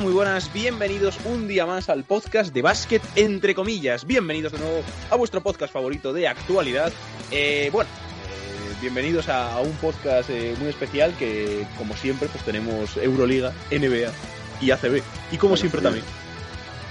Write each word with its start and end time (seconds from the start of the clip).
Muy 0.00 0.14
buenas, 0.14 0.50
bienvenidos 0.54 1.18
un 1.26 1.46
día 1.46 1.66
más 1.66 1.90
al 1.90 2.02
podcast 2.02 2.54
de 2.54 2.62
básquet 2.62 3.02
entre 3.14 3.54
comillas. 3.54 4.06
Bienvenidos 4.06 4.52
de 4.52 4.58
nuevo 4.58 4.82
a 5.10 5.16
vuestro 5.16 5.42
podcast 5.42 5.70
favorito 5.70 6.14
de 6.14 6.26
actualidad. 6.26 6.90
Eh, 7.30 7.68
bueno, 7.70 7.90
eh, 7.90 8.74
bienvenidos 8.80 9.28
a, 9.28 9.60
un 9.60 9.72
podcast 9.72 10.30
eh, 10.30 10.56
muy 10.58 10.70
especial 10.70 11.14
que, 11.18 11.66
como 11.76 11.94
siempre, 11.94 12.28
pues 12.28 12.42
tenemos 12.42 12.96
Euroliga, 12.96 13.52
NBA 13.70 14.10
y 14.62 14.70
ACB. 14.70 15.02
Y 15.30 15.36
como 15.36 15.58
siempre 15.58 15.82
también. 15.82 16.06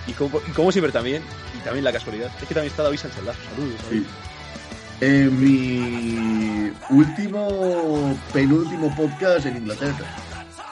Y 0.05 0.13
como, 0.13 0.71
siempre 0.71 0.91
también, 0.91 1.23
y 1.59 1.63
también 1.63 1.83
la 1.83 1.91
casualidad, 1.91 2.31
es 2.39 2.47
que 2.47 2.53
también 2.53 2.69
está 2.69 2.83
David 2.83 2.99
Sánchez 2.99 3.23
Lazo. 3.23 3.39
Saludos. 3.49 5.31
mi 5.31 6.71
último, 6.91 8.15
penúltimo 8.31 8.95
podcast 8.95 9.47
en 9.47 9.57
Inglaterra, 9.57 10.05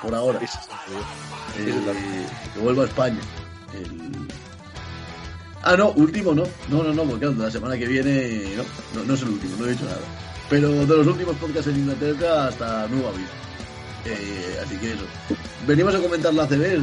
por 0.04 0.14
ahora. 0.14 0.40
Que 1.66 2.60
vuelva 2.60 2.84
a 2.84 2.88
España. 2.88 3.20
Ah, 5.64 5.76
no, 5.76 5.92
último 5.92 6.34
no. 6.34 6.44
No, 6.70 6.84
no, 6.84 6.94
no, 6.94 7.04
porque 7.04 7.26
la 7.26 7.52
semana 7.52 7.78
que 7.78 7.88
viene 7.88 8.56
no, 8.96 9.04
no, 9.04 9.14
es 9.14 9.22
el 9.22 9.30
último, 9.30 9.56
no 9.60 9.66
he 9.66 9.72
dicho 9.72 9.86
nada. 9.86 10.00
Pero 10.50 10.70
de 10.70 10.98
los 10.98 11.08
últimos 11.08 11.36
podcasts 11.36 11.68
en 11.68 11.78
Inglaterra 11.78 12.48
hasta 12.48 12.88
nueva 12.88 13.12
vida. 13.12 13.28
Eh, 14.06 14.60
así 14.64 14.78
que 14.78 14.94
eso. 14.94 15.04
Venimos 15.68 15.94
a 15.94 16.00
comentar 16.00 16.34
la 16.34 16.48
CB, 16.48 16.80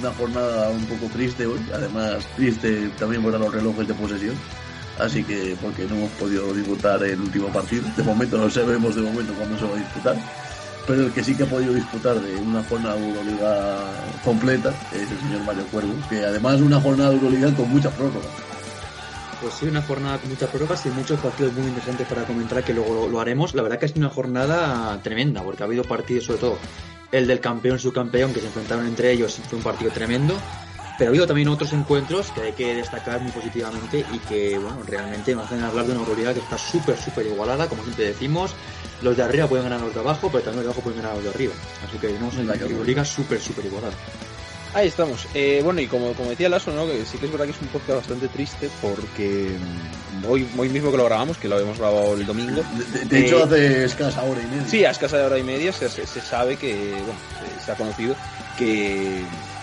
una 0.00 0.12
jornada 0.12 0.70
un 0.70 0.84
poco 0.86 1.06
triste 1.12 1.46
hoy, 1.46 1.60
además 1.72 2.26
triste 2.36 2.90
también 2.98 3.22
por 3.22 3.38
los 3.38 3.54
relojes 3.54 3.86
de 3.86 3.94
posesión. 3.94 4.34
Así 4.98 5.22
que 5.22 5.56
porque 5.62 5.84
no 5.84 5.94
hemos 5.94 6.10
podido 6.12 6.52
disputar 6.52 7.02
el 7.04 7.20
último 7.20 7.48
partido. 7.48 7.84
De 7.96 8.02
momento 8.02 8.36
no 8.36 8.50
sabemos 8.50 8.96
de 8.96 9.02
momento 9.02 9.32
cuándo 9.34 9.56
se 9.56 9.64
va 9.64 9.74
a 9.74 9.78
disputar 9.78 10.16
pero 10.88 11.02
el 11.02 11.12
que 11.12 11.22
sí 11.22 11.36
que 11.36 11.42
ha 11.42 11.46
podido 11.46 11.74
disputar 11.74 12.18
de 12.18 12.34
una 12.36 12.64
jornada 12.64 12.96
de 12.96 13.06
Euroliga 13.06 13.78
completa 14.24 14.72
es 14.90 15.02
el 15.02 15.18
señor 15.20 15.44
Mario 15.44 15.66
Cuervo, 15.66 15.92
que 16.08 16.24
además 16.24 16.62
una 16.62 16.80
jornada 16.80 17.10
de 17.10 17.16
Euroliga 17.16 17.54
con 17.54 17.68
mucha 17.68 17.90
prórroga. 17.90 18.26
Pues 19.42 19.54
sí, 19.54 19.66
una 19.66 19.82
jornada 19.82 20.16
con 20.18 20.30
muchas 20.30 20.48
prórrogas 20.48 20.86
y 20.86 20.88
muchos 20.88 21.20
partidos 21.20 21.52
muy 21.52 21.66
interesantes 21.66 22.08
para 22.08 22.24
comentar 22.24 22.64
que 22.64 22.72
luego 22.72 23.06
lo, 23.06 23.20
haremos. 23.20 23.54
La 23.54 23.62
verdad 23.62 23.78
que 23.78 23.84
es 23.84 23.94
una 23.96 24.08
jornada 24.08 24.98
tremenda, 25.02 25.42
porque 25.42 25.62
ha 25.62 25.66
habido 25.66 25.84
partidos, 25.84 26.24
sobre 26.24 26.40
todo 26.40 26.58
el 27.12 27.26
del 27.26 27.40
campeón 27.40 27.76
y 27.76 27.80
subcampeón, 27.80 28.32
que 28.32 28.40
se 28.40 28.46
enfrentaron 28.46 28.86
entre 28.86 29.12
ellos, 29.12 29.38
fue 29.46 29.58
un 29.58 29.64
partido 29.64 29.90
tremendo. 29.90 30.34
Pero 30.98 31.08
ha 31.08 31.10
habido 31.10 31.26
también 31.26 31.48
otros 31.48 31.72
encuentros 31.72 32.30
que 32.32 32.42
hay 32.42 32.52
que 32.52 32.74
destacar 32.74 33.20
muy 33.20 33.30
positivamente 33.30 34.04
y 34.12 34.18
que, 34.18 34.58
bueno, 34.58 34.82
realmente 34.84 35.34
nos 35.34 35.46
hacen 35.46 35.62
hablar 35.62 35.86
de 35.86 35.92
una 35.92 36.00
Euroliga 36.00 36.34
que 36.34 36.40
está 36.40 36.58
súper, 36.58 36.96
súper 36.98 37.26
igualada, 37.26 37.68
como 37.68 37.84
siempre 37.84 38.06
decimos 38.06 38.54
los 39.02 39.16
de 39.16 39.22
arriba 39.22 39.46
pueden 39.46 39.64
ganar 39.64 39.80
a 39.80 39.84
los 39.84 39.94
de 39.94 40.00
abajo, 40.00 40.28
pero 40.30 40.42
también 40.42 40.64
los 40.64 40.64
de 40.64 40.70
abajo 40.70 40.82
pueden 40.82 41.00
ganar 41.00 41.12
a 41.12 41.14
los 41.16 41.24
de 41.24 41.30
arriba. 41.30 41.52
Así 41.86 41.98
que 41.98 42.08
tenemos 42.08 42.34
una 42.36 42.54
liga 42.84 43.04
súper, 43.04 43.40
súper 43.40 43.66
igualada. 43.66 43.94
Ahí 44.74 44.88
estamos. 44.88 45.26
Eh, 45.34 45.60
bueno, 45.64 45.80
y 45.80 45.86
como, 45.86 46.12
como 46.12 46.30
decía 46.30 46.48
Lasso, 46.48 46.72
¿no? 46.72 46.86
que 46.86 47.04
sí 47.04 47.16
que 47.16 47.26
es 47.26 47.32
verdad 47.32 47.46
que 47.46 47.52
es 47.52 47.62
un 47.62 47.68
podcast 47.68 48.00
bastante 48.00 48.28
triste 48.28 48.68
porque 48.82 49.56
mm, 49.58 50.30
hoy, 50.30 50.46
hoy 50.58 50.68
mismo 50.68 50.90
que 50.90 50.98
lo 50.98 51.04
grabamos, 51.04 51.38
que 51.38 51.48
lo 51.48 51.56
habíamos 51.56 51.78
grabado 51.78 52.14
el 52.14 52.26
domingo. 52.26 52.62
De, 53.08 53.20
hecho, 53.20 53.38
eh, 53.38 53.42
hace 53.44 53.84
escasa 53.84 54.22
hora 54.24 54.42
y 54.42 54.46
media. 54.46 54.68
Sí, 54.68 54.84
a 54.84 54.90
escasa 54.90 55.24
hora 55.24 55.38
y 55.38 55.42
media 55.42 55.72
se, 55.72 55.88
se, 55.88 56.20
sabe 56.20 56.56
que, 56.56 56.74
bueno, 56.74 57.18
se 57.64 57.72
ha 57.72 57.76
conocido 57.76 58.14
que, 58.58 59.22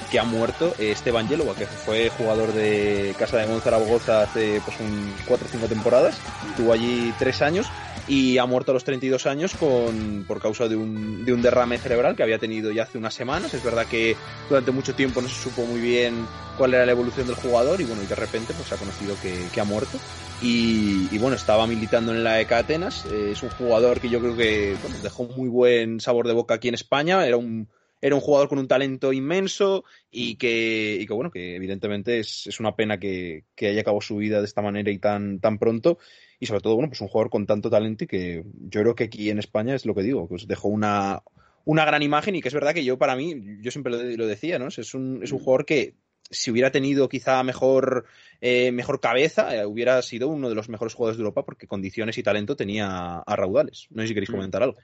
que 0.10 0.20
ha 0.20 0.24
muerto 0.24 0.74
Esteban 0.78 1.28
Yelova, 1.28 1.56
que 1.56 1.66
fue 1.66 2.10
jugador 2.10 2.54
de 2.54 3.16
Casa 3.18 3.38
de 3.38 3.60
Zaragoza 3.60 4.24
hace 4.24 4.62
pues 4.64 4.80
un 4.80 5.14
4 5.28 5.48
o 5.48 5.52
5 5.52 5.68
temporadas. 5.68 6.18
Estuvo 6.50 6.74
allí 6.74 7.14
tres 7.18 7.42
años 7.42 7.68
y 8.08 8.38
ha 8.38 8.46
muerto 8.46 8.72
a 8.72 8.74
los 8.74 8.84
32 8.84 9.26
años 9.26 9.56
con, 9.56 10.26
por 10.28 10.40
causa 10.40 10.68
de 10.68 10.76
un, 10.76 11.26
de 11.26 11.34
un 11.34 11.42
derrame 11.42 11.78
cerebral 11.78 12.16
que 12.16 12.24
había 12.24 12.38
tenido 12.38 12.72
ya 12.72 12.84
hace 12.84 12.98
unas 12.98 13.14
semanas. 13.14 13.54
Es 13.54 13.64
verdad 13.64 13.86
que 13.88 14.16
durante 14.50 14.72
mucho 14.72 14.94
tiempo 14.94 15.22
no 15.22 15.28
se 15.28 15.42
supo 15.42 15.66
muy 15.66 15.80
bien 15.80 16.26
cuál 16.58 16.74
era 16.74 16.86
la 16.86 16.92
evolución 16.92 17.28
del 17.28 17.36
jugador 17.36 17.82
y 17.82 17.86
bueno, 17.86 18.04
y 18.04 18.08
de 18.08 18.16
repente 18.16 18.54
pues 18.54 18.68
se 18.68 18.76
ha 18.76 18.78
conocido 18.78 19.16
que, 19.22 19.48
que 19.54 19.62
ha 19.62 19.66
muerto. 19.66 19.98
Y, 20.42 21.08
y, 21.12 21.18
bueno, 21.18 21.36
estaba 21.38 21.66
militando 21.66 22.12
en 22.12 22.24
la 22.24 22.42
ECA 22.42 22.60
Atenas. 22.60 23.06
Eh, 23.06 23.30
es 23.32 23.42
un 23.42 23.50
jugador 23.50 24.00
que 24.00 24.10
yo 24.10 24.20
creo 24.20 24.36
que 24.36 24.76
bueno, 24.82 24.98
dejó 25.02 25.24
muy 25.24 25.48
buen 25.48 26.00
sabor 26.00 26.28
de 26.28 26.34
boca 26.34 26.56
aquí 26.56 26.68
en 26.68 26.76
España. 26.76 27.26
Era 27.26 27.38
un, 27.38 27.70
era 28.06 28.14
un 28.14 28.22
jugador 28.22 28.48
con 28.48 28.60
un 28.60 28.68
talento 28.68 29.12
inmenso 29.12 29.84
y 30.12 30.36
que, 30.36 30.96
y 31.02 31.08
que 31.08 31.14
bueno, 31.14 31.32
que 31.32 31.56
evidentemente 31.56 32.20
es, 32.20 32.46
es 32.46 32.60
una 32.60 32.76
pena 32.76 33.00
que, 33.00 33.46
que, 33.56 33.70
haya 33.70 33.82
acabado 33.82 34.00
su 34.00 34.18
vida 34.18 34.38
de 34.38 34.46
esta 34.46 34.62
manera 34.62 34.92
y 34.92 35.00
tan, 35.00 35.40
tan 35.40 35.58
pronto 35.58 35.98
y 36.40 36.46
sobre 36.46 36.62
todo, 36.62 36.76
bueno, 36.76 36.90
pues 36.90 37.02
un 37.02 37.08
jugador 37.08 37.32
con 37.32 37.48
tanto 37.48 37.72
talento 37.72 38.04
y 38.04 38.08
que 38.08 38.44
yo 38.70 38.82
creo 38.82 38.94
que 38.94 39.06
aquí 39.06 39.32
en 39.32 39.40
España 39.40 39.74
es 39.74 39.88
lo 39.88 39.96
que 39.96 40.04
digo, 40.04 40.28
pues 40.28 40.48
dejó 40.48 40.68
una, 40.68 41.24
una 41.64 41.84
gran 41.84 42.04
imagen 42.04 42.36
y 42.36 42.44
que 42.44 42.50
es 42.50 42.54
verdad 42.54 42.76
que 42.76 42.86
yo 42.86 43.00
para 43.00 43.16
mí, 43.16 43.58
yo 43.62 43.72
siempre 43.72 44.16
lo, 44.16 44.28
decía, 44.28 44.60
¿no? 44.60 44.68
Es 44.68 44.94
un, 44.94 45.22
es 45.24 45.32
un 45.32 45.40
jugador 45.40 45.66
que 45.66 45.96
si 46.30 46.52
hubiera 46.52 46.70
tenido 46.70 47.10
quizá 47.10 47.42
mejor, 47.42 48.06
eh, 48.40 48.72
mejor 48.72 49.00
cabeza, 49.00 49.56
eh, 49.56 49.66
hubiera 49.66 50.00
sido 50.04 50.28
uno 50.28 50.48
de 50.48 50.54
los 50.54 50.70
mejores 50.70 50.94
jugadores 50.94 51.18
de 51.18 51.22
Europa 51.22 51.44
porque 51.44 51.66
condiciones 51.66 52.20
y 52.20 52.24
talento 52.24 52.56
tenía 52.56 53.18
a 53.18 53.36
raudales. 53.36 53.88
No 53.90 54.04
sé 54.04 54.10
si 54.10 54.14
queréis 54.14 54.30
mm. 54.30 54.34
comentar 54.34 54.62
algo. 54.62 54.78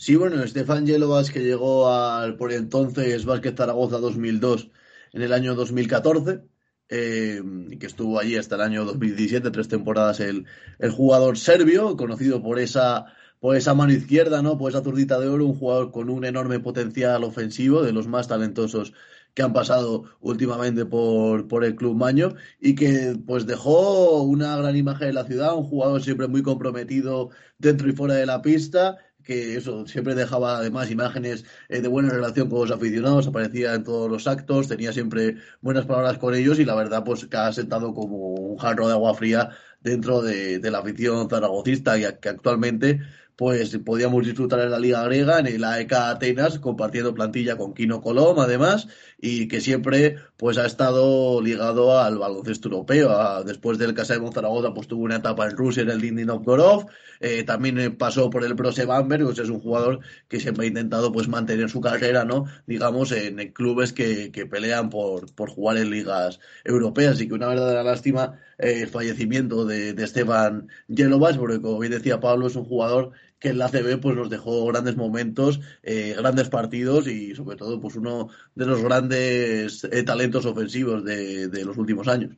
Sí, 0.00 0.16
bueno, 0.16 0.42
Estefan 0.42 0.86
Yelovas 0.86 1.30
que 1.30 1.40
llegó 1.40 1.92
al 1.92 2.36
por 2.38 2.52
entonces 2.54 3.26
Vázquez 3.26 3.54
Zaragoza 3.54 3.98
2002 3.98 4.70
en 5.12 5.20
el 5.20 5.30
año 5.34 5.54
2014 5.54 6.40
eh, 6.88 7.42
que 7.78 7.86
estuvo 7.86 8.18
allí 8.18 8.36
hasta 8.36 8.54
el 8.54 8.62
año 8.62 8.86
2017, 8.86 9.50
tres 9.50 9.68
temporadas, 9.68 10.20
el, 10.20 10.46
el 10.78 10.90
jugador 10.90 11.36
serbio, 11.36 11.98
conocido 11.98 12.42
por 12.42 12.58
esa, 12.58 13.12
por 13.40 13.56
esa 13.56 13.74
mano 13.74 13.92
izquierda, 13.92 14.40
¿no? 14.40 14.56
Por 14.56 14.70
esa 14.70 14.82
zurdita 14.82 15.20
de 15.20 15.28
oro, 15.28 15.44
un 15.44 15.58
jugador 15.58 15.92
con 15.92 16.08
un 16.08 16.24
enorme 16.24 16.60
potencial 16.60 17.22
ofensivo, 17.22 17.82
de 17.82 17.92
los 17.92 18.08
más 18.08 18.26
talentosos 18.26 18.94
que 19.34 19.42
han 19.42 19.52
pasado 19.52 20.04
últimamente 20.20 20.86
por, 20.86 21.46
por 21.46 21.62
el 21.64 21.76
Club 21.76 21.94
Maño 21.96 22.34
y 22.58 22.74
que 22.74 23.16
pues 23.26 23.46
dejó 23.46 24.22
una 24.22 24.56
gran 24.56 24.76
imagen 24.76 25.08
de 25.08 25.12
la 25.12 25.24
ciudad, 25.26 25.54
un 25.54 25.64
jugador 25.64 26.02
siempre 26.02 26.26
muy 26.26 26.42
comprometido 26.42 27.30
dentro 27.58 27.88
y 27.88 27.92
fuera 27.92 28.14
de 28.14 28.26
la 28.26 28.40
pista 28.42 28.96
que 29.30 29.56
eso 29.56 29.86
siempre 29.86 30.16
dejaba 30.16 30.56
además 30.56 30.90
imágenes 30.90 31.44
eh, 31.68 31.80
de 31.80 31.86
buena 31.86 32.10
relación 32.10 32.50
con 32.50 32.62
los 32.62 32.76
aficionados, 32.76 33.28
aparecía 33.28 33.74
en 33.74 33.84
todos 33.84 34.10
los 34.10 34.26
actos, 34.26 34.66
tenía 34.66 34.92
siempre 34.92 35.36
buenas 35.60 35.86
palabras 35.86 36.18
con 36.18 36.34
ellos 36.34 36.58
y 36.58 36.64
la 36.64 36.74
verdad 36.74 37.04
pues 37.04 37.26
que 37.26 37.36
ha 37.36 37.52
sentado 37.52 37.94
como 37.94 38.16
un 38.34 38.58
jarro 38.58 38.88
de 38.88 38.94
agua 38.94 39.14
fría 39.14 39.50
dentro 39.82 40.20
de, 40.20 40.58
la 40.68 40.78
afición 40.78 41.30
zaragocista 41.30 41.96
y 41.96 42.02
que 42.20 42.28
actualmente 42.28 43.02
pues 43.36 43.78
podíamos 43.78 44.26
disfrutar 44.26 44.60
en 44.62 44.72
la 44.72 44.80
Liga 44.80 45.04
Griega, 45.04 45.38
en 45.38 45.46
el 45.46 45.62
AEK 45.62 45.92
Atenas, 45.92 46.58
compartiendo 46.58 47.14
plantilla 47.14 47.56
con 47.56 47.72
Kino 47.72 48.02
Colom, 48.02 48.40
además, 48.40 48.88
y 49.20 49.48
que 49.48 49.60
siempre 49.60 50.16
pues 50.36 50.56
ha 50.58 50.66
estado 50.66 51.42
ligado 51.42 51.98
al 51.98 52.18
baloncesto 52.18 52.68
europeo. 52.68 53.44
después 53.44 53.78
del 53.78 53.94
Casa 53.94 54.18
de 54.18 54.32
Zaragoza, 54.32 54.72
pues 54.72 54.88
tuvo 54.88 55.04
una 55.04 55.16
etapa 55.16 55.46
en 55.46 55.56
Rusia 55.56 55.82
en 55.82 55.90
el 55.90 56.00
Dindin 56.00 56.26
Novgorod, 56.26 56.86
eh, 57.20 57.44
también 57.44 57.78
eh, 57.78 57.90
pasó 57.90 58.30
por 58.30 58.44
el 58.44 58.54
Brose 58.54 58.86
Bamberg, 58.86 59.24
pues 59.24 59.38
es 59.38 59.50
un 59.50 59.60
jugador 59.60 60.00
que 60.28 60.40
siempre 60.40 60.64
ha 60.64 60.68
intentado 60.68 61.12
pues 61.12 61.28
mantener 61.28 61.68
su 61.68 61.80
carrera, 61.80 62.24
¿no? 62.24 62.46
Digamos, 62.66 63.12
en 63.12 63.36
clubes 63.52 63.92
que, 63.92 64.32
que 64.32 64.46
pelean 64.46 64.88
por, 64.88 65.32
por 65.34 65.50
jugar 65.50 65.76
en 65.76 65.90
ligas 65.90 66.40
europeas, 66.64 67.20
y 67.20 67.28
que 67.28 67.34
una 67.34 67.48
verdadera 67.48 67.82
lástima 67.82 68.38
eh, 68.58 68.82
el 68.82 68.88
fallecimiento 68.88 69.66
de, 69.66 69.92
de 69.92 70.04
Esteban 70.04 70.68
Yelovas, 70.88 71.36
porque 71.36 71.60
como 71.60 71.78
bien 71.78 71.92
decía 71.92 72.20
Pablo, 72.20 72.46
es 72.46 72.56
un 72.56 72.64
jugador 72.64 73.12
que 73.40 73.48
en 73.48 73.58
la 73.58 73.68
CB 73.68 74.00
pues 74.00 74.14
nos 74.14 74.30
dejó 74.30 74.66
grandes 74.66 74.96
momentos, 74.96 75.60
eh, 75.82 76.14
grandes 76.16 76.50
partidos 76.50 77.08
y 77.08 77.34
sobre 77.34 77.56
todo 77.56 77.80
pues 77.80 77.96
uno 77.96 78.28
de 78.54 78.66
los 78.66 78.82
grandes 78.82 79.82
eh, 79.84 80.02
talentos 80.02 80.44
ofensivos 80.44 81.02
de, 81.02 81.64
los 81.64 81.76
últimos 81.78 82.06
años. 82.06 82.36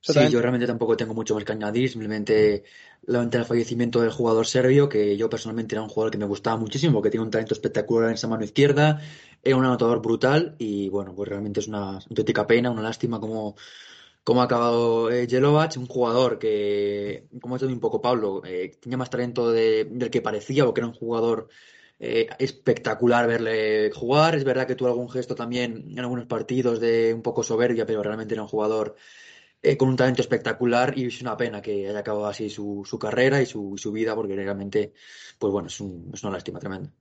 Sí, 0.00 0.20
yo 0.30 0.40
realmente 0.40 0.66
tampoco 0.66 0.96
tengo 0.96 1.14
mucho 1.14 1.34
más 1.34 1.44
que 1.44 1.52
añadir, 1.52 1.88
simplemente 1.88 2.64
lamentar 3.06 3.40
el 3.40 3.46
fallecimiento 3.46 4.00
del 4.00 4.10
jugador 4.10 4.46
serbio, 4.46 4.88
que 4.88 5.16
yo 5.16 5.30
personalmente 5.30 5.74
era 5.74 5.82
un 5.82 5.88
jugador 5.88 6.12
que 6.12 6.18
me 6.18 6.26
gustaba 6.26 6.56
muchísimo, 6.56 6.94
porque 6.94 7.10
tiene 7.10 7.24
un 7.24 7.30
talento 7.30 7.54
espectacular 7.54 8.08
en 8.08 8.14
esa 8.14 8.28
mano 8.28 8.44
izquierda, 8.44 9.00
era 9.42 9.56
un 9.56 9.64
anotador 9.64 10.00
brutal 10.02 10.54
y 10.58 10.88
bueno, 10.90 11.14
pues 11.14 11.28
realmente 11.28 11.60
es 11.60 11.68
una 11.68 11.98
auténtica 11.98 12.46
pena, 12.46 12.70
una 12.70 12.82
lástima 12.82 13.20
como 13.20 13.56
cómo 14.26 14.40
ha 14.42 14.44
acabado 14.46 15.08
eh, 15.12 15.28
un 15.76 15.86
jugador 15.86 16.40
que, 16.40 17.28
como 17.40 17.54
ha 17.54 17.58
dicho 17.58 17.72
un 17.72 17.78
poco 17.78 18.02
Pablo, 18.02 18.42
eh, 18.44 18.72
tenía 18.80 18.98
más 18.98 19.08
talento 19.08 19.52
del 19.52 20.10
que 20.10 20.20
parecía, 20.20 20.66
o 20.66 20.74
que 20.74 20.80
era 20.80 20.88
un 20.88 20.94
jugador 20.94 21.48
eh, 22.00 22.26
espectacular 22.40 23.28
verle 23.28 23.92
jugar. 23.92 24.34
Es 24.34 24.42
verdad 24.42 24.66
que 24.66 24.74
tuvo 24.74 24.88
algún 24.88 25.08
gesto 25.08 25.36
también 25.36 25.90
en 25.92 26.00
algunos 26.00 26.26
partidos 26.26 26.80
de 26.80 27.14
un 27.14 27.22
poco 27.22 27.44
soberbia, 27.44 27.86
pero 27.86 28.02
realmente 28.02 28.34
era 28.34 28.42
un 28.42 28.48
jugador 28.48 28.96
eh, 29.62 29.76
con 29.76 29.88
un 29.90 29.96
talento 29.96 30.22
espectacular 30.22 30.98
y 30.98 31.06
es 31.06 31.22
una 31.22 31.36
pena 31.36 31.62
que 31.62 31.88
haya 31.88 31.98
acabado 32.00 32.26
así 32.26 32.50
su, 32.50 32.84
carrera 33.00 33.40
y 33.40 33.46
su, 33.46 33.76
vida, 33.92 34.16
porque 34.16 34.34
realmente, 34.34 34.92
pues 35.38 35.52
bueno, 35.52 35.68
es, 35.68 35.74
es 35.74 36.22
una 36.24 36.32
lástima 36.32 36.58
tremenda. 36.58 36.92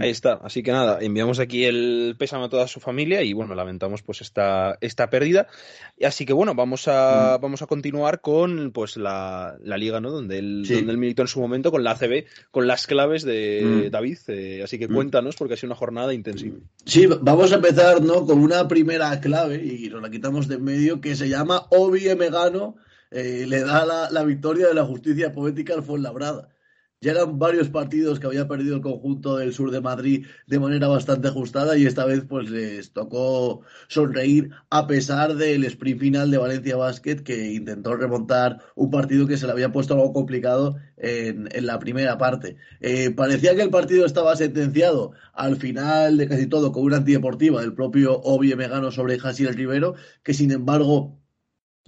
Ahí 0.00 0.10
está. 0.10 0.34
Así 0.42 0.62
que 0.62 0.72
nada, 0.72 0.98
enviamos 1.00 1.38
aquí 1.38 1.64
el 1.64 2.16
pésame 2.18 2.44
a 2.44 2.48
toda 2.48 2.68
su 2.68 2.80
familia 2.80 3.22
y 3.22 3.32
bueno, 3.32 3.54
lamentamos 3.54 4.02
pues 4.02 4.20
esta, 4.20 4.78
esta 4.80 5.10
pérdida. 5.10 5.46
Así 6.02 6.26
que 6.26 6.32
bueno, 6.32 6.54
vamos 6.54 6.88
a, 6.88 7.36
mm. 7.38 7.42
vamos 7.42 7.62
a 7.62 7.66
continuar 7.66 8.20
con 8.20 8.72
pues 8.72 8.96
la, 8.96 9.56
la 9.62 9.76
liga, 9.76 10.00
¿no? 10.00 10.10
Donde 10.10 10.38
él, 10.38 10.64
donde 10.68 10.92
él 10.92 10.98
militó 10.98 11.22
en 11.22 11.28
su 11.28 11.40
momento 11.40 11.70
con 11.70 11.84
la 11.84 11.92
ACB, 11.92 12.24
con 12.50 12.66
las 12.66 12.86
claves 12.86 13.22
de 13.22 13.86
mm. 13.86 13.90
David. 13.90 14.18
Eh, 14.28 14.60
así 14.62 14.78
que 14.78 14.88
mm. 14.88 14.94
cuéntanos, 14.94 15.36
porque 15.36 15.54
ha 15.54 15.56
sido 15.56 15.68
una 15.68 15.76
jornada 15.76 16.12
intensiva. 16.12 16.56
Sí, 16.84 17.06
vamos 17.06 17.52
a 17.52 17.56
empezar, 17.56 18.02
¿no? 18.02 18.26
Con 18.26 18.40
una 18.40 18.68
primera 18.68 19.20
clave, 19.20 19.64
y 19.64 19.88
nos 19.88 20.02
la 20.02 20.10
quitamos 20.10 20.48
de 20.48 20.56
en 20.56 20.64
medio, 20.64 21.00
que 21.00 21.16
se 21.16 21.28
llama 21.28 21.66
Obi 21.70 22.14
Megano. 22.14 22.76
Eh, 23.10 23.46
le 23.48 23.60
da 23.60 23.86
la, 23.86 24.10
la 24.10 24.22
victoria 24.22 24.68
de 24.68 24.74
la 24.74 24.84
justicia 24.84 25.32
poética 25.32 25.74
al 25.74 25.82
Fuenlabrada. 25.82 26.48
Ya 27.00 27.12
eran 27.12 27.38
varios 27.38 27.68
partidos 27.68 28.18
que 28.18 28.26
había 28.26 28.48
perdido 28.48 28.74
el 28.74 28.82
conjunto 28.82 29.36
del 29.36 29.52
sur 29.52 29.70
de 29.70 29.80
Madrid 29.80 30.26
de 30.48 30.58
manera 30.58 30.88
bastante 30.88 31.28
ajustada 31.28 31.78
y 31.78 31.86
esta 31.86 32.04
vez 32.04 32.24
pues 32.28 32.50
les 32.50 32.92
tocó 32.92 33.60
sonreír 33.86 34.50
a 34.68 34.88
pesar 34.88 35.36
del 35.36 35.62
sprint 35.64 36.00
final 36.00 36.32
de 36.32 36.38
Valencia 36.38 36.74
Basket 36.74 37.22
que 37.22 37.52
intentó 37.52 37.94
remontar 37.94 38.58
un 38.74 38.90
partido 38.90 39.28
que 39.28 39.36
se 39.36 39.46
le 39.46 39.52
había 39.52 39.70
puesto 39.70 39.94
algo 39.94 40.12
complicado 40.12 40.76
en, 40.96 41.48
la 41.64 41.78
primera 41.78 42.18
parte. 42.18 42.56
Eh, 42.80 43.10
parecía 43.10 43.54
que 43.54 43.62
el 43.62 43.70
partido 43.70 44.04
estaba 44.04 44.34
sentenciado 44.34 45.12
al 45.34 45.56
final 45.56 46.16
de 46.16 46.26
casi 46.26 46.48
todo 46.48 46.72
con 46.72 46.82
una 46.82 46.96
antideportiva 46.96 47.60
del 47.60 47.74
propio 47.74 48.20
Obi 48.22 48.56
Megano 48.56 48.90
sobre 48.90 49.20
Jasiel 49.20 49.54
Rivero 49.54 49.94
que 50.24 50.34
sin 50.34 50.50
embargo 50.50 51.17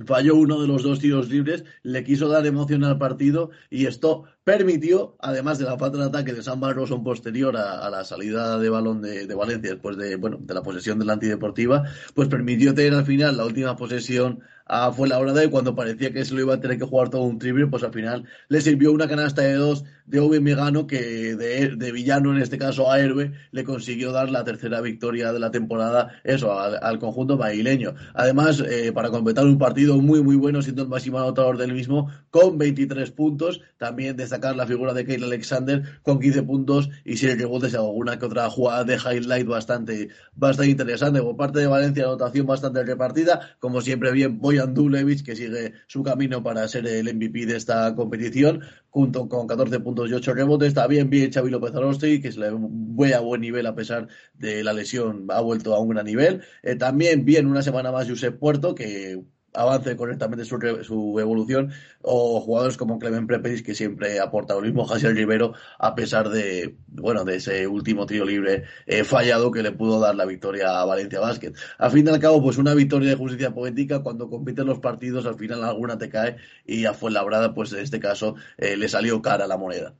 falló 0.06 0.36
uno 0.36 0.60
de 0.60 0.68
los 0.68 0.82
dos 0.82 0.98
tiros 0.98 1.28
libres, 1.28 1.64
le 1.82 2.04
quiso 2.04 2.28
dar 2.28 2.46
emoción 2.46 2.84
al 2.84 2.98
partido 2.98 3.50
y 3.68 3.86
esto 3.86 4.24
permitió, 4.44 5.16
además 5.20 5.58
de 5.58 5.64
la 5.64 5.78
falta 5.78 5.98
de 5.98 6.04
ataque 6.04 6.32
de 6.32 6.42
San 6.42 6.60
Barroso 6.60 7.02
posterior 7.02 7.56
a, 7.56 7.88
la 7.90 8.04
salida 8.04 8.58
de 8.58 8.68
balón 8.68 9.02
de, 9.02 9.34
Valencia 9.34 9.72
después 9.72 9.96
de, 9.96 10.16
bueno, 10.16 10.38
de 10.40 10.54
la 10.54 10.62
posesión 10.62 10.98
de 10.98 11.04
la 11.04 11.14
antideportiva, 11.14 11.84
pues 12.14 12.28
permitió 12.28 12.74
tener 12.74 12.94
al 12.94 13.06
final 13.06 13.36
la 13.36 13.44
última 13.44 13.76
posesión 13.76 14.40
a 14.72 14.92
fue 14.92 15.08
la 15.08 15.18
hora 15.18 15.32
de 15.32 15.50
cuando 15.50 15.74
parecía 15.74 16.12
que 16.12 16.24
se 16.24 16.32
lo 16.32 16.42
iba 16.42 16.54
a 16.54 16.60
tener 16.60 16.78
que 16.78 16.84
jugar 16.84 17.10
todo 17.10 17.22
un 17.22 17.40
triple, 17.40 17.66
pues 17.66 17.82
al 17.82 17.92
final 17.92 18.24
le 18.48 18.60
sirvió 18.60 18.92
una 18.92 19.08
canasta 19.08 19.42
de 19.42 19.54
dos 19.54 19.84
de 20.06 20.20
Obi 20.20 20.40
Megano 20.40 20.86
que 20.86 21.36
de, 21.36 21.92
villano, 21.92 22.34
en 22.34 22.42
este 22.42 22.58
caso 22.58 22.90
a 22.90 22.98
Herbe, 22.98 23.32
le 23.52 23.64
consiguió 23.64 24.12
dar 24.12 24.30
la 24.30 24.44
tercera 24.44 24.80
victoria 24.80 25.32
de 25.32 25.38
la 25.38 25.50
temporada, 25.50 26.20
eso, 26.24 26.58
al, 26.58 26.98
conjunto 26.98 27.36
baileño. 27.36 27.94
Además, 28.14 28.60
eh, 28.60 28.92
para 28.92 29.10
completar 29.10 29.44
un 29.44 29.58
partido 29.58 29.98
muy, 29.98 30.22
muy 30.22 30.36
bueno, 30.36 30.62
siendo 30.62 30.82
el 30.82 30.88
máximo 30.88 31.18
anotador 31.18 31.58
del 31.58 31.72
mismo, 31.72 32.10
con 32.30 32.58
23 32.58 33.10
puntos, 33.12 33.60
también 33.78 34.16
destacar 34.16 34.56
la 34.56 34.66
figura 34.66 34.94
de 34.94 35.04
Kyle 35.04 35.24
Alexander 35.24 35.82
con 36.02 36.18
15 36.18 36.42
puntos 36.42 36.90
y 37.04 37.16
si 37.16 37.32
rebotes 37.32 37.74
alguna 37.74 38.18
que 38.18 38.26
otra 38.26 38.50
jugada 38.50 38.84
de 38.84 38.96
highlight 38.96 39.46
bastante, 39.46 40.08
bastante 40.34 40.70
interesante. 40.70 41.22
Por 41.22 41.36
parte 41.36 41.60
de 41.60 41.66
Valencia, 41.66 42.04
anotación 42.04 42.46
bastante 42.46 42.82
repartida, 42.82 43.56
como 43.60 43.80
siempre 43.80 44.10
bien 44.12 44.40
voy 44.40 44.59
Dulevich, 44.66 45.24
que 45.24 45.36
sigue 45.36 45.72
su 45.86 46.02
camino 46.02 46.42
para 46.42 46.66
ser 46.68 46.86
el 46.86 47.14
MVP 47.14 47.46
de 47.46 47.56
esta 47.56 47.94
competición, 47.94 48.62
junto 48.88 49.28
con 49.28 49.46
14 49.46 49.80
puntos 49.80 50.10
y 50.10 50.14
8 50.14 50.34
rebotes. 50.34 50.68
Está 50.68 50.86
bien, 50.86 51.10
Xavi 51.10 51.50
López 51.50 51.74
Arosti, 51.74 52.20
que 52.20 52.32
se 52.32 52.40
le 52.40 52.50
ve 52.52 53.14
a 53.14 53.20
buen 53.20 53.40
nivel 53.40 53.66
a 53.66 53.74
pesar 53.74 54.08
de 54.34 54.64
la 54.64 54.72
lesión, 54.72 55.26
ha 55.30 55.40
vuelto 55.40 55.74
a 55.74 55.80
un 55.80 55.90
gran 55.90 56.06
nivel. 56.06 56.42
Eh, 56.62 56.76
también 56.76 57.24
bien 57.24 57.46
una 57.46 57.62
semana 57.62 57.92
más 57.92 58.08
Josep 58.08 58.38
Puerto, 58.38 58.74
que 58.74 59.22
avance 59.54 59.96
correctamente 59.96 60.44
su, 60.44 60.58
su, 60.82 61.18
evolución, 61.18 61.72
o 62.02 62.40
jugadores 62.40 62.76
como 62.76 62.98
Clemen 62.98 63.26
Prepedis, 63.26 63.62
que 63.62 63.74
siempre 63.74 64.20
aporta 64.20 64.54
lo 64.54 64.62
mismo, 64.62 64.84
Jasiel 64.86 65.16
Rivero, 65.16 65.54
a 65.78 65.94
pesar 65.94 66.28
de, 66.28 66.76
bueno, 66.88 67.24
de 67.24 67.36
ese 67.36 67.66
último 67.66 68.06
tiro 68.06 68.24
libre 68.24 68.64
eh, 68.86 69.04
fallado 69.04 69.50
que 69.50 69.62
le 69.62 69.72
pudo 69.72 70.00
dar 70.00 70.14
la 70.14 70.24
victoria 70.24 70.80
a 70.80 70.84
Valencia 70.84 71.20
Basket. 71.20 71.52
Al 71.78 71.90
fin 71.90 72.06
y 72.06 72.10
al 72.10 72.20
cabo, 72.20 72.42
pues 72.42 72.58
una 72.58 72.74
victoria 72.74 73.10
de 73.10 73.16
justicia 73.16 73.52
poética, 73.52 74.02
cuando 74.02 74.28
compiten 74.28 74.66
los 74.66 74.78
partidos, 74.78 75.26
al 75.26 75.36
final 75.36 75.64
alguna 75.64 75.98
te 75.98 76.08
cae, 76.08 76.36
y 76.66 76.84
a 76.84 76.94
Fuenlabrada, 76.94 77.54
pues 77.54 77.72
en 77.72 77.80
este 77.80 78.00
caso, 78.00 78.36
eh, 78.58 78.76
le 78.76 78.88
salió 78.88 79.20
cara 79.22 79.46
la 79.46 79.56
moneda. 79.56 79.94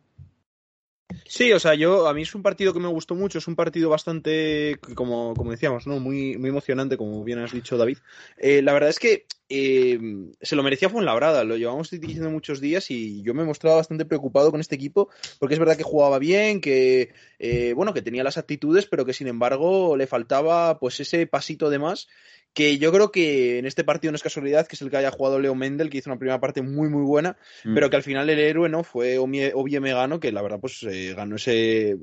Sí, 1.27 1.53
o 1.53 1.59
sea, 1.59 1.75
yo 1.75 2.09
a 2.09 2.15
mí 2.15 2.23
es 2.23 2.35
un 2.35 2.43
partido 2.43 2.73
que 2.73 2.81
me 2.81 2.89
gustó 2.89 3.15
mucho, 3.15 3.39
es 3.39 3.49
un 3.49 3.57
partido 3.57 3.89
bastante, 3.89 4.79
como, 4.95 5.35
como 5.35 5.51
decíamos, 5.51 5.87
¿no? 5.87 5.99
Muy, 6.01 6.37
muy 6.39 6.51
emocionante, 6.51 6.97
como 6.97 7.25
bien 7.25 7.39
has 7.39 7.53
dicho, 7.53 7.77
David. 7.77 7.99
Eh, 8.37 8.63
la 8.63 8.73
verdad 8.73 8.91
es 8.91 8.99
que 8.99 9.27
eh, 9.49 9.99
se 10.41 10.55
lo 10.57 10.63
merecía 10.63 10.89
Fuenlabrada, 10.89 11.43
lo 11.43 11.57
llevamos 11.57 11.91
diciendo 11.91 12.31
muchos 12.31 12.61
días 12.61 12.91
y 12.91 13.23
yo 13.23 13.35
me 13.35 13.43
he 13.43 13.47
mostrado 13.47 13.77
bastante 13.77 14.05
preocupado 14.05 14.51
con 14.53 14.61
este 14.61 14.77
equipo, 14.77 15.09
porque 15.39 15.55
es 15.55 15.61
verdad 15.61 15.77
que 15.77 15.83
jugaba 15.83 16.19
bien, 16.19 16.61
que 16.61 17.13
eh, 17.39 17.73
bueno, 17.75 17.93
que 17.93 18.03
tenía 18.03 18.23
las 18.23 18.39
actitudes, 18.39 18.87
pero 18.87 19.05
que 19.05 19.13
sin 19.13 19.27
embargo 19.27 19.97
le 19.97 20.07
faltaba 20.07 20.79
pues 20.79 21.01
ese 21.01 21.27
pasito 21.27 21.71
de 21.71 21.81
más 21.81 22.09
que 22.53 22.79
yo 22.79 22.93
creo 22.93 23.13
que 23.13 23.59
en 23.59 23.67
este 23.67 23.85
partido 23.85 24.13
no 24.13 24.17
es 24.17 24.23
casualidad 24.23 24.67
que 24.67 24.77
es 24.77 24.83
el 24.83 24.91
que 24.91 24.97
haya 24.97 25.11
jugado 25.11 25.39
Leo 25.39 25.55
Mendel, 25.55 25.91
que 25.91 25.99
hizo 25.99 26.11
una 26.11 26.19
primera 26.19 26.41
parte 26.41 26.63
muy 26.63 26.89
muy 26.89 27.03
buena, 27.03 27.37
mm. 27.65 27.75
pero 27.75 27.91
que 27.91 27.97
al 27.97 28.03
final 28.03 28.29
el 28.29 28.39
héroe 28.39 28.69
no 28.69 28.83
fue 28.83 29.19
Ovie 29.19 29.81
Megano, 29.81 30.21
que 30.21 30.33
la 30.33 30.43
verdad 30.43 30.61
pues 30.61 30.83
eh, 30.83 31.15
ganó 31.15 31.37
ese 31.37 31.97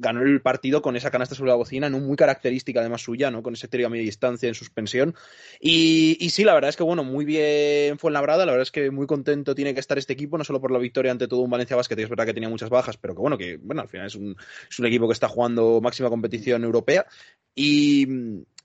ganó 0.00 0.22
el 0.22 0.40
partido 0.40 0.80
con 0.80 0.96
esa 0.96 1.10
canasta 1.10 1.34
sobre 1.34 1.50
la 1.50 1.56
bocina, 1.56 1.90
¿no? 1.90 2.00
muy 2.00 2.16
característica 2.16 2.80
además 2.80 3.02
suya, 3.02 3.30
¿no? 3.30 3.42
con 3.42 3.54
ese 3.54 3.68
tiro 3.68 3.86
a 3.86 3.90
media 3.90 4.04
distancia 4.04 4.48
en 4.48 4.54
suspensión. 4.54 5.14
Y, 5.60 6.16
y, 6.18 6.30
sí, 6.30 6.42
la 6.42 6.54
verdad 6.54 6.70
es 6.70 6.76
que 6.76 6.82
bueno, 6.82 7.04
muy 7.04 7.24
bien 7.24 7.98
fue 7.98 8.08
en 8.08 8.14
la 8.14 8.22
brada, 8.22 8.46
la 8.46 8.52
verdad 8.52 8.62
es 8.62 8.70
que 8.70 8.90
muy 8.90 9.06
contento 9.06 9.54
tiene 9.54 9.74
que 9.74 9.80
estar 9.80 9.98
este 9.98 10.14
equipo, 10.14 10.38
no 10.38 10.44
solo 10.44 10.60
por 10.60 10.70
la 10.70 10.78
victoria 10.78 11.12
ante 11.12 11.28
todo 11.28 11.40
un 11.40 11.50
Valencia 11.50 11.76
Basket, 11.76 11.96
que 11.96 12.02
es 12.02 12.08
verdad 12.08 12.24
que 12.24 12.34
tenía 12.34 12.48
muchas 12.48 12.70
bajas, 12.70 12.96
pero 12.96 13.14
que 13.14 13.20
bueno, 13.20 13.36
que 13.36 13.58
bueno, 13.58 13.82
al 13.82 13.88
final 13.88 14.06
es 14.06 14.14
un, 14.14 14.34
es 14.70 14.78
un 14.78 14.86
equipo 14.86 15.06
que 15.06 15.12
está 15.12 15.28
jugando 15.28 15.80
máxima 15.82 16.08
competición 16.08 16.64
europea. 16.64 17.06
Y, 17.54 18.06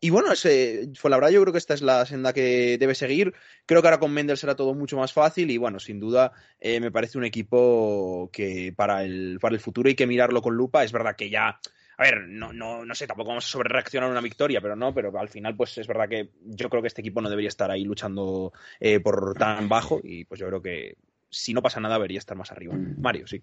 y 0.06 0.12
bueno, 0.12 0.32
ese, 0.32 0.92
fue 0.94 1.10
la 1.10 1.18
verdad, 1.18 1.32
yo 1.32 1.42
creo 1.42 1.52
que 1.52 1.58
esta 1.58 1.74
es 1.74 1.82
la 1.82 2.06
senda 2.06 2.32
que 2.32 2.78
debe 2.78 2.94
seguir. 2.94 3.34
Creo 3.66 3.82
que 3.82 3.88
ahora 3.88 4.00
con 4.00 4.14
Mendel 4.14 4.38
será 4.38 4.56
todo 4.56 4.76
mucho 4.76 4.98
más 4.98 5.12
fácil 5.12 5.50
y 5.50 5.58
bueno, 5.58 5.80
sin 5.80 6.00
duda 6.00 6.32
eh, 6.60 6.80
me 6.80 6.92
parece 6.92 7.18
un 7.18 7.24
equipo 7.24 8.30
que 8.32 8.72
para 8.76 9.04
el, 9.04 9.40
para 9.42 9.56
el 9.56 9.60
futuro 9.60 9.90
hay 9.90 9.96
que 9.96 10.06
mirarlo 10.06 10.44
con 10.44 10.54
lupa. 10.54 10.84
Es 10.84 10.92
verdad 10.92 11.16
que 11.16 11.32
ya, 11.32 11.60
a 11.98 12.04
ver, 12.04 12.28
no, 12.28 12.54
no, 12.54 12.86
no 12.86 12.94
sé, 12.94 13.08
tampoco 13.08 13.30
vamos 13.30 13.46
a 13.46 13.50
sobre 13.50 13.70
reaccionar 13.70 14.08
a 14.08 14.12
una 14.12 14.22
victoria, 14.22 14.62
pero 14.62 14.76
no, 14.76 14.94
pero 14.94 15.12
al 15.18 15.30
final 15.30 15.56
pues 15.56 15.76
es 15.80 15.88
verdad 15.88 16.08
que 16.08 16.30
yo 16.44 16.70
creo 16.70 16.84
que 16.84 16.88
este 16.90 17.02
equipo 17.02 17.20
no 17.20 17.30
debería 17.32 17.50
estar 17.50 17.72
ahí 17.72 17.84
luchando 17.84 18.54
eh, 18.80 19.00
por 19.00 19.34
tan 19.34 19.68
bajo 19.68 20.02
y 20.04 20.26
pues 20.26 20.40
yo 20.40 20.46
creo 20.46 20.62
que 20.62 20.98
si 21.32 21.52
no 21.56 21.64
pasa 21.64 21.80
nada 21.80 21.96
debería 21.96 22.20
estar 22.20 22.38
más 22.38 22.52
arriba. 22.52 22.76
Mario, 22.78 23.26
sí. 23.26 23.42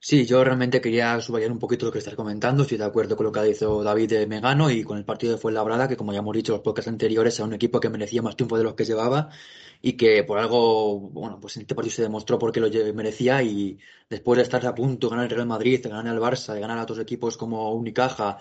Sí, 0.00 0.26
yo 0.26 0.42
realmente 0.44 0.80
quería 0.80 1.20
subrayar 1.20 1.50
un 1.50 1.58
poquito 1.58 1.86
lo 1.86 1.92
que 1.92 1.98
estás 1.98 2.14
comentando. 2.14 2.62
Estoy 2.62 2.78
de 2.78 2.84
acuerdo 2.84 3.16
con 3.16 3.26
lo 3.26 3.32
que 3.32 3.40
ha 3.40 3.42
dicho 3.42 3.82
David 3.82 4.08
de 4.10 4.26
Megano 4.26 4.70
y 4.70 4.84
con 4.84 4.96
el 4.96 5.04
partido 5.04 5.32
de 5.32 5.38
Fuenlabrada, 5.38 5.88
que 5.88 5.96
como 5.96 6.12
ya 6.12 6.20
hemos 6.20 6.34
dicho 6.36 6.52
en 6.52 6.58
los 6.58 6.62
podcasts 6.64 6.88
anteriores, 6.88 7.36
era 7.38 7.46
un 7.46 7.54
equipo 7.54 7.80
que 7.80 7.88
merecía 7.90 8.22
más 8.22 8.36
triunfo 8.36 8.56
de 8.56 8.64
los 8.64 8.74
que 8.74 8.84
llevaba 8.84 9.28
y 9.82 9.94
que 9.94 10.22
por 10.24 10.38
algo, 10.38 11.00
bueno, 11.00 11.38
pues 11.40 11.56
en 11.56 11.62
este 11.62 11.74
partido 11.74 11.94
se 11.96 12.02
demostró 12.02 12.38
por 12.38 12.52
qué 12.52 12.60
lo 12.60 12.68
merecía 12.94 13.42
y 13.42 13.78
después 14.08 14.36
de 14.36 14.44
estar 14.44 14.64
a 14.66 14.74
punto 14.74 15.08
de 15.08 15.10
ganar 15.10 15.24
el 15.24 15.30
Real 15.36 15.46
Madrid, 15.48 15.82
de 15.82 15.88
ganar 15.88 16.14
al 16.14 16.20
Barça, 16.20 16.54
de 16.54 16.60
ganar 16.60 16.78
a 16.78 16.82
otros 16.84 17.00
equipos 17.00 17.36
como 17.36 17.72
Unicaja, 17.74 18.38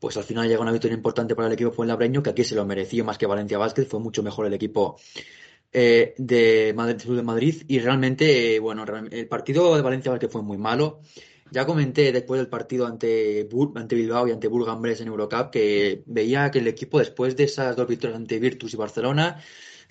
pues 0.00 0.16
al 0.16 0.24
final 0.24 0.48
llega 0.48 0.60
una 0.60 0.72
victoria 0.72 0.96
importante 0.96 1.34
para 1.34 1.48
el 1.48 1.54
equipo 1.54 1.70
Fuenlabreño, 1.72 2.22
que 2.22 2.30
aquí 2.30 2.44
se 2.44 2.54
lo 2.56 2.66
mereció 2.66 3.04
más 3.04 3.18
que 3.18 3.26
Valencia 3.26 3.58
Vázquez, 3.58 3.88
fue 3.88 4.00
mucho 4.00 4.22
mejor 4.22 4.46
el 4.46 4.54
equipo 4.54 4.96
eh, 5.72 6.14
de 6.18 6.72
Madrid, 6.74 6.96
de 7.04 7.22
Madrid 7.22 7.62
y 7.68 7.78
realmente, 7.80 8.56
eh, 8.56 8.58
bueno, 8.58 8.84
el 9.10 9.28
partido 9.28 9.76
de 9.76 9.82
Valencia 9.82 10.18
que 10.18 10.28
fue 10.28 10.42
muy 10.42 10.58
malo. 10.58 11.00
Ya 11.50 11.64
comenté 11.64 12.12
después 12.12 12.38
del 12.38 12.48
partido 12.48 12.86
ante, 12.86 13.48
ante 13.74 13.96
Bilbao 13.96 14.28
y 14.28 14.32
ante 14.32 14.48
Burgambres 14.48 15.00
en 15.00 15.08
Eurocup 15.08 15.50
que 15.50 16.02
veía 16.06 16.50
que 16.50 16.58
el 16.58 16.68
equipo 16.68 16.98
después 16.98 17.36
de 17.36 17.44
esas 17.44 17.74
dos 17.74 17.88
victorias 17.88 18.18
ante 18.18 18.38
Virtus 18.38 18.74
y 18.74 18.76
Barcelona 18.76 19.42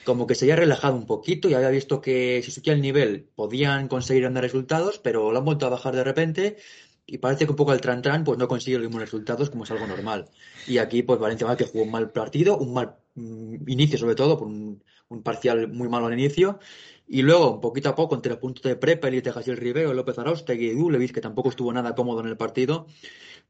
como 0.04 0.28
que 0.28 0.36
se 0.36 0.46
había 0.46 0.56
relajado 0.56 0.96
un 0.96 1.06
poquito 1.06 1.50
y 1.50 1.54
había 1.54 1.70
visto 1.70 2.00
que 2.02 2.42
si 2.44 2.52
subía 2.52 2.74
el 2.74 2.82
nivel 2.82 3.28
podían 3.36 3.88
conseguir 3.88 4.26
andar 4.26 4.44
resultados, 4.44 5.00
pero 5.00 5.32
lo 5.32 5.40
han 5.40 5.46
vuelto 5.46 5.66
a 5.66 5.70
bajar 5.70 5.96
de 5.96 6.04
repente 6.04 6.58
y 7.06 7.18
parece 7.18 7.46
que 7.46 7.52
un 7.52 7.58
poco 7.58 7.74
el 7.74 7.82
tran 7.82 8.02
tran 8.02 8.24
pues 8.24 8.38
no 8.38 8.48
consigue 8.48 8.78
los 8.78 8.88
mismos 8.88 9.02
resultados 9.02 9.50
como 9.50 9.64
es 9.64 9.72
algo 9.72 9.88
normal. 9.88 10.30
Y 10.68 10.78
aquí 10.78 11.04
pues 11.04 11.20
Valencia 11.20 11.56
que 11.58 11.66
jugó 11.66 11.84
un 11.84 11.92
mal 11.92 12.12
partido, 12.12 12.58
un 12.58 12.74
mal 12.74 12.98
mm, 13.16 13.70
inicio 13.70 13.98
sobre 13.98 14.16
todo 14.16 14.38
por 14.38 14.48
un 14.48 14.84
un 15.10 15.24
parcial 15.24 15.68
muy 15.68 15.90
malo 15.90 16.08
al 16.08 16.14
inicio. 16.14 16.60
Y 17.08 17.22
luego, 17.22 17.62
poquito 17.62 17.90
a 17.90 17.96
poco, 17.96 18.16
entre 18.16 18.32
los 18.32 18.40
puntos 18.40 18.64
de 18.64 18.76
Prepel 18.76 19.16
y 19.16 19.22
Tejasiel 19.22 19.58
Rivero, 19.58 19.94
López 19.94 20.20
Arostegui 20.20 20.68
y 20.68 20.76
Dulevis, 20.76 21.14
que 21.14 21.22
tampoco 21.22 21.50
estuvo 21.50 21.72
nada 21.72 21.96
cómodo 21.96 22.20
en 22.20 22.28
el 22.28 22.36
partido, 22.36 22.88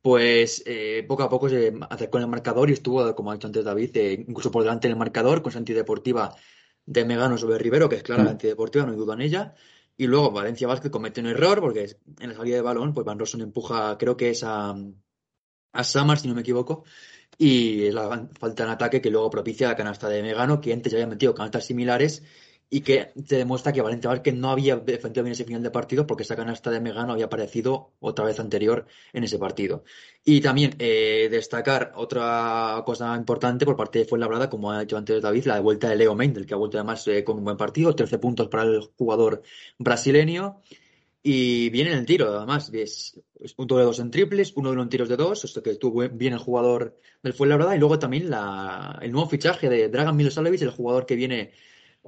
pues 0.01 0.61
eh, 0.67 1.03
poco 1.07 1.23
a 1.23 1.29
poco 1.29 1.49
se 1.49 1.73
acercó 1.89 2.17
en 2.19 2.25
el 2.25 2.29
marcador 2.29 2.69
y 2.69 2.73
estuvo, 2.73 3.15
como 3.15 3.31
ha 3.31 3.33
dicho 3.33 3.47
antes 3.47 3.65
David, 3.65 3.97
eh, 3.97 4.25
incluso 4.27 4.51
por 4.51 4.63
delante 4.63 4.87
en 4.87 4.93
el 4.93 4.99
marcador, 4.99 5.41
con 5.41 5.49
esa 5.49 5.59
antideportiva 5.59 6.35
de 6.85 7.03
Megano 7.05 7.37
sobre 7.37 7.57
Rivero, 7.57 7.89
que 7.89 7.95
es 7.95 8.03
clara 8.03 8.23
la 8.23 8.29
mm. 8.29 8.33
antideportiva, 8.33 8.85
no 8.85 8.91
hay 8.91 8.97
duda 8.97 9.15
en 9.15 9.21
ella. 9.21 9.55
Y 9.97 10.05
luego 10.05 10.31
Valencia 10.31 10.67
Vázquez 10.67 10.91
comete 10.91 11.21
un 11.21 11.27
error, 11.27 11.59
porque 11.59 11.97
en 12.19 12.29
la 12.29 12.35
salida 12.35 12.57
de 12.57 12.61
balón, 12.61 12.93
pues 12.93 13.05
Van 13.05 13.17
Rossum 13.17 13.41
empuja, 13.41 13.97
creo 13.97 14.15
que 14.15 14.29
es 14.29 14.43
a, 14.43 14.75
a 15.73 15.83
Samar, 15.83 16.19
si 16.19 16.27
no 16.27 16.35
me 16.35 16.41
equivoco, 16.41 16.83
y 17.37 17.91
la 17.91 18.27
falta 18.39 18.63
en 18.63 18.69
ataque 18.69 19.01
que 19.01 19.11
luego 19.11 19.29
propicia 19.29 19.67
la 19.67 19.75
canasta 19.75 20.09
de 20.09 20.21
Megano, 20.23 20.59
que 20.61 20.73
antes 20.73 20.91
ya 20.91 20.97
había 20.97 21.07
metido 21.07 21.35
canastas 21.35 21.65
similares 21.65 22.23
y 22.69 22.81
que 22.81 23.13
te 23.27 23.37
demuestra 23.37 23.71
que 23.71 23.81
Valencia 23.81 24.21
que 24.21 24.33
no 24.33 24.49
había 24.49 24.75
defendido 24.75 25.23
bien 25.23 25.31
ese 25.31 25.45
final 25.45 25.63
de 25.63 25.71
partido 25.71 26.05
porque 26.05 26.23
esa 26.23 26.35
canasta 26.35 26.69
de 26.69 26.81
Megano 26.81 27.13
había 27.13 27.25
aparecido 27.25 27.93
otra 27.99 28.25
vez 28.25 28.39
anterior 28.39 28.87
en 29.13 29.23
ese 29.23 29.39
partido. 29.39 29.83
Y 30.25 30.41
también 30.41 30.75
eh, 30.79 31.29
destacar 31.31 31.93
otra 31.95 32.83
cosa 32.85 33.15
importante 33.15 33.65
por 33.65 33.77
parte 33.77 33.99
de 33.99 34.05
Fuenlabrada, 34.05 34.49
como 34.49 34.71
ha 34.71 34.81
dicho 34.81 34.97
antes 34.97 35.21
David, 35.21 35.45
la 35.45 35.59
vuelta 35.61 35.89
de 35.89 35.95
Leo 35.95 36.15
Mendel, 36.15 36.45
que 36.45 36.53
ha 36.53 36.57
vuelto 36.57 36.77
además 36.77 37.07
eh, 37.07 37.23
con 37.23 37.37
un 37.37 37.45
buen 37.45 37.57
partido, 37.57 37.95
13 37.95 38.19
puntos 38.19 38.47
para 38.49 38.63
el 38.63 38.81
jugador 38.97 39.43
brasileño. 39.77 40.61
Y 41.29 41.69
viene 41.71 41.91
en 41.91 41.97
el 41.97 42.05
tiro, 42.05 42.37
además, 42.37 42.71
es 42.73 43.19
un 43.57 43.67
doble 43.67 43.81
de 43.81 43.87
dos 43.87 43.99
en 43.99 44.11
triples, 44.11 44.53
uno 44.55 44.71
de 44.71 44.81
en 44.81 44.87
tiros 44.87 45.09
de 45.09 45.17
dos, 45.17 45.43
esto 45.43 45.61
que 45.61 45.71
estuvo 45.71 46.07
bien 46.07 46.31
el 46.31 46.39
jugador 46.39 46.97
del 47.21 47.33
Fuenlabrada, 47.33 47.75
y 47.75 47.79
luego 47.79 47.99
también 47.99 48.29
la, 48.29 48.97
el 49.01 49.11
nuevo 49.11 49.27
fichaje 49.27 49.67
de 49.67 49.89
Dragan 49.89 50.15
Milosavljevic, 50.15 50.61
el 50.61 50.69
jugador 50.69 51.05
que 51.05 51.17
viene 51.17 51.51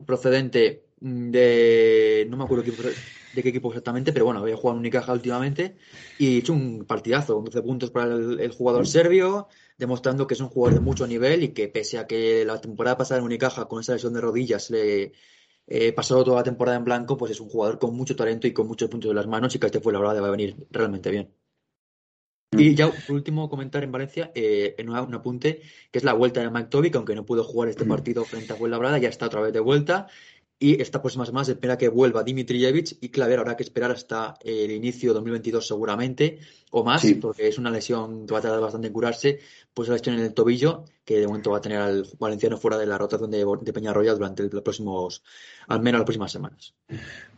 procedente 0.05 0.85
de. 1.01 2.27
No 2.29 2.37
me 2.37 2.45
acuerdo 2.45 2.63
de 2.63 3.43
qué 3.43 3.49
equipo 3.49 3.67
exactamente, 3.67 4.13
pero 4.13 4.23
bueno, 4.23 4.39
había 4.39 4.55
jugado 4.55 4.77
en 4.77 4.79
Unicaja 4.79 5.11
últimamente 5.11 5.75
y 6.17 6.37
hecho 6.37 6.53
un 6.53 6.85
partidazo, 6.85 7.41
12 7.41 7.61
puntos 7.61 7.91
para 7.91 8.05
el, 8.05 8.51
jugador 8.51 8.87
serbio, 8.87 9.49
demostrando 9.77 10.27
que 10.27 10.35
es 10.35 10.39
un 10.39 10.47
jugador 10.47 10.79
de 10.79 10.85
mucho 10.85 11.05
nivel 11.05 11.43
y 11.43 11.49
que 11.49 11.67
pese 11.67 11.97
a 11.97 12.07
que 12.07 12.45
la 12.45 12.61
temporada 12.61 12.97
pasada 12.97 13.19
en 13.19 13.25
Unicaja 13.25 13.67
con 13.67 13.81
esa 13.81 13.91
lesión 13.91 14.13
de 14.13 14.21
rodillas 14.21 14.69
le 14.69 15.11
eh, 15.71 15.93
pasó 15.93 16.23
toda 16.23 16.37
la 16.37 16.43
temporada 16.43 16.77
en 16.77 16.83
blanco, 16.83 17.15
pues 17.15 17.31
es 17.31 17.39
un 17.39 17.47
jugador 17.47 17.77
con 17.77 17.95
mucho 17.95 18.15
talento 18.15 18.47
y 18.47 18.53
con 18.53 18.67
muchos 18.67 18.89
puntos 18.89 19.09
de 19.09 19.13
las 19.13 19.27
manos 19.27 19.55
y 19.55 19.59
que 19.59 19.67
este 19.67 19.79
fue 19.79 19.93
la 19.93 19.99
verdad 19.99 20.19
va 20.21 20.27
a 20.27 20.31
venir 20.31 20.55
realmente 20.71 21.11
bien. 21.11 21.31
Y 22.51 22.73
ya 22.73 22.89
por 22.89 23.15
último 23.15 23.47
comentar 23.47 23.83
en 23.83 23.91
Valencia, 23.91 24.31
eh, 24.33 24.73
en 24.79 24.89
un, 24.89 25.13
apunte, 25.13 25.61
que 25.91 25.99
es 25.99 26.03
la 26.03 26.13
vuelta 26.13 26.41
de 26.41 26.49
Mike 26.49 26.89
que 26.89 26.97
aunque 26.97 27.13
no 27.13 27.23
pudo 27.23 27.43
jugar 27.43 27.69
este 27.69 27.85
partido 27.85 28.25
frente 28.25 28.53
a 28.53 28.55
Fuenlabrada, 28.55 28.97
ya 28.97 29.09
está 29.09 29.27
otra 29.27 29.41
vez 29.41 29.53
de 29.53 29.59
vuelta. 29.59 30.07
Y 30.61 30.81
esta 30.81 31.01
próxima 31.01 31.25
semana 31.25 31.45
se 31.45 31.53
espera 31.53 31.77
que 31.77 31.87
vuelva 31.87 32.21
Dimitrijevic 32.21 32.97
y 32.99 33.09
Claver 33.09 33.39
habrá 33.39 33.55
que 33.55 33.63
esperar 33.63 33.91
hasta 33.91 34.33
el 34.43 34.71
inicio 34.71 35.11
de 35.11 35.13
2022 35.13 35.65
seguramente, 35.65 36.39
o 36.71 36.83
más, 36.83 37.01
porque 37.21 37.47
es 37.47 37.57
una 37.57 37.71
lesión 37.71 38.27
que 38.27 38.33
va 38.33 38.39
a 38.39 38.41
tardar 38.41 38.59
bastante 38.59 38.87
en 38.87 38.93
curarse, 38.93 39.39
pues 39.73 39.87
la 39.87 39.95
lesión 39.95 40.15
en 40.15 40.25
el 40.25 40.33
tobillo, 40.33 40.83
que 41.05 41.17
de 41.17 41.27
momento 41.27 41.51
va 41.51 41.59
a 41.59 41.61
tener 41.61 41.79
al 41.79 42.05
valenciano 42.19 42.57
fuera 42.57 42.77
de 42.77 42.85
la 42.87 42.97
rotación 42.97 43.31
de, 43.31 43.45
de 43.61 43.73
Peñarroya 43.73 44.13
durante 44.13 44.43
los 44.43 44.61
próximos, 44.61 45.23
al 45.69 45.79
menos 45.79 45.99
las 45.99 46.05
próximas 46.05 46.33
semanas. 46.33 46.73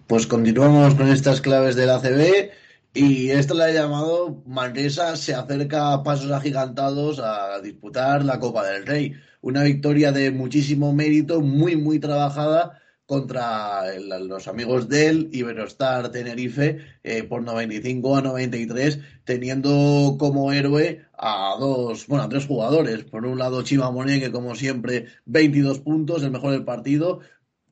Pues 0.08 0.26
continuamos 0.26 0.96
con 0.96 1.08
estas 1.08 1.42
claves 1.42 1.76
del 1.76 1.92
ACB. 1.92 2.50
Y 2.94 3.30
esto 3.30 3.54
le 3.54 3.64
ha 3.64 3.72
llamado 3.72 4.44
Manresa 4.46 5.16
se 5.16 5.34
acerca 5.34 5.94
a 5.94 6.04
pasos 6.04 6.30
agigantados 6.32 7.20
a 7.20 7.62
disputar 7.62 8.26
la 8.26 8.40
Copa 8.40 8.68
del 8.68 8.86
Rey. 8.86 9.14
Una 9.40 9.64
victoria 9.64 10.12
de 10.12 10.32
muchísimo 10.32 10.92
mérito, 10.92 11.40
muy, 11.40 11.78
muy 11.78 12.00
trabajada 12.00 12.81
contra 13.12 14.00
los 14.00 14.48
amigos 14.48 14.88
del 14.88 15.28
Iberostar 15.34 16.14
Tenerife 16.14 16.78
eh, 17.04 17.24
por 17.24 17.44
95 17.44 18.16
a 18.16 18.22
93, 18.22 19.00
teniendo 19.26 20.16
como 20.18 20.54
héroe 20.54 21.06
a 21.18 21.58
dos, 21.60 22.08
bueno, 22.08 22.24
a 22.24 22.30
tres 22.30 22.46
jugadores. 22.46 23.04
Por 23.04 23.26
un 23.26 23.38
lado, 23.38 23.64
Chima 23.64 23.92
Monet, 23.92 24.22
que 24.22 24.32
como 24.32 24.56
siempre, 24.56 25.08
22 25.26 25.80
puntos, 25.80 26.24
el 26.24 26.32
mejor 26.32 26.52
del 26.52 26.64
partido 26.64 27.20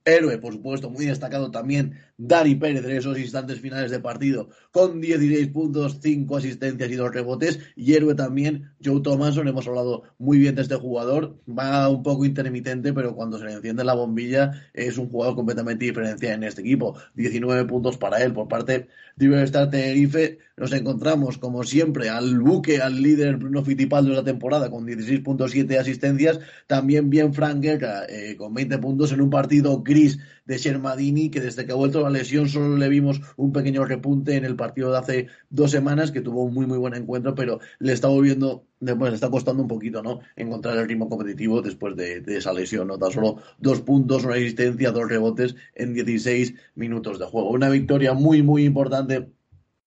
héroe, 0.04 0.40
por 0.40 0.52
supuesto, 0.52 0.90
muy 0.90 1.06
destacado 1.06 1.52
también 1.52 1.98
Dani 2.22 2.56
Pérez 2.56 2.84
en 2.84 2.92
esos 2.92 3.18
instantes 3.18 3.62
finales 3.62 3.92
de 3.92 4.02
partido, 4.02 4.50
con 4.72 5.00
16 5.00 5.48
puntos, 5.48 6.00
5 6.02 6.36
asistencias 6.36 6.92
y 6.92 6.96
2 6.96 7.14
rebotes. 7.14 7.60
Y 7.78 7.94
héroe 7.94 8.14
también 8.14 8.72
Joe 8.84 9.02
Thomason, 9.02 9.48
hemos 9.48 9.66
hablado 9.68 10.04
muy 10.18 10.38
bien 10.38 10.54
de 10.56 10.64
este 10.64 10.76
jugador, 10.76 11.38
va 11.48 11.88
un 11.88 12.04
poco 12.04 12.26
intermitente, 12.26 12.92
pero 12.92 13.16
cuando 13.16 13.40
se 13.40 13.46
le 13.46 13.54
enciende 13.54 13.86
la 13.86 13.94
bombilla 13.94 14.52
es 14.74 14.98
un 14.98 15.10
jugador 15.10 15.36
completamente 15.36 15.86
diferencial 15.86 16.34
en 16.34 16.44
este 16.44 16.62
equipo. 16.62 16.98
19 17.16 17.64
puntos 17.66 17.98
para 17.98 18.22
él 18.22 18.34
por 18.34 18.50
parte 18.50 18.90
de 19.16 19.44
estar 19.44 19.70
Tenerife. 19.70 20.40
Nos 20.58 20.74
encontramos, 20.74 21.38
como 21.38 21.64
siempre, 21.64 22.10
al 22.10 22.40
buque, 22.40 22.82
al 22.82 23.02
líder 23.02 23.38
Bruno 23.38 23.64
Fittipaldo 23.64 24.10
de 24.12 24.18
la 24.18 24.24
temporada 24.24 24.70
con 24.70 24.86
16.7 24.86 25.78
asistencias. 25.78 26.40
También 26.68 27.10
bien 27.10 27.34
Frank 27.34 27.62
Guerra 27.62 28.06
eh, 28.08 28.36
con 28.38 28.54
20 28.54 28.78
puntos 28.80 29.12
en 29.12 29.22
un 29.22 29.30
partido 29.30 29.82
gris 29.82 30.20
de 30.50 30.58
Shermadini, 30.58 31.30
que 31.30 31.42
desde 31.42 31.64
que 31.64 31.74
ha 31.74 31.76
vuelto 31.76 32.02
la 32.02 32.10
lesión 32.10 32.50
solo 32.50 32.76
le 32.76 32.90
vimos 32.90 33.22
un 33.38 33.54
pequeño 33.54 33.86
repunte 33.86 34.36
en 34.36 34.46
el 34.46 34.56
partido 34.56 34.92
de 34.92 34.98
hace 34.98 35.28
dos 35.52 35.70
semanas, 35.70 36.12
que 36.12 36.22
tuvo 36.22 36.44
un 36.44 36.56
muy, 36.56 36.66
muy 36.66 36.80
buen 36.80 36.96
encuentro, 36.96 37.36
pero 37.36 37.60
le 37.78 37.94
está 37.94 38.08
volviendo, 38.08 38.66
le 38.80 38.94
está 39.14 39.30
costando 39.30 39.62
un 39.62 39.68
poquito, 39.68 40.02
¿no? 40.02 40.22
Encontrar 40.36 40.76
el 40.78 40.88
ritmo 40.88 41.08
competitivo 41.08 41.62
después 41.62 41.96
de, 41.96 42.24
esa 42.26 42.52
lesión, 42.52 42.88
¿no? 42.88 42.98
Tan 42.98 43.12
solo 43.12 43.38
dos 43.60 43.82
puntos, 43.82 44.26
una 44.26 44.34
asistencia, 44.34 44.90
dos 44.92 45.08
rebotes 45.08 45.56
en 45.76 45.94
16 45.94 46.56
minutos 46.74 47.20
de 47.20 47.26
juego. 47.26 47.52
Una 47.52 47.70
victoria 47.70 48.16
muy, 48.16 48.42
muy 48.42 48.66
importante 48.66 49.30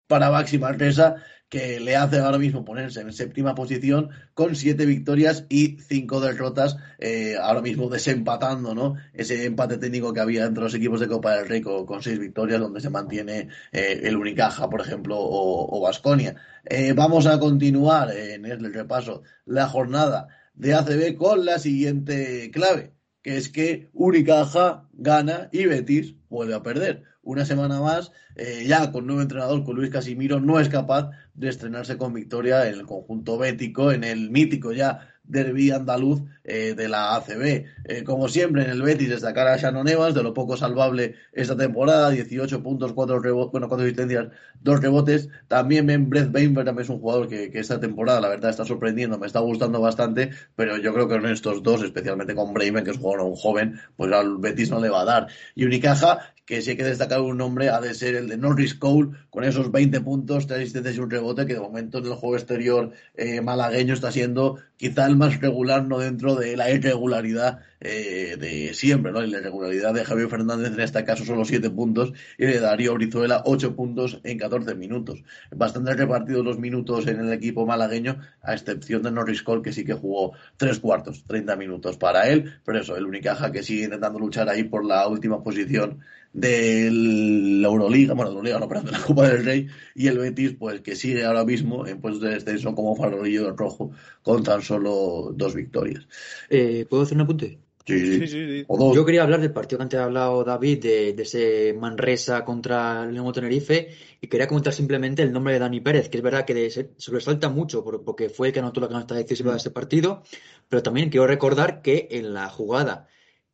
para 0.06 0.28
Baxi 0.28 0.58
Marquesa, 0.58 1.16
que 1.52 1.80
le 1.80 1.96
hace 1.96 2.18
ahora 2.18 2.38
mismo 2.38 2.64
ponerse 2.64 3.02
en 3.02 3.12
séptima 3.12 3.54
posición 3.54 4.08
con 4.32 4.56
siete 4.56 4.86
victorias 4.86 5.44
y 5.50 5.76
cinco 5.86 6.18
derrotas, 6.18 6.78
eh, 6.98 7.36
ahora 7.38 7.60
mismo 7.60 7.90
desempatando 7.90 8.74
¿no? 8.74 8.96
ese 9.12 9.44
empate 9.44 9.76
técnico 9.76 10.14
que 10.14 10.20
había 10.20 10.46
entre 10.46 10.64
los 10.64 10.72
equipos 10.72 10.98
de 10.98 11.08
Copa 11.08 11.36
del 11.36 11.46
Rey 11.46 11.60
con, 11.60 12.02
seis 12.02 12.18
victorias, 12.18 12.58
donde 12.58 12.80
se 12.80 12.88
mantiene 12.88 13.48
eh, 13.70 14.00
el 14.02 14.16
Unicaja, 14.16 14.70
por 14.70 14.80
ejemplo, 14.80 15.16
o 15.18 15.78
Vasconia. 15.82 16.36
Eh, 16.64 16.94
vamos 16.94 17.26
a 17.26 17.38
continuar 17.38 18.16
en 18.16 18.46
el 18.46 18.72
repaso 18.72 19.22
la 19.44 19.68
jornada 19.68 20.28
de 20.54 20.72
ACB 20.72 21.18
con 21.18 21.44
la 21.44 21.58
siguiente 21.58 22.50
clave, 22.50 22.94
que 23.20 23.36
es 23.36 23.50
que 23.50 23.90
Unicaja 23.92 24.88
gana 24.94 25.50
y 25.52 25.66
Betis 25.66 26.14
vuelve 26.30 26.54
a 26.54 26.62
perder 26.62 27.11
una 27.22 27.44
semana 27.44 27.80
más, 27.80 28.12
eh, 28.36 28.64
ya 28.66 28.90
con 28.92 29.06
nuevo 29.06 29.22
entrenador, 29.22 29.64
con 29.64 29.76
Luis 29.76 29.90
Casimiro, 29.90 30.40
no 30.40 30.58
es 30.60 30.68
capaz 30.68 31.10
de 31.34 31.48
estrenarse 31.48 31.96
con 31.96 32.12
victoria 32.12 32.68
en 32.68 32.74
el 32.74 32.86
conjunto 32.86 33.38
bético, 33.38 33.92
en 33.92 34.04
el 34.04 34.30
mítico 34.30 34.72
ya 34.72 35.12
derby 35.24 35.70
andaluz 35.70 36.22
eh, 36.44 36.74
de 36.76 36.88
la 36.88 37.14
ACB. 37.16 37.64
Eh, 37.84 38.04
como 38.04 38.28
siempre, 38.28 38.64
en 38.64 38.70
el 38.70 38.82
Betis 38.82 39.08
destacar 39.08 39.46
a 39.48 39.56
Shannon 39.56 39.88
Evans, 39.88 40.14
de 40.14 40.22
lo 40.22 40.34
poco 40.34 40.56
salvable 40.56 41.14
esta 41.32 41.56
temporada, 41.56 42.10
18 42.10 42.62
puntos, 42.62 42.92
4 42.92 43.20
rebotes, 43.20 43.52
bueno, 43.52 43.68
4 43.68 43.84
asistencias, 43.84 44.28
2 44.60 44.80
rebotes. 44.80 45.28
También 45.48 45.86
Ben 45.86 46.10
Brett 46.10 46.32
Bainberg, 46.32 46.66
también 46.66 46.84
es 46.84 46.90
un 46.90 47.00
jugador 47.00 47.28
que, 47.28 47.50
que, 47.50 47.60
esta 47.60 47.80
temporada, 47.80 48.20
la 48.20 48.28
verdad, 48.28 48.50
está 48.50 48.64
sorprendiendo, 48.64 49.18
me 49.18 49.26
está 49.26 49.40
gustando 49.40 49.80
bastante, 49.80 50.30
pero 50.56 50.76
yo 50.78 50.92
creo 50.92 51.08
que 51.08 51.14
en 51.14 51.26
estos 51.26 51.62
dos, 51.62 51.82
especialmente 51.82 52.34
con 52.34 52.52
Bremen, 52.52 52.84
que 52.84 52.90
es 52.90 52.96
un 52.96 53.02
jugador 53.02 53.26
un 53.26 53.36
joven, 53.36 53.80
pues 53.96 54.12
al 54.12 54.38
Betis 54.38 54.70
no 54.70 54.80
le 54.80 54.88
va 54.88 55.02
a 55.02 55.04
dar. 55.04 55.28
Y 55.54 55.64
Unicaja, 55.64 56.34
que 56.52 56.60
si 56.60 56.68
hay 56.68 56.76
que 56.76 56.84
destacar 56.84 57.22
un 57.22 57.38
nombre, 57.38 57.70
ha 57.70 57.80
de 57.80 57.94
ser 57.94 58.14
el 58.14 58.28
de 58.28 58.36
Norris 58.36 58.74
Cole, 58.74 59.12
con 59.30 59.42
esos 59.42 59.72
20 59.72 60.02
puntos, 60.02 60.46
3 60.46 60.60
asistencias 60.60 60.96
y 60.96 61.00
un 61.00 61.10
rebote, 61.10 61.46
que 61.46 61.54
de 61.54 61.60
momento 61.60 61.96
en 61.96 62.04
el 62.04 62.12
juego 62.12 62.36
exterior 62.36 62.92
eh, 63.14 63.40
malagueño 63.40 63.94
está 63.94 64.12
siendo 64.12 64.58
quizá 64.76 65.06
el 65.06 65.16
más 65.16 65.40
regular, 65.40 65.86
no 65.86 65.98
dentro 65.98 66.34
de 66.34 66.54
la 66.58 66.70
irregularidad 66.70 67.60
eh, 67.80 68.36
de 68.38 68.74
siempre, 68.74 69.12
¿no? 69.12 69.24
Y 69.24 69.30
la 69.30 69.38
irregularidad 69.38 69.94
de 69.94 70.04
Javier 70.04 70.28
Fernández 70.28 70.74
en 70.74 70.80
este 70.80 71.02
caso 71.04 71.24
solo 71.24 71.46
7 71.46 71.70
puntos 71.70 72.12
y 72.36 72.44
de 72.44 72.60
Darío 72.60 72.92
Brizuela 72.94 73.42
8 73.46 73.74
puntos 73.74 74.20
en 74.22 74.36
14 74.36 74.74
minutos. 74.74 75.24
Bastante 75.50 75.94
repartidos 75.94 76.44
los 76.44 76.58
minutos 76.58 77.06
en 77.06 77.20
el 77.20 77.32
equipo 77.32 77.64
malagueño, 77.64 78.20
a 78.42 78.52
excepción 78.52 79.02
de 79.02 79.10
Norris 79.10 79.42
Cole, 79.42 79.62
que 79.62 79.72
sí 79.72 79.86
que 79.86 79.94
jugó 79.94 80.32
3 80.58 80.78
cuartos, 80.80 81.24
30 81.26 81.56
minutos 81.56 81.96
para 81.96 82.28
él, 82.28 82.52
pero 82.62 82.78
eso, 82.78 82.94
el 82.94 83.06
Unicaja 83.06 83.50
que 83.50 83.62
sigue 83.62 83.84
intentando 83.84 84.18
luchar 84.18 84.50
ahí 84.50 84.64
por 84.64 84.84
la 84.84 85.08
última 85.08 85.42
posición 85.42 86.00
de 86.32 86.90
la 86.90 87.68
Euroliga, 87.68 88.14
bueno, 88.14 88.30
de 88.30 88.34
la 88.34 88.38
Euroliga, 88.38 88.58
no, 88.58 88.68
perdón, 88.68 88.86
de 88.86 88.92
la 88.92 89.00
Copa 89.06 89.28
del 89.28 89.44
Rey, 89.44 89.66
y 89.94 90.06
el 90.06 90.18
Betis, 90.18 90.54
pues 90.58 90.80
que 90.80 90.96
sigue 90.96 91.24
ahora 91.24 91.44
mismo 91.44 91.86
en 91.86 92.00
puestos 92.00 92.22
de 92.22 92.30
descenso 92.30 92.74
como 92.74 92.96
farolillo 92.96 93.54
rojo 93.56 93.92
con 94.22 94.42
tan 94.42 94.62
solo 94.62 95.32
dos 95.34 95.54
victorias. 95.54 96.06
Eh, 96.48 96.86
¿Puedo 96.88 97.02
hacer 97.02 97.16
un 97.16 97.22
apunte? 97.22 97.58
Sí, 97.84 98.18
sí, 98.20 98.28
sí. 98.28 98.66
Yo 98.68 99.04
quería 99.04 99.24
hablar 99.24 99.40
del 99.40 99.52
partido 99.52 99.78
que 99.78 99.82
antes 99.82 99.98
ha 99.98 100.04
hablado 100.04 100.44
David, 100.44 100.82
de, 100.82 101.10
ese 101.18 101.74
Manresa 101.74 102.44
contra 102.44 103.02
el 103.02 103.14
León 103.14 103.32
Tenerife, 103.32 103.88
y 104.20 104.28
quería 104.28 104.46
comentar 104.46 104.72
simplemente 104.72 105.22
el 105.22 105.32
nombre 105.32 105.54
de 105.54 105.58
Dani 105.58 105.80
Pérez, 105.80 106.08
que 106.08 106.18
es 106.18 106.22
verdad 106.22 106.44
que 106.44 106.70
se 106.70 106.92
sobresalta 106.96 107.48
mucho 107.48 107.84
porque 107.84 108.28
fue 108.28 108.48
el 108.48 108.52
que 108.54 108.60
anotó 108.60 108.80
la 108.80 108.88
canasta 108.88 109.16
decisiva 109.16 109.50
de 109.50 109.58
ese 109.58 109.70
partido, 109.70 110.22
pero 110.68 110.82
también 110.82 111.10
quiero 111.10 111.26
recordar 111.26 111.82
que 111.82 112.06
en 112.12 112.32
la 112.32 112.48
jugada 112.48 113.08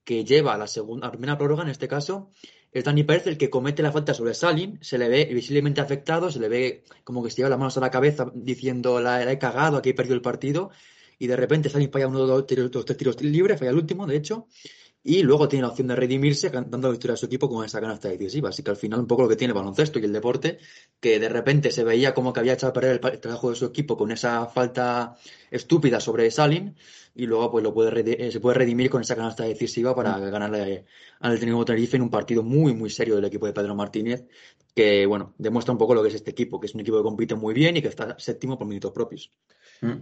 que 0.05 0.25
lleva 0.25 0.55
a 0.55 0.59
la, 0.59 0.67
segunda, 0.67 1.07
a 1.07 1.09
la 1.09 1.13
primera 1.13 1.39
prórroga, 1.39 1.63
en 1.63 1.71
este 1.71 1.89
caso, 1.89 2.31
es 2.73 2.85
Dani 2.85 3.05
Pérez 3.05 3.27
el 3.27 3.39
que 3.39 3.51
comete 3.51 3.83
la 3.83 3.93
falta 3.93 4.15
sobre 4.15 4.35
Salin, 4.35 4.79
se 4.83 4.99
le 4.99 5.09
ve 5.09 5.25
visiblemente 5.27 5.81
afectado, 5.81 6.31
se 6.31 6.39
le 6.39 6.49
ve 6.49 6.85
como 7.05 7.23
que 7.23 7.31
se 7.31 7.37
lleva 7.37 7.49
las 7.49 7.59
manos 7.59 7.77
a 7.77 7.81
la 7.81 7.91
cabeza 7.91 8.31
diciendo 8.35 9.01
la, 9.01 9.31
he 9.31 9.39
cagado, 9.39 9.79
aquí 9.79 9.91
he 9.91 9.95
perdido 9.95 10.15
el 10.15 10.23
partido, 10.23 10.71
y 11.19 11.27
de 11.27 11.37
repente 11.37 11.69
Salin 11.71 11.91
falla 11.91 12.09
uno, 12.09 12.21
dos, 12.21 12.47
dos, 12.71 12.85
tres 12.85 12.99
tiros 12.99 13.21
libres, 13.23 13.59
falla 13.59 13.71
el 13.71 13.77
último, 13.77 14.07
de 14.07 14.17
hecho, 14.17 14.47
y 15.03 15.23
luego 15.23 15.49
tiene 15.49 15.63
la 15.63 15.69
opción 15.69 15.89
de 15.89 15.97
redimirse 15.97 16.51
dando 16.51 16.91
victoria 16.91 17.15
a 17.15 17.17
su 17.17 17.27
equipo 17.27 17.49
con 17.49 17.65
esa 17.65 17.81
canasta 17.81 18.09
decisiva. 18.09 18.51
Así 18.51 18.63
que 18.63 18.71
al 18.71 18.77
final 18.77 19.01
un 19.01 19.07
poco 19.07 19.23
lo 19.23 19.29
que 19.29 19.37
tiene 19.37 19.53
el 19.53 19.55
baloncesto 19.55 19.99
y 19.99 20.05
el 20.05 20.13
deporte, 20.13 20.59
que 21.01 21.19
de 21.19 21.29
repente 21.29 21.71
se 21.71 21.85
veía 21.85 22.13
como 22.13 22.33
que 22.33 22.41
había 22.41 22.55
echado 22.55 22.71
a 22.71 22.73
perder 22.75 23.01
el, 23.03 23.21
trabajo 23.21 23.51
de 23.51 23.57
su 23.57 23.65
equipo 23.65 23.97
con 23.97 24.13
esa 24.13 24.47
falta 24.47 25.17
estúpida 25.51 26.01
sobre 26.01 26.31
Salin 26.31 26.77
y 27.15 27.27
luego 27.27 27.51
pues 27.51 27.65
lo 27.65 27.75
puede 27.75 28.27
eh, 28.27 28.31
se 28.31 28.41
puede 28.41 28.59
redimir 28.59 28.91
con 28.91 29.01
esa 29.01 29.17
canasta 29.17 29.45
decisiva 29.45 29.95
para 29.95 30.17
mm. 30.19 30.31
ganarle 30.31 30.85
al 31.21 31.39
Tenerife 31.39 31.65
Tenerife 31.65 31.97
en 31.97 32.03
un 32.03 32.11
partido 32.11 32.43
muy 32.43 32.75
muy 32.75 32.91
serio 32.91 33.17
del 33.17 33.25
equipo 33.25 33.47
de 33.47 33.53
Pedro 33.53 33.75
Martínez 33.75 34.27
que 34.75 35.07
bueno 35.07 35.35
demuestra 35.39 35.73
un 35.73 35.79
poco 35.79 35.95
lo 35.95 36.03
que 36.03 36.09
es 36.09 36.15
este 36.15 36.31
equipo 36.31 36.61
que 36.61 36.67
es 36.67 36.75
un 36.75 36.81
equipo 36.81 36.99
que 36.99 37.03
compite 37.03 37.35
muy 37.35 37.55
bien 37.55 37.77
y 37.77 37.83
que 37.83 37.89
está 37.89 38.19
séptimo 38.19 38.59
por 38.59 38.67
minutos 38.67 38.93
propios 38.93 39.33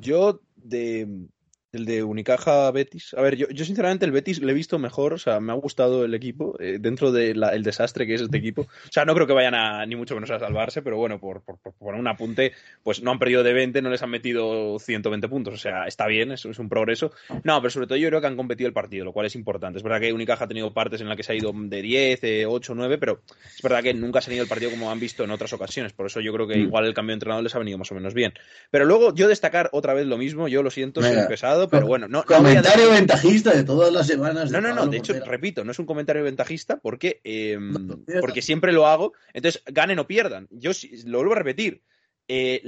yo 0.01 0.41
de 0.57 1.29
el 1.77 1.85
de 1.85 2.03
Unicaja 2.03 2.71
Betis. 2.71 3.15
A 3.15 3.23
ver, 3.23 3.37
yo, 3.37 3.49
yo 3.51 3.65
sinceramente 3.65 4.05
el 4.05 4.13
Betis 4.13 4.41
le 4.41 4.53
he 4.53 4.55
visto 4.55 4.79
mejor, 4.79 5.13
o 5.13 5.19
sea, 5.19 5.41
me 5.41 5.53
ha 5.53 5.55
gustado 5.55 6.05
el 6.05 6.15
equipo 6.15 6.57
eh, 6.61 6.79
dentro 6.81 7.13
del 7.13 7.41
desastre 7.63 8.07
que 8.07 8.15
es 8.15 8.21
este 8.21 8.39
equipo. 8.39 8.63
O 8.63 8.93
sea, 8.93 9.05
no 9.05 9.15
creo 9.15 9.27
que 9.27 9.33
vayan 9.33 9.55
a 9.55 9.85
ni 9.87 9.97
mucho 9.97 10.15
menos 10.15 10.31
a 10.31 10.39
salvarse, 10.39 10.83
pero 10.83 10.97
bueno, 10.97 11.21
por, 11.21 11.43
por, 11.43 11.59
poner 11.75 12.01
un 12.01 12.09
apunte, 12.09 12.53
pues 12.83 13.03
no 13.03 13.11
han 13.11 13.19
perdido 13.19 13.43
de 13.43 13.53
20, 13.53 13.83
no 13.83 13.91
les 13.91 14.03
han 14.03 14.11
metido 14.11 14.79
120 14.79 15.29
puntos. 15.29 15.55
O 15.55 15.59
sea, 15.59 15.87
está 15.87 16.07
bien, 16.07 16.33
es, 16.33 16.45
es 16.45 16.59
un 16.59 16.69
progreso. 16.69 17.13
No, 17.45 17.61
pero 17.61 17.71
sobre 17.71 17.87
todo 17.87 17.99
yo 17.99 18.09
creo 18.09 18.21
que 18.21 18.27
han 18.27 18.37
competido 18.37 18.69
el 18.69 18.75
partido, 18.75 19.05
lo 19.05 19.13
cual 19.13 19.27
es 19.27 19.35
importante. 19.35 19.79
Es 19.79 19.83
verdad 19.83 20.01
que 20.01 20.13
Unicaja 20.13 20.45
ha 20.45 20.49
tenido 20.49 20.73
partes 20.73 21.01
en 21.01 21.09
las 21.09 21.17
que 21.17 21.23
se 21.23 21.33
ha 21.33 21.35
ido 21.37 21.53
de 21.55 21.83
10, 21.83 22.21
de 22.21 22.47
8, 22.47 22.75
9, 22.75 22.99
pero 22.99 23.23
es 23.55 23.63
verdad 23.63 23.83
que 23.83 23.95
nunca 23.95 24.21
se 24.21 24.31
ha 24.31 24.35
ido 24.35 24.43
el 24.43 24.49
partido 24.49 24.71
como 24.71 24.91
han 24.91 25.01
visto 25.01 25.25
en 25.25 25.31
otras 25.31 25.53
ocasiones. 25.53 25.93
Por 25.93 26.07
eso 26.07 26.21
yo 26.21 26.33
creo 26.33 26.47
que 26.47 26.57
mm. 26.57 26.63
igual 26.63 26.87
el 26.87 26.95
cambio 26.95 27.13
de 27.13 27.17
entrenador 27.17 27.45
les 27.45 27.55
ha 27.55 27.59
venido 27.59 27.79
más 27.79 27.91
o 27.93 27.95
menos 27.95 28.15
bien. 28.15 28.33
Pero 28.71 28.85
luego 28.85 29.15
yo 29.15 29.29
destacar 29.29 29.71
otra 29.73 29.95
vez 29.95 30.07
lo 30.07 30.19
mismo, 30.19 30.49
yo 30.49 30.63
lo 30.63 30.71
siento, 30.71 31.03
soy 31.03 31.17
pesado, 31.29 31.66
pero 31.69 31.87
bueno, 31.87 32.09
no, 32.09 32.25
comentario 32.25 32.91
ventajista 32.91 33.55
de 33.55 33.65
todas 33.65 33.93
las 33.93 34.07
semanas. 34.07 34.51
No, 34.51 34.61
no, 34.61 34.75
no, 34.75 34.87
de 34.87 34.99
hecho, 34.99 35.15
repito, 35.25 35.65
no 35.65 35.73
es 35.73 35.79
un 35.79 35.87
comentario 35.87 36.23
ventajista 36.23 36.77
porque, 36.79 37.21
em, 37.25 38.05
porque 38.21 38.43
siempre 38.43 38.73
lo 38.73 38.87
hago. 38.87 39.13
Entonces, 39.33 39.63
ganen 39.67 39.99
o 39.99 40.07
pierdan. 40.07 40.49
Yo 40.51 40.73
lo 41.05 41.19
vuelvo 41.19 41.33
a 41.35 41.39
repetir. 41.39 41.83
Eh, 42.29 42.63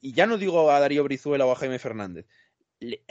y 0.00 0.12
ya 0.12 0.26
no 0.26 0.38
digo 0.38 0.70
a 0.70 0.80
Darío 0.80 1.04
Brizuela 1.04 1.46
o 1.46 1.52
a 1.52 1.56
Jaime 1.56 1.78
Fernández. 1.78 2.26
Eh, 2.80 3.02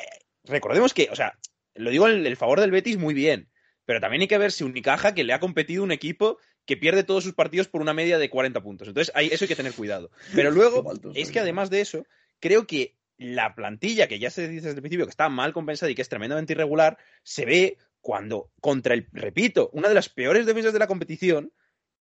recordemos 0.43 0.93
que, 0.93 1.09
o 1.11 1.15
sea, 1.15 1.37
lo 1.75 1.89
digo 1.89 2.07
en 2.07 2.25
el 2.25 2.37
favor 2.37 2.59
del 2.59 2.71
Betis 2.71 2.97
muy 2.97 3.13
bien, 3.13 3.49
pero 3.85 3.99
también 3.99 4.21
hay 4.21 4.27
que 4.27 4.37
ver 4.37 4.51
si 4.51 4.63
Unicaja, 4.63 5.13
que 5.13 5.23
le 5.23 5.33
ha 5.33 5.39
competido 5.39 5.83
un 5.83 5.91
equipo 5.91 6.37
que 6.65 6.77
pierde 6.77 7.03
todos 7.03 7.23
sus 7.23 7.33
partidos 7.33 7.67
por 7.67 7.81
una 7.81 7.93
media 7.93 8.17
de 8.17 8.29
40 8.29 8.61
puntos. 8.61 8.87
Entonces, 8.87 9.13
eso 9.31 9.43
hay 9.43 9.47
que 9.47 9.55
tener 9.55 9.73
cuidado. 9.73 10.11
Pero 10.33 10.51
luego, 10.51 10.93
es 11.13 11.31
que 11.31 11.39
además 11.39 11.69
de 11.69 11.81
eso, 11.81 12.05
creo 12.39 12.65
que 12.65 12.95
la 13.23 13.55
plantilla, 13.55 14.07
que 14.07 14.19
ya 14.19 14.29
se 14.29 14.47
dice 14.47 14.67
desde 14.67 14.77
el 14.77 14.81
principio 14.81 15.05
que 15.05 15.11
está 15.11 15.29
mal 15.29 15.53
compensada 15.53 15.89
y 15.89 15.95
que 15.95 16.01
es 16.01 16.09
tremendamente 16.09 16.53
irregular, 16.53 16.97
se 17.23 17.45
ve 17.45 17.77
cuando 18.01 18.51
contra 18.59 18.93
el, 18.93 19.07
repito, 19.13 19.69
una 19.73 19.87
de 19.87 19.95
las 19.95 20.09
peores 20.09 20.45
defensas 20.45 20.73
de 20.73 20.79
la 20.79 20.87
competición, 20.87 21.53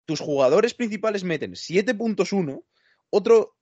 tus 0.05 0.19
jugadores 0.19 0.73
principales 0.73 1.23
meten 1.23 1.51
7.1, 1.53 2.63
otro 3.11 3.55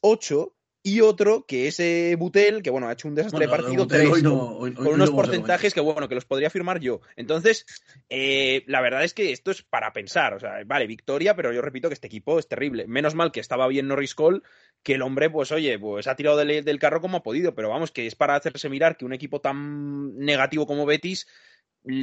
8 0.00 0.56
y 0.82 1.02
otro 1.02 1.44
que 1.46 1.68
es 1.68 1.78
eh, 1.80 2.16
Butel, 2.18 2.62
que 2.62 2.70
bueno, 2.70 2.88
ha 2.88 2.92
hecho 2.92 3.08
un 3.08 3.14
desastre 3.14 3.46
de 3.46 3.48
partido 3.48 3.86
3, 3.86 4.22
con, 4.22 4.86
unos 4.86 5.10
porcentajes 5.10 5.74
que 5.74 5.80
bueno, 5.80 6.08
que 6.08 6.14
los 6.14 6.24
podría 6.24 6.48
firmar 6.48 6.80
yo. 6.80 7.00
Entonces, 7.16 7.66
eh, 8.08 8.64
la 8.66 8.80
verdad 8.80 9.04
es 9.04 9.12
que 9.12 9.32
esto 9.32 9.50
es 9.50 9.62
para 9.62 9.92
pensar, 9.92 10.34
o 10.34 10.40
sea, 10.40 10.62
vale, 10.64 10.86
victoria, 10.86 11.36
pero 11.36 11.52
yo 11.52 11.60
repito 11.60 11.88
que 11.88 11.94
este 11.94 12.06
equipo 12.06 12.38
es 12.38 12.48
terrible. 12.48 12.86
Menos 12.86 13.14
mal 13.14 13.30
que 13.30 13.40
estaba 13.40 13.68
bien 13.68 13.88
Norris 13.88 14.14
Cole, 14.14 14.40
que 14.82 14.94
el 14.94 15.02
hombre, 15.02 15.28
pues 15.28 15.52
oye, 15.52 15.78
pues 15.78 16.06
ha 16.06 16.16
tirado 16.16 16.38
del, 16.38 16.64
del 16.64 16.78
carro 16.78 17.00
como 17.00 17.18
ha 17.18 17.22
podido, 17.22 17.54
pero 17.54 17.68
vamos, 17.68 17.90
que 17.90 18.06
es 18.06 18.14
para 18.14 18.34
hacerse 18.34 18.70
mirar 18.70 18.96
que 18.96 19.04
un 19.04 19.12
equipo 19.12 19.40
tan 19.40 20.16
negativo 20.16 20.66
como 20.66 20.86
Betis 20.86 21.26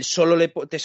solo 0.01 0.35
le 0.35 0.47
te, 0.47 0.79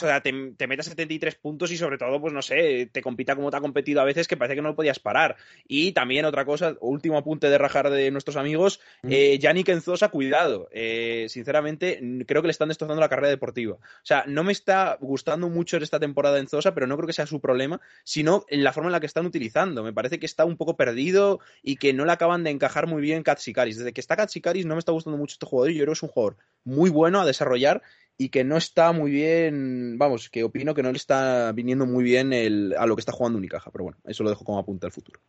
te, 0.57 0.67
metas 0.67 0.87
73 0.87 1.35
puntos 1.37 1.71
y 1.71 1.77
sobre 1.77 1.99
todo, 1.99 2.21
pues 2.21 2.33
no 2.33 2.43
sé, 2.43 2.89
te 2.93 3.03
compita 3.03 3.35
como 3.35 3.51
te 3.51 3.57
ha 3.57 3.61
competido 3.61 4.01
a 4.01 4.05
veces 4.05 4.29
que 4.29 4.37
parece 4.37 4.57
que 4.57 4.63
no 4.63 4.71
lo 4.71 4.77
podías 4.77 4.99
parar. 4.99 5.37
Y 5.67 5.93
también 5.93 6.25
otra 6.25 6.45
cosa, 6.45 6.77
último 6.81 7.17
apunte 7.17 7.49
de 7.49 7.59
rajar 7.59 7.91
de 7.91 8.11
nuestros 8.11 8.37
amigos, 8.37 8.81
mm. 9.03 9.09
eh, 9.11 9.39
Yannick 9.39 9.69
Enzosa, 9.71 10.09
cuidado. 10.09 10.69
Eh, 10.73 11.27
sinceramente, 11.29 12.01
creo 12.27 12.43
que 12.43 12.49
le 12.49 12.53
están 12.53 12.69
destrozando 12.69 13.01
la 13.01 13.09
carrera 13.09 13.29
deportiva. 13.29 13.75
O 13.77 14.05
sea, 14.05 14.25
no 14.27 14.45
me 14.45 14.53
está 14.53 14.99
gustando 15.01 15.49
mucho 15.49 15.79
esta 15.79 15.99
temporada 15.99 16.39
Enzosa, 16.39 16.75
pero 16.75 16.87
no 16.87 16.97
creo 16.97 17.07
que 17.07 17.13
sea 17.13 17.27
su 17.27 17.41
problema, 17.41 17.81
sino 18.05 18.45
en 18.49 18.63
la 18.63 18.73
forma 18.73 18.89
en 18.89 18.93
la 18.93 19.01
que 19.01 19.07
están 19.07 19.27
utilizando. 19.27 19.83
Me 19.83 19.93
parece 19.93 20.19
que 20.19 20.27
está 20.27 20.45
un 20.45 20.57
poco 20.57 20.77
perdido 20.77 21.41
y 21.63 21.77
que 21.77 21.93
no 21.93 22.05
le 22.05 22.13
acaban 22.13 22.45
de 22.45 22.51
encajar 22.51 22.87
muy 22.87 23.01
bien 23.01 23.23
Katsikaris. 23.23 23.79
Desde 23.79 23.93
que 23.93 24.01
está 24.01 24.17
Katsikaris 24.17 24.67
no 24.67 24.75
me 24.75 24.81
está 24.81 24.93
gustando 24.93 25.19
mucho 25.19 25.35
este 25.35 25.47
jugador 25.47 25.71
y 25.71 25.75
yo 25.75 25.85
creo 25.85 25.93
que 25.93 25.99
es 25.99 26.03
un 26.03 26.09
jugador 26.11 26.37
muy 26.65 26.91
bueno 26.91 27.21
a 27.21 27.27
desarrollar 27.27 27.83
y 28.17 28.29
que 28.29 28.45
no 28.45 28.57
está 28.57 28.93
muy 28.93 29.11
bien, 29.11 29.99
vamos, 29.99 30.29
que 30.31 30.45
opino 30.45 30.75
que 30.75 30.83
no 30.83 30.93
le 30.93 30.97
está 30.97 31.53
viniendo 31.53 31.87
muy 31.87 32.05
bien 32.05 32.33
el, 32.33 32.75
a 32.79 32.87
lo 32.87 32.97
que 32.97 33.01
está 33.01 33.13
jugando 33.13 33.39
Unicaja, 33.39 33.71
pero 33.71 33.85
bueno, 33.85 33.99
eso 34.05 34.23
lo 34.23 34.31
dejo 34.31 34.45
como 34.45 34.59
apunte 34.59 34.87
al 34.87 34.93
futuro. 34.93 35.21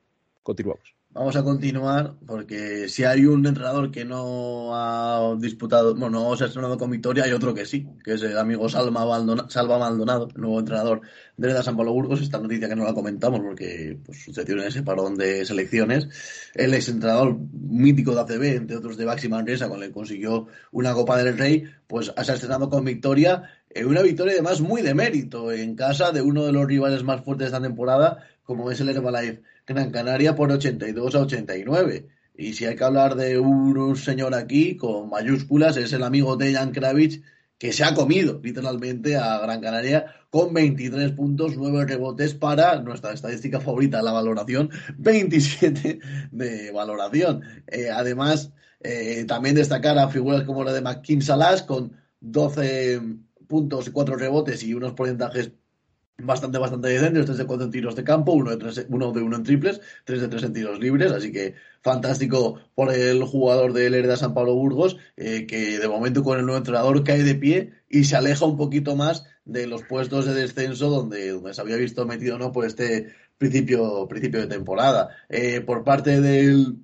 Continuamos. 0.43 0.93
Vamos 1.13 1.35
a 1.35 1.43
continuar 1.43 2.15
porque 2.25 2.89
si 2.89 3.03
hay 3.03 3.27
un 3.27 3.45
entrenador 3.45 3.91
que 3.91 4.03
no 4.03 4.75
ha 4.75 5.35
disputado, 5.37 5.93
bueno, 5.93 6.09
no 6.09 6.35
se 6.35 6.43
ha 6.43 6.47
estrenado 6.47 6.75
con 6.75 6.89
victoria, 6.89 7.25
hay 7.25 7.33
otro 7.33 7.53
que 7.53 7.67
sí, 7.67 7.87
que 8.03 8.13
es 8.13 8.23
el 8.23 8.35
amigo 8.35 8.67
Salva 8.67 8.89
Maldonado, 9.05 10.27
el 10.35 10.41
nuevo 10.41 10.59
entrenador 10.59 11.01
de 11.37 11.53
la 11.53 11.61
San 11.61 11.77
Pablo 11.77 11.93
Burgos. 11.93 12.19
Esta 12.19 12.39
noticia 12.39 12.67
que 12.67 12.75
no 12.75 12.83
la 12.83 12.95
comentamos 12.95 13.41
porque 13.41 13.99
pues, 14.03 14.23
sucedió 14.23 14.55
en 14.55 14.67
ese 14.67 14.81
parón 14.81 15.15
de 15.15 15.45
selecciones. 15.45 16.09
El 16.55 16.73
ex 16.73 16.89
entrenador 16.89 17.37
mítico 17.51 18.15
de 18.15 18.21
ACB, 18.21 18.43
entre 18.55 18.77
otros 18.77 18.97
de 18.97 19.05
Baxi 19.05 19.29
Manresa, 19.29 19.69
con 19.69 19.83
el 19.83 19.89
que 19.89 19.93
consiguió 19.93 20.47
una 20.71 20.93
Copa 20.93 21.21
del 21.21 21.37
Rey, 21.37 21.63
pues 21.85 22.07
se 22.07 22.31
ha 22.31 22.35
estrenado 22.35 22.71
con 22.71 22.85
victoria. 22.85 23.43
Eh, 23.69 23.85
una 23.85 24.01
victoria 24.01 24.33
además 24.33 24.61
muy 24.61 24.81
de 24.81 24.95
mérito 24.95 25.51
en 25.51 25.75
casa 25.75 26.11
de 26.11 26.23
uno 26.23 26.43
de 26.43 26.53
los 26.53 26.65
rivales 26.65 27.03
más 27.03 27.23
fuertes 27.23 27.51
de 27.51 27.55
esta 27.55 27.61
temporada, 27.61 28.17
como 28.43 28.71
es 28.71 28.79
el 28.79 28.89
Herbalife 28.89 29.41
Gran 29.65 29.91
Canaria 29.91 30.35
por 30.35 30.51
82 30.51 31.15
a 31.15 31.19
89. 31.21 32.07
Y 32.35 32.53
si 32.53 32.65
hay 32.65 32.75
que 32.75 32.83
hablar 32.83 33.15
de 33.15 33.39
un 33.39 33.95
señor 33.95 34.33
aquí 34.33 34.75
con 34.75 35.09
mayúsculas, 35.09 35.77
es 35.77 35.93
el 35.93 36.03
amigo 36.03 36.35
de 36.35 36.53
Jan 36.53 36.71
Kravitz, 36.71 37.21
que 37.57 37.71
se 37.71 37.83
ha 37.83 37.93
comido 37.93 38.41
literalmente 38.43 39.15
a 39.15 39.37
Gran 39.39 39.61
Canaria 39.61 40.05
con 40.29 40.53
23 40.53 41.11
puntos, 41.11 41.55
9 41.55 41.85
rebotes 41.85 42.33
para 42.33 42.81
nuestra 42.81 43.13
estadística 43.13 43.61
favorita, 43.61 44.01
la 44.01 44.11
valoración, 44.11 44.69
27 44.97 45.99
de 46.31 46.71
valoración. 46.71 47.43
Eh, 47.67 47.89
además, 47.89 48.51
eh, 48.81 49.23
también 49.27 49.55
destacar 49.55 49.97
a 49.97 50.09
figuras 50.09 50.43
como 50.43 50.63
la 50.63 50.73
de 50.73 50.81
McKin 50.81 51.21
Salas 51.21 51.63
con 51.63 51.95
12 52.19 52.99
puntos 53.47 53.87
y 53.87 53.91
4 53.91 54.15
rebotes 54.15 54.63
y 54.63 54.73
unos 54.73 54.93
porcentajes 54.93 55.51
bastante, 56.17 56.57
bastante 56.57 56.89
decentes, 56.89 57.25
3 57.25 57.37
de 57.37 57.45
4 57.45 57.65
en 57.65 57.71
tiros 57.71 57.95
de 57.95 58.03
campo, 58.03 58.33
1 58.33 58.51
de 58.51 58.57
3, 58.57 58.85
uno 58.89 59.11
de 59.11 59.21
1 59.21 59.35
en 59.37 59.43
triples, 59.43 59.81
3 60.05 60.21
de 60.21 60.27
3 60.27 60.43
en 60.43 60.53
tiros 60.53 60.79
libres, 60.79 61.11
así 61.11 61.31
que 61.31 61.55
fantástico 61.81 62.59
por 62.75 62.93
el 62.93 63.23
jugador 63.23 63.73
del 63.73 63.95
Hereda 63.95 64.17
San 64.17 64.33
Pablo 64.33 64.55
Burgos, 64.55 64.97
eh, 65.17 65.45
que 65.47 65.79
de 65.79 65.87
momento 65.87 66.23
con 66.23 66.37
el 66.39 66.45
nuevo 66.45 66.57
entrenador 66.57 67.03
cae 67.03 67.23
de 67.23 67.35
pie 67.35 67.73
y 67.89 68.05
se 68.05 68.15
aleja 68.15 68.45
un 68.45 68.57
poquito 68.57 68.95
más 68.95 69.25
de 69.45 69.67
los 69.67 69.83
puestos 69.83 70.25
de 70.25 70.33
descenso 70.33 70.89
donde, 70.89 71.31
donde 71.31 71.53
se 71.53 71.61
había 71.61 71.75
visto 71.75 72.05
metido 72.05 72.37
no 72.37 72.51
por 72.51 72.65
este 72.65 73.13
principio, 73.37 74.07
principio 74.07 74.39
de 74.41 74.47
temporada. 74.47 75.09
Eh, 75.29 75.61
por 75.61 75.83
parte 75.83 76.21
del 76.21 76.77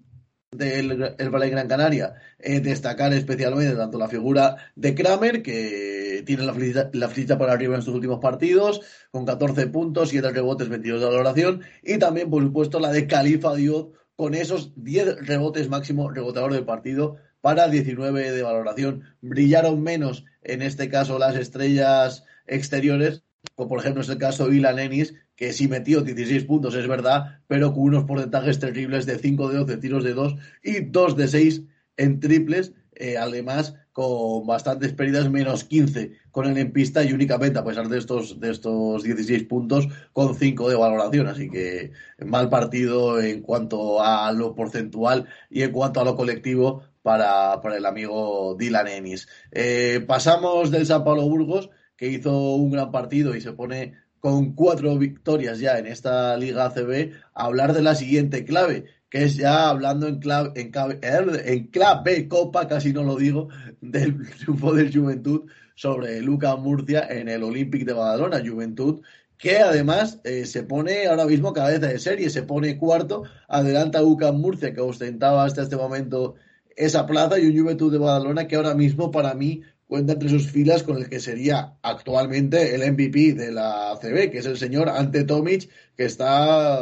del 0.51 1.15
el 1.17 1.29
Valle 1.29 1.49
Gran 1.49 1.67
Canaria, 1.67 2.15
eh, 2.39 2.59
destacar 2.59 3.13
especialmente 3.13 3.75
tanto 3.75 3.99
la 3.99 4.07
figura 4.07 4.55
de 4.75 4.95
Kramer, 4.95 5.43
que 5.43 6.08
tiene 6.23 6.43
la 6.43 6.53
flecha, 6.53 6.89
la 6.93 7.37
para 7.37 7.53
arriba 7.53 7.75
en 7.75 7.81
sus 7.81 7.95
últimos 7.95 8.19
partidos, 8.19 8.81
con 9.11 9.25
14 9.25 9.67
puntos, 9.67 10.09
7 10.09 10.31
rebotes, 10.31 10.69
22 10.69 11.01
de 11.01 11.07
valoración, 11.07 11.61
y 11.83 11.97
también, 11.97 12.29
por 12.29 12.43
supuesto, 12.43 12.79
la 12.79 12.91
de 12.91 13.07
Califa 13.07 13.55
Diop, 13.55 13.95
con 14.15 14.33
esos 14.33 14.73
10 14.75 15.25
rebotes 15.25 15.69
máximo 15.69 16.09
rebotador 16.09 16.53
del 16.53 16.65
partido 16.65 17.17
para 17.41 17.69
19 17.69 18.31
de 18.31 18.43
valoración. 18.43 19.03
Brillaron 19.21 19.81
menos, 19.81 20.25
en 20.41 20.61
este 20.61 20.89
caso, 20.89 21.17
las 21.19 21.35
estrellas 21.35 22.25
exteriores, 22.45 23.23
como 23.55 23.69
por 23.69 23.79
ejemplo 23.79 24.01
es 24.01 24.09
el 24.09 24.17
caso 24.17 24.47
de 24.47 24.57
Ilan 24.57 24.79
Ennis, 24.79 25.13
que 25.35 25.53
sí 25.53 25.69
metió 25.69 26.01
16 26.01 26.43
puntos, 26.43 26.75
es 26.75 26.87
verdad, 26.87 27.39
pero 27.47 27.73
con 27.73 27.83
unos 27.83 28.03
porcentajes 28.03 28.59
terribles 28.59 29.05
de 29.05 29.17
5 29.19 29.49
de 29.49 29.57
12 29.59 29.77
tiros 29.77 30.03
de 30.03 30.13
2 30.13 30.35
y 30.63 30.81
2 30.81 31.15
de 31.15 31.27
6 31.29 31.61
en 31.95 32.19
triples, 32.19 32.73
eh, 32.95 33.17
además 33.17 33.75
con 33.99 34.47
bastantes 34.47 34.93
pérdidas, 34.93 35.29
menos 35.29 35.65
15 35.65 36.13
con 36.31 36.45
el 36.45 36.57
en 36.57 36.71
pista 36.71 37.03
y 37.03 37.11
únicamente 37.11 37.59
a 37.59 37.65
pesar 37.65 37.89
de 37.89 37.97
estos, 37.97 38.39
de 38.39 38.49
estos 38.49 39.03
16 39.03 39.43
puntos 39.43 39.89
con 40.13 40.35
5 40.35 40.69
de 40.69 40.75
valoración. 40.77 41.27
Así 41.27 41.49
que 41.49 41.91
mal 42.25 42.47
partido 42.49 43.19
en 43.19 43.41
cuanto 43.41 44.01
a 44.01 44.31
lo 44.31 44.55
porcentual 44.55 45.27
y 45.49 45.63
en 45.63 45.73
cuanto 45.73 45.99
a 45.99 46.05
lo 46.05 46.15
colectivo 46.15 46.83
para, 47.01 47.59
para 47.59 47.75
el 47.75 47.85
amigo 47.85 48.55
Dylan 48.57 48.87
Ennis. 48.87 49.27
Eh, 49.51 50.01
pasamos 50.07 50.71
del 50.71 50.85
San 50.85 51.03
Pablo 51.03 51.23
Burgos, 51.23 51.69
que 51.97 52.07
hizo 52.07 52.53
un 52.55 52.71
gran 52.71 52.91
partido 52.91 53.35
y 53.35 53.41
se 53.41 53.51
pone 53.51 53.95
con 54.21 54.53
cuatro 54.53 54.97
victorias 54.97 55.59
ya 55.59 55.77
en 55.77 55.87
esta 55.87 56.37
Liga 56.37 56.67
ACB, 56.67 57.11
hablar 57.33 57.73
de 57.73 57.81
la 57.81 57.95
siguiente 57.95 58.45
clave, 58.45 58.85
que 59.09 59.23
es 59.23 59.35
ya 59.37 59.69
hablando 59.69 60.07
en 60.07 60.19
clave, 60.19 60.51
en, 60.55 60.71
clave, 60.71 60.99
en 61.01 61.67
clave 61.67 62.27
Copa, 62.27 62.67
casi 62.67 62.93
no 62.93 63.03
lo 63.03 63.15
digo, 63.15 63.49
del 63.81 64.29
triunfo 64.29 64.73
del 64.73 64.93
Juventud 64.93 65.49
sobre 65.75 66.21
Luca 66.21 66.55
Murcia 66.55 67.07
en 67.09 67.29
el 67.29 67.43
Olympic 67.43 67.85
de 67.85 67.93
Badalona, 67.93 68.41
Juventud, 68.45 69.01
que 69.37 69.57
además 69.59 70.19
eh, 70.25 70.45
se 70.45 70.63
pone 70.63 71.07
ahora 71.07 71.25
mismo 71.25 71.53
cabeza 71.53 71.87
de 71.87 71.97
serie, 71.97 72.29
se 72.29 72.43
pone 72.43 72.77
cuarto, 72.77 73.23
adelanta 73.47 73.99
a 73.99 74.31
Murcia, 74.33 74.73
que 74.73 74.81
ostentaba 74.81 75.45
hasta 75.45 75.63
este 75.63 75.77
momento 75.77 76.35
esa 76.75 77.05
plaza, 77.05 77.39
y 77.39 77.47
un 77.47 77.57
Juventud 77.57 77.91
de 77.91 77.97
Badalona 77.97 78.47
que 78.47 78.57
ahora 78.57 78.75
mismo 78.75 79.11
para 79.11 79.33
mí 79.33 79.61
cuenta 79.89 80.13
entre 80.13 80.29
sus 80.29 80.51
filas 80.51 80.83
con 80.83 80.97
el 80.97 81.09
que 81.09 81.19
sería 81.19 81.73
actualmente 81.81 82.75
el 82.75 82.91
MVP 82.93 83.33
de 83.33 83.51
la 83.51 83.93
ACB, 83.93 84.29
que 84.29 84.37
es 84.37 84.45
el 84.45 84.55
señor 84.55 84.87
Ante 84.87 85.23
Tomic, 85.23 85.67
que 85.97 86.05
está 86.05 86.77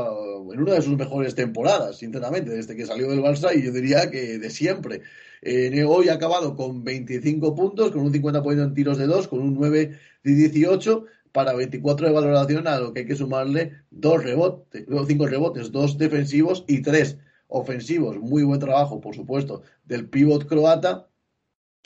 en 0.51 0.59
una 0.59 0.73
de 0.73 0.81
sus 0.81 0.97
mejores 0.97 1.33
temporadas, 1.33 1.99
sinceramente, 1.99 2.51
desde 2.51 2.75
que 2.75 2.85
salió 2.85 3.09
del 3.09 3.21
Barça 3.21 3.55
y 3.55 3.63
yo 3.63 3.71
diría 3.71 4.11
que 4.11 4.37
de 4.37 4.49
siempre. 4.49 5.03
Eh, 5.41 5.85
hoy 5.87 6.09
ha 6.09 6.15
acabado 6.15 6.57
con 6.57 6.83
25 6.83 7.55
puntos, 7.55 7.91
con 7.91 8.01
un 8.01 8.11
50% 8.11 8.61
en 8.61 8.73
tiros 8.73 8.97
de 8.97 9.07
2, 9.07 9.29
con 9.29 9.39
un 9.39 9.55
9 9.55 9.97
de 10.23 10.31
18 10.33 11.05
para 11.31 11.53
24 11.53 12.07
de 12.07 12.13
valoración, 12.13 12.67
a 12.67 12.77
lo 12.77 12.91
que 12.91 13.01
hay 13.01 13.05
que 13.05 13.15
sumarle 13.15 13.71
dos 13.89 14.21
rebotes, 14.21 14.85
cinco 15.07 15.27
rebotes, 15.27 15.71
dos 15.71 15.97
defensivos 15.97 16.65
y 16.67 16.81
tres 16.81 17.17
ofensivos. 17.47 18.19
Muy 18.19 18.43
buen 18.43 18.59
trabajo, 18.59 18.99
por 18.99 19.15
supuesto, 19.15 19.61
del 19.85 20.09
pívot 20.09 20.45
croata 20.45 21.06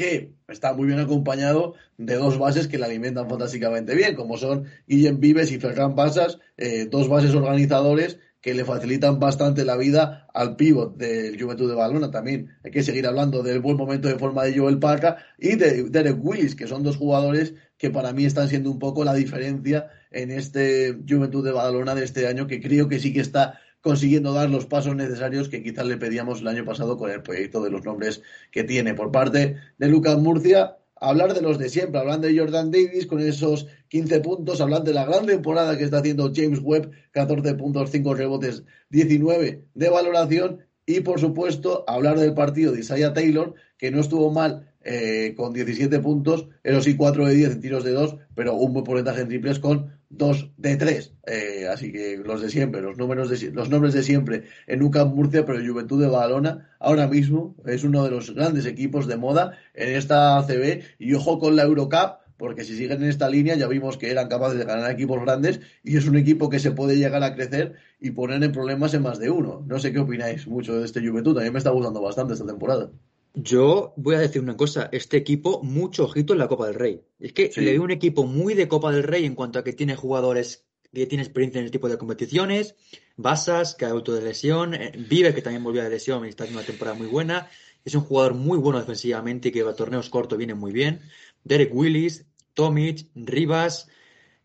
que 0.01 0.33
está 0.47 0.73
muy 0.73 0.87
bien 0.87 0.99
acompañado 0.99 1.75
de 1.99 2.15
dos 2.15 2.39
bases 2.39 2.67
que 2.67 2.79
le 2.79 2.85
alimentan 2.85 3.29
fantásticamente 3.29 3.93
bien, 3.93 4.15
como 4.15 4.35
son 4.35 4.65
Guillem 4.87 5.19
Vives 5.19 5.51
y 5.51 5.59
Ferran 5.59 5.95
Basas, 5.95 6.39
eh, 6.57 6.87
dos 6.89 7.07
bases 7.07 7.35
organizadores 7.35 8.17
que 8.41 8.55
le 8.55 8.65
facilitan 8.65 9.19
bastante 9.19 9.63
la 9.63 9.77
vida 9.77 10.27
al 10.33 10.55
pívot 10.55 10.97
del 10.97 11.39
Juventud 11.39 11.69
de 11.69 11.75
Balona. 11.75 12.09
También 12.09 12.49
hay 12.63 12.71
que 12.71 12.81
seguir 12.81 13.05
hablando 13.05 13.43
del 13.43 13.59
buen 13.59 13.77
momento 13.77 14.07
de 14.07 14.17
forma 14.17 14.43
de 14.43 14.57
Joel 14.57 14.79
Parca 14.79 15.17
y 15.37 15.55
de 15.55 15.83
Derek 15.83 16.17
Willis, 16.19 16.55
que 16.55 16.65
son 16.65 16.81
dos 16.81 16.97
jugadores 16.97 17.53
que 17.77 17.91
para 17.91 18.11
mí 18.11 18.25
están 18.25 18.49
siendo 18.49 18.71
un 18.71 18.79
poco 18.79 19.03
la 19.03 19.13
diferencia 19.13 19.89
en 20.09 20.31
este 20.31 20.97
Juventud 21.07 21.45
de 21.45 21.51
Badalona 21.51 21.93
de 21.93 22.05
este 22.05 22.25
año, 22.25 22.47
que 22.47 22.59
creo 22.59 22.89
que 22.89 22.97
sí 22.97 23.13
que 23.13 23.21
está 23.21 23.59
consiguiendo 23.82 24.34
dar 24.34 24.50
los 24.50 24.65
pasos 24.65 24.96
necesarios 24.96 25.50
que 25.50 25.63
quizás 25.63 25.86
le 25.86 25.98
pedíamos 25.98 26.41
el 26.41 26.48
año 26.48 26.65
pasado 26.65 26.98
con 26.98 27.12
el 27.12 27.22
proyecto 27.22 27.62
de 27.62 27.72
los 27.72 27.84
nombres 27.84 28.22
que 28.52 28.63
tiene. 28.63 28.94
Por 28.94 29.12
parte 29.12 29.58
de 29.78 29.88
Lucas 29.88 30.17
Murcia, 30.17 30.78
hablar 30.96 31.34
de 31.34 31.41
los 31.41 31.58
de 31.58 31.70
siempre, 31.70 32.00
hablan 32.00 32.22
de 32.22 32.38
Jordan 32.38 32.72
Davis 32.72 33.08
con 33.08 33.20
esos 33.20 33.67
15 33.89 34.20
puntos, 34.22 34.62
hablan 34.62 34.84
de 34.84 34.94
la 34.94 35.06
gran 35.06 35.26
temporada 35.26 35.78
que 35.78 35.84
está 35.84 35.98
haciendo 35.98 36.32
James 36.34 36.60
Webb, 36.62 36.91
14 37.12 37.56
puntos, 37.56 37.89
5 37.91 38.13
rebotes, 38.13 38.63
19 38.89 39.65
de 39.74 39.89
valoración 39.89 40.60
y 40.86 41.02
por 41.02 41.20
supuesto 41.20 41.84
hablar 41.88 42.20
del 42.20 42.34
partido 42.34 42.72
de 42.72 42.82
Isaiah 42.82 43.13
Taylor, 43.13 43.56
que 43.78 43.91
no 43.91 44.00
estuvo 44.00 44.32
mal 44.32 44.72
eh, 44.84 45.34
con 45.36 45.54
17 45.54 46.00
puntos, 46.00 46.48
eso 46.63 46.82
sí 46.82 46.96
4 46.96 47.28
de 47.28 47.36
10 47.36 47.52
en 47.52 47.62
tiros 47.62 47.84
de 47.84 47.91
2, 47.91 48.15
pero 48.36 48.56
un 48.56 48.74
buen 48.74 48.84
porcentaje 48.84 49.22
en 49.22 49.28
triples 49.28 49.60
con 49.60 50.00
2 50.12 50.52
de 50.58 50.76
3. 50.76 51.13
Eh, 51.26 51.67
así 51.71 51.91
que 51.91 52.17
los 52.17 52.41
de 52.41 52.50
siempre, 52.50 52.82
los, 52.82 52.97
números 52.97 53.30
de, 53.30 53.52
los 53.52 53.69
nombres 53.69 53.93
de 53.93 54.04
siempre 54.04 54.43
en 54.67 54.84
UCAM 54.84 55.15
Murcia, 55.15 55.45
pero 55.45 55.60
Juventud 55.65 56.02
de 56.02 56.08
Badalona, 56.08 56.69
ahora 56.80 57.08
mismo 57.08 57.56
es 57.65 57.84
uno 57.84 58.04
de 58.04 58.12
los 58.12 58.34
grandes 58.36 58.65
equipos 58.65 59.08
de 59.08 59.17
moda 59.17 59.58
en 59.74 59.95
esta 59.95 60.38
ACB 60.38 60.82
y 61.00 61.13
ojo 61.13 61.39
con 61.39 61.56
la 61.56 61.63
Eurocup. 61.63 62.21
Porque 62.38 62.63
si 62.63 62.76
siguen 62.76 63.04
en 63.04 63.10
esta 63.10 63.30
línea, 63.30 63.56
ya 63.56 63.67
vimos 63.67 64.00
que 64.00 64.10
eran 64.10 64.28
capaces 64.28 64.58
de 64.58 64.65
ganar 64.65 64.89
equipos 64.89 65.21
grandes 65.21 65.60
y 65.84 65.95
es 65.95 66.08
un 66.08 66.17
equipo 66.17 66.50
que 66.50 66.58
se 66.58 66.71
puede 66.71 66.97
llegar 66.97 67.21
a 67.21 67.36
crecer 67.36 67.76
y 68.00 68.12
poner 68.12 68.43
en 68.43 68.52
problemas 68.52 68.95
en 68.95 69.04
más 69.04 69.19
de 69.19 69.30
uno. 69.30 69.63
No 69.67 69.78
sé 69.78 69.93
qué 69.93 70.00
opináis 70.00 70.47
mucho 70.47 70.80
de 70.80 70.86
este 70.86 71.08
Juventud. 71.08 71.38
A 71.38 71.43
mí 71.43 71.52
me 71.52 71.60
está 71.60 71.69
gustando 71.69 72.02
bastante 72.02 72.34
esta 72.34 72.47
temporada. 72.47 72.89
Yo 73.34 73.94
voy 73.96 74.15
a 74.15 74.20
decir 74.20 74.41
una 74.41 74.58
cosa, 74.58 74.89
este 74.91 75.17
equipo, 75.17 75.62
mucho 75.63 76.06
ojito 76.06 76.34
en 76.34 76.39
la 76.39 76.48
Copa 76.48 76.67
del 76.67 76.76
Rey. 76.76 77.02
Es 77.20 77.32
que 77.34 77.52
le 77.56 77.72
veo 77.72 77.84
un 77.84 77.91
equipo 77.91 78.26
muy 78.26 78.54
de 78.54 78.67
Copa 78.67 78.91
del 78.91 79.04
Rey 79.04 79.26
en 79.26 79.36
cuanto 79.36 79.60
a 79.60 79.63
que 79.63 79.74
tiene 79.74 79.96
jugadores 79.96 80.65
que 80.94 81.08
tienen 81.08 81.26
experiencia 81.26 81.60
en 81.60 81.65
el 81.65 81.72
tipo 81.72 81.88
de 81.88 81.98
competiciones, 81.98 82.76
Basas, 83.15 83.76
que 83.76 83.86
ha 83.86 83.94
vuelto 83.94 84.13
de 84.13 84.22
lesión, 84.22 84.74
eh, 84.74 84.91
Vive, 85.10 85.34
que 85.34 85.41
también 85.41 85.63
volvió 85.63 85.84
de 85.84 85.89
lesión 85.89 86.26
y 86.26 86.30
está 86.30 86.44
haciendo 86.44 86.60
una 86.60 86.67
temporada 86.67 86.98
muy 86.98 87.08
buena. 87.08 87.50
Es 87.86 87.96
un 87.96 88.02
jugador 88.02 88.34
muy 88.34 88.58
bueno 88.58 88.80
defensivamente 88.80 89.50
y 89.50 89.52
que 89.52 89.62
a 89.62 89.74
torneos 89.74 90.10
cortos 90.10 90.38
viene 90.38 90.54
muy 90.54 90.72
bien. 90.72 91.02
Derek 91.44 91.74
Willis, 91.74 92.26
Tomic, 92.54 93.08
Rivas. 93.15 93.88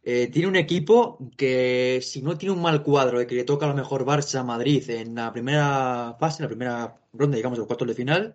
Eh, 0.03 0.29
tiene 0.29 0.47
un 0.47 0.57
equipo 0.57 1.19
que, 1.37 2.01
si 2.01 2.23
no 2.23 2.39
tiene 2.39 2.55
un 2.55 2.63
mal 2.63 2.85
cuadro 2.85 3.19
de 3.19 3.27
que 3.27 3.35
le 3.35 3.45
toca 3.45 3.67
a 3.67 3.71
lo 3.71 3.75
mejor 3.75 4.05
Barça 4.05 4.45
Madrid 4.45 4.89
en 4.91 5.17
la 5.17 5.33
primera 5.33 6.17
fase, 6.21 6.43
en 6.43 6.45
la 6.45 6.49
primera 6.49 7.01
ronda, 7.13 7.37
digamos, 7.37 7.57
de 7.57 7.61
los 7.61 7.67
cuartos 7.67 7.89
de 7.89 7.95
final, 7.95 8.35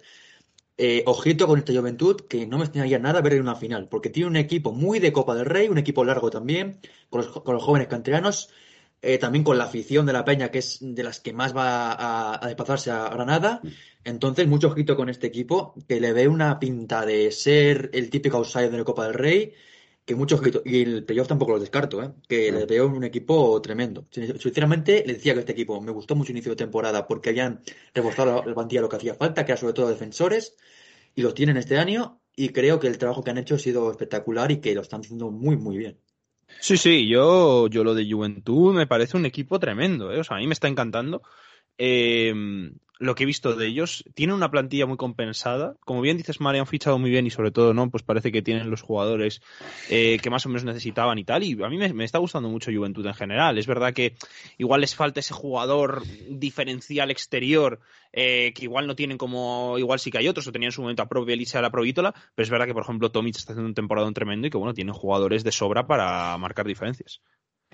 eh, 0.83 1.03
ojito 1.05 1.45
con 1.45 1.59
esta 1.59 1.73
juventud, 1.73 2.21
que 2.27 2.47
no 2.47 2.57
me 2.57 2.63
extrañaría 2.63 2.97
nada 2.97 3.21
ver 3.21 3.33
en 3.33 3.41
una 3.41 3.55
final, 3.55 3.87
porque 3.87 4.09
tiene 4.09 4.29
un 4.29 4.35
equipo 4.35 4.71
muy 4.71 4.97
de 4.97 5.13
Copa 5.13 5.35
del 5.35 5.45
Rey, 5.45 5.67
un 5.69 5.77
equipo 5.77 6.03
largo 6.03 6.31
también, 6.31 6.79
con 7.11 7.21
los, 7.21 7.63
jóvenes 7.63 7.87
canteranos, 7.87 8.49
eh, 9.03 9.19
también 9.19 9.43
con 9.43 9.59
la 9.59 9.65
afición 9.65 10.07
de 10.07 10.13
la 10.13 10.25
Peña, 10.25 10.49
que 10.49 10.57
es 10.57 10.79
de 10.81 11.03
las 11.03 11.19
que 11.19 11.33
más 11.33 11.55
va 11.55 12.33
a, 12.33 12.47
desplazarse 12.47 12.89
a 12.89 13.09
Granada. 13.09 13.61
Entonces, 14.03 14.47
mucho 14.47 14.69
ojito 14.69 14.95
con 14.95 15.07
este 15.09 15.27
equipo, 15.27 15.75
que 15.87 16.01
le 16.01 16.13
ve 16.13 16.27
una 16.27 16.57
pinta 16.57 17.05
de 17.05 17.31
ser 17.31 17.91
el 17.93 18.09
típico 18.09 18.37
outsider 18.37 18.71
de 18.71 18.79
la 18.79 18.83
Copa 18.83 19.05
del 19.05 19.13
Rey, 19.13 19.53
que 20.05 20.15
mucho 20.15 20.35
ojito. 20.35 20.61
Y 20.65 20.81
el 20.81 21.03
playoff 21.03 21.27
tampoco 21.27 21.53
lo 21.53 21.59
descarto, 21.59 22.01
¿eh? 22.03 22.11
que 22.27 22.51
le 22.51 22.65
veo 22.65 22.87
un 22.87 23.03
equipo 23.03 23.61
tremendo. 23.61 24.07
Sinceramente, 24.11 25.03
le 25.05 25.13
decía 25.13 25.33
que 25.33 25.41
este 25.41 25.51
equipo 25.53 25.79
me 25.81 25.91
gustó 25.91 26.15
mucho 26.15 26.31
inicio 26.31 26.51
de 26.51 26.55
temporada 26.55 27.07
porque 27.07 27.29
habían 27.29 27.61
reforzado 27.93 28.43
el 28.45 28.53
plantilla 28.53 28.81
lo 28.81 28.89
que 28.89 28.97
hacía 28.97 29.15
falta, 29.15 29.45
que 29.45 29.51
era 29.51 29.59
sobre 29.59 29.73
todo 29.73 29.89
defensores 29.89 30.55
y 31.15 31.21
los 31.21 31.33
tienen 31.33 31.57
este 31.57 31.77
año 31.77 32.21
y 32.35 32.49
creo 32.49 32.79
que 32.79 32.87
el 32.87 32.97
trabajo 32.97 33.23
que 33.23 33.31
han 33.31 33.37
hecho 33.37 33.55
ha 33.55 33.59
sido 33.59 33.91
espectacular 33.91 34.51
y 34.51 34.61
que 34.61 34.73
lo 34.73 34.81
están 34.81 35.01
haciendo 35.01 35.29
muy, 35.29 35.57
muy 35.57 35.77
bien. 35.77 35.97
Sí, 36.59 36.77
sí, 36.77 37.07
yo, 37.07 37.67
yo 37.67 37.83
lo 37.83 37.93
de 37.93 38.09
Juventud 38.09 38.73
me 38.73 38.87
parece 38.87 39.17
un 39.17 39.25
equipo 39.25 39.59
tremendo, 39.59 40.11
¿eh? 40.11 40.19
o 40.19 40.23
sea, 40.23 40.37
a 40.37 40.39
mí 40.39 40.47
me 40.47 40.53
está 40.53 40.67
encantando. 40.67 41.21
Eh, 41.77 42.33
lo 43.01 43.15
que 43.15 43.23
he 43.23 43.25
visto 43.25 43.55
de 43.55 43.65
ellos, 43.65 44.05
tienen 44.13 44.35
una 44.35 44.51
plantilla 44.51 44.85
muy 44.85 44.95
compensada. 44.95 45.75
Como 45.79 46.01
bien 46.01 46.17
dices, 46.17 46.39
Mari, 46.39 46.59
han 46.59 46.67
fichado 46.67 46.99
muy 46.99 47.09
bien 47.09 47.25
y 47.25 47.31
sobre 47.31 47.49
todo, 47.49 47.73
¿no? 47.73 47.89
Pues 47.89 48.03
parece 48.03 48.31
que 48.31 48.43
tienen 48.43 48.69
los 48.69 48.83
jugadores 48.83 49.41
eh, 49.89 50.19
que 50.21 50.29
más 50.29 50.45
o 50.45 50.49
menos 50.49 50.63
necesitaban 50.63 51.17
y 51.17 51.23
tal. 51.23 51.43
Y 51.43 51.61
a 51.63 51.67
mí 51.67 51.77
me, 51.77 52.05
está 52.05 52.19
gustando 52.19 52.47
mucho 52.47 52.71
Juventud 52.71 53.05
en 53.07 53.15
general. 53.15 53.57
Es 53.57 53.65
verdad 53.65 53.93
que 53.93 54.15
igual 54.59 54.81
les 54.81 54.93
falta 54.93 55.19
ese 55.19 55.33
jugador 55.33 56.03
diferencial 56.29 57.09
exterior 57.09 57.79
eh, 58.13 58.53
que 58.53 58.65
igual 58.65 58.85
no 58.85 58.95
tienen 58.95 59.17
como, 59.17 59.79
igual 59.79 59.99
sí 59.99 60.11
que 60.11 60.19
hay 60.19 60.27
otros, 60.27 60.45
o 60.45 60.51
tenían 60.51 60.67
en 60.67 60.73
su 60.73 60.83
momento 60.83 61.01
a 61.01 61.09
Pro 61.09 61.27
Elisa 61.27 61.57
a 61.57 61.63
la 61.63 61.71
Provítola, 61.71 62.13
pero 62.35 62.43
es 62.43 62.51
verdad 62.51 62.67
que, 62.67 62.73
por 62.73 62.83
ejemplo, 62.83 63.11
Tomic 63.11 63.35
está 63.35 63.53
haciendo 63.53 63.69
un 63.69 63.73
temporada 63.73 64.11
tremendo 64.11 64.45
y 64.45 64.51
que, 64.51 64.57
bueno, 64.57 64.75
tienen 64.75 64.93
jugadores 64.93 65.43
de 65.43 65.51
sobra 65.51 65.87
para 65.87 66.37
marcar 66.37 66.67
diferencias. 66.67 67.21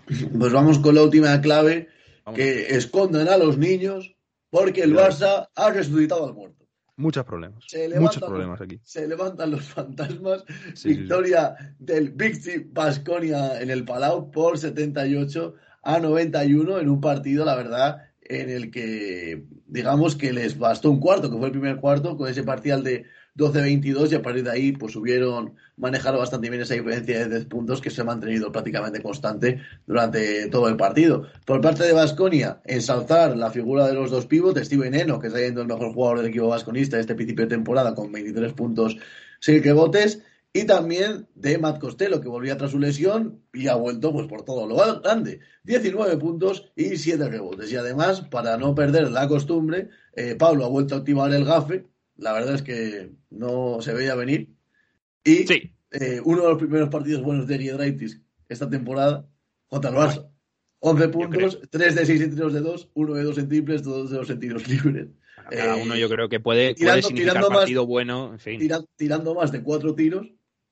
Pues 0.06 0.54
vamos 0.54 0.80
con 0.80 0.96
la 0.96 1.04
última 1.04 1.42
clave, 1.42 1.90
que 2.34 2.76
escondan 2.76 3.28
a 3.28 3.38
los 3.38 3.58
niños 3.58 4.17
porque 4.50 4.82
el 4.82 4.96
Barça 4.96 5.50
ha 5.56 5.70
resucitado 5.72 6.26
al 6.26 6.34
muerto. 6.34 6.66
Muchos 6.96 7.26
problemas. 7.26 7.64
Muchos 8.00 8.24
problemas 8.24 8.60
aquí. 8.60 8.80
Se 8.84 9.08
levantan 9.08 9.52
los 9.52 9.66
fantasmas. 9.66 10.44
Victoria 10.84 11.56
del 11.78 12.10
Vichy 12.10 12.68
Basconia 12.72 13.62
en 13.62 13.70
el 13.70 13.86
Palau 13.86 14.32
por 14.32 14.58
78 14.58 15.54
a 15.84 16.00
91 16.00 16.80
en 16.80 16.90
un 16.90 17.00
partido, 17.00 17.46
la 17.46 17.56
verdad, 17.56 18.02
en 18.22 18.50
el 18.50 18.72
que 18.72 19.46
digamos 19.68 20.16
que 20.16 20.34
les 20.34 20.58
bastó 20.58 20.90
un 20.90 21.00
cuarto, 21.00 21.30
que 21.30 21.38
fue 21.38 21.48
el 21.48 21.52
primer 21.52 21.78
cuarto, 21.78 22.18
con 22.18 22.30
ese 22.30 22.44
parcial 22.44 22.84
de 22.84 23.06
12-22 23.38 24.12
y 24.12 24.16
a 24.16 24.22
partir 24.22 24.44
de 24.44 24.52
ahí 24.52 24.72
pues 24.72 24.94
subieron, 24.94 25.56
manejaron 25.78 26.20
bastante 26.20 26.50
bien 26.50 26.62
esa 26.62 26.74
diferencia 26.74 27.20
de 27.20 27.30
10 27.30 27.46
puntos 27.46 27.82
que 27.82 27.92
se 27.92 28.02
ha 28.02 28.04
mantenido 28.04 28.52
prácticamente 28.52 29.02
constante 29.02 29.62
durante 29.86 30.48
todo 30.50 30.68
el 30.68 30.76
partido. 30.76 31.28
Por 31.46 31.62
parte 31.62 31.84
de 31.84 31.94
Vasconia, 31.94 32.62
ensalzar 32.66 33.38
la 33.38 33.52
figura 33.52 33.88
de 33.88 33.94
los 33.94 34.10
dos 34.10 34.26
pivots, 34.26 34.66
Steven 34.66 34.96
Eno, 34.96 35.20
que 35.20 35.28
está 35.28 35.40
siendo 35.40 35.62
el 35.62 35.68
mejor 35.68 35.94
jugador 35.94 36.18
del 36.18 36.28
equipo 36.28 36.48
vasconista 36.48 37.00
este 37.00 37.16
principio 37.16 37.46
de 37.46 37.56
temporada 37.56 37.94
con 37.94 38.12
23 38.12 38.54
puntos, 38.54 38.98
6 39.40 39.64
rebotes, 39.64 40.24
y 40.54 40.64
también 40.66 41.28
de 41.36 41.60
Matt 41.60 41.80
Costello, 41.80 42.20
que 42.20 42.30
volvía 42.30 42.58
tras 42.58 42.72
su 42.72 42.80
lesión 42.80 43.44
y 43.54 43.68
ha 43.68 43.76
vuelto 43.76 44.12
pues 44.12 44.26
por 44.26 44.44
todo 44.44 44.66
lo 44.66 45.02
grande. 45.02 45.42
19 45.64 46.18
puntos 46.18 46.72
y 46.76 46.98
7 46.98 47.30
rebotes. 47.30 47.72
Y 47.72 47.76
además, 47.76 48.22
para 48.22 48.58
no 48.58 48.74
perder 48.74 49.12
la 49.12 49.28
costumbre, 49.28 49.90
eh, 50.14 50.34
Pablo 50.34 50.66
ha 50.66 50.70
vuelto 50.70 50.96
a 50.96 50.98
activar 51.00 51.32
el 51.32 51.46
gafe 51.46 51.86
la 52.18 52.34
verdad 52.34 52.56
es 52.56 52.62
que 52.62 53.12
no 53.30 53.82
se 53.82 53.94
veía 53.94 54.16
venir. 54.16 54.50
Y 55.24 55.46
eh, 55.92 56.22
uno 56.24 56.44
de 56.44 56.50
los 56.50 56.58
primeros 56.58 56.90
partidos 56.90 57.24
buenos 57.24 57.48
de 57.48 57.60
Giedraitis 57.60 58.22
esta 58.50 58.70
temporada 58.70 59.28
contra 59.68 59.92
el 59.92 59.96
Barça. 59.96 60.30
11 60.80 61.10
puntos, 61.10 61.60
3 61.70 61.96
de 61.96 62.06
6 62.06 62.22
en 62.22 62.36
tiros 62.36 62.54
de 62.54 62.62
2, 62.62 62.92
1 62.94 63.14
de 63.14 63.24
2 63.24 63.38
en 63.40 63.50
triples, 63.50 63.84
2 63.84 64.12
de 64.12 64.18
2 64.18 64.30
en 64.30 64.40
tiros 64.40 64.68
libres. 64.68 65.08
cada 65.50 65.76
uno 65.76 65.96
yo 65.96 66.08
creo 66.08 66.30
que 66.30 66.40
puede, 66.40 66.76
tirando, 66.76 67.02
puede 67.02 67.04
significar 67.04 67.48
partido 67.48 67.86
bueno. 67.86 68.34
En 68.34 68.40
fin. 68.40 68.70
tirando 68.96 69.34
más 69.34 69.52
de 69.52 69.64
4 69.64 69.96
tiros 69.96 70.28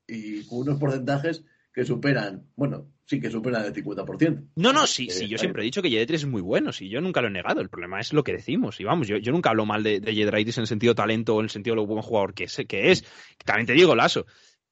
y 0.06 0.44
con 0.44 0.60
unos 0.60 0.78
porcentajes 0.78 1.44
que 1.72 1.84
superan, 1.84 2.46
bueno, 2.54 2.88
sí 3.06 3.20
que 3.20 3.30
superan 3.30 3.64
el 3.64 3.72
50%. 3.72 4.50
No, 4.56 4.72
no, 4.72 4.86
sí, 4.86 5.08
sí, 5.10 5.28
yo 5.28 5.38
siempre 5.38 5.62
he 5.62 5.64
dicho 5.64 5.80
que 5.80 5.88
Yedraitis 5.88 6.22
es 6.22 6.26
muy 6.26 6.42
bueno, 6.42 6.72
sí, 6.72 6.88
yo 6.88 7.00
nunca 7.00 7.22
lo 7.22 7.28
he 7.28 7.30
negado, 7.30 7.60
el 7.60 7.70
problema 7.70 8.00
es 8.00 8.12
lo 8.12 8.24
que 8.24 8.32
decimos, 8.32 8.80
y 8.80 8.84
vamos, 8.84 9.08
yo, 9.08 9.16
yo 9.16 9.32
nunca 9.32 9.50
hablo 9.50 9.64
mal 9.64 9.82
de, 9.82 10.00
de 10.00 10.10
en 10.10 10.36
el 10.36 10.66
sentido 10.66 10.94
talento 10.94 11.36
o 11.36 11.40
en 11.40 11.44
el 11.44 11.50
sentido 11.50 11.74
de 11.74 11.82
lo 11.82 11.86
buen 11.86 12.02
jugador 12.02 12.34
que 12.34 12.44
es, 12.44 12.60
que 12.68 12.90
es. 12.90 13.04
También 13.44 13.66
te 13.66 13.72
digo, 13.72 13.94
Lazo, 13.94 14.26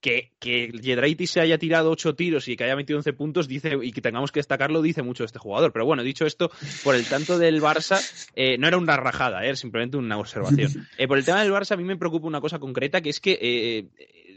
que, 0.04 0.32
que 0.38 1.26
se 1.26 1.40
haya 1.40 1.56
tirado 1.56 1.90
ocho 1.90 2.14
tiros 2.14 2.46
y 2.48 2.56
que 2.56 2.64
haya 2.64 2.76
metido 2.76 2.98
11 2.98 3.14
puntos 3.14 3.48
dice 3.48 3.78
y 3.82 3.90
que 3.90 4.02
tengamos 4.02 4.32
que 4.32 4.40
destacarlo 4.40 4.82
dice 4.82 5.02
mucho 5.02 5.24
este 5.24 5.38
jugador. 5.38 5.72
Pero 5.72 5.86
bueno, 5.86 6.02
dicho 6.02 6.26
esto, 6.26 6.50
por 6.82 6.94
el 6.94 7.06
tanto 7.06 7.38
del 7.38 7.62
Barça, 7.62 7.98
eh, 8.34 8.58
no 8.58 8.68
era 8.68 8.76
una 8.76 8.98
rajada, 8.98 9.42
era 9.44 9.56
simplemente 9.56 9.96
una 9.96 10.18
observación. 10.18 10.86
Eh, 10.98 11.08
por 11.08 11.18
el 11.18 11.24
tema 11.24 11.42
del 11.42 11.52
Barça, 11.52 11.72
a 11.72 11.76
mí 11.76 11.84
me 11.84 11.96
preocupa 11.96 12.26
una 12.26 12.40
cosa 12.40 12.58
concreta, 12.58 13.00
que 13.00 13.10
es 13.10 13.18
que 13.18 13.38
eh, 13.40 13.86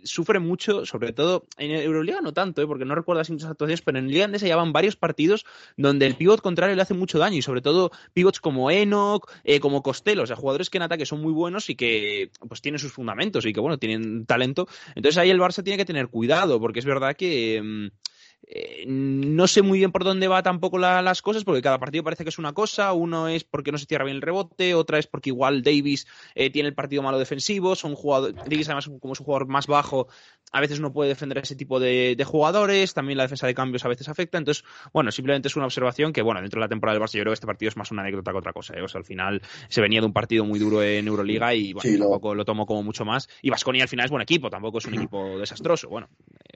sufre 0.07 0.39
mucho, 0.39 0.85
sobre 0.85 1.13
todo 1.13 1.45
en 1.57 1.71
Euroliga 1.71 2.21
no 2.21 2.33
tanto, 2.33 2.65
porque 2.67 2.85
no 2.85 2.95
recuerdo 2.95 3.21
así 3.21 3.31
muchas 3.31 3.51
actuaciones, 3.51 3.81
pero 3.81 3.99
en 3.99 4.07
Liga 4.07 4.25
Andesa 4.25 4.47
ya 4.47 4.55
van 4.55 4.73
varios 4.73 4.95
partidos 4.95 5.45
donde 5.75 6.05
el 6.05 6.15
pivot 6.15 6.41
contrario 6.41 6.75
le 6.75 6.81
hace 6.81 6.93
mucho 6.93 7.19
daño 7.19 7.37
y 7.37 7.41
sobre 7.41 7.61
todo 7.61 7.91
pivots 8.13 8.39
como 8.39 8.71
Enoch, 8.71 9.29
como 9.61 9.83
Costello, 9.83 10.23
o 10.23 10.25
sea, 10.25 10.35
jugadores 10.35 10.69
que 10.69 10.77
en 10.77 10.83
ataque 10.83 11.05
son 11.05 11.21
muy 11.21 11.33
buenos 11.33 11.69
y 11.69 11.75
que 11.75 12.31
pues 12.47 12.61
tienen 12.61 12.79
sus 12.79 12.91
fundamentos 12.91 13.45
y 13.45 13.53
que 13.53 13.59
bueno, 13.59 13.77
tienen 13.77 14.25
talento. 14.25 14.67
Entonces 14.95 15.17
ahí 15.17 15.29
el 15.29 15.39
Barça 15.39 15.63
tiene 15.63 15.77
que 15.77 15.85
tener 15.85 16.07
cuidado, 16.07 16.59
porque 16.59 16.79
es 16.79 16.85
verdad 16.85 17.15
que 17.15 17.61
mm, 17.61 17.87
eh, 18.49 18.85
no 18.87 19.45
sé 19.45 19.61
muy 19.61 19.79
bien 19.79 19.91
por 19.91 20.05
dónde 20.05 20.29
va 20.29 20.41
tampoco 20.41 20.77
las 20.79 21.21
cosas, 21.21 21.43
porque 21.43 21.61
cada 21.61 21.79
partido 21.79 22.03
parece 22.03 22.23
que 22.23 22.29
es 22.29 22.39
una 22.39 22.53
cosa. 22.53 22.93
Uno 22.93 23.27
es 23.27 23.43
porque 23.43 23.73
no 23.73 23.77
se 23.77 23.85
cierra 23.85 24.05
bien 24.05 24.15
el 24.15 24.21
rebote, 24.21 24.73
otra 24.73 24.99
es 24.99 25.07
porque 25.07 25.31
igual 25.31 25.63
Davis 25.63 26.07
eh, 26.33 26.49
tiene 26.49 26.69
el 26.69 26.75
partido 26.75 27.03
malo 27.03 27.19
defensivo. 27.19 27.75
Son 27.75 27.93
jugadores, 27.93 28.35
Davis 28.37 28.69
además 28.69 28.89
como 29.01 29.13
es 29.13 29.19
un 29.19 29.25
jugador 29.25 29.47
más 29.47 29.67
bajo, 29.67 30.07
a 30.51 30.61
veces 30.61 30.79
no 30.79 30.93
puede 30.93 31.09
defender 31.09 31.37
a 31.37 31.41
ese 31.41 31.55
tipo 31.55 31.79
de, 31.79 32.15
jugadores. 32.25 32.93
También 32.93 33.17
la 33.17 33.23
defensa 33.23 33.47
de 33.47 33.53
cambios 33.53 33.83
a 33.85 33.89
veces 33.89 34.07
afecta. 34.07 34.37
Entonces, 34.37 34.63
bueno, 34.93 35.11
simplemente 35.11 35.47
es 35.47 35.55
una 35.55 35.65
observación 35.65 36.13
que, 36.13 36.21
bueno, 36.21 36.41
dentro 36.41 36.59
de 36.59 36.65
la 36.65 36.69
temporada 36.69 36.97
del 36.97 37.05
Barça 37.05 37.13
yo 37.13 37.21
creo 37.21 37.31
que 37.31 37.35
este 37.35 37.47
partido 37.47 37.69
es 37.69 37.77
más 37.77 37.91
una 37.91 38.01
anécdota 38.01 38.31
que 38.31 38.37
otra 38.37 38.53
cosa. 38.53 38.73
¿eh? 38.75 38.81
O 38.81 38.87
sea, 38.87 38.99
al 38.99 39.05
final 39.05 39.41
se 39.69 39.81
venía 39.81 39.99
de 39.99 40.05
un 40.05 40.13
partido 40.13 40.45
muy 40.45 40.59
duro 40.59 40.81
en 40.81 41.07
Euroliga 41.07 41.53
y 41.53 41.73
bueno, 41.73 41.99
tampoco 41.99 42.35
lo 42.35 42.45
tomo 42.45 42.65
como 42.65 42.83
mucho 42.83 43.05
más. 43.05 43.27
Y 43.41 43.49
Vasconia 43.49 43.83
al 43.83 43.89
final 43.89 44.05
es 44.05 44.11
buen 44.11 44.21
equipo, 44.21 44.49
tampoco 44.49 44.77
es 44.77 44.85
un 44.85 44.95
equipo 44.95 45.37
desastroso. 45.37 45.89
Bueno, 45.89 46.09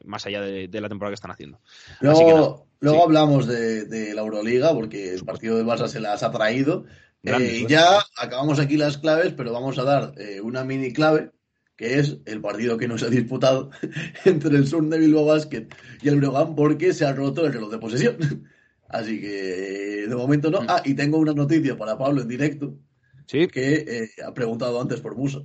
más 0.06 0.26
allá 0.26 0.42
de 0.42 0.82
la 0.82 0.90
temporada 0.90 1.12
que 1.12 1.16
están 1.16 1.32
haciendo. 1.32 1.60
Luego, 2.00 2.68
luego 2.80 3.04
hablamos 3.04 3.48
de, 3.48 4.14
la 4.14 4.22
Euroliga, 4.22 4.74
porque 4.74 5.14
el 5.14 5.24
partido 5.26 5.58
de 5.58 5.64
Barça 5.64 5.88
se 5.88 6.00
las 6.00 6.24
ha 6.24 6.32
traído. 6.32 6.86
Eh, 7.24 7.62
y 7.62 7.68
ya 7.68 8.00
acabamos 8.18 8.60
aquí 8.60 8.78
las 8.78 8.98
claves, 8.98 9.34
pero 9.34 9.54
vamos 9.54 9.78
a 9.78 9.84
dar 9.84 10.14
eh, 10.18 10.42
una 10.42 10.64
mini 10.64 10.92
clave, 10.92 11.32
que 11.82 11.98
es 11.98 12.20
el 12.26 12.41
partido 12.41 12.78
que 12.78 12.88
no 12.88 12.96
se 13.00 13.08
ha 13.08 13.10
disputado 13.10 13.72
entre 14.26 14.56
el 14.56 14.67
Sur 14.67 14.88
de 14.88 15.00
Bilbao 15.00 15.26
Basket 15.26 15.65
y 16.04 16.10
el 16.10 16.17
Breogán, 16.17 16.54
porque 16.54 16.94
se 16.94 17.06
ha 17.06 17.12
roto 17.12 17.44
el 17.44 17.54
reloj 17.54 17.72
de 17.72 17.80
posesión. 17.80 18.17
Así 18.88 19.20
que 19.20 20.06
de 20.08 20.15
momento 20.15 20.52
no. 20.52 20.62
Mm. 20.62 20.65
Ah, 20.70 20.84
y 20.86 20.94
tengo 20.94 21.17
una 21.17 21.34
noticia 21.34 21.76
para 21.76 21.98
Pablo 21.98 22.22
en 22.22 22.28
directo, 22.28 22.78
¿Sí? 23.26 23.48
que 23.48 23.74
eh, 23.78 24.10
ha 24.24 24.32
preguntado 24.32 24.80
antes 24.80 25.02
por 25.02 25.17
Musa. 25.17 25.39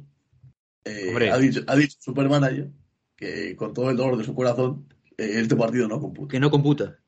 ha, 0.85 1.39
dicho, 1.39 1.63
ha 1.67 1.75
dicho 1.75 1.97
Supermanager 2.01 2.69
que 3.17 3.57
con 3.57 3.73
todo 3.73 3.89
el 3.89 3.97
dolor 3.97 4.19
de 4.19 4.25
su 4.25 4.35
corazón 4.35 4.87
eh, 5.17 5.41
este 5.41 5.57
partido 5.57 5.89
no 5.89 5.99
computa. 5.99 6.31
Que 6.31 6.41
no 6.41 6.51
computa. 6.51 6.99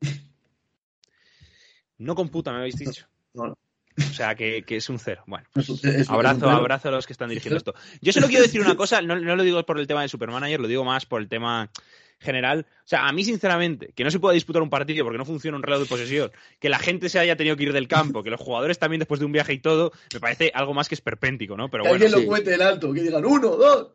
No 1.96 2.16
computa, 2.16 2.50
me 2.50 2.58
habéis 2.58 2.74
dicho. 2.74 3.06
O 3.96 4.12
sea, 4.14 4.34
que, 4.34 4.64
es 4.66 4.88
un 4.88 4.98
cero. 4.98 5.22
Bueno, 5.26 5.46
abrazo, 6.08 6.50
abrazo 6.50 6.88
a 6.88 6.92
los 6.92 7.06
que 7.06 7.12
están 7.12 7.28
dirigiendo 7.28 7.58
esto. 7.58 7.74
Yo 8.00 8.12
solo 8.12 8.26
quiero 8.26 8.42
decir 8.42 8.60
una 8.60 8.76
cosa, 8.76 9.00
no, 9.02 9.14
lo 9.16 9.42
digo 9.42 9.64
por 9.64 9.78
el 9.78 9.86
tema 9.86 10.02
de 10.02 10.08
Supermanager, 10.08 10.60
lo 10.60 10.68
digo 10.68 10.84
más 10.84 11.06
por 11.06 11.20
el 11.20 11.28
tema 11.28 11.70
general. 12.18 12.66
O 12.84 12.88
sea, 12.88 13.06
a 13.06 13.12
mí, 13.12 13.22
sinceramente, 13.22 13.92
que 13.94 14.02
no 14.02 14.10
se 14.10 14.18
pueda 14.18 14.34
disputar 14.34 14.62
un 14.62 14.70
partido 14.70 15.04
porque 15.04 15.18
no 15.18 15.24
funciona 15.24 15.56
un 15.56 15.62
reloj 15.62 15.80
de 15.82 15.86
posesión, 15.86 16.32
que 16.58 16.68
la 16.68 16.78
gente 16.78 17.08
se 17.08 17.18
haya 17.18 17.36
tenido 17.36 17.56
que 17.56 17.64
ir 17.64 17.72
del 17.72 17.86
campo, 17.86 18.22
que 18.22 18.30
los 18.30 18.40
jugadores 18.40 18.78
también 18.78 18.98
después 18.98 19.20
de 19.20 19.26
un 19.26 19.32
viaje 19.32 19.52
y 19.52 19.58
todo, 19.58 19.92
me 20.12 20.20
parece 20.20 20.50
algo 20.54 20.74
más 20.74 20.88
que 20.88 20.94
esperpéntico, 20.94 21.56
¿no? 21.56 21.70
Pero 21.70 21.84
que 21.84 21.90
bueno, 21.90 22.04
alguien 22.04 22.22
lo 22.22 22.28
cuente 22.28 22.54
el 22.54 22.62
alto, 22.62 22.92
que 22.92 23.02
digan 23.02 23.24
uno, 23.24 23.50
dos. 23.50 23.88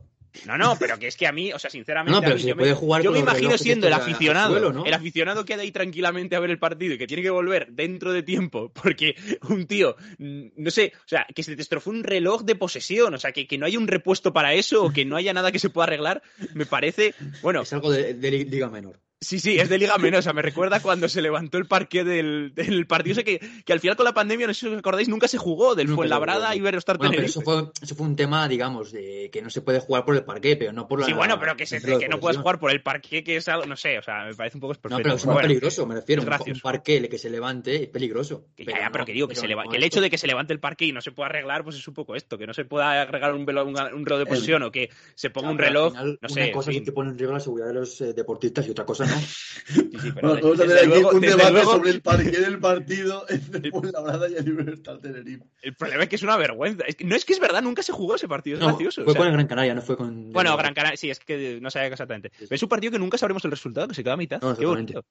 No, 0.45 0.57
no, 0.57 0.77
pero 0.79 0.97
que 0.99 1.07
es 1.07 1.17
que 1.17 1.27
a 1.27 1.31
mí, 1.31 1.51
o 1.51 1.59
sea, 1.59 1.69
sinceramente, 1.69 2.37
yo, 2.39 2.55
me, 2.55 3.19
imagino 3.19 3.57
siendo 3.57 3.87
el 3.87 3.93
aficionado, 3.93 4.83
el 4.85 4.93
aficionado 4.93 5.45
que 5.45 5.53
ha 5.53 5.59
ahí 5.59 5.71
tranquilamente 5.71 6.35
a 6.35 6.39
ver 6.39 6.51
el 6.51 6.59
partido 6.59 6.93
y 6.93 6.97
que 6.97 7.07
tiene 7.07 7.23
que 7.23 7.29
volver 7.29 7.67
dentro 7.71 8.13
de 8.13 8.23
tiempo 8.23 8.71
porque 8.73 9.15
un 9.49 9.65
tío, 9.65 9.95
mm, 10.17 10.47
no 10.57 10.71
sé, 10.71 10.93
o 10.95 11.07
sea, 11.07 11.25
que 11.33 11.43
se 11.43 11.55
te 11.55 11.61
estrofó 11.61 11.89
un 11.89 12.03
reloj 12.03 12.43
de 12.43 12.55
posesión, 12.55 13.13
o 13.13 13.19
sea, 13.19 13.31
que, 13.31 13.47
que 13.47 13.57
no 13.57 13.65
haya 13.65 13.79
un 13.79 13.87
repuesto 13.87 14.33
para 14.33 14.53
eso 14.53 14.83
o 14.83 14.91
que 14.91 15.05
no 15.05 15.15
haya 15.15 15.33
nada 15.33 15.51
que 15.51 15.59
se 15.59 15.69
pueda 15.69 15.85
arreglar, 15.85 16.21
me 16.53 16.65
parece, 16.65 17.13
bueno. 17.41 17.61
Es 17.61 17.73
algo 17.73 17.91
de, 17.91 18.13
de 18.13 18.31
liga 18.31 18.69
menor. 18.69 18.99
Sí, 19.21 19.39
sí, 19.39 19.59
es 19.59 19.67
de 19.67 19.77
Liga 19.77 19.97
Menosa. 19.97 20.31
Me 20.31 20.41
recuerda 20.41 20.79
cuando 20.79 21.09
se 21.09 21.21
levantó 21.21 21.57
el 21.57 21.65
parque 21.65 22.05
del, 22.05 22.53
del 22.55 22.87
partido. 22.87 23.15
Sé 23.15 23.25
que, 23.25 23.39
que 23.65 23.73
al 23.73 23.81
final 23.81 23.97
con 23.97 24.05
la 24.05 24.13
pandemia, 24.13 24.47
no 24.47 24.53
sé 24.53 24.61
si 24.61 24.67
os 24.67 24.79
acordáis, 24.79 25.09
nunca 25.09 25.27
se 25.27 25.37
jugó 25.37 25.75
del 25.75 25.89
Fuenlabrada 25.89 26.55
y 26.55 26.59
Iberostar 26.59 26.97
bueno, 26.97 27.11
pero 27.13 27.25
eso 27.25 27.41
fue, 27.41 27.69
eso 27.81 27.95
fue 27.95 28.07
un 28.07 28.15
tema, 28.15 28.47
digamos, 28.47 28.93
de 28.93 29.29
que 29.29 29.41
no 29.41 29.49
se 29.49 29.61
puede 29.61 29.79
jugar 29.81 30.05
por 30.05 30.15
el 30.15 30.23
parque, 30.23 30.55
pero 30.55 30.71
no 30.71 30.87
por 30.87 31.01
la. 31.01 31.05
Sí, 31.05 31.11
bueno, 31.11 31.37
pero 31.37 31.57
que, 31.57 31.65
se, 31.65 31.81
que 31.81 32.07
no 32.07 32.21
puedes 32.21 32.37
jugar 32.37 32.59
por 32.59 32.71
el 32.71 32.81
parque, 32.81 33.21
que 33.21 33.35
es 33.35 33.47
algo, 33.49 33.65
no 33.65 33.75
sé, 33.75 33.99
o 33.99 34.01
sea, 34.01 34.23
me 34.23 34.35
parece 34.35 34.55
un 34.55 34.61
poco 34.61 34.75
No, 34.89 34.97
pero 34.97 35.15
es 35.15 35.25
muy 35.25 35.41
peligroso, 35.41 35.85
me 35.85 35.95
refiero. 35.95 36.21
Un, 36.21 36.51
un 36.53 36.59
parque 36.61 37.09
que 37.09 37.17
se 37.17 37.29
levante 37.29 37.83
es 37.83 37.89
peligroso. 37.89 38.45
pero 38.55 38.71
ya, 38.71 38.89
pero 38.89 39.05
que 39.05 39.11
digo, 39.11 39.27
que, 39.27 39.35
se 39.35 39.47
que 39.47 39.77
el 39.77 39.83
hecho 39.83 39.99
de 39.99 40.09
que 40.09 40.17
se 40.17 40.27
levante 40.27 40.53
el 40.53 40.61
parque 40.61 40.85
y 40.85 40.93
no 40.93 41.01
se 41.01 41.11
pueda 41.11 41.27
arreglar, 41.27 41.65
pues 41.65 41.75
es 41.75 41.85
un 41.85 41.93
poco 41.93 42.15
esto, 42.15 42.37
que 42.37 42.47
no 42.47 42.53
se 42.53 42.63
pueda 42.63 43.01
agregar 43.01 43.33
un, 43.33 43.45
reloj, 43.45 43.67
un, 43.67 44.05
reloj 44.05 44.19
de 44.19 44.25
posición 44.25 44.63
o 44.63 44.71
que 44.71 44.89
se 45.15 45.29
ponga 45.29 45.49
un 45.49 45.57
reloj. 45.57 45.93
no 45.93 46.29
sé. 46.29 46.43
Una 46.43 46.51
cosa 46.53 46.71
es 46.71 46.81
que 46.81 46.91
pone 46.93 47.09
en 47.09 47.17
riesgo 47.17 47.33
la 47.33 47.41
seguridad 47.41 47.67
de 47.67 47.73
los 47.73 47.99
eh, 47.99 48.13
deportistas 48.13 48.65
y 48.65 48.71
otra 48.71 48.85
cosa 48.85 49.08
no. 49.09 50.21
vamos 50.21 50.59
a 50.59 50.63
tener 50.63 50.77
aquí 50.77 51.03
un 51.03 51.21
debate 51.21 51.63
sobre 51.63 51.89
el 51.91 52.01
parque 52.01 52.31
del 52.39 52.59
partido 52.59 53.25
entre 53.29 53.71
Fuenlabrada 53.71 54.29
y 54.29 54.35
el 54.35 54.45
Libertad 54.45 54.99
Tenerife. 54.99 55.43
El 55.61 55.75
problema 55.75 56.03
es 56.03 56.09
que 56.09 56.15
es 56.15 56.23
una 56.23 56.37
vergüenza. 56.37 56.83
no 57.03 57.15
es 57.15 57.25
que 57.25 57.33
es 57.33 57.39
verdad, 57.39 57.61
nunca 57.61 57.83
se 57.83 57.91
jugó 57.91 58.15
ese 58.15 58.27
partido, 58.27 58.57
es 58.57 58.65
gracioso. 58.65 59.03
Fue 59.03 59.15
con 59.15 59.27
el 59.27 59.33
Gran 59.33 59.47
Canaria, 59.47 59.75
no 59.75 59.81
fue 59.81 59.97
con. 59.97 60.31
Bueno, 60.31 60.55
Gran 60.57 60.73
Canaria, 60.73 60.97
sí, 60.97 61.09
es 61.09 61.19
que 61.19 61.59
no 61.61 61.69
sabía 61.69 61.87
exactamente. 61.89 62.31
es 62.49 62.63
un 62.63 62.69
partido 62.69 62.91
que 62.91 62.99
nunca 62.99 63.17
sabremos 63.17 63.43
el 63.45 63.51
resultado, 63.51 63.87
que 63.87 63.95
se 63.95 64.03
queda 64.03 64.13
a 64.13 64.17
mitad. 64.17 64.39
Qué 64.57 64.65
bonito. 64.65 65.03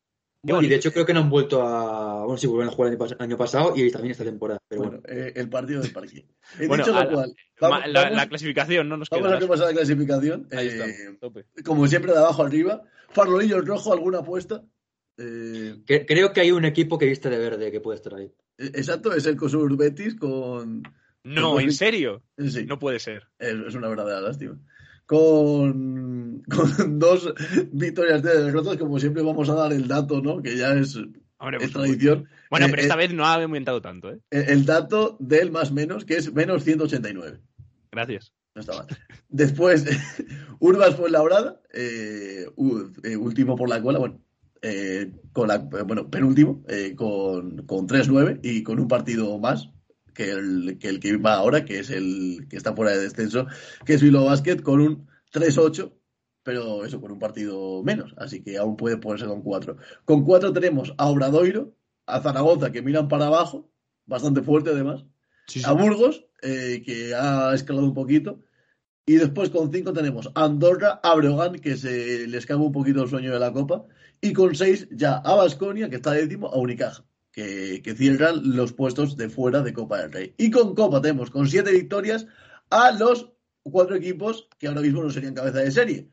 y 0.42 0.68
de 0.68 0.76
hecho 0.76 0.92
creo 0.92 1.04
que 1.04 1.14
no 1.14 1.20
han 1.20 1.30
vuelto 1.30 1.62
a. 1.62 2.24
Bueno, 2.24 2.38
sí, 2.38 2.46
volvieron 2.46 2.72
a 2.72 2.76
jugar 2.76 2.92
el 2.92 3.16
año 3.18 3.37
pasado 3.37 3.72
y 3.76 3.90
también 3.90 4.12
esta 4.12 4.24
temporada. 4.24 4.61
Pero 4.68 4.82
bueno, 4.82 5.00
eh, 5.06 5.32
el 5.37 5.48
partido 5.48 5.82
del 5.82 5.92
parque. 5.92 6.26
He 6.58 6.66
bueno, 6.66 6.84
dicho 6.84 6.98
lo 6.98 7.11
cual. 7.11 7.34
la, 7.92 8.26
clasificación, 8.28 8.88
no 8.88 8.96
nos 8.96 9.08
Vamos 9.11 9.32
a 9.32 9.38
repasar 9.38 9.66
la 9.68 9.72
clasificación. 9.72 10.48
Ahí 10.52 10.68
eh, 10.68 11.18
como 11.64 11.87
siempre, 11.87 12.12
de 12.12 12.18
abajo 12.18 12.42
arriba. 12.42 12.82
Farlolillo 13.09 13.61
rojo, 13.62 13.92
¿alguna 13.92 14.18
apuesta? 14.18 14.64
Eh, 15.16 15.83
creo 16.07 16.33
que 16.33 16.40
hay 16.40 16.53
un 16.53 16.64
equipo 16.64 16.97
que 16.97 17.07
viste 17.07 17.29
de 17.29 17.38
verde 17.38 17.73
que 17.73 17.81
puede 17.81 17.97
estar 17.97 18.14
ahí. 18.14 18.33
E, 18.57 18.66
exacto, 18.66 19.12
es 19.12 19.27
el 19.27 19.37
Cosur 19.37 19.77
Betis 19.77 20.14
con. 20.14 20.83
No, 21.25 21.59
¿en 21.59 21.73
serio? 21.73 22.23
Sí. 22.38 22.64
No 22.66 22.79
puede 22.79 23.01
ser. 23.01 23.29
Es, 23.38 23.75
una 23.75 23.88
verdadera 23.88 24.21
lástima. 24.21 24.59
Con, 25.07 26.42
con 26.49 26.99
dos 26.99 27.35
victorias 27.73 28.23
de 28.23 28.44
derrotas, 28.44 28.77
como 28.77 29.01
siempre 29.01 29.23
vamos 29.23 29.49
a 29.49 29.55
dar 29.55 29.73
el 29.73 29.88
dato, 29.88 30.21
¿no? 30.23 30.40
Que 30.40 30.57
ya 30.57 30.75
es, 30.75 30.97
tradición. 31.73 32.29
Bueno, 32.51 32.66
pero 32.71 32.83
eh, 32.83 32.85
esta 32.85 32.94
eh, 32.94 32.99
vez 32.99 33.12
no 33.12 33.25
ha 33.25 33.35
aumentado 33.35 33.83
tanto, 33.83 34.12
¿eh? 34.12 34.21
El 34.31 34.64
dato 34.64 35.16
del 35.18 35.51
más 35.51 35.73
menos, 35.73 36.05
que 36.05 36.14
es 36.14 36.33
menos 36.33 36.62
189. 36.62 37.40
Gracias. 37.90 38.33
No 38.59 38.62
está 38.62 38.77
mal. 38.77 38.87
Después, 39.29 39.85
Urbas 40.59 40.97
fue 40.97 41.11
labrada, 41.11 41.61
último 42.57 43.55
por 43.55 43.68
la 43.68 43.81
cola, 43.81 44.01
bueno, 44.01 44.21
eh, 44.62 45.12
con 45.33 45.47
la, 45.47 45.59
bueno, 45.59 46.11
penúltimo, 46.11 46.64
eh, 46.68 46.94
con, 46.97 47.64
con 47.66 47.87
3-9 47.87 48.40
y 48.42 48.64
con 48.64 48.81
un 48.81 48.88
partido 48.88 49.38
más 49.38 49.71
que 50.14 50.31
el, 50.31 50.79
que 50.81 50.88
el 50.88 50.99
que 50.99 51.16
va 51.16 51.35
ahora, 51.35 51.64
que 51.64 51.79
es 51.79 51.90
el 51.90 52.49
que 52.51 52.57
está 52.57 52.75
fuera 52.75 52.90
de 52.90 53.01
descenso, 53.01 53.47
que 53.85 53.94
es 53.94 54.03
Bilbao 54.03 54.25
Basket, 54.25 54.57
con 54.57 54.81
un 54.81 55.07
3-8, 55.33 55.92
pero 56.42 56.85
eso 56.85 57.01
con 57.01 57.12
un 57.12 57.21
partido 57.21 57.85
menos, 57.85 58.14
así 58.16 58.42
que 58.42 58.59
aún 58.59 58.77
puede 58.77 58.97
ponerse 58.97 59.27
con 59.27 59.42
4. 59.42 59.77
Con 60.05 60.25
4 60.25 60.53
tenemos 60.53 60.92
a 60.99 61.07
Obradoiro, 61.07 61.77
a 62.07 62.21
Zaragoza, 62.21 62.73
que 62.73 62.83
miran 62.83 63.07
para 63.07 63.27
abajo, 63.27 63.71
bastante 64.07 64.42
fuerte 64.42 64.71
además, 64.71 65.05
a 65.64 65.73
Burgos, 65.73 66.27
eh, 66.42 66.83
que 66.85 67.14
ha 67.14 67.55
escalado 67.55 67.87
un 67.87 67.94
poquito, 67.94 68.40
y 69.09 69.16
después 69.16 69.49
con 69.49 69.73
5 69.73 69.94
tenemos 69.94 70.31
a 70.35 70.44
Andorra, 70.44 71.01
a 71.03 71.14
Breogán, 71.14 71.55
que 71.61 71.79
se 71.79 72.27
les 72.27 72.44
cae 72.44 72.59
un 72.59 72.71
poquito 72.71 73.03
el 73.03 73.09
sueño 73.09 73.33
de 73.33 73.38
la 73.40 73.55
Copa, 73.55 73.87
y 74.21 74.35
con 74.35 74.55
seis 74.55 74.87
ya 74.90 75.16
a 75.16 75.35
Basconia, 75.35 75.88
que 75.88 75.97
está 75.97 76.12
décimo, 76.12 76.49
a 76.49 76.59
Unicaja, 76.59 77.07
que, 77.33 77.81
cierran 77.97 78.55
los 78.55 78.75
puestos 78.75 79.16
de 79.16 79.31
fuera 79.31 79.62
de 79.62 79.73
Copa 79.73 80.03
del 80.03 80.12
Rey. 80.12 80.35
Y 80.37 80.51
con 80.51 80.75
Copa 80.75 81.01
tenemos 81.01 81.31
con 81.31 81.49
siete 81.49 81.73
victorias 81.73 82.27
a 82.68 82.92
los 82.92 83.33
cuatro 83.62 83.97
equipos 83.97 84.47
que 84.59 84.68
ahora 84.68 84.83
mismo 84.83 85.03
no 85.03 85.09
serían 85.09 85.33
cabeza 85.33 85.61
de 85.61 85.71
serie. 85.71 86.11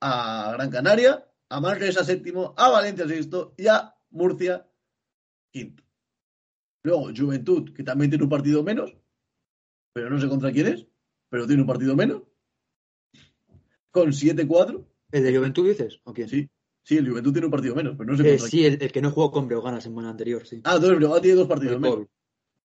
A 0.00 0.50
Gran 0.54 0.70
Canaria, 0.70 1.24
a 1.48 1.60
Manresa 1.60 2.02
séptimo, 2.02 2.54
a 2.56 2.70
Valencia 2.70 3.06
sexto 3.06 3.54
y 3.56 3.68
a 3.68 3.94
Murcia 4.10 4.66
quinto. 5.52 5.84
Luego 6.82 7.12
Juventud, 7.16 7.72
que 7.72 7.84
también 7.84 8.10
tiene 8.10 8.24
un 8.24 8.30
partido 8.30 8.64
menos, 8.64 8.96
pero 9.92 10.10
no 10.10 10.20
sé 10.20 10.28
contra 10.28 10.50
quién 10.50 10.66
es, 10.66 10.88
pero 11.28 11.46
tiene 11.46 11.62
un 11.62 11.68
partido 11.68 11.94
menos. 11.94 12.22
Con 13.92 14.10
7-4. 14.10 14.84
¿El 15.12 15.22
de 15.22 15.36
Juventud 15.36 15.68
dices? 15.68 16.00
¿O 16.02 16.12
quién? 16.12 16.28
Sí. 16.28 16.50
Sí, 16.82 16.96
el 16.96 17.08
Juventud 17.08 17.32
tiene 17.32 17.46
un 17.46 17.52
partido 17.52 17.76
menos, 17.76 17.94
pero 17.96 18.10
no 18.10 18.18
sé. 18.18 18.34
Eh, 18.34 18.38
sí, 18.40 18.66
el, 18.66 18.90
que 18.90 19.00
no 19.00 19.12
jugó 19.12 19.30
con 19.30 19.46
Breogán 19.46 19.74
la 19.74 19.80
semana 19.80 20.10
anterior, 20.10 20.44
sí. 20.44 20.60
Ah, 20.64 20.74
entonces 20.74 20.96
Breogán 20.98 21.22
tiene 21.22 21.36
dos 21.36 21.46
partidos 21.46 21.78
menos. 21.78 22.06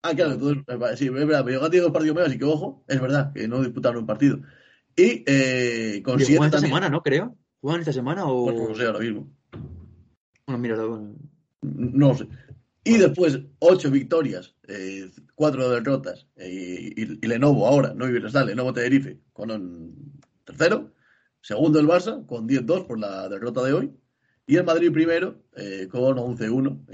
Ah, 0.03 0.13
claro, 0.13 0.33
entonces, 0.33 0.63
eh, 0.67 0.97
sí, 0.97 1.05
es 1.05 1.13
verdad, 1.13 1.43
Breogán 1.43 1.71
tiene 1.71 1.85
dos 1.85 1.93
partidos 1.93 2.15
menos, 2.15 2.29
así 2.29 2.37
que 2.37 2.45
ojo, 2.45 2.83
es 2.87 3.01
verdad, 3.01 3.33
que 3.33 3.47
no 3.47 3.63
disputaron 3.63 4.01
un 4.01 4.05
partido. 4.05 4.39
Y 4.95 5.23
eh, 5.25 6.03
con 6.03 6.19
siete 6.19 6.45
esta 6.45 6.59
semana, 6.59 6.89
¿no? 6.89 7.01
Creo. 7.01 7.35
¿Juegan 7.61 7.79
esta 7.79 7.93
semana 7.93 8.25
o...? 8.25 8.43
Bueno, 8.43 8.69
no 8.69 8.75
sé 8.75 8.85
ahora 8.85 8.99
mismo. 8.99 9.31
Bueno, 10.45 10.59
mira, 10.59 10.77
no 11.61 12.15
sé. 12.15 12.27
Y 12.83 12.97
después, 12.97 13.39
ocho 13.59 13.89
victorias, 13.89 14.53
eh, 14.67 15.09
cuatro 15.35 15.69
derrotas. 15.69 16.27
Eh, 16.35 16.93
y, 16.95 17.25
Lenovo 17.25 17.65
ahora, 17.65 17.93
no 17.93 18.05
está 18.05 18.43
Lenovo 18.43 18.73
Tenerife 18.73 19.19
con 19.31 19.51
un 19.51 20.21
tercero. 20.43 20.91
Segundo 21.43 21.77
el 21.79 21.87
Barça, 21.87 22.25
con 22.25 22.47
10-2 22.47 22.87
por 22.87 22.97
la 22.97 23.27
derrota 23.27 23.61
de 23.63 23.73
hoy. 23.73 23.91
Y 24.47 24.55
el 24.55 24.63
Madrid 24.63 24.91
primero, 24.91 25.43
eh, 25.57 25.87
con 25.91 26.17
11-1. 26.17 26.85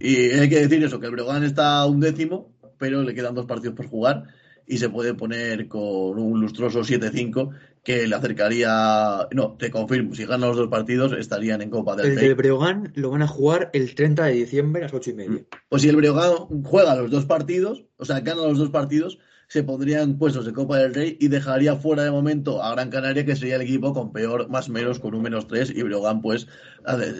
y 0.00 0.16
hay 0.38 0.48
que 0.48 0.60
decir 0.60 0.82
eso, 0.82 0.98
que 0.98 1.06
el 1.06 1.12
Breogán 1.12 1.44
está 1.44 1.86
un 1.86 2.00
décimo, 2.00 2.52
pero 2.76 3.02
le 3.02 3.14
quedan 3.14 3.36
dos 3.36 3.46
partidos 3.46 3.76
por 3.76 3.86
jugar 3.86 4.24
y 4.66 4.78
se 4.78 4.90
puede 4.90 5.14
poner 5.14 5.68
con 5.68 6.18
un 6.18 6.40
lustroso 6.40 6.80
7-5 6.80 7.50
que 7.84 8.06
le 8.06 8.14
acercaría. 8.16 9.28
No, 9.32 9.56
te 9.56 9.70
confirmo, 9.70 10.14
si 10.14 10.26
ganan 10.26 10.48
los 10.48 10.56
dos 10.56 10.68
partidos 10.68 11.12
estarían 11.12 11.62
en 11.62 11.70
Copa 11.70 11.94
del 11.96 12.06
El 12.06 12.16
del 12.16 12.34
Breogán 12.34 12.92
lo 12.96 13.10
van 13.10 13.22
a 13.22 13.28
jugar 13.28 13.70
el 13.72 13.94
30 13.94 14.26
de 14.26 14.32
diciembre 14.32 14.82
a 14.82 14.84
las 14.86 14.94
8 14.94 15.10
y 15.10 15.14
media. 15.14 15.44
Pues 15.68 15.82
si 15.82 15.88
el 15.88 15.96
Breogán 15.96 16.64
juega 16.64 16.96
los 16.96 17.10
dos 17.10 17.26
partidos, 17.26 17.84
o 17.96 18.04
sea, 18.04 18.20
gana 18.20 18.42
los 18.42 18.58
dos 18.58 18.70
partidos, 18.70 19.18
se 19.48 19.62
pondrían 19.62 20.18
puestos 20.18 20.44
de 20.44 20.52
Copa 20.52 20.76
del 20.76 20.94
Rey 20.94 21.16
y 21.18 21.28
dejaría 21.28 21.74
fuera 21.76 22.04
de 22.04 22.10
momento 22.10 22.62
a 22.62 22.72
Gran 22.72 22.90
Canaria, 22.90 23.24
que 23.24 23.34
sería 23.34 23.56
el 23.56 23.62
equipo 23.62 23.94
con 23.94 24.12
peor, 24.12 24.50
más 24.50 24.68
menos, 24.68 24.98
con 24.98 25.14
un 25.14 25.22
menos 25.22 25.48
3, 25.48 25.70
y 25.74 25.82
Breogán, 25.82 26.20
pues, 26.20 26.46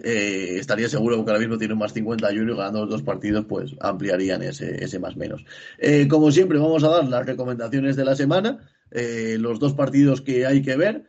eh, 0.04 0.56
estaría 0.58 0.90
seguro 0.90 1.24
que 1.24 1.30
ahora 1.30 1.40
mismo 1.40 1.56
tiene 1.56 1.72
un 1.72 1.80
más 1.80 1.94
51 1.94 2.52
y 2.52 2.56
ganando 2.56 2.80
los 2.80 2.90
dos 2.90 3.02
partidos, 3.02 3.46
pues, 3.46 3.74
ampliarían 3.80 4.42
ese, 4.42 4.84
ese 4.84 4.98
más 4.98 5.16
menos. 5.16 5.42
Eh, 5.78 6.06
como 6.06 6.30
siempre, 6.30 6.58
vamos 6.58 6.84
a 6.84 6.88
dar 6.88 7.08
las 7.08 7.24
recomendaciones 7.24 7.96
de 7.96 8.04
la 8.04 8.14
semana, 8.14 8.58
eh, 8.90 9.36
los 9.40 9.58
dos 9.58 9.72
partidos 9.72 10.20
que 10.20 10.46
hay 10.46 10.62
que 10.62 10.76
ver. 10.76 11.04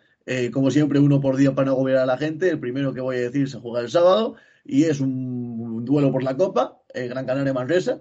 como 0.54 0.70
siempre, 0.70 1.00
uno 1.00 1.20
por 1.20 1.38
día 1.38 1.56
para 1.56 1.66
no 1.66 1.72
agobiar 1.72 1.98
a 1.98 2.06
la 2.06 2.18
gente. 2.18 2.50
El 2.52 2.60
primero 2.60 2.94
que 2.94 3.02
voy 3.02 3.16
a 3.16 3.22
decir 3.22 3.50
se 3.50 3.58
juega 3.58 3.80
el 3.82 3.90
sábado 3.90 4.36
y 4.64 4.84
es 4.84 5.00
un, 5.00 5.84
duelo 5.86 6.12
por 6.12 6.22
la 6.22 6.38
Copa, 6.38 6.84
Gran 6.94 7.26
Canaria-Manresa. 7.26 8.00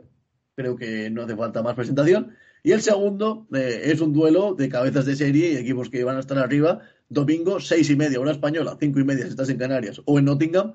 Creo 0.54 0.76
que 0.76 1.09
no 1.09 1.22
hace 1.22 1.35
falta 1.37 1.62
más 1.62 1.74
presentación. 1.74 2.37
Y 2.62 2.73
el 2.73 2.83
segundo 2.83 3.47
eh, 3.55 3.83
es 3.85 4.01
un 4.01 4.12
duelo 4.12 4.55
de 4.55 4.68
cabezas 4.68 5.07
de 5.07 5.16
serie 5.16 5.53
y 5.53 5.57
equipos 5.57 5.90
que 5.90 6.05
van 6.05 6.16
a 6.16 6.21
estar 6.21 6.38
arriba. 6.38 6.81
Domingo, 7.09 7.61
seis 7.61 7.88
y 7.90 7.97
media, 7.97 8.21
una 8.21 8.33
española, 8.33 8.77
cinco 8.79 9.01
y 9.01 9.05
media 9.05 9.25
si 9.25 9.31
estás 9.31 9.49
en 9.49 9.59
Canarias 9.59 10.01
o 10.05 10.18
en 10.18 10.25
Nottingham. 10.25 10.75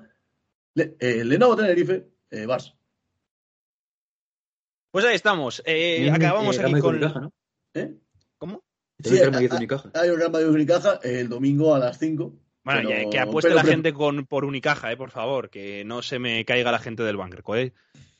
Le, 0.74 0.96
eh, 0.98 1.24
Lenovo 1.24 1.56
Tenerife, 1.56 2.08
eh, 2.30 2.46
vas. 2.46 2.74
Pues 4.90 5.04
ahí 5.04 5.14
estamos. 5.14 5.62
Eh, 5.66 6.10
acabamos 6.10 6.58
aquí 6.58 6.80
con. 6.80 7.00
¿no? 7.00 7.32
¿Eh? 7.74 7.94
¿Cómo? 8.38 8.64
Sí, 9.02 9.18
hay 9.18 9.26
un 10.10 10.18
Real 10.18 10.30
Madrid 10.30 10.48
Unicaja 10.48 11.00
el 11.02 11.28
domingo 11.28 11.74
a 11.74 11.78
las 11.78 11.98
5. 11.98 12.32
Bueno, 12.64 12.88
que 13.10 13.18
apueste 13.18 13.52
la 13.52 13.62
gente 13.62 13.92
con, 13.92 14.24
por 14.24 14.44
Unicaja, 14.44 14.90
eh, 14.90 14.96
por 14.96 15.10
favor, 15.10 15.50
que 15.50 15.84
no 15.84 16.00
se 16.00 16.18
me 16.18 16.44
caiga 16.44 16.72
la 16.72 16.78
gente 16.78 17.02
del 17.02 17.16
banco, 17.16 17.56
eh. 17.56 17.72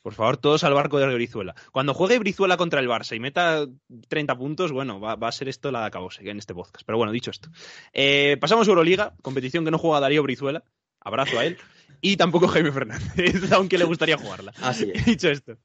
Por 0.05 0.13
favor, 0.13 0.37
todos 0.37 0.63
al 0.63 0.75
barco 0.75 0.99
de 0.99 1.11
Brizuela. 1.15 1.55
Cuando 1.71 1.95
juegue 1.95 2.19
Brizuela 2.19 2.57
contra 2.57 2.79
el 2.79 2.87
Barça 2.87 3.15
y 3.15 3.19
meta 3.19 3.65
30 4.07 4.37
puntos, 4.37 4.71
bueno, 4.71 4.99
va, 4.99 5.13
a 5.19 5.31
ser 5.31 5.49
esto 5.49 5.71
la 5.71 5.79
de 5.79 5.87
acabose 5.87 6.29
en 6.29 6.37
este 6.37 6.53
podcast. 6.53 6.85
Pero 6.85 6.99
bueno, 6.99 7.11
dicho 7.11 7.31
esto. 7.31 7.49
Eh, 7.91 8.37
pasamos 8.39 8.67
a 8.67 8.69
Euroliga, 8.69 9.15
competición 9.23 9.65
que 9.65 9.71
no 9.71 9.79
juega 9.79 9.99
Darío 9.99 10.21
Brizuela. 10.21 10.63
Abrazo 11.01 11.39
a 11.39 11.45
él. 11.45 11.57
Y 12.01 12.17
tampoco 12.17 12.47
Jaime 12.47 12.71
Fernández, 12.71 13.51
aunque 13.51 13.79
le 13.79 13.85
gustaría 13.85 14.15
jugarla. 14.15 14.53
Así 14.61 14.91
es. 14.93 15.05
Dicho 15.07 15.31
esto. 15.31 15.57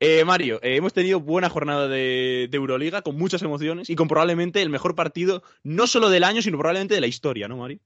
Eh, 0.00 0.24
Mario, 0.24 0.58
eh, 0.64 0.74
hemos 0.74 0.92
tenido 0.92 1.20
buena 1.20 1.48
jornada 1.48 1.86
de, 1.86 2.48
de, 2.50 2.56
Euroliga, 2.56 3.02
con 3.02 3.16
muchas 3.16 3.42
emociones 3.42 3.90
y 3.90 3.94
con 3.94 4.08
probablemente 4.08 4.60
el 4.60 4.70
mejor 4.70 4.96
partido, 4.96 5.44
no 5.62 5.86
solo 5.86 6.10
del 6.10 6.24
año, 6.24 6.42
sino 6.42 6.58
probablemente 6.58 6.96
de 6.96 7.00
la 7.00 7.06
historia, 7.06 7.46
¿no, 7.46 7.58
Mario? 7.58 7.78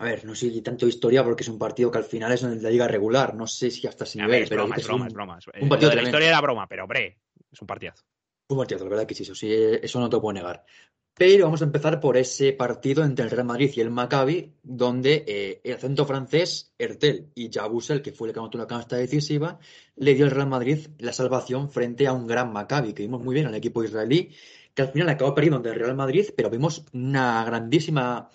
A 0.00 0.04
ver, 0.06 0.24
no 0.24 0.34
sé 0.34 0.50
tanto 0.62 0.88
historia 0.88 1.22
porque 1.22 1.42
es 1.42 1.48
un 1.50 1.58
partido 1.58 1.90
que 1.90 1.98
al 1.98 2.04
final 2.04 2.32
es 2.32 2.42
en 2.42 2.62
la 2.62 2.70
liga 2.70 2.88
regular. 2.88 3.34
No 3.34 3.46
sé 3.46 3.70
si 3.70 3.86
hasta 3.86 4.04
ese 4.04 4.18
nivel. 4.18 4.44
es 4.44 4.48
broma, 4.48 4.76
es 4.76 4.86
broma, 4.86 5.06
es 5.06 5.12
broma. 5.12 5.38
Un 5.60 5.68
partido 5.68 5.90
de 5.90 5.96
la 5.96 6.02
historia 6.04 6.28
era 6.28 6.40
broma, 6.40 6.66
pero 6.66 6.84
hombre, 6.84 7.18
es 7.52 7.60
un 7.60 7.66
partidazo. 7.66 8.02
Un 8.48 8.56
partido, 8.56 8.82
la 8.82 8.88
verdad 8.88 9.06
que 9.06 9.14
sí, 9.14 9.24
eso, 9.24 9.34
sí, 9.34 9.52
eso 9.52 10.00
no 10.00 10.08
te 10.08 10.16
lo 10.16 10.22
puedo 10.22 10.32
negar. 10.32 10.64
Pero 11.12 11.44
vamos 11.44 11.60
a 11.60 11.66
empezar 11.66 12.00
por 12.00 12.16
ese 12.16 12.54
partido 12.54 13.04
entre 13.04 13.26
el 13.26 13.30
Real 13.30 13.44
Madrid 13.44 13.70
y 13.76 13.80
el 13.82 13.90
Maccabi, 13.90 14.54
donde 14.62 15.22
eh, 15.28 15.60
el 15.64 15.74
acento 15.74 16.06
francés, 16.06 16.72
Ertel 16.78 17.30
y 17.34 17.50
Jabusel, 17.52 18.00
que 18.00 18.12
fue 18.12 18.28
el 18.28 18.32
que 18.32 18.40
anotó 18.40 18.56
la 18.56 18.66
canasta 18.66 18.96
decisiva, 18.96 19.58
le 19.96 20.14
dio 20.14 20.24
al 20.24 20.30
Real 20.30 20.48
Madrid 20.48 20.78
la 20.96 21.12
salvación 21.12 21.68
frente 21.68 22.06
a 22.06 22.14
un 22.14 22.26
gran 22.26 22.54
Maccabi, 22.54 22.94
que 22.94 23.02
vimos 23.02 23.22
muy 23.22 23.34
bien 23.34 23.48
al 23.48 23.54
equipo 23.54 23.84
israelí, 23.84 24.30
que 24.72 24.80
al 24.80 24.88
final 24.88 25.10
acabó 25.10 25.34
perdiendo 25.34 25.58
ante 25.58 25.68
el 25.68 25.74
Real 25.74 25.94
Madrid, 25.94 26.30
pero 26.34 26.48
vimos 26.48 26.86
una 26.94 27.44
grandísima 27.44 28.30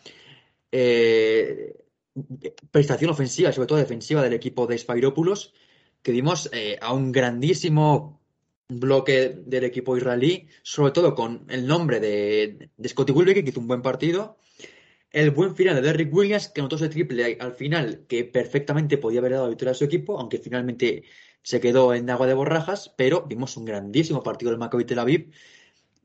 eh, 0.77 1.73
prestación 2.69 3.09
ofensiva 3.11 3.53
sobre 3.53 3.67
todo 3.67 3.77
defensiva 3.77 4.21
del 4.21 4.33
equipo 4.33 4.67
de 4.67 4.77
Spyropoulos, 4.77 5.53
que 6.01 6.11
dimos 6.11 6.49
eh, 6.51 6.77
a 6.81 6.93
un 6.93 7.13
grandísimo 7.13 8.21
bloque 8.67 9.41
del 9.45 9.63
equipo 9.63 9.95
israelí, 9.95 10.49
sobre 10.63 10.91
todo 10.91 11.15
con 11.15 11.45
el 11.49 11.65
nombre 11.65 12.01
de, 12.01 12.69
Scotty 12.85 13.13
Wilbeck, 13.13 13.41
que 13.43 13.49
hizo 13.51 13.61
un 13.61 13.67
buen 13.67 13.81
partido, 13.81 14.37
el 15.11 15.31
buen 15.31 15.55
final 15.55 15.75
de 15.75 15.81
Derrick 15.81 16.13
Williams, 16.13 16.49
que 16.49 16.59
anotó 16.59 16.75
ese 16.75 16.89
triple 16.89 17.37
al 17.39 17.53
final, 17.53 18.05
que 18.09 18.25
perfectamente 18.25 18.97
podía 18.97 19.19
haber 19.19 19.33
dado 19.33 19.47
victoria 19.47 19.71
a 19.71 19.75
su 19.75 19.85
equipo, 19.85 20.19
aunque 20.19 20.39
finalmente 20.39 21.03
se 21.41 21.61
quedó 21.61 21.93
en 21.93 22.09
agua 22.09 22.27
de 22.27 22.33
borrajas, 22.33 22.93
pero 22.97 23.21
vimos 23.21 23.55
un 23.55 23.63
grandísimo 23.63 24.23
partido 24.23 24.51
del 24.51 24.59
Maccabi 24.59 24.83
Tel 24.83 24.99
Aviv, 24.99 25.31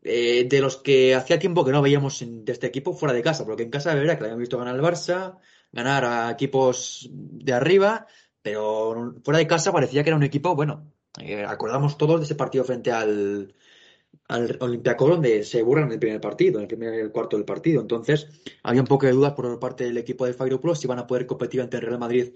eh, 0.02 0.46
de 0.48 0.60
los 0.60 0.78
que 0.78 1.14
hacía 1.14 1.38
tiempo 1.38 1.64
que 1.64 1.72
no 1.72 1.82
veíamos 1.82 2.24
de 2.26 2.52
este 2.52 2.66
equipo 2.66 2.94
fuera 2.94 3.12
de 3.14 3.22
casa, 3.22 3.44
porque 3.44 3.62
en 3.64 3.70
casa 3.70 3.92
de 3.94 4.00
verdad 4.00 4.14
que 4.14 4.20
lo 4.20 4.26
habíamos 4.26 4.40
visto 4.40 4.58
ganar 4.58 4.74
al 4.74 4.80
Barça, 4.80 5.38
ganar 5.72 6.04
a 6.04 6.30
equipos 6.30 7.08
de 7.12 7.52
arriba, 7.52 8.06
pero 8.42 9.14
fuera 9.22 9.38
de 9.38 9.46
casa 9.46 9.72
parecía 9.72 10.02
que 10.02 10.10
era 10.10 10.16
un 10.16 10.22
equipo, 10.22 10.54
bueno, 10.54 10.90
eh, 11.20 11.44
acordamos 11.44 11.98
todos 11.98 12.20
de 12.20 12.24
ese 12.24 12.34
partido 12.34 12.64
frente 12.64 12.92
al, 12.92 13.54
al 14.28 14.56
Olympiacos 14.60 15.10
donde 15.10 15.44
se 15.44 15.62
burlan 15.62 15.88
en 15.88 15.92
el 15.92 15.98
primer 15.98 16.20
partido, 16.20 16.58
en 16.58 16.62
el 16.62 16.68
primer 16.68 17.12
cuarto 17.12 17.36
del 17.36 17.44
partido. 17.44 17.82
Entonces, 17.82 18.28
había 18.62 18.80
un 18.80 18.86
poco 18.86 19.06
de 19.06 19.12
dudas 19.12 19.34
por 19.34 19.58
parte 19.60 19.84
del 19.84 19.98
equipo 19.98 20.24
de 20.24 20.32
Fire 20.32 20.58
Plus 20.60 20.78
si 20.78 20.86
iban 20.86 20.98
a 20.98 21.06
poder 21.06 21.26
competir 21.26 21.60
ante 21.60 21.76
el 21.76 21.82
Real 21.82 21.98
Madrid 21.98 22.32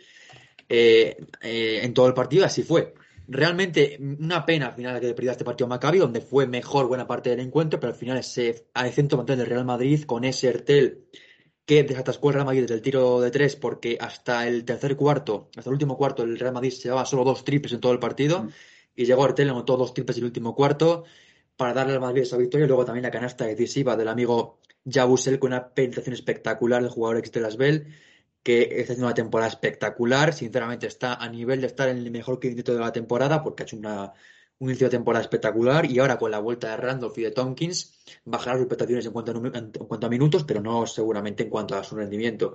eh, 0.69 1.17
en 1.41 1.95
todo 1.95 2.09
el 2.09 2.15
partido, 2.15 2.45
así 2.45 2.63
fue 2.63 2.95
realmente 3.27 3.99
una 4.01 4.45
pena 4.45 4.67
al 4.67 4.75
final 4.75 5.01
que 5.01 5.15
perdiera 5.15 5.33
este 5.33 5.45
partido 5.45 5.69
Maccabi, 5.69 5.99
donde 5.99 6.21
fue 6.21 6.47
mejor 6.47 6.89
buena 6.89 7.07
parte 7.07 7.31
del 7.31 7.41
encuentro, 7.41 7.81
pero 7.81 7.93
al 7.93 7.99
final 7.99 8.19
ese 8.19 8.69
acento 8.75 9.17
mantener 9.17 9.39
del 9.39 9.55
Real 9.55 9.65
Madrid 9.65 10.05
con 10.05 10.25
ese 10.25 10.49
Ertel 10.49 11.07
que 11.67 11.83
desatascó 11.83 12.29
el 12.29 12.35
Real 12.35 12.47
Madrid 12.47 12.63
desde 12.63 12.75
el 12.75 12.83
tiro 12.83 13.21
de 13.21 13.31
tres, 13.31 13.57
porque 13.57 13.97
hasta 14.01 14.47
el 14.47 14.65
tercer 14.65 14.97
cuarto, 14.97 15.49
hasta 15.57 15.71
el 15.71 15.75
último 15.75 15.97
cuarto, 15.97 16.23
el 16.23 16.39
Real 16.39 16.53
Madrid 16.53 16.71
se 16.71 16.85
llevaba 16.85 17.07
solo 17.07 17.25
dos 17.25 17.45
triples 17.45 17.73
en 17.73 17.81
todo 17.81 17.93
el 17.93 17.99
partido, 17.99 18.43
mm. 18.43 18.51
y 18.97 19.05
llegó 19.07 19.25
Ertel, 19.25 19.49
anotó 19.49 19.77
dos 19.77 19.95
triples 19.95 20.19
en 20.19 20.25
el 20.25 20.27
último 20.27 20.55
cuarto 20.55 21.05
para 21.57 21.73
darle 21.73 21.95
al 21.95 22.01
Madrid 22.01 22.23
esa 22.23 22.37
victoria, 22.37 22.65
y 22.65 22.69
luego 22.69 22.85
también 22.85 23.05
la 23.05 23.11
canasta 23.11 23.47
decisiva 23.47 23.97
del 23.97 24.09
amigo 24.09 24.59
Jabusel 24.87 25.39
con 25.39 25.53
una 25.53 25.71
penetración 25.71 26.13
espectacular 26.13 26.83
del 26.83 26.91
jugador 26.91 27.19
ex 27.19 27.33
de 27.33 27.41
Las 27.41 27.57
Bell 27.57 27.87
que 28.45 28.63
está 28.63 28.93
haciendo 28.93 29.07
una 29.07 29.15
temporada 29.15 29.51
espectacular. 29.51 30.33
Sinceramente, 30.33 30.87
está 30.87 31.15
a 31.15 31.29
nivel 31.29 31.61
de 31.63 31.67
estar 31.67 31.89
en 31.89 31.99
el 31.99 32.11
mejor 32.13 32.39
quinteto 32.39 32.75
de 32.75 32.81
la 32.81 32.93
temporada 32.93 33.43
porque 33.43 33.65
ha 33.65 33.67
hecho 33.67 33.77
una, 33.77 34.13
un 34.59 34.71
inicio 34.71 34.87
de 34.87 34.93
temporada 34.93 35.23
espectacular 35.23 35.87
y 35.91 35.99
ahora 35.99 36.19
con 36.19 36.31
la 36.31 36.39
vuelta 36.39 36.71
de 36.71 36.77
Randolph 36.77 37.19
y 37.19 37.23
de 37.23 37.31
Tompkins 37.33 37.99
bajará 38.25 38.55
las 38.55 38.63
expectaciones 38.63 39.07
en 39.07 39.13
cuanto, 39.13 39.33
a, 39.33 39.59
en, 39.59 39.71
cuanto 39.73 40.07
a 40.07 40.11
minutos, 40.11 40.45
pero 40.45 40.61
no 40.61 40.87
seguramente 40.87 41.43
en 41.45 41.51
cuanto 41.51 41.75
a 41.75 41.83
su 41.83 41.97
rendimiento. 41.97 42.55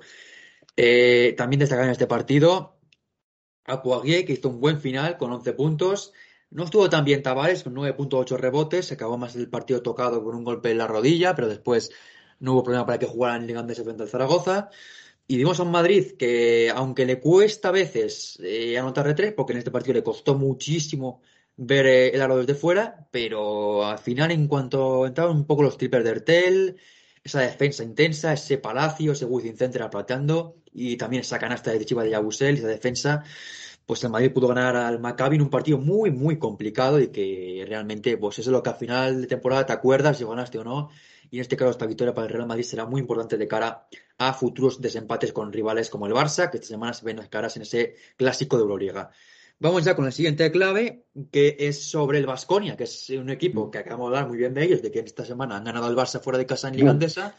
Eh, 0.78 1.34
también 1.38 1.60
destacar 1.60 1.86
en 1.86 1.91
este 1.91 2.08
partido 2.08 2.78
a 3.65 3.82
Poirier, 3.82 4.25
que 4.25 4.34
hizo 4.34 4.49
un 4.49 4.60
buen 4.60 4.80
final 4.80 5.17
con 5.17 5.32
11 5.32 5.54
puntos. 5.54 6.13
No 6.52 6.63
estuvo 6.63 6.89
tan 6.89 7.04
bien 7.06 7.21
Tavares 7.21 7.63
con 7.63 7.75
9.8 7.75 8.38
rebotes, 8.38 8.88
se 8.88 8.93
acabó 8.95 9.17
más 9.17 9.36
el 9.36 9.49
partido 9.49 9.82
tocado 9.82 10.23
con 10.23 10.36
un 10.36 10.43
golpe 10.43 10.71
en 10.71 10.78
la 10.78 10.88
rodilla, 10.88 11.36
pero 11.36 11.47
después 11.47 11.91
no 12.39 12.54
hubo 12.54 12.63
problema 12.63 12.86
para 12.86 12.99
que 12.99 13.06
jugaran 13.06 13.41
en 13.41 13.47
Liga 13.47 13.63
frente 13.63 14.04
al 14.04 14.10
Zaragoza. 14.10 14.69
Y 15.32 15.38
vimos 15.38 15.60
a 15.60 15.63
un 15.63 15.70
Madrid 15.70 16.13
que, 16.18 16.72
aunque 16.74 17.06
le 17.06 17.20
cuesta 17.20 17.70
a 17.70 17.72
veces 17.72 18.39
eh, 18.42 18.80
anotar 18.80 19.06
de 19.06 19.13
tres, 19.13 19.34
porque 19.34 19.54
en 19.54 19.60
este 19.60 19.70
partido 19.70 19.94
le 19.94 20.02
costó 20.02 20.34
muchísimo 20.34 21.22
ver 21.56 21.86
eh, 21.86 22.10
el 22.15 22.22
aro 22.24 22.38
desde 22.38 22.56
fuera, 22.56 23.08
pero 23.12 23.86
al 23.86 24.00
final, 24.00 24.32
en 24.32 24.48
cuanto 24.48 25.06
entraron 25.06 25.38
un 25.38 25.46
poco 25.46 25.62
los 25.62 25.78
trippers 25.78 26.04
de 26.04 26.10
Ertel, 26.10 26.78
esa 27.24 27.42
defensa 27.42 27.84
intensa, 27.84 28.34
ese 28.34 28.58
palacio, 28.58 29.12
ese 29.12 29.26
Wizzing 29.26 29.56
Center 29.56 29.84
aplateando, 29.84 30.63
y 30.74 30.98
también 30.98 31.22
esa 31.22 31.38
canasta 31.38 31.70
de 31.72 31.86
Chiva 31.86 32.04
de 32.04 32.10
Yabusel, 32.10 32.58
esa 32.58 32.68
defensa, 32.68 33.24
pues 33.86 34.04
el 34.04 34.10
Madrid 34.10 34.34
pudo 34.34 34.48
ganar 34.48 34.75
al 34.75 35.00
Maccabi 35.00 35.36
en 35.36 35.44
un 35.44 35.52
partido 35.52 35.77
muy, 35.77 36.10
muy 36.10 36.40
complicado 36.40 37.00
y 37.00 37.10
que 37.10 37.65
realmente, 37.67 38.17
pues 38.17 38.40
eso 38.40 38.50
es 38.50 38.54
lo 38.54 38.63
que 38.63 38.71
al 38.71 38.77
final 38.77 39.21
de 39.21 39.27
temporada 39.27 39.67
te 39.67 39.73
acuerdas 39.73 40.17
si 40.17 40.23
ganaste 40.25 40.58
o 40.58 40.63
no. 40.63 40.90
Y 41.32 41.38
en 41.38 41.42
este 41.42 41.56
caso, 41.56 41.71
esta 41.71 41.86
victoria 41.86 42.13
para 42.13 42.27
el 42.27 42.34
Real 42.34 42.48
Madrid 42.48 42.63
será 42.63 42.86
muy 42.86 43.02
importante 43.02 43.38
de 43.38 43.48
cara 43.48 43.88
a 44.17 44.34
futuros 44.34 44.82
desempates 44.82 45.32
con 45.32 45.54
rivales 45.54 45.90
como 45.90 46.08
el 46.08 46.13
Barça, 46.13 46.50
que 46.50 46.58
esta 46.58 46.67
semana 46.67 46.94
se 46.94 47.06
ven 47.06 47.17
las 47.17 47.30
caras 47.30 47.56
en 47.56 47.63
ese 47.63 47.96
clásico 48.17 48.58
de 48.58 48.63
Euroliga. 48.63 49.12
Vamos 49.60 49.84
ya 49.84 49.96
con 49.96 50.06
la 50.06 50.12
siguiente 50.12 50.50
clave, 50.52 51.06
que 51.32 51.58
es 51.60 51.84
sobre 51.84 52.19
el 52.19 52.25
Vasconia, 52.25 52.77
que 52.77 52.86
es 52.86 53.10
un 53.10 53.30
equipo 53.30 53.69
que 53.69 53.77
acabamos 53.77 54.10
de 54.10 54.17
hablar 54.17 54.30
muy 54.30 54.38
bien 54.38 54.54
de 54.54 54.63
ellos, 54.63 54.82
de 54.82 54.90
que 54.90 55.00
esta 55.00 55.25
semana 55.25 55.58
han 55.58 55.65
ganado 55.65 55.86
al 55.86 55.96
Barça 55.96 56.21
fuera 56.21 56.40
de 56.40 56.46
casa 56.46 56.69
en 56.69 56.77
Liga 56.77 56.92
Andesa, 56.92 57.36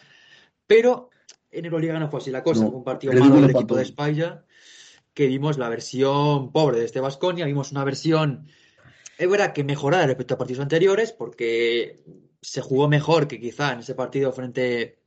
pero 0.66 1.10
en 1.50 1.64
Euroliga 1.64 1.98
no 1.98 2.10
fue 2.10 2.20
así 2.20 2.30
la 2.30 2.42
cosa. 2.42 2.66
un 2.66 2.84
partido 2.84 3.12
malo 3.14 3.36
del 3.36 3.50
equipo 3.50 3.74
de 3.74 3.82
España 3.82 4.44
que 5.14 5.26
vimos 5.26 5.58
la 5.58 5.68
versión 5.68 6.52
pobre 6.52 6.78
de 6.78 6.84
este 6.84 7.00
Vasconia, 7.00 7.46
vimos 7.46 7.72
una 7.72 7.84
versión, 7.84 8.46
es 9.18 9.28
verdad 9.28 9.52
que 9.52 9.64
mejorada 9.64 10.06
respecto 10.06 10.34
a 10.34 10.38
partidos 10.38 10.62
anteriores, 10.62 11.12
porque 11.12 12.00
se 12.42 12.60
jugó 12.60 12.88
mejor 12.88 13.28
que 13.28 13.40
quizá 13.40 13.72
en 13.72 13.80
ese 13.80 13.94
partido 13.94 14.32
frente, 14.32 15.00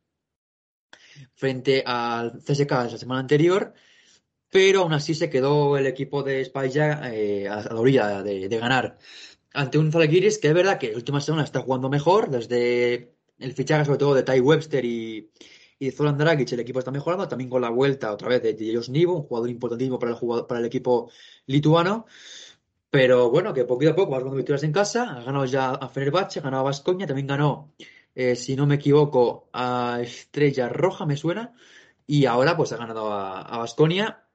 frente 1.36 1.84
al 1.86 2.39
CSK 2.39 2.69
de 2.69 2.91
la 2.91 2.97
semana 2.97 3.19
anterior, 3.21 3.73
pero 4.49 4.81
aún 4.81 4.93
así 4.93 5.15
se 5.15 5.29
quedó 5.29 5.77
el 5.77 5.88
equipo 5.88 6.23
de 6.23 6.41
España 6.41 7.01
eh, 7.13 7.47
a 7.47 7.61
la 7.63 7.79
orilla 7.79 8.23
de, 8.23 8.47
ganar 8.49 8.97
ante 9.53 9.77
un 9.77 9.91
Zalgiris 9.91 10.38
que 10.39 10.49
es 10.49 10.53
verdad 10.53 10.79
que 10.79 10.91
la 10.91 10.97
última 10.97 11.21
semana 11.21 11.43
está 11.43 11.61
jugando 11.61 11.89
mejor, 11.89 12.29
desde 12.29 13.15
el 13.39 13.53
fichaje 13.53 13.86
sobre 13.86 13.99
todo 13.99 14.15
de 14.15 14.23
Ty 14.23 14.39
Webster 14.39 14.84
y, 14.86 15.31
y 15.79 15.91
Zoran 15.91 16.17
Dragic, 16.17 16.51
el 16.53 16.61
equipo 16.61 16.79
está 16.79 16.91
mejorando, 16.91 17.27
también 17.27 17.49
con 17.49 17.61
la 17.61 17.69
vuelta 17.69 18.13
otra 18.13 18.29
vez 18.29 18.41
de 18.41 18.75
Jos 18.75 18.89
Nivo, 18.89 19.17
un 19.17 19.23
jugador 19.23 19.49
importantísimo 19.49 19.99
para 19.99 20.13
el, 20.13 20.45
para 20.47 20.59
el 20.59 20.65
equipo 20.65 21.11
lituano. 21.45 22.05
Pero 22.93 23.31
bueno, 23.31 23.55
que 23.55 23.65
poquito 23.65 23.91
a 23.91 23.95
poco 23.95 24.11
va 24.11 24.19
ganando 24.19 24.37
victorias 24.37 24.61
en 24.61 24.71
casa, 24.71 25.15
ha 25.17 25.23
ganado 25.23 25.45
ya 25.45 25.71
a 25.71 25.89
Fenerbahce, 25.89 26.37
ha 26.37 26.43
ganado 26.43 26.61
a 26.61 26.65
Vascoña, 26.65 27.07
también 27.07 27.25
ganó, 27.25 27.73
eh, 28.13 28.35
si 28.35 28.55
no 28.55 28.67
me 28.67 28.75
equivoco, 28.75 29.49
a 29.51 29.97
Estrella 29.99 30.69
Roja, 30.69 31.07
me 31.07 31.17
suena, 31.17 31.55
y 32.05 32.25
ahora 32.25 32.55
pues 32.55 32.71
ha 32.71 32.77
ganado 32.77 33.11
a 33.11 33.57
Vasconia. 33.57 34.27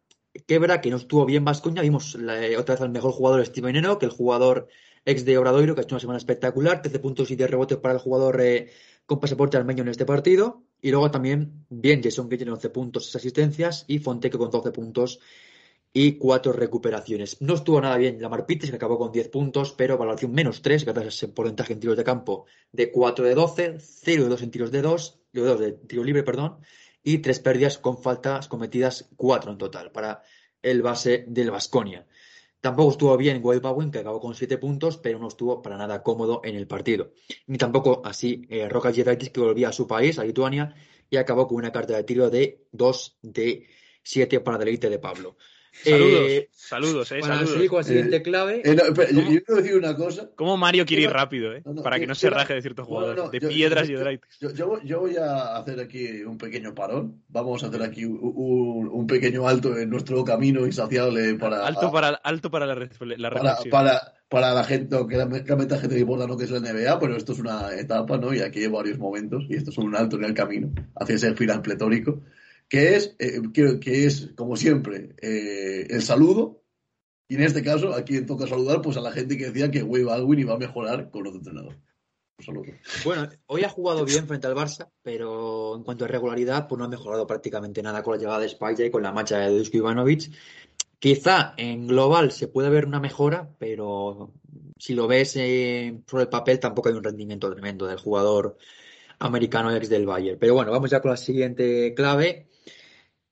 Que 0.44 0.59
que 0.82 0.90
no 0.90 0.96
estuvo 0.96 1.24
bien 1.24 1.44
Vascoña, 1.44 1.82
vimos 1.82 2.16
otra 2.16 2.74
vez 2.74 2.80
al 2.80 2.90
mejor 2.90 3.12
jugador 3.12 3.46
Steven 3.46 3.76
Eno, 3.76 3.96
que 3.96 4.06
el 4.06 4.12
jugador 4.12 4.66
ex 5.04 5.24
de 5.24 5.38
Obradoiro, 5.38 5.76
que 5.76 5.82
ha 5.82 5.84
hecho 5.84 5.94
una 5.94 6.00
semana 6.00 6.18
espectacular, 6.18 6.82
13 6.82 6.98
puntos 6.98 7.30
y 7.30 7.36
10 7.36 7.50
rebotes 7.50 7.78
para 7.78 7.94
el 7.94 8.00
jugador 8.00 8.40
eh, 8.40 8.72
con 9.06 9.20
pasaporte 9.20 9.56
armenio 9.56 9.82
en 9.82 9.90
este 9.90 10.04
partido. 10.04 10.64
Y 10.80 10.90
luego 10.90 11.12
también, 11.12 11.64
bien, 11.68 12.02
Jason 12.02 12.28
que 12.28 12.36
tiene 12.36 12.50
11 12.50 12.70
puntos, 12.70 13.04
6 13.04 13.16
asistencias, 13.22 13.84
y 13.86 14.00
Fonteque 14.00 14.36
con 14.36 14.50
12 14.50 14.72
puntos 14.72 15.20
y 15.93 16.18
4 16.18 16.53
recuperaciones. 16.53 17.41
No 17.41 17.55
estuvo 17.55 17.80
nada 17.80 17.97
bien 17.97 18.20
Lamar 18.20 18.47
Pites, 18.47 18.70
que 18.70 18.76
acabó 18.76 18.99
con 18.99 19.12
10 19.12 19.28
puntos, 19.28 19.72
pero 19.72 19.99
valoración 19.99 20.32
menos 20.32 20.62
3, 20.62 20.84
gracias 20.84 21.05
a 21.05 21.09
ese 21.09 21.28
porcentaje 21.28 21.72
en 21.72 21.80
tiros 21.80 21.97
de 21.97 22.05
campo 22.05 22.47
de 22.72 22.91
4 22.91 23.24
de 23.24 23.34
12, 23.34 23.76
0 23.78 24.22
de 24.24 24.28
2 24.28 24.43
en 24.43 24.51
tiros 24.51 24.70
de 24.70 24.82
2, 24.82 25.20
de 25.32 25.41
2 25.41 25.61
de 25.61 25.72
tiro 25.72 26.05
libre, 26.05 26.22
perdón, 26.22 26.59
y 27.03 27.18
3 27.18 27.41
pérdidas 27.41 27.78
con 27.78 27.99
faltas 27.99 28.49
cometidas, 28.49 29.09
4 29.16 29.53
en 29.53 29.59
total, 29.59 29.93
para 29.93 30.22
el 30.62 30.82
base 30.82 31.24
del 31.28 31.51
Vasconia. 31.51 32.07
Tampoco 32.61 32.91
estuvo 32.91 33.16
bien 33.16 33.41
Wade 33.43 33.61
Bowen, 33.61 33.91
que 33.91 34.01
acabó 34.01 34.20
con 34.20 34.34
7 34.34 34.59
puntos, 34.59 34.99
pero 34.99 35.18
no 35.18 35.28
estuvo 35.28 35.62
para 35.62 35.76
nada 35.76 36.03
cómodo 36.03 36.41
en 36.43 36.57
el 36.57 36.66
partido. 36.66 37.12
Ni 37.47 37.57
tampoco 37.57 38.03
así 38.05 38.47
eh, 38.51 38.68
Roca 38.68 38.93
que 38.93 39.41
volvía 39.41 39.68
a 39.68 39.72
su 39.72 39.86
país, 39.86 40.18
a 40.18 40.24
Lituania, 40.24 40.74
y 41.09 41.16
acabó 41.16 41.47
con 41.47 41.57
una 41.57 41.72
carta 41.72 41.95
de 41.95 42.05
tiro 42.05 42.30
de 42.30 42.66
2 42.72 43.18
de 43.22 43.68
7 44.03 44.41
para 44.41 44.59
deleite 44.59 44.91
de 44.91 44.99
Pablo. 44.99 45.36
Saludos, 45.85 46.31
eh, 46.31 46.49
saludos, 46.53 47.12
eh, 47.12 47.22
saludos. 47.22 47.68
Con 47.68 47.79
la 47.79 47.85
siguiente 47.85 48.16
eh, 48.16 48.22
clave. 48.22 48.62
Eh, 48.64 48.76
yo, 48.76 48.95
quiero 48.95 49.57
decir 49.57 49.76
una 49.76 49.95
cosa. 49.95 50.31
¿Cómo 50.35 50.57
Mario 50.57 50.85
quiere 50.85 51.05
ir 51.05 51.11
rápido, 51.11 51.53
eh? 51.53 51.62
para 51.83 51.99
que 51.99 52.07
no 52.07 52.14
se 52.14 52.31
raje 52.31 52.55
de 52.55 52.62
ciertos 52.62 52.87
jugadores, 52.87 53.31
de 53.31 53.41
piedras 53.41 53.89
y 53.89 53.95
de 53.95 54.20
yo, 54.55 54.83
yo, 54.83 55.01
voy 55.01 55.16
a 55.16 55.57
hacer 55.57 55.81
aquí 55.81 56.22
un 56.22 56.37
pequeño 56.39 56.74
parón. 56.74 57.22
Vamos 57.29 57.62
a 57.62 57.68
hacer 57.68 57.83
aquí 57.83 58.05
un, 58.05 58.89
un 58.93 59.07
pequeño 59.07 59.47
alto 59.47 59.76
en 59.76 59.91
nuestro 59.91 60.24
camino 60.24 60.66
insaciable 60.66 61.35
para. 61.35 61.66
Alto 61.66 61.93
para, 61.93 62.09
alto 62.09 62.51
para 62.51 62.66
la, 62.66 62.74
la 62.74 63.31
para, 63.31 63.57
para, 63.70 64.14
para, 64.29 64.55
la 64.55 64.64
gente, 64.64 64.97
que 65.09 65.16
realmente 65.16 65.74
la 65.74 65.81
gente 65.81 65.95
que 65.95 66.01
importa 66.01 66.26
no 66.26 66.37
que 66.37 66.45
es 66.45 66.51
la 66.51 66.61
NBA, 66.61 66.99
pero 66.99 67.16
esto 67.16 67.33
es 67.33 67.39
una 67.39 67.74
etapa, 67.74 68.18
¿no? 68.18 68.35
Y 68.35 68.41
aquí 68.41 68.61
hay 68.61 68.68
varios 68.68 68.99
momentos, 68.99 69.45
y 69.49 69.57
esto 69.57 69.70
es 69.70 69.79
un 69.79 69.95
alto 69.95 70.16
en 70.16 70.24
el 70.24 70.35
camino 70.35 70.72
hacia 70.97 71.14
ese 71.14 71.35
final 71.35 71.62
pletórico 71.62 72.20
que 72.68 72.96
es, 72.96 73.16
eh, 73.18 73.40
que, 73.52 74.06
es 74.06 74.30
como 74.36 74.56
siempre, 74.56 75.14
eh, 75.20 75.86
el 75.88 76.02
saludo. 76.02 76.62
Y 77.28 77.34
en 77.34 77.42
este 77.42 77.62
caso, 77.62 77.94
a 77.94 78.02
quien 78.02 78.26
toca 78.26 78.46
saludar, 78.46 78.80
pues 78.80 78.96
a 78.96 79.00
la 79.00 79.12
gente 79.12 79.36
que 79.36 79.46
decía 79.46 79.70
que 79.70 79.82
Wade 79.82 80.04
Baldwin 80.04 80.40
iba 80.40 80.54
a 80.54 80.58
mejorar 80.58 81.10
con 81.10 81.26
otro 81.26 81.38
entrenador. 81.38 81.76
Bueno, 83.04 83.28
hoy 83.46 83.64
ha 83.64 83.68
jugado 83.68 84.04
bien 84.04 84.28
frente 84.28 84.46
al 84.46 84.54
Barça, 84.54 84.88
pero 85.02 85.74
en 85.76 85.82
cuanto 85.82 86.04
a 86.04 86.08
regularidad, 86.08 86.68
pues 86.68 86.78
no 86.78 86.84
ha 86.84 86.88
mejorado 86.88 87.26
prácticamente 87.26 87.82
nada 87.82 88.02
con 88.02 88.14
la 88.14 88.20
llegada 88.20 88.38
de 88.38 88.46
España 88.46 88.84
y 88.84 88.90
con 88.90 89.02
la 89.02 89.12
marcha 89.12 89.38
de 89.38 89.58
Dusko 89.58 89.78
Ivanovic. 89.78 90.30
Quizá 91.00 91.54
en 91.56 91.88
global 91.88 92.30
se 92.30 92.48
puede 92.48 92.70
ver 92.70 92.86
una 92.86 93.00
mejora, 93.00 93.50
pero 93.58 94.32
si 94.78 94.94
lo 94.94 95.08
ves 95.08 95.34
eh, 95.36 96.00
sobre 96.06 96.24
el 96.24 96.28
papel, 96.28 96.60
tampoco 96.60 96.88
hay 96.88 96.94
un 96.94 97.04
rendimiento 97.04 97.50
tremendo 97.50 97.86
del 97.86 97.98
jugador 97.98 98.56
americano 99.18 99.74
ex 99.74 99.88
del 99.88 100.06
Bayern. 100.06 100.38
Pero 100.38 100.54
bueno, 100.54 100.70
vamos 100.70 100.90
ya 100.90 101.00
con 101.00 101.10
la 101.10 101.16
siguiente 101.16 101.92
clave 101.94 102.48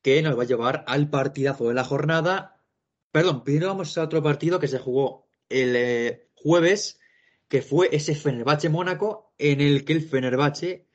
que 0.07 0.23
nos 0.23 0.39
va 0.39 0.45
a 0.45 0.47
llevar 0.47 0.85
al 0.87 1.11
partidazo 1.11 1.67
de 1.67 1.75
la 1.75 1.83
jornada. 1.83 2.63
Perdón, 3.11 3.43
primero 3.43 3.67
vamos 3.67 3.99
a 3.99 4.05
otro 4.05 4.23
partido 4.23 4.61
que 4.61 4.69
se 4.69 4.79
jugó 4.79 5.27
el 5.49 5.75
eh, 5.75 6.29
jueves, 6.37 7.01
que 7.49 7.61
fue 7.61 7.89
ese 7.91 8.15
Fenerbahce 8.15 8.69
Mónaco, 8.69 9.35
en 9.37 9.61
el 9.61 9.85
que 9.85 9.95
el 9.95 10.03
Fenerbahce 10.03 10.87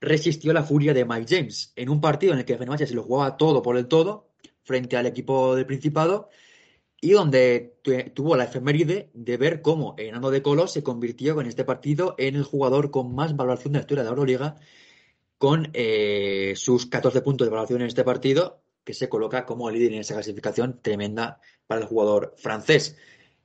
resistió 0.00 0.52
la 0.52 0.62
furia 0.62 0.94
de 0.94 1.04
Mike 1.04 1.26
James, 1.28 1.72
en 1.74 1.88
un 1.88 2.00
partido 2.00 2.32
en 2.32 2.38
el 2.38 2.44
que 2.44 2.56
Fenerbahce 2.56 2.86
se 2.86 2.94
lo 2.94 3.02
jugaba 3.02 3.36
todo 3.36 3.60
por 3.60 3.76
el 3.76 3.88
todo, 3.88 4.28
frente 4.62 4.96
al 4.96 5.06
equipo 5.06 5.56
del 5.56 5.66
Principado, 5.66 6.30
y 7.00 7.10
donde 7.10 7.80
tuvo 8.14 8.36
la 8.36 8.44
efeméride 8.44 9.10
de 9.14 9.36
ver 9.36 9.62
cómo 9.62 9.96
Enano 9.98 10.30
de 10.30 10.42
Colo 10.42 10.68
se 10.68 10.84
convirtió 10.84 11.40
en 11.40 11.48
este 11.48 11.64
partido 11.64 12.14
en 12.18 12.36
el 12.36 12.44
jugador 12.44 12.92
con 12.92 13.16
más 13.16 13.34
valoración 13.34 13.72
de 13.72 13.80
la 13.80 13.82
historia 13.82 14.04
de 14.04 14.10
la 14.10 14.10
Euroliga 14.10 14.56
con 15.40 15.70
eh, 15.72 16.52
sus 16.54 16.84
14 16.84 17.22
puntos 17.22 17.46
de 17.46 17.50
valoración 17.50 17.80
en 17.80 17.86
este 17.86 18.04
partido, 18.04 18.60
que 18.84 18.92
se 18.92 19.08
coloca 19.08 19.46
como 19.46 19.70
líder 19.70 19.94
en 19.94 20.00
esa 20.00 20.12
clasificación 20.12 20.80
tremenda 20.82 21.40
para 21.66 21.80
el 21.80 21.86
jugador 21.86 22.34
francés. 22.36 22.98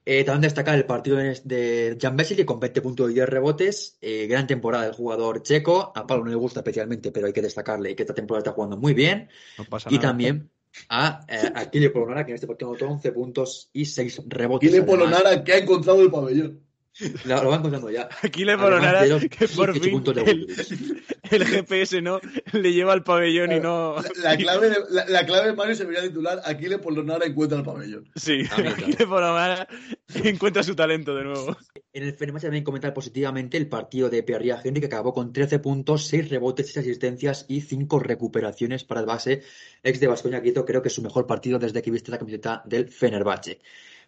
Eh, 0.04 0.26
también 0.26 0.42
destacar 0.42 0.76
el 0.76 0.86
partido 0.86 1.16
de 1.16 1.98
Jan 1.98 2.18
Vesely 2.18 2.44
con 2.44 2.60
20 2.60 2.82
puntos 2.82 3.10
y 3.10 3.14
10 3.14 3.30
rebotes. 3.30 3.98
Eh, 4.02 4.28
gran 4.28 4.46
temporada 4.46 4.84
del 4.84 4.94
jugador 4.94 5.42
checo. 5.42 5.94
A 5.96 6.06
Pablo 6.06 6.26
no 6.26 6.32
le 6.32 6.36
gusta 6.36 6.60
especialmente, 6.60 7.14
pero 7.14 7.28
hay 7.28 7.34
que 7.34 7.42
destacarle 7.42 7.96
que 7.96 8.04
esta 8.04 8.14
temporada 8.14 8.40
está 8.40 8.52
jugando 8.52 8.76
muy 8.76 8.94
bien. 8.94 9.30
y 9.90 9.98
también 9.98 10.52
a, 10.90 11.26
Kile 11.72 11.92
Polonara, 11.92 12.26
que 12.26 12.34
en 12.34 12.36
este 12.36 12.48
partido 12.48 12.72
anotó 12.72 12.90
11 12.90 13.12
puntos 13.14 13.70
y 13.72 13.86
6 13.86 14.24
rebotes. 14.28 14.70
Kile 14.70 14.84
Polonara, 14.84 15.42
que 15.46 15.54
ha 15.54 15.58
encontrado 15.60 16.02
el 16.02 16.12
pabellón. 16.12 16.65
Lo, 17.26 17.44
lo 17.44 17.50
van 17.50 17.62
contando 17.62 17.90
ya. 17.90 18.08
Aquí 18.22 18.46
le 18.46 18.56
nada 18.56 19.04
que 19.30 19.48
por 19.50 19.78
fin 19.78 20.02
el, 21.30 21.46
GPS 21.46 22.02
no 22.02 22.22
le 22.54 22.72
lleva 22.72 22.94
al 22.94 23.04
pabellón 23.04 23.52
y 23.52 23.60
no. 23.60 23.96
La, 24.24 24.38
clave, 24.38 24.70
de, 24.70 24.78
la, 25.10 25.26
clave 25.26 25.54
Mario 25.54 25.76
se 25.76 25.84
vería 25.84 26.04
titular: 26.04 26.42
aquí 26.46 26.68
le 26.68 26.80
Polonara 26.80 27.26
encuentra 27.26 27.58
el 27.58 27.66
pabellón. 27.66 28.10
Sí, 28.16 28.44
aquí 28.50 28.94
le 28.98 29.08
Polonara 29.08 29.68
encuentra 30.24 30.64
su 30.64 30.74
talento 30.76 31.14
de 31.16 31.26
nuevo. 31.26 31.58
En 31.92 32.04
el 32.04 32.14
Fenerbahce 32.14 32.48
también 32.48 32.64
comentar 32.64 32.94
positivamente 32.94 33.58
el 33.58 33.68
partido 33.68 34.10
de 34.10 34.24
Pierre 34.24 34.56
Henry 34.64 34.80
que 34.80 34.88
acabó 34.88 35.14
con 35.14 35.34
13 35.34 35.60
puntos, 35.60 36.08
6 36.08 36.30
rebotes, 36.30 36.68
6 36.68 36.78
asistencias 36.86 37.46
y 37.50 37.62
5 37.62 38.00
recuperaciones 38.00 38.86
para 38.86 39.02
el 39.02 39.06
base 39.06 39.44
ex 39.84 40.00
de 40.00 40.08
Vascoña 40.08 40.42
que 40.42 40.50
hizo 40.50 40.66
creo 40.66 40.82
que 40.82 40.90
su 40.90 41.02
mejor 41.02 41.28
partido 41.28 41.60
desde 41.60 41.82
que 41.82 41.92
viste 41.92 42.12
la 42.12 42.20
camiseta 42.20 42.62
del 42.66 42.90
Fenerbahce 42.90 43.60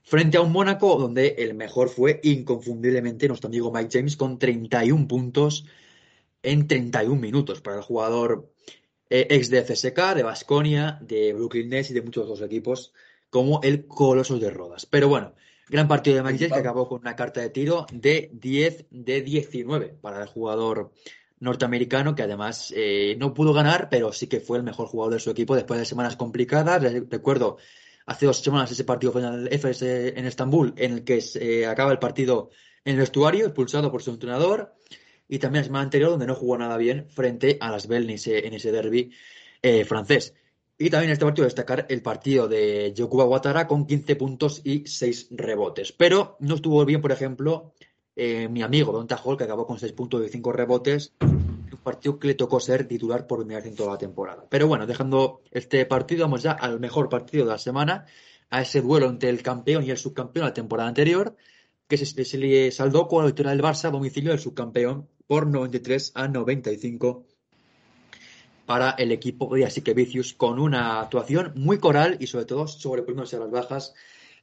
frente 0.03 0.37
a 0.37 0.41
un 0.41 0.51
Mónaco 0.51 0.97
donde 0.97 1.35
el 1.39 1.53
mejor 1.53 1.89
fue 1.89 2.19
inconfundiblemente 2.23 3.27
nuestro 3.27 3.47
amigo 3.47 3.71
Mike 3.71 3.89
James 3.91 4.17
con 4.17 4.39
31 4.39 5.07
puntos 5.07 5.65
en 6.43 6.67
31 6.67 7.19
minutos 7.19 7.61
para 7.61 7.77
el 7.77 7.83
jugador 7.83 8.51
eh, 9.09 9.27
ex 9.29 9.49
de 9.49 9.63
CSK, 9.63 10.15
de 10.15 10.23
Basconia, 10.23 10.99
de 11.01 11.33
Brooklyn 11.33 11.69
Nets 11.69 11.91
y 11.91 11.93
de 11.93 12.01
muchos 12.01 12.23
otros 12.23 12.41
equipos 12.41 12.93
como 13.29 13.61
el 13.63 13.87
Colosos 13.87 14.39
de 14.39 14.49
Rodas. 14.49 14.85
Pero 14.85 15.09
bueno, 15.09 15.33
gran 15.69 15.87
partido 15.87 16.17
de 16.17 16.23
Mike 16.23 16.39
James 16.39 16.53
que 16.53 16.59
acabó 16.59 16.87
con 16.87 17.01
una 17.01 17.15
carta 17.15 17.41
de 17.41 17.49
tiro 17.49 17.85
de 17.91 18.29
10 18.33 18.85
de 18.89 19.21
19 19.21 19.97
para 20.01 20.21
el 20.21 20.27
jugador 20.27 20.91
norteamericano 21.39 22.15
que 22.15 22.23
además 22.23 22.73
eh, 22.75 23.15
no 23.19 23.33
pudo 23.33 23.53
ganar, 23.53 23.89
pero 23.89 24.11
sí 24.11 24.27
que 24.27 24.39
fue 24.39 24.57
el 24.57 24.63
mejor 24.63 24.87
jugador 24.87 25.13
de 25.13 25.19
su 25.19 25.29
equipo 25.29 25.55
después 25.55 25.79
de 25.79 25.85
semanas 25.85 26.15
complicadas. 26.15 26.81
Recuerdo 27.09 27.57
hace 28.08 28.26
dos 28.26 28.39
semanas 28.41 28.72
ese 28.72 28.86
partido 28.86 29.18
en 29.20 29.26
el 29.26 29.47
FS 29.60 30.18
en 30.18 30.26
Estambul, 30.26 30.74
en 30.78 30.93
el 30.93 31.03
que 31.03 31.22
se 31.22 31.68
acaba 31.68 31.91
el 31.91 31.99
partido 31.99 32.49
en 32.84 32.93
el 32.93 33.01
vestuario, 33.01 33.45
expulsado 33.45 33.91
por 33.91 34.01
su 34.01 34.12
entrenador, 34.12 34.74
y 35.28 35.39
también 35.39 35.64
la 35.64 35.66
semana 35.66 35.84
anterior 35.84 36.12
donde 36.12 36.26
no 36.26 36.34
jugó 36.34 36.58
nada 36.58 36.78
bien 36.78 37.08
frente 37.10 37.58
a 37.60 37.70
las 37.70 37.88
Bell 37.88 38.10
en 38.10 38.53
ese, 38.53 38.72
derby 38.72 39.12
eh, 39.62 39.84
francés. 39.84 40.34
Y 40.80 40.89
también 40.89 41.10
en 41.10 41.14
este 41.14 41.26
partido 41.26 41.45
destacar 41.45 41.86
el 41.89 42.01
partido 42.01 42.47
de 42.47 42.93
Yokuba 42.95 43.26
Watara 43.26 43.68
con 43.68 43.86
15 43.86 44.16
puntos 44.16 44.62
y 44.64 44.88
6 44.88 45.30
rebotes. 45.32 45.91
Pero 45.91 46.38
no 46.39 46.55
estuvo 46.55 46.86
bien, 46.86 47.01
por 47.01 47.12
ejemplo, 47.12 47.74
eh, 48.16 48.47
mi 48.47 48.62
amigo 48.62 48.93
Don 48.93 49.08
Tajol, 49.08 49.38
que 49.38 49.43
acabó 49.43 49.66
con 49.68 49.80
6 49.80 49.91
puntos 49.91 50.26
y 50.26 50.30
5 50.30 50.53
rebotes 50.53 51.14
un 51.76 51.82
partido 51.82 52.20
que 52.20 52.28
le 52.28 52.34
tocó 52.36 52.59
ser 52.59 52.88
titular 52.88 53.28
por 53.28 53.39
primera 53.39 53.59
vez 53.59 53.70
en 53.70 53.76
toda 53.76 53.91
la 53.91 53.97
temporada. 53.97 54.45
Pero 54.49 54.68
bueno, 54.68 54.86
dejando 54.86 55.41
este 55.51 55.86
partido, 55.86 56.24
vamos 56.24 56.43
ya 56.43 56.51
al 56.51 56.80
mejor 56.80 57.09
partido 57.09 57.45
de 57.45 57.51
la 57.51 57.57
semana, 57.57 58.05
a 58.49 58.61
ese 58.61 58.82
duelo 58.82 59.09
entre 59.09 59.30
el 59.30 59.41
campeón 59.41 59.84
y 59.84 59.91
el 59.91 59.97
subcampeón 59.97 60.45
de 60.45 60.49
la 60.49 60.53
temporada 60.53 60.89
anterior, 60.89 61.36
que 61.88 61.97
se, 61.97 62.38
le 62.38 62.72
saldó 62.72 63.07
con 63.07 63.24
la 63.24 63.28
victoria 63.28 63.51
del 63.51 63.61
Barça 63.61 63.86
a 63.86 63.91
domicilio 63.91 64.32
del 64.32 64.39
subcampeón 64.39 65.07
por 65.26 65.47
93 65.47 66.11
a 66.15 66.28
95 66.28 67.26
para 68.65 68.91
el 68.91 69.13
equipo 69.13 69.53
de 69.55 69.65
Así 69.65 69.82
que 69.82 69.93
Vicius 69.93 70.34
con 70.34 70.59
una 70.59 70.99
actuación 70.99 71.53
muy 71.55 71.80
coral 71.80 72.18
y 72.20 72.28
sobre 72.28 72.45
todo 72.45 72.68
sobreponiéndose 72.68 73.38
a 73.38 73.39
las 73.39 73.51
bajas, 73.51 73.93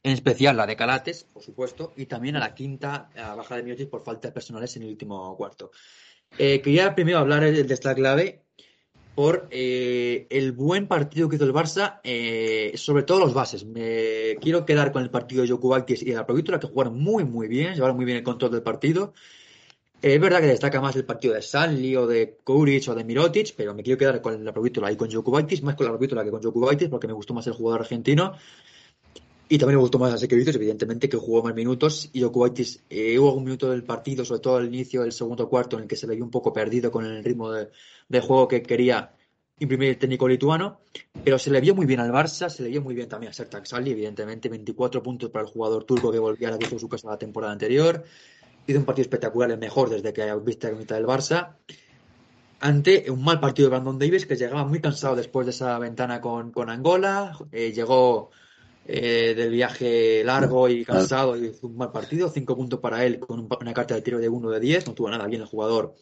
en 0.01 0.13
especial 0.13 0.57
la 0.57 0.65
de 0.65 0.75
Calates, 0.75 1.25
por 1.25 1.43
supuesto, 1.43 1.93
y 1.95 2.07
también 2.07 2.35
a 2.35 2.39
la 2.39 2.55
quinta 2.55 3.09
baja 3.15 3.55
de 3.55 3.63
Miotis 3.63 3.87
por 3.87 4.03
falta 4.03 4.27
de 4.27 4.33
personales 4.33 4.75
en 4.75 4.83
el 4.83 4.89
último 4.89 5.35
cuarto. 5.37 5.71
Eh, 6.37 6.61
quería 6.61 6.95
primero 6.95 7.19
hablar 7.19 7.43
de 7.43 7.73
esta 7.73 7.95
clave 7.95 8.45
por 9.15 9.47
eh, 9.49 10.27
el 10.29 10.51
buen 10.51 10.87
partido 10.87 11.29
que 11.29 11.37
hizo 11.37 11.45
el 11.45 11.53
Barça, 11.53 12.01
eh, 12.03 12.73
sobre 12.75 13.03
todo 13.03 13.19
los 13.19 13.33
bases. 13.33 13.65
Me 13.65 14.35
quiero 14.41 14.65
quedar 14.65 14.91
con 14.91 15.01
el 15.01 15.09
partido 15.09 15.41
de 15.41 15.49
Jokubaitis 15.49 16.01
y 16.03 16.07
de 16.07 16.15
la 16.15 16.25
Provítola, 16.25 16.59
que 16.59 16.67
jugaron 16.67 17.01
muy, 17.01 17.23
muy 17.23 17.47
bien, 17.47 17.73
llevaron 17.73 17.95
muy 17.95 18.05
bien 18.05 18.17
el 18.17 18.23
control 18.23 18.51
del 18.51 18.61
partido. 18.61 19.13
es 20.01 20.19
verdad 20.19 20.41
que 20.41 20.47
destaca 20.47 20.81
más 20.81 20.95
el 20.97 21.05
partido 21.05 21.33
de 21.33 21.41
Sanli 21.41 21.95
o 21.95 22.05
de 22.07 22.37
Kuric 22.43 22.89
o 22.89 22.95
de 22.95 23.03
Mirotic, 23.05 23.55
pero 23.55 23.73
me 23.73 23.83
quiero 23.83 23.97
quedar 23.97 24.21
con 24.21 24.43
la 24.43 24.53
Provítola 24.53 24.91
y 24.91 24.97
con 24.97 25.09
Jokubaitis, 25.09 25.63
más 25.63 25.75
con 25.75 25.85
la 25.85 25.93
Provítola 25.93 26.23
que 26.23 26.31
con 26.31 26.43
Jokubaitis, 26.43 26.89
porque 26.89 27.07
me 27.07 27.13
gustó 27.13 27.33
más 27.33 27.47
el 27.47 27.53
jugador 27.53 27.81
argentino. 27.81 28.33
Y 29.47 29.59
también 29.59 29.77
me 29.77 29.81
gustó 29.81 29.99
más 29.99 30.11
a 30.11 30.17
dices, 30.17 30.55
evidentemente, 30.55 31.07
que 31.07 31.17
jugó 31.17 31.43
más 31.43 31.53
minutos. 31.53 32.09
Y 32.13 32.21
Jokubaitis, 32.21 32.83
eh, 32.89 33.19
hubo 33.19 33.33
un 33.33 33.43
minuto 33.43 33.69
del 33.69 33.83
partido, 33.83 34.25
sobre 34.25 34.41
todo 34.41 34.57
al 34.57 34.65
inicio 34.65 35.03
del 35.03 35.11
segundo 35.11 35.47
cuarto, 35.47 35.77
en 35.77 35.83
el 35.83 35.87
que 35.87 35.95
se 35.95 36.07
veía 36.07 36.23
un 36.23 36.31
poco 36.31 36.51
perdido 36.51 36.91
con 36.91 37.05
el 37.05 37.23
ritmo 37.23 37.51
de, 37.51 37.69
juego 38.21 38.47
que 38.47 38.63
quería 38.63 39.13
imprimir 39.59 39.89
el 39.89 39.97
técnico 39.99 40.27
lituano. 40.27 40.81
Pero 41.23 41.37
se 41.37 41.51
le 41.51 41.61
vio 41.61 41.75
muy 41.75 41.85
bien 41.85 41.99
al 41.99 42.11
Barça, 42.11 42.49
se 42.49 42.63
le 42.63 42.69
vio 42.69 42.81
muy 42.81 42.95
bien 42.95 43.07
también 43.07 43.29
a 43.29 43.33
Sertak 43.33 43.65
Sali, 43.65 43.91
evidentemente. 43.91 44.49
24 44.49 45.03
puntos 45.03 45.29
para 45.29 45.45
el 45.45 45.51
jugador 45.51 45.83
turco 45.83 46.11
que 46.11 46.17
volvía 46.17 46.47
a 46.47 46.51
la 46.51 46.57
de 46.57 46.79
su 46.79 46.89
casa 46.89 47.09
la 47.09 47.19
temporada 47.19 47.53
anterior. 47.53 48.03
Hizo 48.65 48.79
un 48.79 48.85
partido 48.85 49.03
espectacular, 49.03 49.51
el 49.51 49.59
mejor 49.59 49.91
desde 49.91 50.11
que 50.11 50.33
viste 50.43 50.71
la 50.71 50.77
mitad 50.77 50.95
del 50.95 51.05
Barça. 51.05 51.55
Ante 52.61 53.11
un 53.11 53.23
mal 53.23 53.39
partido 53.39 53.69
de 53.69 53.75
Brandon 53.75 53.99
Davis, 53.99 54.25
que 54.25 54.35
llegaba 54.35 54.65
muy 54.65 54.81
cansado 54.81 55.15
después 55.15 55.45
de 55.45 55.51
esa 55.51 55.77
ventana 55.77 56.19
con, 56.19 56.51
con 56.51 56.71
Angola. 56.71 57.37
Eh, 57.51 57.71
llegó 57.71 58.31
eh, 58.87 59.33
del 59.35 59.49
viaje 59.49 60.23
largo 60.23 60.69
y 60.69 60.85
cansado 60.85 61.35
y 61.35 61.51
un 61.61 61.77
mal 61.77 61.91
partido. 61.91 62.29
Cinco 62.29 62.55
puntos 62.55 62.79
para 62.79 63.03
él 63.03 63.19
con 63.19 63.47
una 63.59 63.73
carta 63.73 63.95
de 63.95 64.01
tiro 64.01 64.19
de 64.19 64.29
1 64.29 64.49
de 64.51 64.59
10. 64.59 64.87
No 64.87 64.93
tuvo 64.93 65.09
nada 65.09 65.25
bien 65.27 65.41
el 65.41 65.47
jugador 65.47 65.95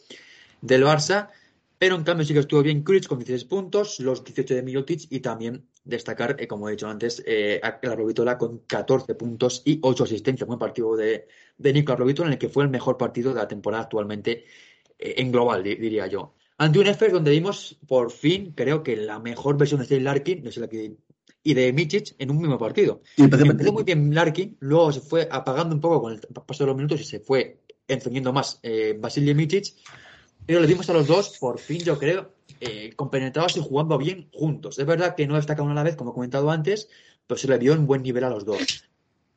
del 0.61 0.83
Barça. 0.83 1.29
Pero 1.77 1.95
en 1.95 2.03
cambio 2.03 2.25
sí 2.25 2.33
que 2.33 2.39
estuvo 2.39 2.61
bien 2.61 2.83
Kuric 2.83 3.07
con 3.07 3.19
16 3.19 3.45
puntos, 3.45 3.99
los 3.99 4.23
18 4.23 4.55
de 4.55 4.63
Milotic 4.63 5.07
y 5.09 5.19
también 5.19 5.67
destacar, 5.83 6.37
eh, 6.39 6.47
como 6.47 6.69
he 6.69 6.71
dicho 6.71 6.87
antes, 6.87 7.21
eh, 7.25 7.59
a 7.61 7.79
la 7.81 7.95
Robitola 7.95 8.37
con 8.37 8.59
14 8.59 9.15
puntos 9.15 9.61
y 9.65 9.79
8 9.81 10.03
asistencias. 10.03 10.47
Buen 10.47 10.59
partido 10.59 10.95
de, 10.95 11.27
de 11.57 11.73
Nico 11.73 11.95
Robitola 11.95 12.27
en 12.27 12.33
el 12.33 12.39
que 12.39 12.49
fue 12.49 12.63
el 12.63 12.69
mejor 12.69 12.97
partido 12.97 13.33
de 13.33 13.39
la 13.39 13.47
temporada 13.47 13.83
actualmente 13.83 14.45
en 14.97 15.31
global, 15.31 15.63
diría 15.63 16.07
yo. 16.07 16.33
Ante 16.57 16.79
un 16.79 16.87
Efes 16.87 17.11
donde 17.11 17.31
vimos 17.31 17.77
por 17.87 18.11
fin, 18.11 18.53
creo 18.55 18.83
que 18.83 18.95
la 18.95 19.19
mejor 19.19 19.57
versión 19.57 19.79
de 19.79 19.85
Steve 19.85 20.01
Larkin, 20.01 20.43
no 20.43 20.51
sé 20.51 20.59
la 20.59 20.69
que 20.69 20.95
y 21.43 21.53
de 21.53 21.73
Michic 21.73 22.15
en 22.17 22.31
un 22.31 22.37
mismo 22.39 22.57
partido. 22.57 23.01
Empezó 23.17 23.73
muy 23.73 23.83
bien 23.83 24.13
Larkin, 24.15 24.57
luego 24.59 24.91
se 24.91 25.01
fue 25.01 25.27
apagando 25.29 25.75
un 25.75 25.81
poco 25.81 26.01
con 26.01 26.13
el 26.13 26.19
paso 26.19 26.63
de 26.63 26.67
los 26.67 26.75
minutos 26.75 27.01
y 27.01 27.03
se 27.03 27.19
fue 27.19 27.59
encendiendo 27.87 28.31
más 28.31 28.59
eh, 28.63 28.97
Basilio 28.99 29.35
Michic. 29.35 29.73
Pero 30.45 30.59
le 30.59 30.67
dimos 30.67 30.89
a 30.89 30.93
los 30.93 31.07
dos, 31.07 31.37
por 31.39 31.59
fin 31.59 31.79
yo 31.79 31.97
creo, 31.97 32.33
eh, 32.59 32.93
compenetrados 32.95 33.57
y 33.57 33.61
jugando 33.61 33.97
bien 33.97 34.29
juntos. 34.33 34.79
Es 34.79 34.85
verdad 34.85 35.15
que 35.15 35.27
no 35.27 35.35
destaca 35.35 35.61
uno 35.61 35.71
a 35.71 35.75
la 35.75 35.83
vez, 35.83 35.95
como 35.95 36.11
he 36.11 36.13
comentado 36.13 36.51
antes, 36.51 36.89
pero 37.27 37.37
se 37.37 37.47
le 37.47 37.59
dio 37.59 37.73
en 37.73 37.87
buen 37.87 38.03
nivel 38.03 38.23
a 38.23 38.29
los 38.29 38.45
dos. 38.45 38.85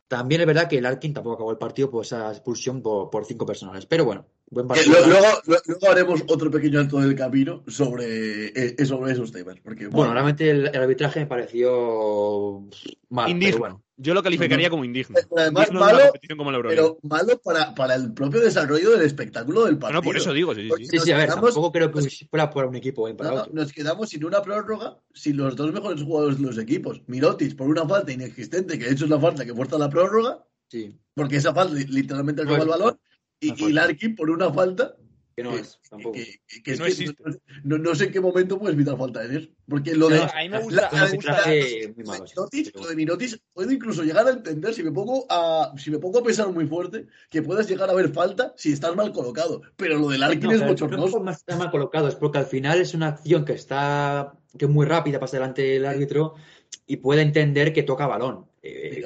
También 0.09 0.40
es 0.40 0.46
verdad 0.46 0.68
que 0.68 0.78
el 0.78 0.86
Arkin 0.86 1.14
tampoco 1.14 1.34
acabó 1.34 1.50
el 1.50 1.59
partido 1.59 1.90
por 1.90 2.04
esa 2.04 2.30
expulsión 2.30 2.82
por, 2.82 3.24
cinco 3.24 3.46
personales. 3.46 3.86
Pero 3.86 4.04
bueno, 4.04 4.26
buen 4.51 4.66
partido. 4.66 5.07
Luego, 5.07 5.26
luego, 5.47 5.90
haremos 5.90 6.22
otro 6.28 6.51
pequeño 6.51 6.80
alto 6.80 7.01
del 7.01 7.14
camino 7.14 7.62
sobre, 7.66 8.49
eh, 8.49 8.86
sobre 8.86 9.12
esos 9.12 9.32
temas. 9.32 9.57
Porque, 9.62 9.86
bueno, 9.88 10.12
realmente 10.12 10.51
el, 10.51 10.66
arbitraje 10.74 11.20
me 11.20 11.26
pareció 11.26 12.68
mal. 13.09 13.30
Indigno. 13.30 13.59
Bueno. 13.59 13.82
Yo 13.99 14.12
lo 14.12 14.22
calificaría 14.22 14.68
como 14.68 14.84
indigno. 14.84 15.16
Además, 15.38 15.72
malo, 15.72 16.12
pero 16.68 16.99
malo 17.03 17.40
para, 17.42 17.74
para, 17.74 17.94
el 17.94 18.12
propio 18.12 18.40
desarrollo 18.40 18.90
del 18.90 19.07
espectáculo 19.07 19.64
del 19.64 19.78
partido. 19.78 20.03
No, 20.03 20.05
por 20.05 20.18
eso 20.18 20.34
digo. 20.34 20.55
Sí, 20.55 20.68
sí, 20.90 20.99
sí. 20.99 21.12
a 21.12 21.16
ver, 21.16 21.30
tampoco 21.30 21.72
creo 21.72 21.90
que 21.90 22.03
fuera 22.28 22.51
por 22.51 22.66
un 22.66 22.76
equipo. 22.76 23.09
para 23.16 23.47
Nos 23.53 23.72
quedamos 23.72 24.11
sin 24.11 24.22
una 24.26 24.42
prórroga, 24.42 24.99
sin 25.14 25.38
los 25.38 25.57
dos 25.57 25.72
mejores 25.72 26.03
jugadores 26.03 26.38
de 26.38 26.44
los 26.44 26.59
equipos. 26.59 27.01
Mirotic 27.07 27.57
por 27.57 27.68
una 27.68 27.88
falta 27.88 28.12
inexistente, 28.12 28.78
que 28.78 28.84
de 28.84 28.92
hecho 28.92 29.05
es 29.05 29.11
la 29.11 29.18
falta 29.18 29.47
que 29.47 29.55
fuerza 29.55 29.78
la 29.78 29.88
prórroga. 29.88 30.44
Sí. 30.68 30.94
Porque 31.14 31.36
esa 31.36 31.55
falta 31.55 31.74
literalmente 31.74 32.44
roba 32.44 32.59
el 32.59 32.68
balón. 32.68 33.01
Y, 33.41 33.64
y 33.64 33.72
Larkin 33.72 34.14
por 34.14 34.30
una 34.30 34.53
falta 34.53 34.97
que 35.37 35.43
no 35.43 35.53
es, 35.53 35.78
tampoco. 35.91 36.16
Que, 36.64 36.76
no, 36.76 36.87
existe. 36.87 37.22
No, 37.62 37.95
sé 37.95 38.05
en 38.05 38.12
qué 38.12 38.20
momento 38.20 38.59
puedes 38.59 38.74
evitar 38.74 38.97
falta 38.97 39.20
de 39.20 39.37
eso. 39.37 39.49
Porque 39.68 39.95
lo 39.95 40.09
de. 40.09 40.22
a 40.22 40.32
mí 40.43 40.49
me 40.49 40.61
gusta. 40.61 40.89
La, 40.91 41.11
lo 42.74 42.89
de 42.89 42.97
Minotis, 42.97 43.39
puedo 43.53 43.70
incluso 43.70 44.03
llegar 44.03 44.26
a 44.26 44.30
entender, 44.30 44.72
si 44.72 44.82
me, 44.82 44.93
pongo 44.93 45.26
a, 45.28 45.74
si 45.76 45.91
me 45.91 45.99
pongo 45.99 46.20
a 46.20 46.22
pensar 46.22 46.51
muy 46.51 46.66
fuerte, 46.66 47.07
que 47.28 47.43
puedas 47.43 47.68
llegar 47.68 47.91
a 47.91 47.93
ver 47.93 48.09
falta 48.14 48.55
si 48.57 48.72
estás 48.72 48.97
mal 48.97 49.12
colocado. 49.12 49.61
Pero 49.76 49.99
lo 49.99 50.09
del 50.09 50.22
Arkin 50.22 50.53
es 50.53 50.66
bochornoso. 50.66 51.22
No 51.22 51.30
está 51.30 51.55
mal 51.55 51.70
colocado, 51.70 52.09
es 52.09 52.14
porque 52.14 52.39
al 52.39 52.47
final 52.47 52.80
es 52.80 52.95
una 52.95 53.09
acción 53.09 53.45
que 53.45 53.53
está. 53.53 54.39
que 54.57 54.64
es 54.64 54.70
muy 54.70 54.87
rápida, 54.87 55.20
pasa 55.20 55.37
delante 55.37 55.61
del 55.61 55.84
árbitro 55.84 56.37
y 56.87 56.97
puede 56.97 57.20
entender 57.20 57.74
que 57.74 57.82
toca 57.82 58.07
balón. 58.07 58.47
Eh, 58.68 59.04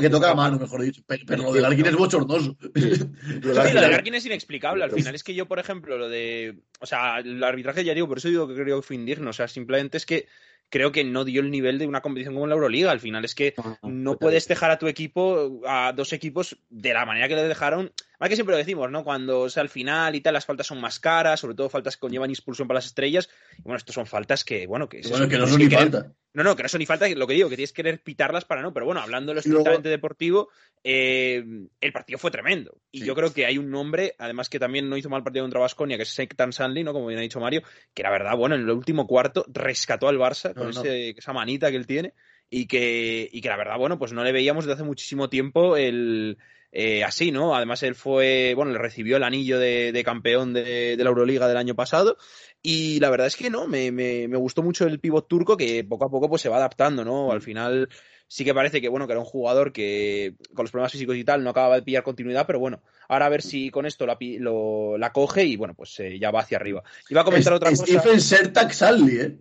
que, 0.00 0.10
toca 0.10 0.34
mano, 0.34 0.58
mejor 0.58 0.82
dicho. 0.82 1.02
Pero, 1.06 1.42
lo 1.42 1.52
del 1.52 1.64
Arkin 1.64 1.86
es 1.86 1.96
bochornoso. 1.96 2.56
lo 3.42 3.54
del 3.54 3.78
Arkin 3.78 4.14
es 4.14 4.26
inexplicable. 4.26 4.84
Al 4.84 4.92
final 4.92 5.14
es 5.14 5.24
que 5.24 5.34
yo, 5.34 5.46
por 5.46 5.58
ejemplo, 5.58 5.98
lo 5.98 6.08
de. 6.08 6.58
O 6.80 6.86
sea, 6.86 7.18
el 7.18 7.42
arbitraje 7.42 7.84
ya 7.84 7.94
digo, 7.94 8.08
por 8.08 8.18
eso 8.18 8.28
digo 8.28 8.48
que 8.48 8.54
creo 8.54 8.80
que 8.80 8.86
fue 8.86 8.96
indigno. 8.96 9.30
O 9.30 9.32
sea, 9.32 9.48
simplemente 9.48 9.96
es 9.96 10.06
que 10.06 10.26
creo 10.70 10.92
que 10.92 11.04
no 11.04 11.24
dio 11.24 11.40
el 11.40 11.50
nivel 11.50 11.78
de 11.78 11.86
una 11.86 12.00
competición 12.00 12.34
como 12.34 12.46
la 12.46 12.54
Euroliga. 12.54 12.90
Al 12.90 13.00
final 13.00 13.24
es 13.24 13.34
que 13.34 13.54
no 13.82 14.18
puedes 14.18 14.48
dejar 14.48 14.70
a 14.70 14.78
tu 14.78 14.86
equipo, 14.86 15.60
a 15.66 15.92
dos 15.92 16.12
equipos, 16.12 16.56
de 16.70 16.92
la 16.92 17.06
manera 17.06 17.28
que 17.28 17.36
le 17.36 17.48
dejaron. 17.48 17.92
Más 18.18 18.28
que 18.28 18.36
siempre 18.36 18.54
lo 18.54 18.58
decimos, 18.58 18.90
¿no? 18.90 19.02
Cuando 19.02 19.48
sea 19.48 19.62
al 19.62 19.68
final 19.68 20.14
y 20.14 20.20
tal, 20.20 20.34
las 20.34 20.46
faltas 20.46 20.66
son 20.66 20.80
más 20.80 21.00
caras, 21.00 21.40
sobre 21.40 21.54
todo 21.54 21.68
faltas 21.68 21.96
que 21.96 22.00
conllevan 22.00 22.30
expulsión 22.30 22.68
para 22.68 22.78
las 22.78 22.86
estrellas. 22.86 23.28
Y 23.58 23.62
bueno, 23.62 23.76
estas 23.76 23.94
son 23.94 24.06
faltas 24.06 24.44
que, 24.44 24.66
bueno, 24.66 24.88
que, 24.88 25.02
bueno, 25.08 25.28
que 25.28 25.38
no 25.38 25.46
son 25.46 25.58
ni 25.58 25.68
falta. 25.68 26.12
No, 26.32 26.42
no, 26.42 26.56
que 26.56 26.64
no 26.64 26.68
son 26.68 26.80
ni 26.80 26.86
falta, 26.86 27.08
lo 27.08 27.26
que 27.26 27.34
digo, 27.34 27.48
que 27.48 27.56
tienes 27.56 27.72
que 27.72 27.82
querer 27.82 28.02
pitarlas 28.02 28.44
para 28.44 28.60
no, 28.60 28.72
pero 28.72 28.86
bueno, 28.86 29.00
hablando 29.00 29.30
de 29.30 29.34
lo 29.34 29.40
estrictamente 29.40 29.88
deportivo, 29.88 30.48
eh, 30.82 31.44
el 31.80 31.92
partido 31.92 32.18
fue 32.18 32.32
tremendo. 32.32 32.76
Y 32.90 33.04
yo 33.04 33.14
creo 33.14 33.32
que 33.32 33.46
hay 33.46 33.56
un 33.56 33.70
nombre, 33.70 34.16
además 34.18 34.48
que 34.48 34.58
también 34.58 34.88
no 34.88 34.96
hizo 34.96 35.08
mal 35.08 35.22
partido 35.22 35.44
contra 35.44 35.60
Vasconia, 35.60 35.96
que 35.96 36.02
es 36.02 36.08
Sektan 36.08 36.52
Sanli, 36.52 36.82
¿no? 36.82 36.92
Como 36.92 37.06
bien 37.06 37.20
ha 37.20 37.22
dicho 37.22 37.38
Mario, 37.38 37.62
que 37.94 38.02
la 38.02 38.10
verdad, 38.10 38.36
bueno, 38.36 38.56
en 38.56 38.62
el 38.62 38.70
último 38.70 39.06
cuarto 39.06 39.44
rescató 39.48 40.08
al 40.08 40.18
Barça 40.18 40.54
con 40.54 40.70
esa 40.70 41.32
manita 41.32 41.70
que 41.70 41.76
él 41.76 41.86
tiene 41.86 42.14
y 42.50 42.66
que, 42.66 43.28
y 43.30 43.40
que 43.40 43.48
la 43.48 43.56
verdad, 43.56 43.78
bueno, 43.78 43.98
pues 43.98 44.12
no 44.12 44.24
le 44.24 44.32
veíamos 44.32 44.64
desde 44.64 44.74
hace 44.74 44.84
muchísimo 44.84 45.28
tiempo 45.28 45.76
el, 45.76 46.38
eh, 46.76 47.04
así, 47.04 47.30
¿no? 47.30 47.54
Además, 47.54 47.84
él 47.84 47.94
fue, 47.94 48.52
bueno, 48.56 48.72
le 48.72 48.78
recibió 48.78 49.16
el 49.16 49.22
anillo 49.22 49.60
de, 49.60 50.02
campeón 50.04 50.52
de, 50.52 50.96
la 50.98 51.08
Euroliga 51.08 51.46
del 51.46 51.56
año 51.56 51.76
pasado. 51.76 52.16
Y 52.62 52.98
la 52.98 53.10
verdad 53.10 53.28
es 53.28 53.36
que 53.36 53.48
no, 53.48 53.68
me, 53.68 53.92
me, 53.92 54.26
gustó 54.36 54.60
mucho 54.60 54.84
el 54.84 54.98
pivot 54.98 55.28
turco 55.28 55.56
que 55.56 55.84
poco 55.84 56.06
a 56.06 56.10
poco 56.10 56.28
pues 56.28 56.42
se 56.42 56.48
va 56.48 56.56
adaptando, 56.56 57.04
¿no? 57.04 57.30
Al 57.30 57.42
final 57.42 57.88
sí 58.26 58.44
que 58.44 58.54
parece 58.54 58.80
que, 58.80 58.88
bueno, 58.88 59.06
que 59.06 59.12
era 59.12 59.20
un 59.20 59.26
jugador 59.26 59.72
que 59.72 60.34
con 60.52 60.64
los 60.64 60.72
problemas 60.72 60.90
físicos 60.90 61.14
y 61.14 61.22
tal 61.22 61.44
no 61.44 61.50
acababa 61.50 61.76
de 61.76 61.82
pillar 61.82 62.02
continuidad, 62.02 62.44
pero 62.44 62.58
bueno, 62.58 62.82
ahora 63.08 63.26
a 63.26 63.28
ver 63.28 63.42
si 63.42 63.70
con 63.70 63.86
esto 63.86 64.04
la, 64.04 64.18
lo, 64.40 64.98
la 64.98 65.12
coge 65.12 65.44
y 65.44 65.56
bueno, 65.56 65.74
pues 65.74 66.00
eh, 66.00 66.18
ya 66.18 66.32
va 66.32 66.40
hacia 66.40 66.56
arriba. 66.56 66.82
Iba 67.08 67.20
a 67.20 67.24
comentar 67.24 67.52
otra 67.52 67.70
cosa. 67.70 67.84
Stephen 67.84 68.20
Sertak 68.20 68.74
¿eh? 69.10 69.38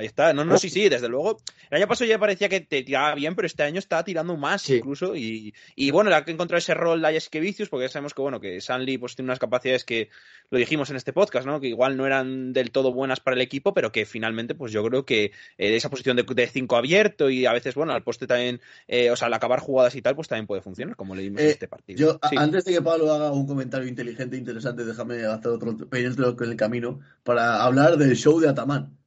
Ahí 0.00 0.06
está. 0.06 0.32
No, 0.32 0.44
no, 0.44 0.56
sí, 0.58 0.70
sí, 0.70 0.88
desde 0.88 1.08
luego. 1.08 1.38
El 1.70 1.78
año 1.78 1.88
pasado 1.88 2.08
ya 2.08 2.20
parecía 2.20 2.48
que 2.48 2.60
te 2.60 2.84
tiraba 2.84 3.16
bien, 3.16 3.34
pero 3.34 3.46
este 3.46 3.64
año 3.64 3.80
está 3.80 4.04
tirando 4.04 4.36
más 4.36 4.70
incluso. 4.70 5.16
Y, 5.16 5.52
y 5.74 5.90
bueno, 5.90 6.14
ha 6.14 6.24
que 6.24 6.30
encontrar 6.30 6.58
ese 6.58 6.72
rol 6.72 7.02
de 7.02 7.20
que 7.28 7.40
Vicius, 7.40 7.68
porque 7.68 7.86
ya 7.86 7.88
sabemos 7.88 8.14
que, 8.14 8.22
bueno, 8.22 8.38
que 8.38 8.60
Sanli 8.60 8.96
pues 8.96 9.16
tiene 9.16 9.26
unas 9.26 9.40
capacidades 9.40 9.84
que 9.84 10.08
lo 10.50 10.58
dijimos 10.58 10.88
en 10.90 10.96
este 10.96 11.12
podcast, 11.12 11.48
¿no? 11.48 11.58
Que 11.58 11.66
igual 11.66 11.96
no 11.96 12.06
eran 12.06 12.52
del 12.52 12.70
todo 12.70 12.92
buenas 12.92 13.18
para 13.18 13.34
el 13.34 13.40
equipo, 13.40 13.74
pero 13.74 13.90
que 13.90 14.06
finalmente, 14.06 14.54
pues 14.54 14.70
yo 14.70 14.84
creo 14.84 15.04
que 15.04 15.32
eh, 15.58 15.74
esa 15.74 15.90
posición 15.90 16.16
de, 16.16 16.46
cinco 16.46 16.76
abierto 16.76 17.28
y 17.28 17.46
a 17.46 17.52
veces, 17.52 17.74
bueno, 17.74 17.92
al 17.92 18.04
poste 18.04 18.28
también, 18.28 18.60
eh, 18.86 19.10
o 19.10 19.16
sea, 19.16 19.26
al 19.26 19.34
acabar 19.34 19.58
jugadas 19.58 19.96
y 19.96 20.02
tal, 20.02 20.14
pues 20.14 20.28
también 20.28 20.46
puede 20.46 20.62
funcionar, 20.62 20.94
como 20.94 21.16
le 21.16 21.22
dimos 21.22 21.40
en 21.40 21.48
eh, 21.48 21.50
este 21.50 21.66
partido. 21.66 21.98
Yo, 21.98 22.20
antes 22.38 22.64
de 22.64 22.72
que 22.72 22.82
Pablo 22.82 23.12
haga 23.12 23.32
un 23.32 23.48
comentario 23.48 23.88
inteligente 23.88 24.36
e 24.36 24.38
interesante, 24.38 24.84
déjame 24.84 25.24
hacer 25.24 25.50
otro 25.50 25.76
pequeño 25.76 26.12
en 26.38 26.50
el 26.50 26.56
camino 26.56 27.00
para 27.24 27.64
hablar 27.64 27.96
del 27.96 28.14
show 28.14 28.38
de 28.38 28.48
Ataman. 28.48 28.97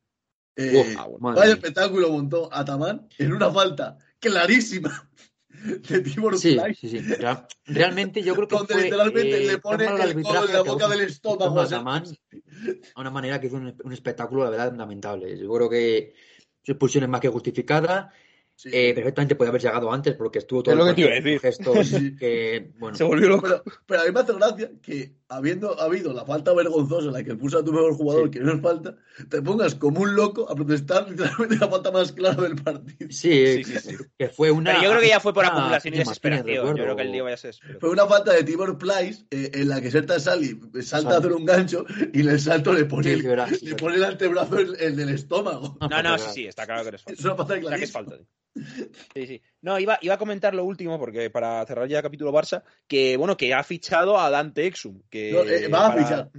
Eh, 0.55 0.95
vaya 1.19 1.53
espectáculo 1.53 2.09
montó 2.09 2.49
Ataman 2.53 3.07
en 3.17 3.33
una 3.33 3.49
falta 3.51 3.97
clarísima 4.19 5.09
de 5.89 5.99
Tibor 6.01 6.37
sí, 6.37 6.57
sí, 6.79 6.89
sí. 6.89 7.01
Realmente 7.65 8.21
yo 8.21 8.35
creo 8.35 8.47
que 8.47 8.55
Donde 8.55 8.83
literalmente 8.83 9.43
eh, 9.43 9.47
le 9.47 9.57
pone 9.59 9.85
el 9.85 10.21
codo 10.21 10.47
en 10.47 10.53
la 10.53 10.61
boca 10.61 10.87
del 10.89 11.01
estómago 11.01 11.59
a 11.59 11.63
Ataman 11.63 12.03
a 12.95 13.01
una 13.01 13.11
manera 13.11 13.39
que 13.39 13.47
hizo 13.47 13.57
un, 13.57 13.93
espectáculo, 13.93 14.43
la 14.43 14.49
verdad, 14.49 14.75
lamentable. 14.75 15.37
Yo 15.37 15.51
creo 15.51 15.69
que 15.69 16.13
su 16.63 16.73
expulsión 16.73 17.03
es 17.03 17.09
más 17.09 17.21
que 17.21 17.29
justificada. 17.29 18.11
Eh, 18.65 18.93
perfectamente 18.93 19.35
puede 19.35 19.49
haber 19.49 19.61
llegado 19.61 19.91
antes 19.91 20.13
porque 20.13 20.39
estuvo 20.39 20.61
todo 20.61 20.75
lo 20.75 20.93
que 20.93 21.39
gestos 21.39 21.89
que, 22.19 22.71
bueno. 22.77 22.95
se 22.95 23.03
volvió 23.03 23.29
loco 23.29 23.41
pero, 23.41 23.63
pero, 23.87 24.01
a 24.01 24.05
mí 24.05 24.11
me 24.11 24.19
hace 24.19 24.33
gracia 24.33 24.71
que 24.83 25.15
habiendo 25.31 25.79
habido 25.79 26.13
la 26.13 26.25
falta 26.25 26.53
vergonzosa 26.53 27.07
en 27.07 27.13
la 27.13 27.23
que 27.23 27.35
puso 27.35 27.59
a 27.59 27.63
tu 27.63 27.71
mejor 27.71 27.93
jugador, 27.93 28.29
que 28.29 28.39
no 28.41 28.53
es 28.53 28.61
falta, 28.61 28.95
te 29.29 29.41
pongas 29.41 29.75
como 29.75 30.01
un 30.01 30.15
loco 30.15 30.49
a 30.49 30.55
protestar 30.55 31.07
literalmente 31.09 31.55
la 31.55 31.69
falta 31.69 31.91
más 31.91 32.11
clara 32.11 32.41
del 32.41 32.55
partido. 32.55 33.09
Sí, 33.09 33.63
sí, 33.63 33.79
sí, 33.79 33.95
que 34.17 34.29
fue 34.29 34.51
una. 34.51 34.71
Pero 34.71 34.83
yo 34.83 34.89
creo 34.89 35.01
que 35.01 35.07
ya 35.07 35.19
fue 35.19 35.33
por 35.33 35.45
acumulación 35.45 35.93
y 35.93 35.97
desesperación. 35.97 36.67
Yo 36.67 36.73
creo 36.73 36.95
que 36.95 37.01
el 37.03 37.11
día 37.11 37.23
vaya 37.23 37.35
a 37.35 37.37
ser. 37.37 37.55
Fue 37.79 37.89
una 37.89 38.05
falta 38.05 38.33
de 38.33 38.43
Tibor 38.43 38.77
Plyce 38.77 39.25
eh, 39.31 39.51
en 39.53 39.69
la 39.69 39.81
que 39.81 39.89
Serta 39.89 40.19
Sally 40.19 40.59
salta 40.81 41.15
a 41.15 41.17
hacer 41.19 41.31
un 41.31 41.45
gancho 41.45 41.85
y 42.13 42.21
en 42.21 42.29
el 42.29 42.39
salto 42.39 42.73
le 42.73 42.85
pone, 42.85 43.13
el, 43.13 43.23
le 43.61 43.75
pone 43.75 43.95
el 43.95 44.03
antebrazo 44.03 44.59
en, 44.59 44.99
el 44.99 45.09
estómago. 45.09 45.77
No, 45.89 46.03
no, 46.03 46.17
sí, 46.17 46.29
sí, 46.33 46.47
está 46.47 46.65
claro 46.65 46.83
que 46.83 46.89
eres 46.89 47.01
falta. 47.01 47.19
Es 47.19 47.25
una 47.25 47.35
falta 47.35 47.77
que 47.77 47.83
es 47.83 47.91
falta. 47.91 48.17
Sí, 49.13 49.27
sí. 49.27 49.41
No, 49.61 49.79
iba, 49.79 49.99
iba 50.01 50.15
a 50.15 50.17
comentar 50.17 50.55
lo 50.55 50.65
último, 50.65 50.97
porque 50.99 51.29
para 51.29 51.65
cerrar 51.65 51.87
ya 51.87 51.97
el 51.97 52.03
capítulo 52.03 52.33
Barça, 52.33 52.63
que 52.87 53.15
bueno, 53.17 53.37
que 53.37 53.53
ha 53.53 53.63
fichado 53.63 54.19
a 54.19 54.29
Dante 54.29 54.65
Exum. 54.65 55.01
Que 55.09 55.29
eh, 55.29 55.67
va 55.67 55.87
a 55.87 55.97
fichar. 55.97 56.31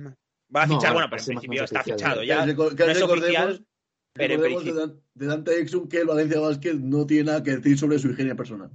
Va 0.54 0.64
a 0.64 0.68
fichar, 0.68 0.92
bueno, 0.92 1.08
pero 1.08 1.22
en 1.22 1.26
principio 1.26 1.64
está 1.64 1.82
fichado 1.82 2.22
ya. 2.22 2.44
no 2.44 2.52
es 2.52 3.02
oficial, 3.02 3.64
pero 4.12 4.34
en 4.34 4.40
principio... 4.40 5.00
de 5.14 5.26
Dante 5.26 5.60
Exum 5.60 5.88
que 5.88 5.98
el 5.98 6.06
Valencia 6.06 6.40
Basket 6.40 6.74
no 6.74 7.06
tiene 7.06 7.24
nada 7.24 7.42
que 7.42 7.56
decir 7.56 7.78
sobre 7.78 7.98
su 7.98 8.10
higiene 8.10 8.34
personal. 8.34 8.70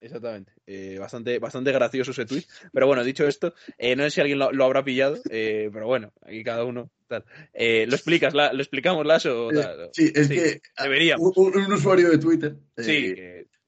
Exactamente. 0.00 0.52
Eh, 0.66 0.96
bastante, 1.00 1.38
bastante 1.40 1.72
gracioso 1.72 2.12
ese 2.12 2.24
tweet. 2.24 2.44
Pero 2.72 2.86
bueno, 2.86 3.02
dicho 3.02 3.26
esto, 3.26 3.54
eh, 3.78 3.96
no 3.96 4.04
sé 4.04 4.10
si 4.10 4.20
alguien 4.20 4.38
lo, 4.38 4.64
habrá 4.64 4.84
pillado, 4.84 5.18
eh, 5.28 5.70
pero 5.72 5.86
bueno, 5.86 6.12
aquí 6.22 6.44
cada 6.44 6.64
uno. 6.64 6.90
Tal. 7.08 7.24
¿Lo 7.54 7.94
explicas? 7.94 8.34
La, 8.34 8.52
¿Lo 8.52 8.60
explicamos, 8.60 9.04
Lazo? 9.06 9.48
sí, 9.92 10.12
es 10.14 10.28
que 10.28 10.60
deberíamos. 10.80 11.32
Un, 11.36 11.56
un, 11.56 11.72
usuario 11.72 12.10
de 12.10 12.18
Twitter. 12.18 12.56
sí, 12.76 13.14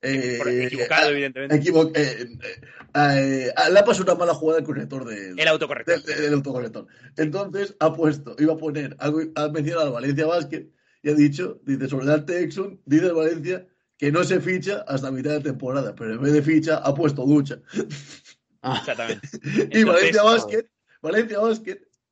equivocado, 0.02 1.10
evidentemente. 1.10 1.56
le 2.94 3.52
ha 3.54 3.84
pasado 3.84 4.04
una 4.04 4.14
mala 4.14 4.34
jugada 4.34 4.60
al 4.60 4.64
corrector 4.64 5.04
del, 5.04 5.38
el 5.38 5.48
autocorrector. 5.48 6.02
Del, 6.02 6.34
autocorrector. 6.34 6.86
Entonces 7.16 7.76
ha 7.80 7.92
puesto, 7.92 8.36
iba 8.38 8.54
a 8.54 8.56
poner, 8.56 8.96
ha 8.98 9.48
mencionado 9.48 9.86
al 9.86 9.92
Valencia 9.92 10.26
Basket 10.26 10.66
y 11.02 11.10
ha 11.10 11.14
dicho, 11.14 11.60
dice 11.64 11.88
sobre 11.88 12.06
Dante 12.06 12.40
Exxon, 12.40 12.80
dice 12.84 13.06
el 13.06 13.14
Valencia 13.14 13.66
que 13.96 14.10
no 14.10 14.24
se 14.24 14.40
ficha 14.40 14.84
hasta 14.88 15.10
mitad 15.10 15.32
de 15.32 15.40
temporada, 15.40 15.94
pero 15.94 16.14
en 16.14 16.22
vez 16.22 16.32
de 16.32 16.42
ficha 16.42 16.78
ha 16.78 16.94
puesto 16.94 17.24
ducha. 17.26 17.60
Ah. 18.62 18.76
Exactamente. 18.78 19.28
y 19.78 19.84
Valencia 19.84 20.22
Basket, 20.22 20.66
Valencia 21.02 21.38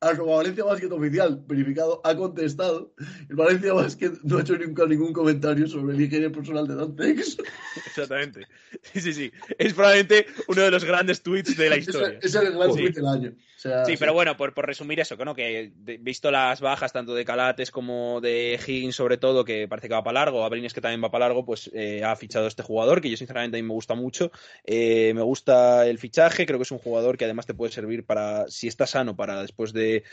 Basket 0.00 0.20
arroba 0.20 0.36
Valencia 0.36 0.64
Basket 0.64 0.92
oficial 0.92 1.44
verificado 1.46 2.00
ha 2.04 2.16
contestado. 2.16 2.94
El 3.28 3.36
Valencia 3.36 3.72
Basket 3.72 4.12
no 4.22 4.38
ha 4.38 4.40
hecho 4.42 4.56
nunca 4.56 4.86
ningún 4.86 5.12
comentario 5.12 5.66
sobre 5.66 5.94
el 5.94 6.00
higiene 6.00 6.30
personal 6.30 6.66
de 6.66 6.76
Dantex. 6.76 7.38
Exactamente. 7.86 8.46
Sí, 8.82 9.00
sí, 9.00 9.12
sí. 9.12 9.32
Es 9.58 9.74
probablemente 9.74 10.26
uno 10.48 10.62
de 10.62 10.70
los 10.70 10.84
grandes 10.84 11.22
tweets 11.22 11.56
de 11.56 11.70
la 11.70 11.76
historia. 11.78 12.18
Es, 12.22 12.34
el 12.34 12.52
gran 12.52 12.70
tweet 12.70 12.92
del 12.92 13.06
año. 13.06 13.34
Sí, 13.58 13.96
pero 13.98 14.14
bueno, 14.14 14.36
por, 14.36 14.54
por 14.54 14.66
resumir 14.66 15.00
eso, 15.00 15.16
¿no? 15.16 15.34
que 15.34 15.72
visto 16.00 16.30
las 16.30 16.60
bajas 16.60 16.92
tanto 16.92 17.14
de 17.14 17.24
Calates 17.24 17.70
como 17.70 18.20
de 18.20 18.58
Higgins, 18.64 18.94
sobre 18.94 19.18
todo, 19.18 19.44
que 19.44 19.66
parece 19.66 19.88
que 19.88 19.94
va 19.94 20.04
para 20.04 20.20
largo, 20.20 20.44
Abrines 20.44 20.72
que 20.72 20.80
también 20.80 21.02
va 21.02 21.10
para 21.10 21.26
largo, 21.26 21.44
pues 21.44 21.70
eh, 21.74 22.04
ha 22.04 22.14
fichado 22.16 22.46
este 22.46 22.62
jugador, 22.62 23.00
que 23.00 23.10
yo 23.10 23.16
sinceramente 23.16 23.58
a 23.58 23.62
mí 23.62 23.66
me 23.66 23.74
gusta 23.74 23.94
mucho. 23.94 24.30
Eh, 24.64 25.12
me 25.14 25.22
gusta 25.22 25.86
el 25.86 25.98
fichaje, 25.98 26.46
creo 26.46 26.58
que 26.58 26.62
es 26.62 26.70
un 26.70 26.78
jugador 26.78 27.16
que 27.16 27.24
además 27.24 27.46
te 27.46 27.54
puede 27.54 27.72
servir 27.72 28.04
para, 28.04 28.48
si 28.48 28.68
está 28.68 28.86
sano, 28.86 29.16
para 29.16 29.42
después 29.42 29.72
de 29.72 30.04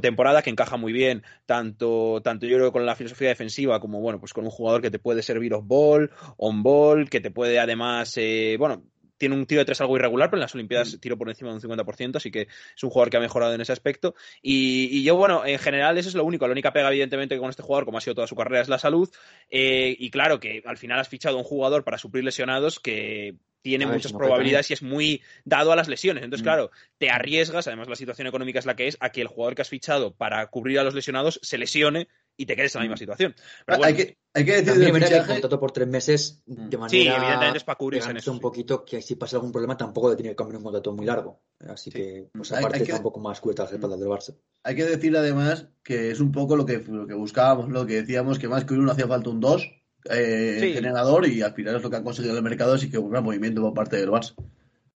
temporada 0.00 0.42
que 0.42 0.50
encaja 0.50 0.76
muy 0.76 0.92
bien, 0.92 1.22
tanto, 1.46 2.20
tanto 2.22 2.46
yo 2.46 2.56
creo 2.56 2.72
con 2.72 2.84
la 2.84 2.96
filosofía 2.96 3.28
defensiva 3.28 3.80
como 3.80 4.00
bueno, 4.00 4.18
pues 4.18 4.32
con 4.32 4.44
un 4.44 4.50
jugador 4.50 4.82
que 4.82 4.90
te 4.90 4.98
puede 4.98 5.22
servir 5.22 5.54
off-ball, 5.54 6.10
on-ball, 6.36 7.08
que 7.08 7.20
te 7.20 7.30
puede 7.30 7.58
además, 7.60 8.12
eh, 8.16 8.56
bueno, 8.58 8.82
tiene 9.16 9.34
un 9.34 9.46
tiro 9.46 9.60
de 9.60 9.64
tres 9.64 9.80
algo 9.80 9.96
irregular, 9.96 10.30
pero 10.30 10.38
en 10.38 10.42
las 10.42 10.54
Olimpiadas 10.54 10.94
mm. 10.94 10.98
tiro 10.98 11.16
por 11.16 11.28
encima 11.28 11.50
de 11.50 11.56
un 11.56 11.62
50%, 11.62 12.16
así 12.16 12.30
que 12.30 12.42
es 12.42 12.82
un 12.82 12.90
jugador 12.90 13.10
que 13.10 13.16
ha 13.16 13.20
mejorado 13.20 13.54
en 13.54 13.60
ese 13.60 13.72
aspecto. 13.72 14.14
Y, 14.42 15.02
yo, 15.02 15.16
bueno, 15.16 15.44
en 15.44 15.58
general 15.58 15.98
eso 15.98 16.08
es 16.08 16.14
lo 16.14 16.24
único. 16.24 16.46
La 16.46 16.52
única 16.52 16.72
pega, 16.72 16.88
evidentemente, 16.88 17.34
que 17.34 17.40
con 17.40 17.50
este 17.50 17.62
jugador, 17.62 17.84
como 17.84 17.98
ha 17.98 18.00
sido 18.00 18.14
toda 18.14 18.26
su 18.26 18.36
carrera, 18.36 18.62
es 18.62 18.68
la 18.68 18.78
salud. 18.78 19.08
Eh, 19.50 19.96
y 19.98 20.10
claro 20.10 20.40
que 20.40 20.62
al 20.66 20.76
final 20.76 20.98
has 20.98 21.08
fichado 21.08 21.36
a 21.36 21.38
un 21.38 21.44
jugador 21.44 21.84
para 21.84 21.98
suplir 21.98 22.24
lesionados 22.24 22.80
que 22.80 23.36
tiene 23.62 23.84
muchas 23.84 24.12
probabilidades 24.12 24.70
y 24.70 24.74
es 24.74 24.82
muy 24.82 25.22
dado 25.44 25.72
a 25.72 25.76
las 25.76 25.88
lesiones. 25.88 26.22
Entonces, 26.22 26.44
mm. 26.44 26.46
claro, 26.46 26.70
te 26.98 27.10
arriesgas, 27.10 27.66
además 27.66 27.88
la 27.88 27.96
situación 27.96 28.28
económica 28.28 28.60
es 28.60 28.66
la 28.66 28.76
que 28.76 28.86
es, 28.86 28.96
a 29.00 29.10
que 29.10 29.22
el 29.22 29.26
jugador 29.26 29.56
que 29.56 29.62
has 29.62 29.68
fichado 29.68 30.14
para 30.14 30.46
cubrir 30.46 30.78
a 30.78 30.84
los 30.84 30.94
lesionados 30.94 31.40
se 31.42 31.58
lesione 31.58 32.06
y 32.36 32.46
te 32.46 32.54
quedes 32.54 32.74
en 32.74 32.80
la 32.80 32.82
misma 32.84 32.94
mm. 32.94 32.98
situación. 32.98 33.34
hay, 33.66 33.94
que, 33.94 34.18
hay 34.34 34.44
que 34.44 34.62
decir 34.62 34.92
que 34.92 35.16
el 35.16 35.26
contrato 35.26 35.58
por 35.58 35.72
tres 35.72 35.88
meses 35.88 36.42
de 36.46 36.76
manera 36.76 36.90
sí, 36.90 37.06
evidentemente 37.06 37.58
es 37.58 37.64
para 37.64 37.76
cubrirse 37.76 38.10
en 38.10 38.16
eso. 38.18 38.32
un 38.32 38.40
poquito 38.40 38.84
que 38.84 39.00
si 39.02 39.16
pasa 39.16 39.36
algún 39.36 39.52
problema 39.52 39.76
tampoco 39.76 40.10
de 40.10 40.16
tener 40.16 40.32
que 40.32 40.36
cambiar 40.36 40.58
un 40.58 40.64
contrato 40.64 40.92
muy 40.92 41.06
largo. 41.06 41.40
Así 41.68 41.90
que, 41.90 42.28
pues 42.32 42.52
aparte, 42.52 42.82
está 42.82 42.96
un 42.96 43.02
poco 43.02 43.20
más 43.20 43.40
cubierta 43.40 43.64
las 43.64 43.72
espaldas 43.72 44.00
del 44.00 44.08
Barça. 44.08 44.36
Hay 44.62 44.74
que 44.74 44.84
decir 44.84 45.16
además 45.16 45.68
que 45.82 46.10
es 46.10 46.20
un 46.20 46.32
poco 46.32 46.56
lo 46.56 46.66
que, 46.66 46.78
lo 46.78 47.06
que 47.06 47.14
buscábamos, 47.14 47.68
lo 47.70 47.86
que 47.86 48.02
decíamos, 48.02 48.38
que 48.38 48.48
más 48.48 48.64
que 48.64 48.74
uno 48.74 48.92
hacía 48.92 49.06
falta 49.06 49.30
un 49.30 49.40
dos 49.40 49.70
eh, 50.10 50.72
generador 50.74 51.26
y 51.26 51.42
al 51.42 51.54
final 51.54 51.76
es 51.76 51.82
lo 51.82 51.90
que 51.90 51.96
han 51.96 52.04
conseguido 52.04 52.36
el 52.36 52.42
mercado, 52.42 52.74
así 52.74 52.90
que 52.90 52.98
un 52.98 53.10
gran 53.10 53.24
movimiento 53.24 53.62
por 53.62 53.74
parte 53.74 53.96
del 53.96 54.10
Barça. 54.10 54.34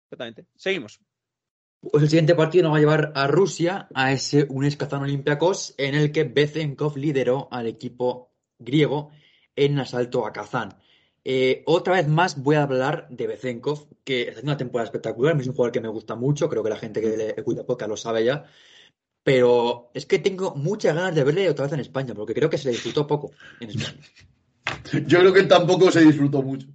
Exactamente. 0.04 0.46
Seguimos. 0.56 1.00
Pues 1.80 2.02
el 2.02 2.10
siguiente 2.10 2.34
partido 2.34 2.64
nos 2.64 2.72
va 2.72 2.76
a 2.76 2.80
llevar 2.80 3.12
a 3.14 3.26
Rusia, 3.26 3.88
a 3.94 4.12
ese 4.12 4.46
un 4.50 4.68
Kazán 4.70 5.02
Olympiacos, 5.02 5.74
en 5.78 5.94
el 5.94 6.12
que 6.12 6.24
Bezenkov 6.24 6.96
lideró 6.98 7.48
al 7.50 7.66
equipo 7.66 8.30
griego 8.58 9.10
en 9.56 9.78
asalto 9.78 10.26
a 10.26 10.32
Kazán. 10.32 10.76
Eh, 11.24 11.62
otra 11.66 11.94
vez 11.94 12.06
más 12.06 12.42
voy 12.42 12.56
a 12.56 12.64
hablar 12.64 13.08
de 13.10 13.26
Bezenkov, 13.26 13.88
que 14.04 14.28
está 14.28 14.42
una 14.42 14.58
temporada 14.58 14.86
espectacular, 14.86 15.38
es 15.40 15.46
un 15.46 15.54
jugador 15.54 15.72
que 15.72 15.80
me 15.80 15.88
gusta 15.88 16.16
mucho, 16.16 16.48
creo 16.48 16.62
que 16.62 16.70
la 16.70 16.76
gente 16.76 17.00
que 17.00 17.16
le 17.16 17.30
escucha 17.30 17.64
podcast 17.64 17.88
lo 17.88 17.96
sabe 17.96 18.24
ya, 18.24 18.44
pero 19.22 19.90
es 19.94 20.06
que 20.06 20.18
tengo 20.18 20.54
muchas 20.54 20.94
ganas 20.94 21.14
de 21.14 21.24
verle 21.24 21.48
otra 21.48 21.64
vez 21.64 21.72
en 21.72 21.80
España, 21.80 22.14
porque 22.14 22.34
creo 22.34 22.50
que 22.50 22.58
se 22.58 22.66
le 22.66 22.72
disfrutó 22.72 23.06
poco 23.06 23.32
en 23.60 23.70
España. 23.70 24.00
Yo 25.06 25.20
creo 25.20 25.32
que 25.32 25.42
tampoco 25.44 25.90
se 25.90 26.00
disfrutó 26.00 26.42
mucho. 26.42 26.66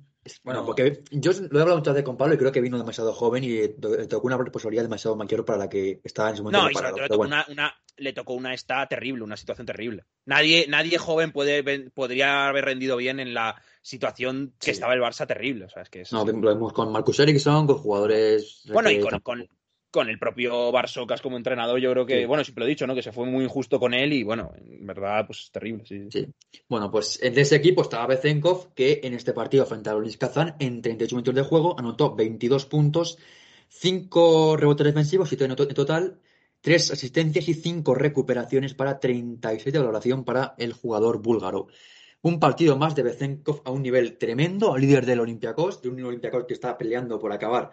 Bueno, 0.43 0.65
porque 0.65 1.03
yo 1.11 1.31
lo 1.33 1.59
he 1.59 1.61
hablado 1.61 1.77
muchas 1.77 1.93
veces 1.93 2.05
con 2.05 2.17
Pablo 2.17 2.33
y 2.33 2.37
creo 2.37 2.51
que 2.51 2.61
vino 2.61 2.77
demasiado 2.77 3.13
joven 3.13 3.43
y 3.43 3.49
le 3.49 4.07
tocó 4.07 4.27
una 4.27 4.37
responsabilidad 4.37 4.83
demasiado 4.83 5.15
mayor 5.15 5.45
para 5.45 5.59
la 5.59 5.69
que 5.69 6.01
estaba 6.03 6.31
en 6.31 6.37
su 6.37 6.43
momento. 6.43 6.63
No, 6.63 6.71
y 6.71 6.73
le 6.73 7.07
tocó, 7.07 7.21
una, 7.21 7.75
le 7.97 8.13
tocó 8.13 8.33
una 8.33 8.53
esta 8.53 8.87
terrible, 8.87 9.23
una 9.23 9.37
situación 9.37 9.67
terrible. 9.67 10.05
Nadie, 10.25 10.65
nadie 10.67 10.97
joven 10.97 11.31
puede, 11.31 11.89
podría 11.91 12.47
haber 12.47 12.65
rendido 12.65 12.97
bien 12.97 13.19
en 13.19 13.33
la 13.33 13.61
situación 13.81 14.53
que 14.59 14.71
estaba 14.71 14.95
el 14.95 15.01
Barça 15.01 15.27
terrible. 15.27 15.65
O 15.65 15.69
sea, 15.69 15.83
es 15.83 15.89
que 15.89 16.03
no, 16.11 16.25
lo 16.25 16.49
vemos 16.49 16.73
con 16.73 16.91
Marcus 16.91 17.19
Ericsson, 17.19 17.67
con 17.67 17.77
jugadores. 17.77 18.63
Bueno, 18.71 18.89
y 18.89 18.99
con, 18.99 19.19
con 19.19 19.47
el 20.01 20.19
propio 20.19 20.71
Barsocas 20.71 21.21
como 21.21 21.37
entrenador, 21.37 21.79
yo 21.79 21.91
creo 21.91 22.05
que, 22.05 22.25
bueno, 22.25 22.43
siempre 22.43 22.61
lo 22.61 22.65
he 22.67 22.69
dicho, 22.69 22.85
¿no? 22.87 22.95
Que 22.95 23.01
se 23.01 23.11
fue 23.11 23.25
muy 23.25 23.43
injusto 23.43 23.79
con 23.79 23.93
él 23.93 24.13
y, 24.13 24.23
bueno, 24.23 24.51
en 24.57 24.85
verdad, 24.85 25.25
pues 25.25 25.49
terrible, 25.51 25.85
sí. 25.85 26.07
sí. 26.11 26.27
Bueno, 26.67 26.91
pues 26.91 27.21
en 27.21 27.37
ese 27.37 27.55
equipo 27.55 27.81
estaba 27.81 28.07
Bezenkov, 28.07 28.73
que 28.73 29.01
en 29.03 29.13
este 29.13 29.33
partido 29.33 29.65
frente 29.65 29.89
a 29.89 29.93
Luis 29.93 30.17
Kazán, 30.17 30.55
en 30.59 30.81
38 30.81 31.15
minutos 31.15 31.35
de 31.35 31.41
juego, 31.41 31.79
anotó 31.79 32.15
22 32.15 32.65
puntos, 32.65 33.17
5 33.69 34.57
rebotes 34.57 34.85
defensivos, 34.85 35.29
7 35.29 35.45
en 35.45 35.55
total, 35.55 36.19
3 36.61 36.91
asistencias 36.91 37.47
y 37.47 37.53
5 37.53 37.93
recuperaciones 37.95 38.73
para 38.73 38.99
36 38.99 39.71
de 39.71 39.79
valoración 39.79 40.23
para 40.23 40.55
el 40.57 40.73
jugador 40.73 41.21
búlgaro. 41.21 41.67
Un 42.21 42.39
partido 42.39 42.75
más 42.75 42.95
de 42.95 43.03
Bezenkov 43.03 43.61
a 43.65 43.71
un 43.71 43.83
nivel 43.83 44.17
tremendo, 44.17 44.75
líder 44.75 45.05
del 45.05 45.19
Olympiacos, 45.19 45.81
de 45.81 45.89
un 45.89 46.03
Olympiacos 46.03 46.45
que 46.47 46.55
está 46.55 46.75
peleando 46.75 47.19
por 47.19 47.31
acabar 47.31 47.71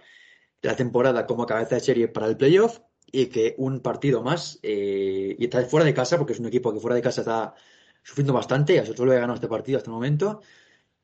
la 0.62 0.76
temporada 0.76 1.26
como 1.26 1.46
cabeza 1.46 1.74
de 1.74 1.80
serie 1.80 2.08
para 2.08 2.26
el 2.26 2.36
playoff 2.36 2.80
y 3.10 3.26
que 3.26 3.54
un 3.58 3.80
partido 3.80 4.22
más 4.22 4.58
eh, 4.62 5.36
y 5.38 5.44
está 5.44 5.62
fuera 5.64 5.84
de 5.84 5.92
casa 5.92 6.16
porque 6.16 6.32
es 6.32 6.40
un 6.40 6.46
equipo 6.46 6.72
que 6.72 6.80
fuera 6.80 6.96
de 6.96 7.02
casa 7.02 7.20
está 7.20 7.54
sufriendo 8.02 8.32
bastante, 8.32 8.78
a 8.78 8.86
solo 8.86 9.12
ha 9.12 9.16
ganado 9.16 9.34
este 9.34 9.48
partido 9.48 9.78
hasta 9.78 9.90
el 9.90 9.94
momento 9.94 10.40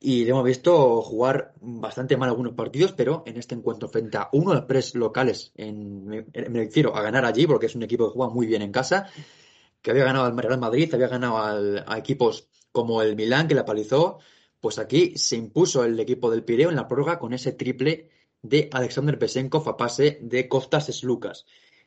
y 0.01 0.25
le 0.25 0.31
hemos 0.31 0.45
visto 0.45 1.03
jugar 1.03 1.55
bastante 1.61 2.17
mal 2.17 2.29
algunos 2.29 2.55
partidos, 2.55 2.93
pero 2.93 3.25
en 3.27 3.37
este 3.37 3.57
encuentro 3.57 3.89
frente 3.89 4.17
a 4.17 4.29
uno 4.33 4.51
de 4.51 4.57
los 4.59 4.67
tres 4.67 4.95
locales, 4.95 5.53
en, 5.57 6.07
me, 6.07 6.25
refiero 6.33 6.97
a 6.97 7.03
ganar 7.03 7.25
allí 7.25 7.47
porque 7.47 7.67
es 7.67 7.75
un 7.75 7.83
equipo 7.83 8.07
que 8.07 8.15
juega 8.15 8.33
muy 8.33 8.47
bien 8.47 8.63
en 8.63 8.71
casa, 8.73 9.09
que 9.83 9.91
había 9.91 10.05
ganado 10.05 10.27
al 10.27 10.39
Real 10.39 10.61
Madrid, 10.61 10.93
había 10.95 11.09
ganado 11.09 11.39
a 11.39 11.99
equipos 11.99 12.49
como 12.71 13.03
el 13.03 13.17
Milán 13.17 13.49
que 13.49 13.55
la 13.55 13.65
palizó, 13.65 14.19
pues 14.61 14.79
aquí 14.79 15.17
se 15.17 15.37
impuso 15.37 15.85
el 15.85 15.99
equipo 15.99 16.31
del 16.31 16.45
Pireo 16.45 16.71
en 16.71 16.77
la 16.77 16.87
prórroga 16.87 17.19
con 17.19 17.33
ese 17.33 17.53
triple 17.53 18.11
de 18.43 18.69
Alexander 18.73 19.17
Besenkov 19.17 19.69
a 19.69 19.77
pase 19.77 20.19
de 20.23 20.49
Kostas 20.49 21.03
Lucas. 21.03 21.47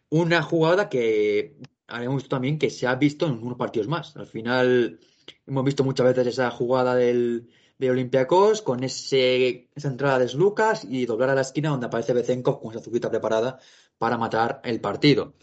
Una 0.09 0.41
jugada 0.41 0.89
que 0.89 1.55
habíamos 1.87 2.23
visto 2.23 2.35
también 2.35 2.59
que 2.59 2.69
se 2.69 2.87
ha 2.87 2.95
visto 2.95 3.25
en 3.27 3.33
unos 3.33 3.57
partidos 3.57 3.87
más. 3.87 4.15
Al 4.17 4.27
final 4.27 4.99
hemos 5.45 5.63
visto 5.63 5.83
muchas 5.83 6.07
veces 6.07 6.27
esa 6.27 6.51
jugada 6.51 6.95
del, 6.95 7.49
de 7.77 7.89
Olympiacos 7.89 8.61
con 8.61 8.83
ese, 8.83 9.69
esa 9.75 9.87
entrada 9.87 10.19
de 10.19 10.33
Lucas 10.33 10.85
y 10.87 11.05
doblar 11.05 11.29
a 11.29 11.35
la 11.35 11.41
esquina 11.41 11.69
donde 11.69 11.87
aparece 11.87 12.13
Bezenkov 12.13 12.61
con 12.61 12.71
esa 12.71 12.83
zuquita 12.83 13.09
preparada 13.09 13.59
para 13.97 14.17
matar 14.17 14.61
el 14.63 14.81
partido. 14.81 15.33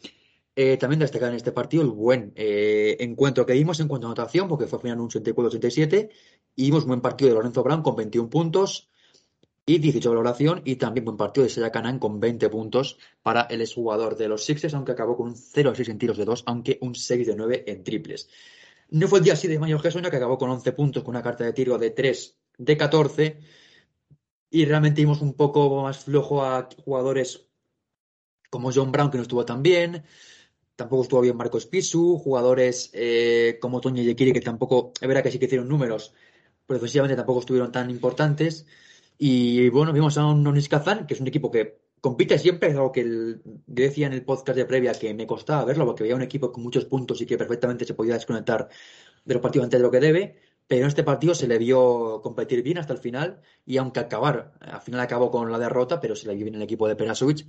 Eh, 0.60 0.76
también 0.76 0.98
destacar 0.98 1.28
en 1.28 1.36
este 1.36 1.52
partido 1.52 1.84
el 1.84 1.90
buen 1.90 2.32
eh, 2.34 2.96
encuentro 2.98 3.46
que 3.46 3.52
dimos 3.52 3.78
en 3.78 3.86
cuanto 3.86 4.08
a 4.08 4.10
anotación, 4.10 4.48
porque 4.48 4.66
fue 4.66 4.78
al 4.78 4.82
final 4.82 5.00
un 5.00 5.08
84-87, 5.08 6.10
y 6.56 6.64
vimos 6.64 6.82
un 6.82 6.88
buen 6.88 7.00
partido 7.00 7.28
de 7.30 7.36
Lorenzo 7.36 7.62
Brown 7.62 7.82
con 7.82 7.94
21 7.94 8.28
puntos, 8.28 8.90
y 9.68 9.78
18 9.78 10.08
de 10.08 10.16
valoración 10.16 10.62
y 10.64 10.76
también 10.76 11.04
buen 11.04 11.18
partido 11.18 11.44
de 11.44 11.50
Saya 11.50 11.70
Kanan 11.70 11.98
con 11.98 12.18
20 12.20 12.48
puntos 12.48 12.98
para 13.22 13.42
el 13.42 13.60
exjugador 13.60 14.16
de 14.16 14.26
los 14.26 14.42
Sixers, 14.42 14.72
aunque 14.72 14.92
acabó 14.92 15.14
con 15.14 15.28
un 15.28 15.36
0 15.36 15.74
6 15.76 15.88
en 15.90 15.98
tiros 15.98 16.16
de 16.16 16.24
2, 16.24 16.44
aunque 16.46 16.78
un 16.80 16.94
6 16.94 17.26
de 17.26 17.36
9 17.36 17.64
en 17.66 17.84
triples. 17.84 18.30
No 18.88 19.08
fue 19.08 19.18
el 19.18 19.26
día 19.26 19.34
así 19.34 19.46
de 19.46 19.58
Mayor 19.58 19.82
Jesús, 19.82 20.00
que 20.00 20.16
acabó 20.16 20.38
con 20.38 20.48
11 20.48 20.72
puntos, 20.72 21.04
con 21.04 21.14
una 21.14 21.22
carta 21.22 21.44
de 21.44 21.52
tiro 21.52 21.76
de 21.76 21.90
3 21.90 22.38
de 22.56 22.76
14, 22.78 23.40
y 24.50 24.64
realmente 24.64 25.02
vimos 25.02 25.20
un 25.20 25.34
poco 25.34 25.82
más 25.82 25.98
flojo 25.98 26.42
a 26.42 26.66
jugadores 26.82 27.46
como 28.48 28.72
John 28.72 28.90
Brown, 28.90 29.10
que 29.10 29.18
no 29.18 29.22
estuvo 29.22 29.44
tan 29.44 29.62
bien, 29.62 30.02
tampoco 30.76 31.02
estuvo 31.02 31.20
bien 31.20 31.36
Marcos 31.36 31.66
Pisu, 31.66 32.16
jugadores 32.16 32.88
eh, 32.94 33.58
como 33.60 33.82
Toño 33.82 34.02
Yekiri, 34.02 34.32
que 34.32 34.40
tampoco, 34.40 34.92
es 34.98 35.06
verdad 35.06 35.22
que 35.22 35.30
sí 35.30 35.38
que 35.38 35.44
hicieron 35.44 35.68
números, 35.68 36.14
pero 36.66 36.78
defensivamente 36.78 37.16
tampoco 37.16 37.40
estuvieron 37.40 37.70
tan 37.70 37.90
importantes. 37.90 38.64
Y 39.18 39.68
bueno, 39.70 39.92
vimos 39.92 40.16
a 40.16 40.26
un 40.26 40.42
Nonis 40.42 40.68
Kazan, 40.68 41.06
que 41.06 41.14
es 41.14 41.20
un 41.20 41.26
equipo 41.26 41.50
que 41.50 41.80
compite 42.00 42.38
siempre, 42.38 42.70
es 42.70 42.76
algo 42.76 42.92
que 42.92 43.04
decía 43.66 44.06
en 44.06 44.12
el 44.12 44.24
podcast 44.24 44.56
de 44.56 44.64
previa 44.64 44.92
que 44.92 45.12
me 45.14 45.26
costaba 45.26 45.64
verlo, 45.64 45.84
porque 45.84 46.04
veía 46.04 46.14
un 46.14 46.22
equipo 46.22 46.52
con 46.52 46.62
muchos 46.62 46.84
puntos 46.84 47.20
y 47.20 47.26
que 47.26 47.36
perfectamente 47.36 47.84
se 47.84 47.94
podía 47.94 48.14
desconectar 48.14 48.68
de 49.24 49.34
los 49.34 49.42
partidos 49.42 49.64
antes 49.64 49.80
de 49.80 49.84
lo 49.84 49.90
que 49.90 50.00
debe, 50.00 50.36
pero 50.66 50.82
en 50.82 50.88
este 50.88 51.02
partido 51.02 51.34
se 51.34 51.48
le 51.48 51.58
vio 51.58 52.20
competir 52.22 52.62
bien 52.62 52.78
hasta 52.78 52.92
el 52.92 52.98
final 53.00 53.40
y 53.66 53.78
aunque 53.78 54.00
acabar, 54.00 54.52
al 54.60 54.80
final 54.80 55.00
acabó 55.00 55.30
con 55.30 55.50
la 55.50 55.58
derrota, 55.58 56.00
pero 56.00 56.14
se 56.14 56.28
le 56.28 56.34
vio 56.34 56.44
bien 56.44 56.54
el 56.54 56.62
equipo 56.62 56.86
de 56.86 56.96
Perasovic, 56.96 57.46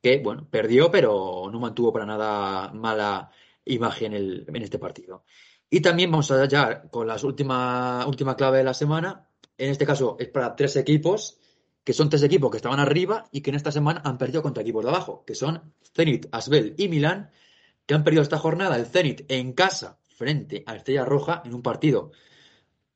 que 0.00 0.18
bueno, 0.18 0.48
perdió, 0.50 0.90
pero 0.90 1.48
no 1.52 1.60
mantuvo 1.60 1.92
para 1.92 2.06
nada 2.06 2.72
mala 2.72 3.30
imagen 3.64 4.14
en, 4.14 4.62
este 4.62 4.78
partido. 4.78 5.24
Y 5.70 5.80
también 5.80 6.10
vamos 6.10 6.30
a 6.30 6.46
ya 6.46 6.82
con 6.90 7.06
la 7.06 7.16
última, 7.22 8.04
última 8.06 8.36
clave 8.36 8.58
de 8.58 8.64
la 8.64 8.74
semana, 8.74 9.28
en 9.64 9.70
este 9.70 9.86
caso 9.86 10.16
es 10.18 10.28
para 10.28 10.56
tres 10.56 10.76
equipos, 10.76 11.38
que 11.84 11.92
son 11.92 12.10
tres 12.10 12.22
equipos 12.22 12.50
que 12.50 12.56
estaban 12.56 12.80
arriba 12.80 13.26
y 13.30 13.40
que 13.40 13.50
en 13.50 13.56
esta 13.56 13.70
semana 13.70 14.02
han 14.04 14.18
perdido 14.18 14.42
contra 14.42 14.62
equipos 14.62 14.84
de 14.84 14.90
abajo, 14.90 15.24
que 15.24 15.34
son 15.34 15.74
Zenit, 15.94 16.26
Asbel 16.32 16.74
y 16.76 16.88
Milán, 16.88 17.30
que 17.86 17.94
han 17.94 18.04
perdido 18.04 18.22
esta 18.22 18.38
jornada 18.38 18.76
el 18.76 18.86
Zenit 18.86 19.24
en 19.30 19.52
casa 19.52 19.98
frente 20.16 20.64
a 20.66 20.76
Estrella 20.76 21.04
Roja 21.04 21.42
en 21.44 21.54
un 21.54 21.62
partido 21.62 22.12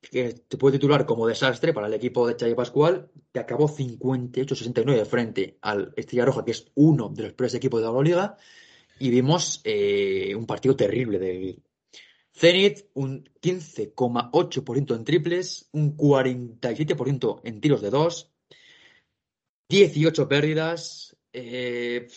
que 0.01 0.43
se 0.49 0.57
puede 0.57 0.79
titular 0.79 1.07
como 1.07 1.27
desastre 1.27 1.73
para 1.73 1.87
el 1.87 1.95
equipo 1.95 2.27
de 2.27 2.37
Chay 2.37 2.55
Pascual, 2.55 3.11
que 3.33 3.41
acabó 3.41 3.69
58-69 3.69 5.05
frente 5.05 5.59
al 5.63 5.93
Estrella 5.97 6.25
Roja, 6.25 6.45
que 6.45 6.53
es 6.53 6.71
uno 6.75 7.09
de 7.09 7.25
los 7.25 7.33
peores 7.33 7.55
equipos 7.55 7.81
de 7.81 7.93
la 7.93 8.03
Liga, 8.03 8.37
y 8.99 9.11
vimos 9.11 9.61
eh, 9.65 10.35
un 10.37 10.47
partido 10.47 10.77
terrible 10.77 11.19
de 11.19 11.59
Zenit, 12.37 12.91
un 12.93 13.25
15,8% 13.41 14.95
en 14.95 15.05
triples, 15.05 15.69
un 15.73 15.97
47% 15.97 17.41
en 17.45 17.61
tiros 17.61 17.81
de 17.81 17.91
dos, 17.91 18.31
18 19.71 20.29
pérdidas. 20.29 21.17
Eh, 21.33 22.09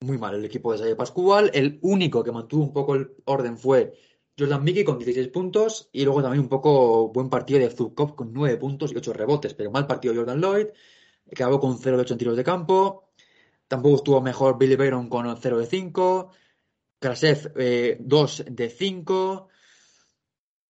muy 0.00 0.18
mal 0.18 0.34
el 0.34 0.44
equipo 0.44 0.72
de 0.72 0.78
Saya 0.78 0.96
Pascual. 0.96 1.50
El 1.54 1.78
único 1.82 2.22
que 2.22 2.32
mantuvo 2.32 2.64
un 2.64 2.72
poco 2.72 2.94
el 2.94 3.14
orden 3.24 3.56
fue 3.56 3.94
Jordan 4.38 4.62
Mickey 4.62 4.84
con 4.84 4.98
16 4.98 5.28
puntos 5.28 5.88
y 5.92 6.04
luego 6.04 6.22
también 6.22 6.42
un 6.42 6.48
poco 6.48 7.08
buen 7.08 7.30
partido 7.30 7.60
de 7.60 7.70
Zubkov 7.70 8.14
con 8.14 8.32
9 8.32 8.58
puntos 8.58 8.92
y 8.92 8.96
8 8.96 9.12
rebotes, 9.14 9.54
pero 9.54 9.70
mal 9.70 9.86
partido 9.86 10.14
Jordan 10.14 10.40
Lloyd, 10.40 10.66
que 11.26 11.42
acabó 11.42 11.60
con 11.60 11.78
0 11.78 11.96
de 11.96 12.02
8 12.02 12.14
en 12.14 12.18
tiros 12.18 12.36
de 12.36 12.44
campo. 12.44 13.10
Tampoco 13.68 13.96
estuvo 13.96 14.20
mejor 14.20 14.58
Billy 14.58 14.76
Bayron 14.76 15.08
con 15.08 15.34
0 15.34 15.58
de 15.58 15.66
5. 15.66 16.30
Krasev 17.00 17.52
2 17.98 18.40
eh, 18.40 18.44
de 18.50 18.68
5. 18.68 19.48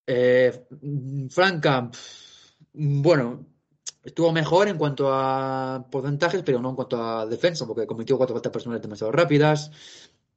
Eh, 0.07 0.66
Frankamp, 1.28 1.95
bueno, 2.72 3.47
estuvo 4.03 4.33
mejor 4.33 4.68
en 4.68 4.78
cuanto 4.78 5.12
a 5.12 5.87
porcentajes, 5.91 6.43
pero 6.43 6.61
no 6.61 6.70
en 6.70 6.76
cuanto 6.76 7.03
a 7.05 7.26
defensa, 7.26 7.66
porque 7.66 7.87
cometió 7.87 8.16
cuatro 8.16 8.35
faltas 8.35 8.53
personales 8.53 8.83
demasiado 8.83 9.12
rápidas. 9.12 9.70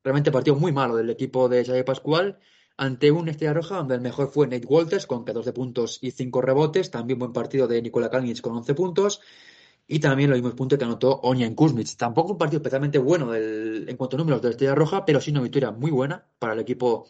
Realmente 0.03 0.31
partido 0.31 0.55
muy 0.57 0.71
malo 0.71 0.95
del 0.95 1.09
equipo 1.09 1.47
de 1.47 1.63
Xavier 1.63 1.85
Pascual 1.85 2.39
ante 2.75 3.11
un 3.11 3.29
Estrella 3.29 3.53
Roja 3.53 3.77
donde 3.77 3.95
el 3.95 4.01
mejor 4.01 4.29
fue 4.29 4.47
Nate 4.47 4.65
Walters 4.65 5.05
con 5.07 5.23
14 5.23 5.53
puntos 5.53 5.99
y 6.01 6.11
5 6.11 6.41
rebotes. 6.41 6.91
También 6.91 7.19
buen 7.19 7.33
partido 7.33 7.67
de 7.67 7.81
Nikola 7.81 8.09
Kalinic 8.09 8.41
con 8.41 8.57
11 8.57 8.73
puntos. 8.73 9.21
Y 9.87 9.99
también 9.99 10.29
los 10.29 10.37
mismos 10.37 10.55
puntos 10.55 10.79
que 10.79 10.85
anotó 10.85 11.19
Onian 11.21 11.55
Kuzmic. 11.55 11.95
Tampoco 11.97 12.33
un 12.33 12.37
partido 12.37 12.59
especialmente 12.59 12.99
bueno 12.99 13.35
en 13.35 13.95
cuanto 13.97 14.15
a 14.15 14.19
números 14.19 14.41
de 14.41 14.51
Estrella 14.51 14.75
Roja, 14.75 15.05
pero 15.05 15.19
sí 15.19 15.31
una 15.31 15.41
victoria 15.41 15.71
muy 15.71 15.91
buena 15.91 16.25
para 16.39 16.53
el 16.53 16.59
equipo 16.59 17.07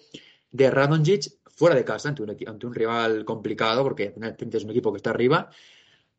de 0.52 0.72
Radonjic 0.72 1.40
fuera 1.56 1.76
de 1.76 1.86
casa 1.86 2.10
ante 2.10 2.24
un, 2.24 2.30
ante 2.32 2.66
un 2.66 2.74
rival 2.74 3.26
complicado, 3.26 3.84
porque 3.84 4.14
es 4.52 4.64
un 4.64 4.72
equipo 4.72 4.92
que 4.92 4.98
está 4.98 5.12
arriba 5.12 5.50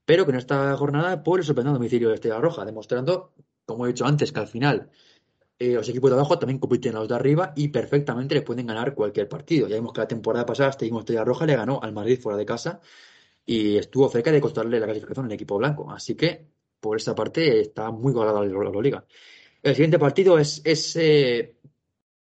pero 0.04 0.24
que 0.24 0.32
en 0.32 0.38
esta 0.38 0.76
jornada 0.76 1.22
puede 1.22 1.42
sorprender 1.42 1.70
a 1.70 1.74
domicilio 1.74 2.08
de 2.08 2.16
Estrella 2.16 2.38
Roja, 2.40 2.64
demostrando, 2.64 3.32
como 3.64 3.86
he 3.86 3.88
dicho 3.88 4.04
antes, 4.04 4.32
que 4.32 4.40
al 4.40 4.46
final 4.46 4.90
eh, 5.58 5.72
los 5.74 5.88
equipos 5.88 6.10
de 6.10 6.16
abajo 6.16 6.38
también 6.38 6.58
compiten 6.58 6.96
a 6.96 7.00
los 7.00 7.08
de 7.08 7.14
arriba 7.14 7.52
y 7.56 7.68
perfectamente 7.68 8.34
les 8.34 8.44
pueden 8.44 8.66
ganar 8.66 8.94
cualquier 8.94 9.28
partido. 9.28 9.68
Ya 9.68 9.76
vimos 9.76 9.92
que 9.92 10.00
la 10.00 10.08
temporada 10.08 10.44
pasada 10.44 10.70
este 10.70 10.84
mismo 10.84 11.00
Estrella 11.00 11.24
Roja 11.24 11.46
le 11.46 11.56
ganó 11.56 11.80
al 11.82 11.92
Madrid 11.92 12.20
fuera 12.20 12.36
de 12.36 12.44
casa 12.44 12.80
y 13.46 13.76
estuvo 13.76 14.08
cerca 14.08 14.32
de 14.32 14.40
costarle 14.40 14.80
la 14.80 14.86
clasificación 14.86 15.26
al 15.26 15.32
equipo 15.32 15.58
blanco. 15.58 15.90
Así 15.90 16.14
que 16.14 16.48
por 16.80 16.96
esta 16.96 17.14
parte 17.14 17.60
está 17.60 17.90
muy 17.90 18.12
golada 18.12 18.44
la, 18.44 18.82
liga. 18.82 19.06
El 19.62 19.74
siguiente 19.74 19.98
partido 19.98 20.38
es 20.38 20.60
ese 20.64 21.56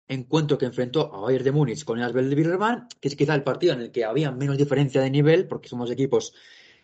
encuentro 0.07 0.57
que 0.57 0.65
enfrentó 0.65 1.13
a 1.13 1.19
Bayern 1.19 1.43
de 1.43 1.51
Múnich 1.51 1.83
con 1.83 1.99
el 1.99 2.05
Asbel 2.05 2.29
de 2.29 2.35
Billerman, 2.35 2.87
que 3.01 3.09
es 3.09 3.15
quizá 3.15 3.35
el 3.35 3.43
partido 3.43 3.73
en 3.73 3.81
el 3.81 3.91
que 3.91 4.05
había 4.05 4.31
menos 4.31 4.57
diferencia 4.57 5.01
de 5.01 5.09
nivel, 5.09 5.47
porque 5.47 5.67
somos 5.67 5.91
equipos 5.91 6.33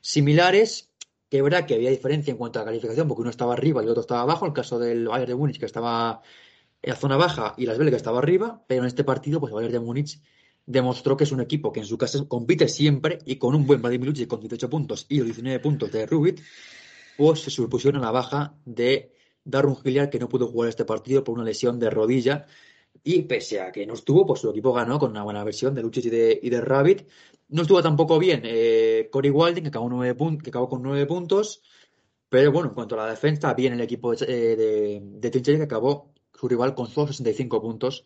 similares, 0.02 0.94
que 1.30 1.42
verdad 1.42 1.66
que 1.66 1.76
había 1.76 1.90
diferencia 1.90 2.32
en 2.32 2.38
cuanto 2.38 2.60
a 2.60 2.66
calificación, 2.66 3.08
porque 3.08 3.22
uno 3.22 3.30
estaba 3.30 3.54
arriba 3.54 3.82
y 3.82 3.86
el 3.86 3.92
otro 3.92 4.02
estaba 4.02 4.22
abajo, 4.22 4.46
en 4.46 4.52
el 4.52 4.56
caso 4.56 4.78
del 4.78 5.08
Bayern 5.08 5.30
de 5.30 5.36
Múnich, 5.36 5.60
que 5.60 5.66
estaba 5.66 6.22
en 6.82 6.90
la 6.90 6.98
zona 6.98 7.16
baja, 7.16 7.54
y 7.58 7.66
las 7.66 7.78
Belgas 7.78 7.98
estaba 7.98 8.20
arriba, 8.20 8.62
pero 8.68 8.82
en 8.82 8.88
este 8.88 9.06
partido, 9.06 9.40
pues 9.40 9.52
el 9.52 9.56
Bayern 9.56 9.74
de 9.74 9.80
Múnich 9.80 10.22
demostró 10.66 11.18
que 11.18 11.26
es 11.26 11.32
un 11.32 11.42
equipo 11.42 11.72
que 11.72 11.82
en 11.82 11.86
su 11.86 11.98
casa 11.98 12.26
compite 12.28 12.68
siempre 12.68 13.20
y 13.26 13.36
con 13.36 13.56
un 13.56 13.66
buen 13.66 13.82
Vladimir 13.82 14.10
Lucic 14.10 14.28
con 14.28 14.40
18 14.40 14.70
puntos 14.70 15.06
y 15.10 15.18
los 15.18 15.26
19 15.26 15.60
puntos 15.60 15.92
de 15.92 16.06
Rubit, 16.06 16.40
pues 17.18 17.42
se 17.42 17.52
superpusieron 17.52 18.02
a 18.02 18.06
la 18.06 18.12
baja 18.12 18.56
de 18.66 19.14
Darun 19.44 19.76
Gilliard, 19.78 20.10
que 20.10 20.20
no 20.20 20.30
pudo 20.30 20.48
jugar 20.48 20.70
este 20.70 20.86
partido 20.86 21.24
por 21.24 21.36
una 21.36 21.44
lesión 21.44 21.80
de 21.80 21.90
rodilla. 21.90 22.46
Y 23.04 23.24
pese 23.24 23.60
a 23.60 23.72
que 23.72 23.86
no 23.86 23.94
estuvo, 23.96 24.26
pues 24.26 24.40
su 24.40 24.50
equipo 24.50 24.72
ganó 24.72 25.00
con 25.00 25.12
una 25.12 25.24
buena 25.24 25.44
versión 25.44 25.76
de 25.76 25.82
Lucic 25.82 26.06
y 26.06 26.10
de, 26.10 26.40
y 26.42 26.50
de 26.50 26.62
Rabbit. 26.62 27.08
No 27.50 27.64
estuvo 27.64 27.82
tampoco 27.82 28.18
bien 28.18 28.42
eh, 28.46 29.10
Corey 29.12 29.32
Walding, 29.32 29.64
que 29.64 29.70
acabó, 29.70 29.90
nueve 29.90 30.16
que 30.42 30.50
acabó 30.50 30.70
con 30.70 30.82
nueve 30.82 31.06
puntos. 31.06 31.62
Pero 32.30 32.52
bueno, 32.52 32.70
en 32.70 32.76
cuanto 32.76 32.96
a 32.96 33.06
la 33.06 33.10
defensa, 33.12 33.54
bien 33.54 33.74
el 33.74 33.82
equipo 33.82 34.16
de, 34.16 34.26
eh, 34.28 35.02
de, 35.04 35.32
que 35.32 35.62
acabó 35.62 36.14
su 36.34 36.48
rival 36.48 36.74
con 36.74 36.88
solo 36.88 37.08
65 37.08 37.62
puntos. 37.62 38.06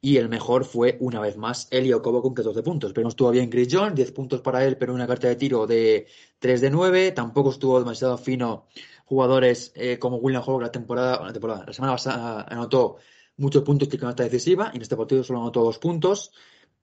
Y 0.00 0.18
el 0.18 0.28
mejor 0.28 0.64
fue, 0.64 0.96
una 1.00 1.20
vez 1.20 1.36
más, 1.36 1.68
Elio 1.70 2.02
Cobo 2.02 2.22
con 2.22 2.34
14 2.34 2.62
puntos. 2.62 2.92
Pero 2.92 3.04
no 3.04 3.08
estuvo 3.08 3.30
bien 3.30 3.50
Chris 3.50 3.68
John, 3.70 3.94
10 3.94 4.12
puntos 4.12 4.40
para 4.40 4.64
él, 4.64 4.76
pero 4.76 4.94
una 4.94 5.06
carta 5.06 5.28
de 5.28 5.36
tiro 5.36 5.66
de 5.66 6.06
3 6.38 6.60
de 6.60 6.70
9. 6.70 7.12
Tampoco 7.12 7.50
estuvo 7.50 7.78
demasiado 7.78 8.18
fino 8.18 8.66
jugadores 9.04 9.72
eh, 9.74 9.98
como 9.98 10.16
William 10.16 10.42
Howard 10.46 10.62
la 10.62 10.72
temporada, 10.72 11.24
la 11.24 11.32
temporada, 11.32 11.64
la 11.66 11.72
semana 11.72 11.92
pasada 11.94 12.42
anotó 12.48 12.96
muchos 13.36 13.62
puntos 13.62 13.88
que 13.88 13.98
canasta 13.98 14.22
decisiva. 14.24 14.70
Y 14.72 14.76
en 14.76 14.82
este 14.82 14.96
partido 14.96 15.24
solo 15.24 15.40
anotó 15.40 15.62
dos 15.62 15.78
puntos 15.78 16.32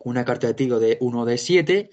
una 0.03 0.25
carta 0.25 0.47
de 0.47 0.53
tiro 0.53 0.79
de 0.79 0.97
1 0.99 1.25
de 1.25 1.37
7. 1.37 1.89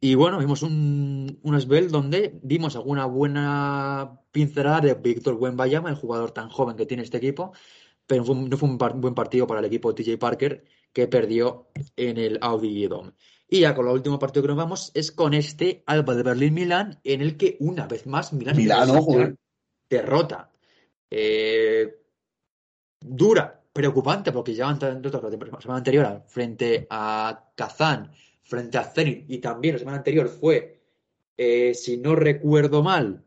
Y 0.00 0.14
bueno, 0.14 0.38
vimos 0.38 0.62
un, 0.62 1.38
un 1.42 1.60
Svel 1.60 1.90
donde 1.90 2.38
vimos 2.42 2.76
alguna 2.76 3.06
buena 3.06 4.20
pincelada 4.30 4.80
de 4.80 4.94
Víctor 4.94 5.34
Wembayama, 5.34 5.88
el 5.88 5.96
jugador 5.96 6.32
tan 6.32 6.50
joven 6.50 6.76
que 6.76 6.86
tiene 6.86 7.02
este 7.02 7.16
equipo, 7.16 7.52
pero 8.06 8.24
no 8.24 8.56
fue 8.56 8.68
un 8.68 8.78
buen 8.78 9.14
partido 9.14 9.46
para 9.46 9.60
el 9.60 9.66
equipo 9.66 9.92
de 9.92 10.02
TJ 10.02 10.18
Parker 10.18 10.64
que 10.92 11.08
perdió 11.08 11.68
en 11.96 12.18
el 12.18 12.38
Audi 12.40 12.86
Dome. 12.86 13.12
Y 13.48 13.60
ya 13.60 13.74
con 13.74 13.86
el 13.86 13.92
último 13.92 14.18
partido 14.18 14.42
que 14.42 14.48
nos 14.48 14.56
vamos 14.56 14.90
es 14.94 15.12
con 15.12 15.34
este 15.34 15.82
Alba 15.86 16.14
de 16.14 16.22
Berlín-Milán, 16.22 17.00
en 17.04 17.20
el 17.20 17.36
que 17.36 17.56
una 17.60 17.86
vez 17.86 18.06
más 18.06 18.32
Milán, 18.32 18.56
derrota. 19.88 20.50
Eh, 21.10 22.02
dura, 23.00 23.62
preocupante 23.72 24.32
porque 24.32 24.54
llevan 24.54 24.78
la 24.80 25.60
semana 25.60 25.78
anterior 25.78 26.22
frente 26.26 26.86
a 26.90 27.50
Kazán, 27.54 28.10
frente 28.42 28.78
a 28.78 28.84
Zenit 28.84 29.26
y 29.28 29.38
también 29.38 29.74
la 29.74 29.78
semana 29.78 29.98
anterior 29.98 30.28
fue, 30.28 30.80
eh, 31.36 31.74
si 31.74 31.98
no 31.98 32.16
recuerdo 32.16 32.82
mal, 32.82 33.22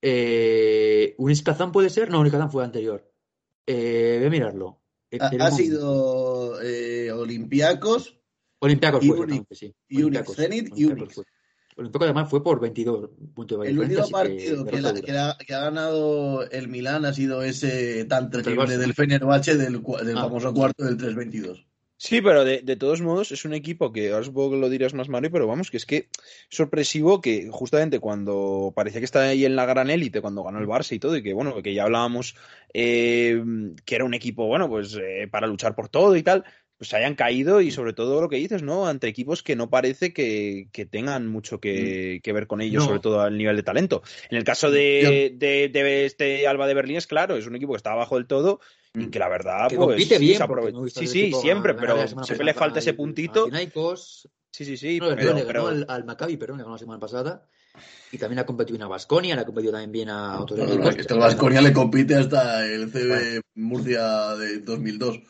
eh, 0.00 1.14
Unis 1.18 1.42
Kazán 1.42 1.72
puede 1.72 1.90
ser, 1.90 2.10
no, 2.10 2.20
Unis 2.20 2.32
Kazán 2.32 2.50
fue 2.50 2.64
anterior. 2.64 3.09
Eh, 3.66 4.16
voy 4.18 4.26
a 4.26 4.30
mirarlo. 4.30 4.80
Ha, 5.18 5.50
sido 5.50 6.60
eh, 6.62 7.10
Olympiacos. 7.12 8.20
Olympiacos 8.60 9.04
fue, 9.04 9.44
sí. 9.50 9.74
Y 9.88 10.02
Unix 10.02 10.34
Zenit 10.34 10.72
y 10.76 10.84
Unix. 10.84 11.20
El 11.76 11.90
además 11.94 12.28
fue 12.28 12.42
por 12.42 12.60
22 12.60 13.10
puntos 13.34 13.60
de 13.60 13.70
El 13.70 13.78
único 13.78 14.08
partido 14.10 14.66
que, 14.66 15.12
ha 15.16 15.36
ganado 15.48 16.48
el 16.50 16.68
Milán 16.68 17.06
ha 17.06 17.14
sido 17.14 17.42
ese 17.42 18.04
tan 18.04 18.30
terrible 18.30 18.76
del 18.76 18.92
Fenerbahce 18.92 19.56
del, 19.56 19.82
del 19.82 20.18
ah. 20.18 20.22
famoso 20.22 20.52
cuarto 20.52 20.84
del 20.84 20.98
3-22. 20.98 21.64
Sí, 22.02 22.22
pero 22.22 22.46
de, 22.46 22.76
todos 22.76 23.02
modos 23.02 23.30
es 23.30 23.44
un 23.44 23.52
equipo 23.52 23.92
que 23.92 24.10
ahora 24.10 24.24
supongo 24.24 24.52
que 24.52 24.56
lo 24.56 24.70
dirás 24.70 24.94
más 24.94 25.10
Mario, 25.10 25.30
pero 25.30 25.46
vamos, 25.46 25.70
que 25.70 25.76
es 25.76 25.84
que 25.84 26.08
sorpresivo 26.48 27.20
que 27.20 27.50
justamente 27.52 27.98
cuando 28.00 28.72
parecía 28.74 29.02
que 29.02 29.04
estaba 29.04 29.26
ahí 29.26 29.44
en 29.44 29.54
la 29.54 29.66
gran 29.66 29.90
élite, 29.90 30.22
cuando 30.22 30.42
ganó 30.42 30.60
el 30.60 30.66
Barça 30.66 30.94
y 30.94 30.98
todo, 30.98 31.14
y 31.18 31.22
que 31.22 31.34
bueno, 31.34 31.62
que 31.62 31.74
ya 31.74 31.82
hablábamos 31.82 32.36
eh, 32.72 33.44
que 33.84 33.94
era 33.96 34.06
un 34.06 34.14
equipo, 34.14 34.46
bueno, 34.46 34.66
pues 34.66 34.98
eh, 34.98 35.28
para 35.30 35.46
luchar 35.46 35.74
por 35.74 35.90
todo 35.90 36.16
y 36.16 36.22
tal, 36.22 36.46
pues 36.78 36.94
hayan 36.94 37.16
caído 37.16 37.60
y 37.60 37.70
sobre 37.70 37.92
todo 37.92 38.22
lo 38.22 38.30
que 38.30 38.36
dices, 38.36 38.62
¿no? 38.62 38.86
Ante 38.86 39.06
equipos 39.06 39.42
que 39.42 39.54
no 39.54 39.68
parece 39.68 40.14
que, 40.14 40.70
tengan 40.90 41.26
mucho 41.26 41.60
que, 41.60 42.22
ver 42.24 42.46
con 42.46 42.62
ellos, 42.62 42.86
sobre 42.86 43.00
todo 43.00 43.20
al 43.20 43.36
nivel 43.36 43.56
de 43.56 43.62
talento. 43.62 44.02
En 44.30 44.38
el 44.38 44.44
caso 44.44 44.70
de, 44.70 45.34
de, 45.36 46.06
este 46.06 46.48
Alba 46.48 46.66
de 46.66 46.72
Berlín 46.72 46.96
es 46.96 47.06
claro, 47.06 47.36
es 47.36 47.46
un 47.46 47.56
equipo 47.56 47.74
que 47.74 47.76
está 47.76 47.92
abajo 47.92 48.16
del 48.16 48.26
todo 48.26 48.60
y 48.94 49.06
que 49.08 49.18
la 49.18 49.28
verdad, 49.28 49.68
que 49.68 49.76
pues. 49.76 50.08
bien, 50.18 50.40
sí, 50.88 51.06
sí, 51.06 51.32
siempre, 51.32 51.74
pero 51.74 52.06
siempre 52.24 52.44
le 52.44 52.54
falta 52.54 52.80
ese 52.80 52.94
puntito. 52.94 53.48
Sí, 54.52 54.64
sí, 54.64 54.76
sí. 54.76 54.98
pero, 55.00 55.68
al, 55.68 56.04
Maccabi, 56.04 56.36
perdón, 56.36 56.58
le 56.58 56.64
ganó 56.64 56.74
la 56.74 56.78
semana 56.78 56.98
pasada. 56.98 57.46
Y 58.10 58.18
también 58.18 58.40
ha 58.40 58.46
competido 58.46 58.82
en 58.82 58.88
Basconia, 58.88 59.36
le 59.36 59.42
ha 59.42 59.44
competido 59.44 59.72
también 59.72 59.92
bien 59.92 60.08
a 60.08 60.40
otros 60.40 60.58
equipos. 60.58 60.96
Es 60.96 61.06
que 61.06 61.14
el 61.14 61.20
Basconia 61.20 61.60
le 61.60 61.72
compite 61.72 62.16
hasta 62.16 62.66
el 62.66 62.90
CB 62.90 63.42
Murcia 63.54 64.34
de 64.34 64.58
2002. 64.58 65.20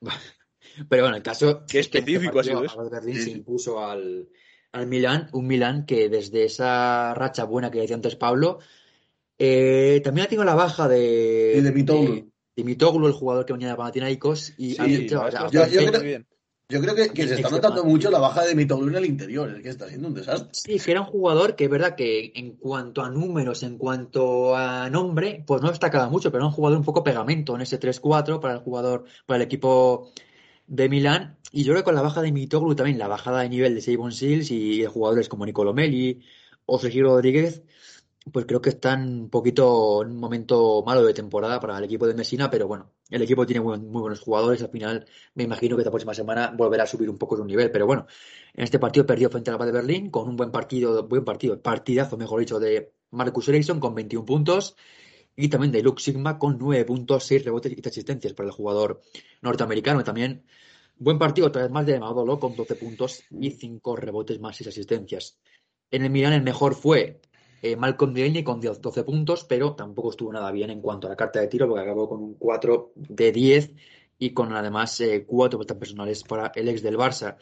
Pero 0.88 1.02
bueno, 1.04 1.16
el 1.16 1.22
caso. 1.22 1.64
Qué 1.68 1.78
específico 1.78 2.40
ha 2.40 2.44
sido 2.44 2.64
eso. 2.64 2.90
Berlín 2.90 3.22
se 3.22 3.30
impuso 3.30 3.86
al, 3.86 4.28
al 4.72 4.86
Milan, 4.88 5.28
un 5.32 5.46
Milan 5.46 5.86
que 5.86 6.08
desde 6.08 6.44
esa 6.44 7.14
racha 7.14 7.44
buena 7.44 7.70
que 7.70 7.78
decía 7.78 7.94
antes 7.94 8.16
Pablo, 8.16 8.58
eh, 9.38 10.00
también 10.02 10.26
ha 10.26 10.28
tenido 10.28 10.44
la 10.44 10.56
baja 10.56 10.88
de. 10.88 11.54
Y 11.56 11.60
de 11.60 11.70
Mitoglu 11.70 12.14
de 12.14 12.33
el 12.56 13.12
jugador 13.12 13.44
que 13.46 13.52
venía 13.52 13.68
de 13.68 13.76
Panathinaikos. 13.76 14.54
Y 14.56 14.76
yo, 16.70 16.80
creo, 16.80 16.94
que, 16.94 17.28
se 17.28 17.34
está 17.34 17.50
notando 17.50 17.84
mucho 17.84 18.10
la 18.10 18.18
baja 18.18 18.42
de 18.46 18.54
Mitoglu 18.54 18.88
en 18.88 18.94
el 18.96 19.04
interior, 19.04 19.50
es 19.50 19.62
que 19.62 19.68
está 19.68 19.86
siendo 19.86 20.08
un 20.08 20.14
desastre. 20.14 20.48
Sí, 20.52 20.82
que 20.82 20.90
era 20.92 21.02
un 21.02 21.06
jugador 21.06 21.56
que 21.56 21.64
es 21.64 21.70
verdad 21.70 21.94
que 21.94 22.32
en 22.34 22.52
cuanto 22.56 23.02
a 23.02 23.10
números, 23.10 23.62
en 23.62 23.76
cuanto 23.76 24.56
a 24.56 24.88
nombre, 24.88 25.44
pues 25.46 25.60
no 25.60 25.68
destacaba 25.68 26.08
mucho, 26.08 26.30
pero 26.30 26.42
era 26.42 26.48
un 26.48 26.54
jugador 26.54 26.78
un 26.78 26.84
poco 26.84 27.04
pegamento 27.04 27.54
en 27.54 27.60
ese 27.60 27.78
3-4 27.78 28.40
para 28.40 28.54
el 28.54 28.60
jugador, 28.60 29.04
para 29.26 29.36
el 29.36 29.42
equipo 29.42 30.10
de 30.66 30.88
Milán. 30.88 31.36
Y 31.52 31.64
yo 31.64 31.72
creo 31.72 31.82
que 31.82 31.84
con 31.84 31.94
la 31.94 32.02
baja 32.02 32.22
de 32.22 32.32
Mitoglu 32.32 32.74
también, 32.74 32.98
la 32.98 33.08
bajada 33.08 33.42
de 33.42 33.50
nivel 33.50 33.74
de 33.74 33.82
Sabon 33.82 34.12
Seals 34.12 34.50
y 34.50 34.80
de 34.80 34.86
jugadores 34.86 35.28
como 35.28 35.44
Nicolo 35.44 35.74
Meli 35.74 36.22
o 36.64 36.78
Sergio 36.78 37.04
Rodríguez, 37.04 37.62
pues 38.32 38.46
creo 38.46 38.60
que 38.60 38.70
están 38.70 39.22
un 39.22 39.30
poquito 39.30 40.02
en 40.02 40.12
un 40.12 40.16
momento 40.18 40.82
malo 40.86 41.04
de 41.04 41.12
temporada 41.12 41.60
para 41.60 41.76
el 41.78 41.84
equipo 41.84 42.06
de 42.06 42.14
Messina, 42.14 42.50
pero 42.50 42.66
bueno, 42.66 42.90
el 43.10 43.22
equipo 43.22 43.46
tiene 43.46 43.60
muy, 43.60 43.78
buenos 43.78 44.20
jugadores. 44.20 44.62
Al 44.62 44.70
final, 44.70 45.06
me 45.34 45.44
imagino 45.44 45.76
que 45.76 45.84
la 45.84 45.90
próxima 45.90 46.14
semana 46.14 46.52
volverá 46.56 46.84
a 46.84 46.86
subir 46.86 47.10
un 47.10 47.18
poco 47.18 47.36
su 47.36 47.44
nivel, 47.44 47.70
pero 47.70 47.86
bueno, 47.86 48.06
en 48.54 48.64
este 48.64 48.78
partido 48.78 49.06
perdió 49.06 49.28
frente 49.30 49.50
a 49.50 49.58
la 49.58 49.66
de 49.66 49.72
Berlín 49.72 50.10
con 50.10 50.28
un 50.28 50.36
buen 50.36 50.50
partido, 50.50 51.06
buen 51.06 51.24
partido, 51.24 51.60
partidazo, 51.60 52.16
mejor 52.16 52.40
dicho, 52.40 52.58
de 52.58 52.92
Marcus 53.10 53.48
Ericsson 53.48 53.78
con 53.78 53.94
21 53.94 54.24
puntos 54.24 54.76
y 55.36 55.48
también 55.48 55.72
de 55.72 55.82
Luke 55.82 56.02
Sigma 56.02 56.38
con 56.38 56.58
9 56.58 56.84
puntos, 56.84 57.24
6 57.24 57.44
rebotes 57.44 57.72
y 57.76 57.88
asistencias 57.88 58.32
para 58.32 58.48
el 58.48 58.52
jugador 58.52 59.02
norteamericano. 59.42 60.02
también 60.02 60.44
buen 60.96 61.18
partido, 61.18 61.48
otra 61.48 61.62
vez 61.62 61.70
más 61.70 61.86
de 61.86 61.98
Madolo 62.00 62.38
con 62.38 62.56
12 62.56 62.76
puntos 62.76 63.24
y 63.30 63.50
5 63.50 63.96
rebotes 63.96 64.40
más 64.40 64.56
6 64.56 64.68
asistencias. 64.68 65.38
En 65.90 66.04
el 66.04 66.10
Milan 66.10 66.32
el 66.32 66.42
mejor 66.42 66.74
fue 66.74 67.20
eh, 67.64 67.76
Malcolm 67.76 68.12
Delaney 68.12 68.44
con 68.44 68.60
12 68.60 69.04
puntos, 69.04 69.44
pero 69.44 69.74
tampoco 69.74 70.10
estuvo 70.10 70.30
nada 70.30 70.52
bien 70.52 70.68
en 70.68 70.82
cuanto 70.82 71.06
a 71.06 71.10
la 71.10 71.16
carta 71.16 71.40
de 71.40 71.46
tiro, 71.46 71.66
porque 71.66 71.82
acabó 71.82 72.10
con 72.10 72.22
un 72.22 72.34
4 72.34 72.92
de 72.94 73.32
10 73.32 73.72
y 74.18 74.34
con 74.34 74.52
además 74.52 75.00
eh, 75.00 75.24
4 75.26 75.58
puestas 75.58 75.78
personales 75.78 76.24
para 76.24 76.52
el 76.54 76.68
ex 76.68 76.82
del 76.82 76.98
Barça. 76.98 77.38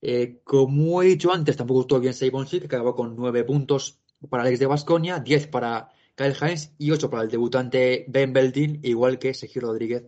Eh, 0.00 0.40
como 0.44 1.02
he 1.02 1.08
dicho 1.08 1.30
antes, 1.30 1.58
tampoco 1.58 1.82
estuvo 1.82 2.00
bien 2.00 2.14
Seibon 2.14 2.46
que 2.46 2.64
acabó 2.64 2.94
con 2.94 3.14
9 3.14 3.44
puntos 3.44 3.98
para 4.30 4.44
el 4.44 4.48
ex 4.48 4.60
de 4.60 4.66
Basconia, 4.66 5.18
10 5.18 5.48
para 5.48 5.90
Kyle 6.14 6.36
Hines 6.40 6.72
y 6.78 6.90
8 6.90 7.10
para 7.10 7.24
el 7.24 7.28
debutante 7.28 8.06
Ben 8.08 8.32
Beltin, 8.32 8.80
igual 8.82 9.18
que 9.18 9.34
Sergio 9.34 9.60
Rodríguez, 9.60 10.04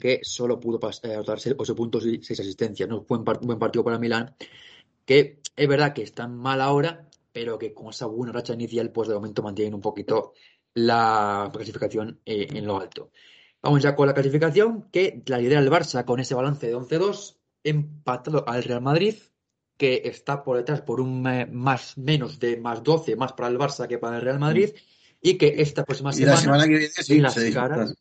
que 0.00 0.20
solo 0.22 0.58
pudo 0.58 0.80
eh, 1.02 1.12
anotarse 1.12 1.54
8 1.58 1.74
puntos 1.74 2.06
y 2.06 2.22
6 2.22 2.40
asistencias. 2.40 2.88
¿no? 2.88 3.02
Buen, 3.02 3.22
buen 3.22 3.58
partido 3.58 3.84
para 3.84 3.98
Milán, 3.98 4.34
que 5.04 5.40
es 5.54 5.68
verdad 5.68 5.92
que 5.92 6.04
está 6.04 6.26
mal 6.26 6.62
ahora, 6.62 7.06
pero 7.38 7.56
que 7.56 7.72
con 7.72 7.90
esa 7.90 8.06
buena 8.06 8.32
racha 8.32 8.54
inicial, 8.54 8.90
pues 8.90 9.08
de 9.08 9.14
momento 9.14 9.44
mantienen 9.44 9.72
un 9.72 9.80
poquito 9.80 10.32
la 10.74 11.48
clasificación 11.52 12.20
eh, 12.26 12.48
en 12.50 12.66
lo 12.66 12.80
alto. 12.80 13.12
Vamos 13.62 13.80
ya 13.80 13.94
con 13.94 14.08
la 14.08 14.14
clasificación, 14.14 14.88
que 14.90 15.22
la 15.26 15.38
lidera 15.38 15.60
el 15.60 15.70
Barça 15.70 16.04
con 16.04 16.18
ese 16.18 16.34
balance 16.34 16.66
de 16.66 16.74
11-2, 16.74 17.36
empatado 17.62 18.44
al 18.48 18.64
Real 18.64 18.80
Madrid, 18.80 19.14
que 19.76 20.02
está 20.06 20.42
por 20.42 20.56
detrás 20.56 20.80
por 20.80 21.00
un 21.00 21.22
más 21.52 21.96
menos 21.96 22.40
de 22.40 22.56
más 22.56 22.82
12 22.82 23.14
más 23.14 23.34
para 23.34 23.50
el 23.50 23.56
Barça 23.56 23.86
que 23.86 23.98
para 23.98 24.16
el 24.16 24.22
Real 24.22 24.40
Madrid, 24.40 24.70
y 25.22 25.38
que 25.38 25.54
esta 25.58 25.84
próxima 25.84 26.12
semana, 26.12 26.34
la 26.34 26.40
semana 26.40 26.64
que 26.64 26.70
viene 26.70 26.88
sí, 26.88 27.20
las 27.20 27.36
caras, 27.54 27.94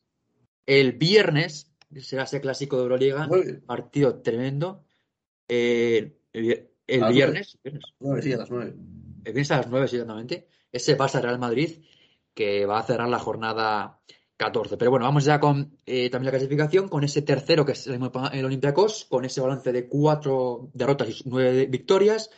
el 0.66 0.94
viernes 0.94 1.72
será 2.02 2.24
ese 2.24 2.42
clásico 2.42 2.78
de 2.78 2.82
Euroliga, 2.82 3.30
partido 3.68 4.20
tremendo. 4.20 4.84
Eh, 5.48 6.22
el, 6.34 7.04
viernes, 7.14 7.60
sí, 8.22 8.34
a 8.34 8.38
las 8.38 8.50
9 8.50 8.74
empieza 9.28 9.56
a 9.56 9.58
las 9.58 9.70
9 9.70 9.86
exactamente, 9.86 10.48
ese 10.72 10.98
Barça 10.98 11.22
Real 11.22 11.40
Madrid 11.40 11.84
que 12.34 12.66
va 12.66 12.80
a 12.80 12.84
cerrar 12.84 13.10
la 13.10 13.20
jornada 13.20 14.00
14. 14.38 14.78
Pero 14.78 14.92
bueno, 14.92 15.06
vamos 15.06 15.26
ya 15.26 15.40
con 15.40 15.78
eh, 15.86 16.10
también 16.10 16.28
la 16.28 16.38
clasificación, 16.38 16.88
con 16.88 17.04
ese 17.04 17.24
tercero 17.24 17.66
que 17.66 17.72
es 17.72 17.88
el 17.88 18.46
Olympiacos, 18.46 19.06
con 19.06 19.26
ese 19.26 19.42
balance 19.42 19.72
de 19.72 19.88
cuatro 19.88 20.70
derrotas 20.74 21.10
y 21.10 21.24
nueve 21.26 21.66
victorias. 21.66 22.30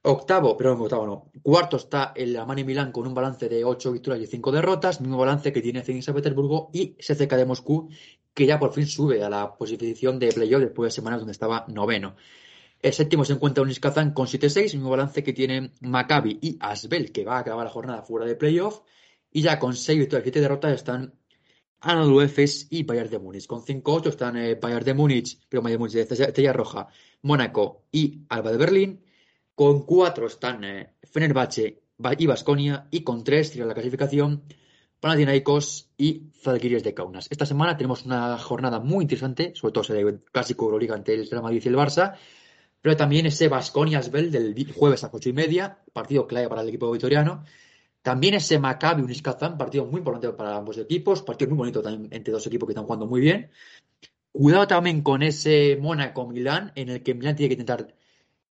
Octavo, 0.00 0.56
pero 0.56 0.74
no, 0.74 0.84
octavo 0.84 1.06
no. 1.06 1.30
Cuarto 1.42 1.76
está 1.76 2.12
el 2.16 2.36
Amani 2.36 2.64
Milán 2.64 2.92
con 2.92 3.06
un 3.06 3.12
balance 3.12 3.48
de 3.48 3.64
ocho 3.64 3.92
victorias 3.92 4.22
y 4.22 4.26
cinco 4.26 4.50
derrotas, 4.50 5.00
mismo 5.00 5.18
balance 5.18 5.52
que 5.52 5.60
tiene 5.60 5.82
Zenit 5.82 6.04
San 6.04 6.14
Petersburgo 6.14 6.70
y 6.72 6.96
SCK 6.98 7.34
de 7.34 7.44
Moscú, 7.44 7.90
que 8.32 8.46
ya 8.46 8.58
por 8.58 8.72
fin 8.72 8.86
sube 8.86 9.22
a 9.22 9.28
la 9.28 9.54
posición 9.54 10.18
de 10.18 10.32
playoff 10.32 10.62
después 10.62 10.92
de 10.92 10.94
semanas 10.94 11.20
donde 11.20 11.32
estaba 11.32 11.66
noveno. 11.68 12.14
El 12.80 12.92
séptimo 12.92 13.24
se 13.24 13.32
encuentra 13.32 13.62
Unis 13.62 13.80
Kazan 13.80 14.12
con 14.12 14.28
7-6, 14.28 14.74
mismo 14.74 14.90
balance 14.90 15.24
que 15.24 15.32
tienen 15.32 15.72
Maccabi 15.80 16.38
y 16.40 16.56
Asbel, 16.60 17.10
que 17.10 17.24
va 17.24 17.36
a 17.36 17.40
acabar 17.40 17.64
la 17.64 17.72
jornada 17.72 18.02
fuera 18.02 18.24
de 18.24 18.36
playoff. 18.36 18.82
Y 19.32 19.42
ya 19.42 19.58
con 19.58 19.74
6 19.74 19.98
victorias 19.98 20.22
y 20.22 20.30
7 20.30 20.40
derrotas 20.40 20.72
están 20.74 21.14
Anadolu 21.80 22.24
y 22.70 22.82
Bayern 22.84 23.10
de 23.10 23.18
Múnich. 23.18 23.46
Con 23.46 23.62
5-8 23.62 24.08
están 24.08 24.36
eh, 24.36 24.54
Bayern 24.54 24.84
de 24.84 24.94
Múnich, 24.94 25.40
pero 25.48 25.60
Bayern 25.60 25.82
de 25.82 25.88
Múnich 25.88 26.12
Estrella 26.12 26.52
Roja, 26.52 26.86
Mónaco 27.22 27.84
y 27.90 28.22
Alba 28.28 28.52
de 28.52 28.58
Berlín. 28.58 29.04
Con 29.56 29.84
4 29.84 30.26
están 30.28 30.62
eh, 30.62 30.94
Fenerbahce 31.02 31.82
y 32.16 32.26
Basconia. 32.26 32.86
Y 32.92 33.02
con 33.02 33.24
3 33.24 33.50
tiran 33.50 33.68
la 33.68 33.74
clasificación 33.74 34.44
Panathinaikos 35.00 35.90
y 35.96 36.30
Zalgiris 36.42 36.84
de 36.84 36.94
Kaunas. 36.94 37.26
Esta 37.30 37.44
semana 37.44 37.76
tenemos 37.76 38.04
una 38.04 38.38
jornada 38.38 38.78
muy 38.78 39.02
interesante, 39.02 39.52
sobre 39.54 39.72
todo 39.72 39.94
el 39.94 40.20
clásico 40.30 40.66
Euroliga 40.66 40.94
ante 40.94 41.14
el 41.14 41.28
Real 41.28 41.42
Madrid 41.42 41.62
y 41.64 41.68
el 41.68 41.76
Barça 41.76 42.14
pero 42.80 42.96
también 42.96 43.26
ese 43.26 43.48
Basconia 43.48 43.98
Asbel 43.98 44.30
del 44.30 44.72
jueves 44.72 45.04
a 45.04 45.10
ocho 45.12 45.28
y 45.28 45.32
media, 45.32 45.78
partido 45.92 46.26
clave 46.26 46.48
para 46.48 46.62
el 46.62 46.68
equipo 46.68 46.90
vitoriano. 46.90 47.44
También 48.02 48.34
ese 48.34 48.58
Maccabi 48.58 49.02
Uniscazán, 49.02 49.58
partido 49.58 49.84
muy 49.84 49.98
importante 49.98 50.30
para 50.32 50.56
ambos 50.56 50.78
equipos, 50.78 51.22
partido 51.22 51.50
muy 51.50 51.58
bonito 51.58 51.82
también 51.82 52.12
entre 52.12 52.32
dos 52.32 52.46
equipos 52.46 52.66
que 52.66 52.72
están 52.72 52.84
jugando 52.84 53.06
muy 53.06 53.20
bien. 53.20 53.50
Cuidado 54.32 54.66
también 54.66 55.02
con 55.02 55.22
ese 55.22 55.76
Mónaco 55.80 56.26
Milán, 56.26 56.72
en 56.76 56.90
el 56.90 57.02
que 57.02 57.14
Milán 57.14 57.36
tiene 57.36 57.48
que 57.48 57.60
intentar 57.60 57.94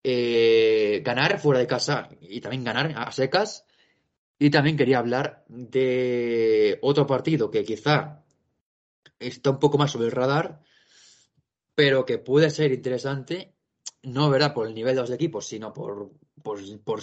eh, 0.02 1.02
ganar 1.04 1.38
fuera 1.38 1.60
de 1.60 1.66
casa 1.66 2.08
y 2.20 2.40
también 2.40 2.64
ganar 2.64 2.92
a 2.96 3.12
secas. 3.12 3.64
Y 4.38 4.50
también 4.50 4.76
quería 4.76 4.98
hablar 4.98 5.44
de 5.48 6.78
otro 6.82 7.06
partido 7.06 7.50
que 7.50 7.64
quizá 7.64 8.22
está 9.18 9.50
un 9.50 9.58
poco 9.58 9.78
más 9.78 9.92
sobre 9.92 10.06
el 10.06 10.12
radar, 10.12 10.60
pero 11.74 12.04
que 12.04 12.18
puede 12.18 12.50
ser 12.50 12.72
interesante 12.72 13.55
no 14.06 14.30
verdad 14.30 14.54
por 14.54 14.68
el 14.68 14.74
nivel 14.74 14.94
de 14.94 15.00
los 15.00 15.10
equipos, 15.10 15.46
sino 15.46 15.72
por, 15.72 16.12
por, 16.42 16.60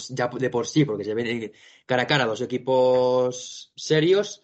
ya 0.08 0.28
de 0.28 0.50
por 0.50 0.66
sí, 0.66 0.86
porque 0.86 1.04
se 1.04 1.12
ven 1.12 1.52
cara 1.84 2.04
a 2.04 2.06
cara 2.06 2.24
dos 2.24 2.40
equipos 2.40 3.72
serios. 3.76 4.42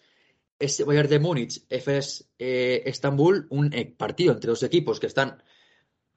Es 0.59 0.85
Bayern 0.85 1.09
de 1.09 1.19
Múnich, 1.19 1.65
FS 1.67 2.29
eh, 2.37 2.83
Estambul, 2.85 3.47
un 3.49 3.73
eh, 3.73 3.85
partido 3.85 4.31
entre 4.31 4.49
dos 4.49 4.61
equipos 4.61 4.99
que 4.99 5.07
están 5.07 5.43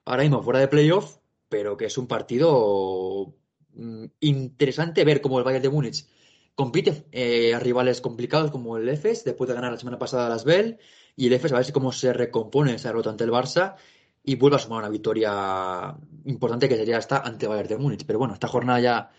ahora 0.05 0.23
mismo 0.23 0.43
fuera 0.43 0.61
de 0.61 0.69
playoff, 0.69 1.17
pero 1.49 1.79
que 1.79 1.87
es 1.87 1.97
un 1.97 2.07
partido 2.07 3.35
mm, 3.73 4.05
interesante 4.21 5.03
ver 5.05 5.23
cómo 5.23 5.39
el 5.39 5.45
Bayern 5.45 5.63
de 5.63 5.71
Múnich 5.71 6.07
compite 6.55 7.07
eh, 7.11 7.55
a 7.55 7.59
rivales 7.59 8.03
complicados 8.03 8.51
como 8.51 8.77
el 8.77 8.87
EFES, 8.87 9.25
después 9.25 9.49
de 9.49 9.55
ganar 9.55 9.73
la 9.73 9.79
semana 9.79 9.99
pasada 9.99 10.27
a 10.27 10.29
las 10.29 10.45
Bell, 10.45 10.79
y 11.17 11.29
el 11.29 11.33
EFES 11.33 11.53
a 11.53 11.57
ver 11.57 11.73
cómo 11.73 11.91
se 11.91 12.13
recompone 12.13 12.75
esa 12.75 12.89
derrota 12.89 13.09
ante 13.09 13.25
el 13.25 13.31
Barça 13.31 13.77
y 14.25 14.37
vuelve 14.37 14.57
a 14.57 14.59
sumar 14.59 14.81
una 14.81 14.89
victoria 14.89 15.95
importante 16.25 16.69
que 16.69 16.77
sería 16.77 16.99
esta 16.99 17.19
ante 17.19 17.47
Bayern 17.47 17.69
de 17.69 17.77
Múnich. 17.77 18.07
Pero 18.07 18.19
bueno, 18.19 18.35
esta 18.35 18.49
jornada 18.49 18.81
ya 18.81 19.11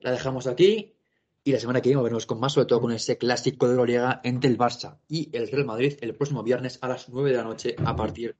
la 0.00 0.10
dejamos 0.10 0.46
aquí 0.46 0.94
y 1.44 1.52
la 1.52 1.60
semana 1.60 1.82
que 1.82 1.90
viene 1.90 2.02
veremos 2.02 2.24
con 2.24 2.40
más, 2.40 2.54
sobre 2.54 2.66
todo 2.66 2.80
con 2.80 2.92
ese 2.92 3.18
clásico 3.18 3.66
de 3.66 3.72
Euroliga 3.72 4.20
entre 4.24 4.48
el 4.48 4.56
Barça 4.56 4.98
y 5.06 5.28
el 5.36 5.48
Real 5.50 5.66
Madrid 5.66 5.98
el 6.00 6.14
próximo 6.14 6.42
viernes 6.42 6.78
a 6.80 6.88
las 6.88 7.10
9 7.10 7.30
de 7.30 7.36
la 7.36 7.44
noche 7.44 7.76
a 7.84 7.94
partir 7.94 8.36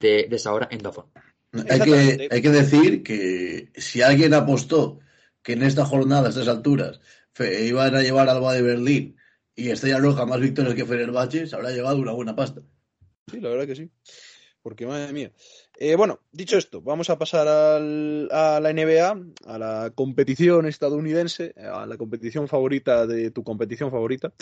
de, 0.00 0.26
esa 0.30 0.54
hora 0.54 0.68
en 0.70 0.78
Dazón. 0.78 1.06
Hay 1.52 1.80
que, 1.80 2.28
hay 2.30 2.42
que 2.42 2.50
decir 2.50 3.02
que 3.02 3.70
si 3.76 4.00
alguien 4.00 4.32
apostó 4.32 5.00
que 5.42 5.52
en 5.52 5.62
esta 5.62 5.84
jornada, 5.84 6.26
a 6.26 6.30
estas 6.30 6.48
alturas, 6.48 7.00
iban 7.38 7.94
a 7.94 8.02
llevar 8.02 8.28
Alba 8.28 8.54
de 8.54 8.62
Berlín 8.62 9.16
y 9.54 9.70
Estrella 9.70 9.98
Roja 9.98 10.24
más 10.24 10.40
victorias 10.40 10.74
que 10.74 10.86
Fenerbahce, 10.86 11.46
se 11.46 11.56
habrá 11.56 11.70
llevado 11.70 11.98
una 11.98 12.12
buena 12.12 12.34
pasta. 12.34 12.62
Sí, 13.30 13.40
la 13.40 13.50
verdad 13.50 13.66
que 13.66 13.76
sí. 13.76 13.90
Porque, 14.62 14.86
madre 14.86 15.12
mía. 15.12 15.32
Eh, 15.78 15.94
bueno, 15.94 16.20
dicho 16.32 16.58
esto, 16.58 16.82
vamos 16.82 17.08
a 17.10 17.18
pasar 17.18 17.46
al, 17.46 18.28
a 18.32 18.60
la 18.60 18.72
NBA, 18.72 19.20
a 19.46 19.58
la 19.58 19.92
competición 19.94 20.66
estadounidense, 20.66 21.54
a 21.56 21.86
la 21.86 21.96
competición 21.96 22.48
favorita 22.48 23.06
de 23.06 23.30
tu 23.30 23.44
competición 23.44 23.90
favorita. 23.90 24.32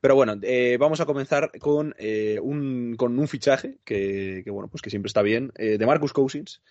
Pero 0.00 0.14
bueno, 0.16 0.36
eh, 0.42 0.76
vamos 0.78 1.00
a 1.00 1.06
comenzar 1.06 1.52
con, 1.60 1.94
eh, 1.98 2.38
un, 2.42 2.94
con 2.96 3.18
un 3.18 3.28
fichaje 3.28 3.78
que, 3.84 4.42
que, 4.44 4.50
bueno, 4.50 4.68
pues 4.68 4.82
que 4.82 4.90
siempre 4.90 5.08
está 5.08 5.22
bien, 5.22 5.52
de 5.56 5.86
Marcus 5.86 6.12
Cousins, 6.12 6.62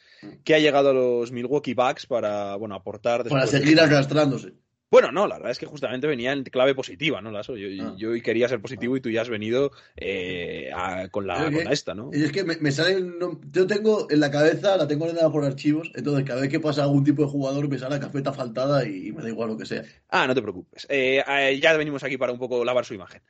que 0.44 0.56
ha 0.56 0.60
llegado 0.60 0.90
a 0.90 0.94
los 0.94 1.32
Milwaukee 1.32 1.74
Bucks 1.74 2.06
para, 2.06 2.56
bueno, 2.56 2.76
aportar... 2.76 3.28
Para 3.28 3.48
seguir 3.48 3.80
arrastrándose. 3.80 4.54
Bueno, 4.92 5.12
no, 5.12 5.28
la 5.28 5.36
verdad 5.36 5.52
es 5.52 5.60
que 5.60 5.68
justamente 5.68 6.08
venía 6.08 6.34
en 6.34 6.44
clave 6.44 6.74
positiva, 6.74 7.22
¿no, 7.22 7.30
Lazo? 7.30 7.56
Yo, 7.56 7.68
ah. 7.84 7.94
yo 7.96 8.10
quería 8.24 8.50
ser 8.50 8.60
positivo 8.60 8.98
y 8.98 9.02
tú 9.02 9.12
ya 9.12 9.22
has 9.22 9.30
venido 9.30 9.72
eh, 9.96 10.72
con, 11.12 11.28
la, 11.28 11.44
con 11.44 11.72
esta, 11.72 11.94
¿no? 11.94 12.10
Y 12.12 12.24
es 12.24 12.32
que 12.32 12.44
me, 12.44 12.58
me 12.58 12.72
salen. 12.72 13.20
yo 13.52 13.68
tengo 13.68 14.08
en 14.10 14.20
la 14.20 14.32
cabeza, 14.32 14.78
la 14.78 14.88
tengo 14.88 15.06
ordenada 15.06 15.32
por 15.32 15.46
archivos, 15.46 15.92
entonces 15.94 16.26
cada 16.26 16.42
vez 16.42 16.50
que 16.50 16.60
pasa 16.60 16.84
algún 16.84 17.04
tipo 17.04 17.22
de 17.22 17.28
jugador 17.28 17.70
me 17.70 17.78
sale 17.78 17.96
la 17.96 18.02
cafeta 18.02 18.34
faltada 18.34 18.84
y, 18.84 19.12
me 19.12 19.22
da 19.22 19.30
igual 19.30 19.50
lo 19.50 19.58
que 19.58 19.68
sea. 19.68 19.84
Ah, 20.10 20.26
no 20.26 20.34
te 20.34 20.42
preocupes. 20.42 20.88
Eh, 20.90 21.24
eh, 21.28 21.60
ya 21.62 21.78
venimos 21.78 22.04
aquí 22.04 22.18
para 22.18 22.32
un 22.32 22.40
poco 22.40 22.66
lavar 22.66 22.84
su 22.84 22.96
imagen. 22.96 23.22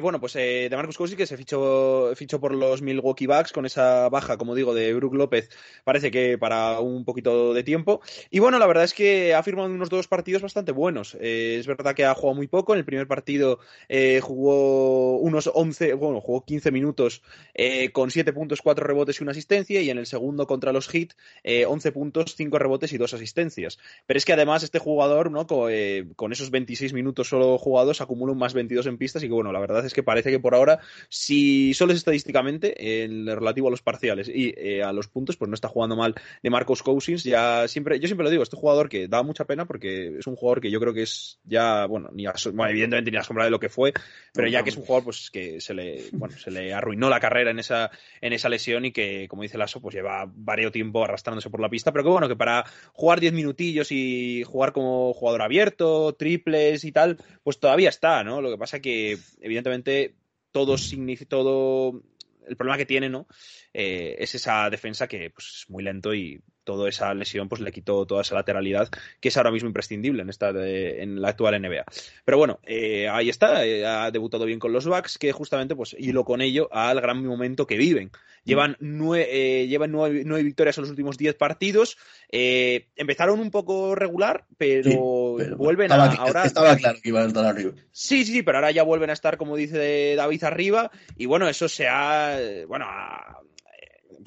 bueno, 0.00 0.20
pues 0.20 0.32
de 0.32 0.70
Marcus 0.72 0.96
Cousins, 0.96 1.18
que 1.18 1.26
se 1.26 1.36
fichó, 1.36 2.12
fichó 2.14 2.40
por 2.40 2.54
los 2.54 2.80
Milwaukee 2.80 3.26
Bucks 3.26 3.52
con 3.52 3.66
esa 3.66 4.08
baja, 4.08 4.38
como 4.38 4.54
digo, 4.54 4.72
de 4.72 4.94
Brook 4.94 5.14
López, 5.14 5.50
parece 5.84 6.10
que 6.10 6.38
para 6.38 6.80
un 6.80 7.04
poquito 7.04 7.52
de 7.52 7.62
tiempo. 7.62 8.00
Y 8.30 8.38
bueno, 8.38 8.58
la 8.58 8.66
verdad 8.66 8.84
es 8.84 8.94
que 8.94 9.34
ha 9.34 9.42
firmado 9.42 9.68
unos 9.68 9.90
dos 9.90 10.08
partidos 10.08 10.40
bastante 10.40 10.72
buenos. 10.78 11.16
Eh, 11.20 11.56
es 11.58 11.66
verdad 11.66 11.94
que 11.94 12.04
ha 12.04 12.14
jugado 12.14 12.36
muy 12.36 12.46
poco. 12.46 12.72
En 12.72 12.78
el 12.78 12.84
primer 12.84 13.06
partido 13.06 13.58
eh, 13.88 14.20
jugó 14.22 15.18
unos 15.18 15.50
11, 15.52 15.92
bueno, 15.94 16.20
jugó 16.22 16.44
15 16.44 16.70
minutos 16.70 17.22
eh, 17.54 17.90
con 17.90 18.10
7 18.10 18.32
puntos, 18.32 18.62
4 18.62 18.86
rebotes 18.86 19.20
y 19.20 19.22
una 19.22 19.32
asistencia. 19.32 19.82
Y 19.82 19.90
en 19.90 19.98
el 19.98 20.06
segundo 20.06 20.46
contra 20.46 20.72
los 20.72 20.88
Heat, 20.88 21.10
11 21.44 21.92
puntos, 21.92 22.34
5 22.36 22.58
rebotes 22.58 22.92
y 22.92 22.98
2 22.98 23.12
asistencias. 23.12 23.78
Pero 24.06 24.16
es 24.16 24.24
que 24.24 24.32
además 24.32 24.62
este 24.62 24.78
jugador, 24.78 25.30
¿no? 25.30 25.46
Con, 25.46 26.32
esos 26.32 26.50
26 26.50 26.92
minutos 26.94 27.28
solo 27.28 27.58
jugados, 27.58 28.00
acumula 28.00 28.32
un 28.32 28.38
más 28.38 28.54
22 28.54 28.86
en 28.86 28.96
pistas. 28.96 29.22
Y 29.22 29.26
que 29.26 29.34
bueno, 29.34 29.52
la 29.52 29.60
verdad 29.60 29.84
es 29.84 29.92
que 29.92 30.02
parece 30.02 30.30
que 30.30 30.40
por 30.40 30.54
ahora, 30.54 30.78
si 31.10 31.74
solo 31.74 31.92
es 31.92 31.98
estadísticamente, 31.98 33.04
en 33.04 33.26
relativo 33.26 33.68
a 33.68 33.70
los 33.70 33.82
parciales 33.82 34.30
y 34.32 34.80
a 34.80 34.92
los 34.92 35.08
puntos, 35.08 35.36
pues 35.36 35.48
no 35.48 35.54
está 35.54 35.68
jugando 35.68 35.96
mal 35.96 36.14
de 36.42 36.50
Marcos 36.50 36.82
Cousins. 36.82 37.24
Ya 37.24 37.66
siempre, 37.68 37.98
yo 38.00 38.06
siempre 38.06 38.24
lo 38.24 38.30
digo, 38.30 38.42
este 38.42 38.56
jugador 38.56 38.88
que 38.88 39.08
da 39.08 39.22
mucha 39.22 39.44
pena 39.44 39.66
porque 39.66 40.18
es 40.18 40.26
un 40.26 40.36
jugador 40.36 40.60
que 40.60 40.67
yo 40.70 40.80
creo 40.80 40.94
que 40.94 41.02
es 41.02 41.38
ya, 41.44 41.86
bueno, 41.86 42.10
ni 42.12 42.24
evidentemente 42.26 43.10
ni 43.10 43.16
a 43.16 43.22
sombra 43.22 43.44
de 43.44 43.50
lo 43.50 43.60
que 43.60 43.68
fue, 43.68 43.92
pero 44.32 44.48
ya 44.48 44.62
que 44.62 44.70
es 44.70 44.76
un 44.76 44.84
jugador 44.84 45.04
pues 45.04 45.30
que 45.30 45.60
se 45.60 45.74
le, 45.74 46.04
bueno, 46.12 46.36
se 46.36 46.50
le 46.50 46.72
arruinó 46.72 47.10
la 47.10 47.20
carrera 47.20 47.50
en 47.50 47.58
esa, 47.58 47.90
en 48.20 48.32
esa 48.32 48.48
lesión 48.48 48.84
y 48.84 48.92
que, 48.92 49.26
como 49.28 49.42
dice 49.42 49.58
Lasso, 49.58 49.80
pues 49.80 49.94
lleva 49.94 50.24
varios 50.26 50.72
tiempo 50.72 51.04
arrastrándose 51.04 51.50
por 51.50 51.60
la 51.60 51.68
pista, 51.68 51.92
pero 51.92 52.04
que 52.04 52.10
bueno, 52.10 52.28
que 52.28 52.36
para 52.36 52.64
jugar 52.92 53.20
10 53.20 53.32
minutillos 53.32 53.90
y 53.90 54.42
jugar 54.44 54.72
como 54.72 55.12
jugador 55.12 55.42
abierto, 55.42 56.14
triples 56.14 56.84
y 56.84 56.92
tal, 56.92 57.18
pues 57.42 57.58
todavía 57.58 57.88
está, 57.88 58.24
¿no? 58.24 58.40
Lo 58.40 58.50
que 58.50 58.58
pasa 58.58 58.80
que, 58.80 59.18
evidentemente, 59.40 60.14
todo 60.52 60.78
significa, 60.78 61.28
todo 61.28 62.02
el 62.46 62.56
problema 62.56 62.78
que 62.78 62.86
tiene, 62.86 63.08
¿no? 63.08 63.26
Eh, 63.72 64.16
es 64.18 64.34
esa 64.34 64.70
defensa 64.70 65.06
que 65.06 65.30
pues, 65.30 65.62
es 65.62 65.70
muy 65.70 65.82
lento 65.82 66.14
y 66.14 66.40
toda 66.68 66.86
esa 66.90 67.14
lesión 67.14 67.48
pues 67.48 67.62
le 67.62 67.72
quitó 67.72 68.04
toda 68.04 68.20
esa 68.20 68.34
lateralidad 68.34 68.90
que 69.20 69.28
es 69.28 69.36
ahora 69.38 69.50
mismo 69.50 69.68
imprescindible 69.68 70.20
en 70.20 70.28
esta 70.28 70.50
en 70.50 71.22
la 71.22 71.30
actual 71.30 71.58
NBA. 71.62 71.82
Pero 72.26 72.36
bueno, 72.36 72.60
eh, 72.66 73.08
ahí 73.08 73.30
está, 73.30 73.64
eh, 73.64 73.86
ha 73.86 74.10
debutado 74.10 74.44
bien 74.44 74.58
con 74.58 74.74
los 74.74 74.86
Bucks, 74.86 75.16
que 75.16 75.32
justamente 75.32 75.74
pues 75.74 75.96
hilo 75.98 76.26
con 76.26 76.42
ello 76.42 76.68
al 76.70 77.00
gran 77.00 77.24
momento 77.24 77.66
que 77.66 77.78
viven. 77.78 78.10
Llevan, 78.44 78.76
nueve, 78.80 79.66
llevan 79.66 79.92
nueve, 79.92 80.42
victorias 80.42 80.76
en 80.76 80.82
los 80.82 80.90
últimos 80.90 81.16
diez 81.16 81.34
partidos. 81.34 81.96
empezaron 82.30 83.40
un 83.40 83.50
poco 83.50 83.94
regular, 83.94 84.44
pero, 84.58 85.36
vuelven 85.56 85.90
a 85.92 86.04
ahora. 86.04 86.44
Estaba 86.44 86.76
claro 86.76 86.98
que 87.02 87.08
iban 87.08 87.24
a 87.24 87.28
estar 87.28 87.46
arriba. 87.46 87.72
Sí, 87.92 88.24
sí, 88.24 88.32
sí, 88.32 88.42
pero 88.42 88.58
ahora 88.58 88.70
ya 88.70 88.82
vuelven 88.82 89.10
a 89.10 89.14
estar, 89.14 89.38
como 89.38 89.56
dice 89.56 90.14
David, 90.16 90.44
arriba. 90.44 90.90
Y 91.16 91.26
bueno, 91.26 91.48
eso 91.48 91.68
se 91.68 91.88
ha. 91.88 92.38
Bueno, 92.66 92.86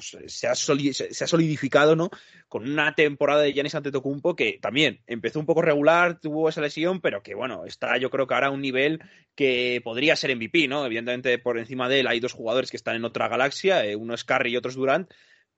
se 0.02 0.46
ha, 0.46 0.54
solidificado, 0.54 1.96
¿no? 1.96 2.10
Con 2.48 2.68
una 2.68 2.94
temporada 2.94 3.42
de 3.42 3.52
Giannis 3.52 3.74
Antetokounmpo 3.74 4.36
que 4.36 4.58
también 4.60 5.00
empezó 5.06 5.40
un 5.40 5.46
poco 5.46 5.62
regular, 5.62 6.20
tuvo 6.20 6.48
esa 6.48 6.60
lesión, 6.60 7.00
pero 7.00 7.22
que 7.22 7.34
bueno, 7.34 7.64
está 7.64 7.96
yo 7.96 8.10
creo 8.10 8.26
que 8.26 8.34
ahora 8.34 8.48
a 8.48 8.50
un 8.50 8.60
nivel 8.60 9.00
que 9.34 9.80
podría 9.82 10.16
ser 10.16 10.36
MVP, 10.36 10.68
¿no? 10.68 10.84
Evidentemente 10.84 11.38
por 11.38 11.58
encima 11.58 11.88
de 11.88 12.00
él 12.00 12.06
hay 12.06 12.20
dos 12.20 12.32
jugadores 12.32 12.70
que 12.70 12.76
están 12.76 12.96
en 12.96 13.04
otra 13.04 13.28
galaxia, 13.28 13.84
eh, 13.84 13.96
uno 13.96 14.14
es 14.14 14.24
Curry 14.24 14.52
y 14.52 14.56
otro 14.56 14.70
es 14.70 14.76
Durant, 14.76 15.10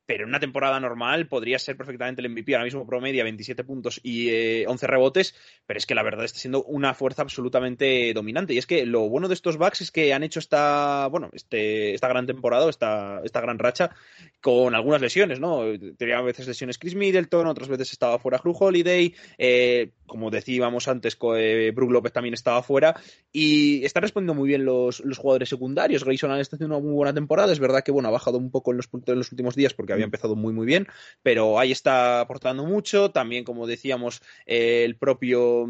pero 0.07 0.24
en 0.24 0.28
una 0.28 0.40
temporada 0.40 0.78
normal 0.80 1.26
podría 1.26 1.59
ser 1.59 1.76
perfectamente 1.76 2.20
el 2.20 2.28
MVP. 2.28 2.55
Ahora 2.55 2.64
mismo 2.64 2.86
promedia 2.86 3.24
27 3.24 3.64
puntos 3.64 4.00
y 4.02 4.64
11 4.64 4.86
eh, 4.86 4.88
rebotes, 4.88 5.34
pero 5.66 5.78
es 5.78 5.86
que 5.86 5.94
la 5.94 6.02
verdad 6.02 6.24
está 6.24 6.38
siendo 6.38 6.62
una 6.64 6.94
fuerza 6.94 7.22
absolutamente 7.22 8.12
dominante. 8.12 8.55
Y 8.55 8.59
es 8.59 8.66
que 8.66 8.84
lo 8.84 9.09
bueno 9.09 9.28
de 9.28 9.34
estos 9.34 9.57
Bucks 9.57 9.80
es 9.80 9.90
que 9.90 10.12
han 10.12 10.22
hecho 10.22 10.40
esta, 10.40 11.09
bueno, 11.11 11.30
este, 11.32 11.94
esta 11.94 12.09
gran 12.09 12.26
temporada, 12.26 12.68
esta, 12.68 13.20
esta 13.24 13.40
gran 13.40 13.59
racha, 13.59 13.94
con 14.40 14.74
algunas 14.74 15.00
lesiones, 15.00 15.40
¿no? 15.40 15.62
Tenía 15.96 16.18
a 16.18 16.22
veces 16.22 16.46
lesiones 16.46 16.78
Chris 16.78 16.94
Middleton, 16.94 17.46
otras 17.46 17.68
veces 17.68 17.92
estaba 17.92 18.18
fuera 18.18 18.38
Drew 18.38 18.55
Holiday, 18.59 19.14
eh, 19.38 19.92
como 20.07 20.30
decíamos 20.30 20.86
antes, 20.86 21.16
eh, 21.36 21.72
Brook 21.74 21.90
López 21.90 22.12
también 22.12 22.34
estaba 22.34 22.62
fuera, 22.62 22.94
y 23.32 23.84
están 23.84 24.02
respondiendo 24.02 24.34
muy 24.34 24.48
bien 24.48 24.64
los, 24.66 25.00
los 25.00 25.16
jugadores 25.16 25.48
secundarios. 25.48 26.05
Grayson 26.05 26.30
Allen 26.30 26.42
está 26.42 26.57
haciendo 26.57 26.76
una 26.76 26.84
muy 26.84 26.94
buena 26.94 27.14
temporada, 27.14 27.52
es 27.52 27.59
verdad 27.59 27.82
que, 27.82 27.90
bueno, 27.92 28.09
ha 28.09 28.12
bajado 28.12 28.36
un 28.36 28.50
poco 28.50 28.72
en 28.72 28.76
los, 28.76 28.88
en 28.92 29.18
los 29.18 29.32
últimos 29.32 29.55
días 29.55 29.72
porque 29.72 29.93
había 29.95 30.05
empezado 30.05 30.36
muy 30.36 30.53
muy 30.53 30.66
bien, 30.66 30.86
pero 31.22 31.59
ahí 31.59 31.72
está 31.72 32.20
aportando 32.20 32.64
mucho. 32.64 33.11
También, 33.11 33.45
como 33.45 33.66
decíamos, 33.66 34.20
eh, 34.47 34.84
el 34.84 34.97
propio 34.99 35.66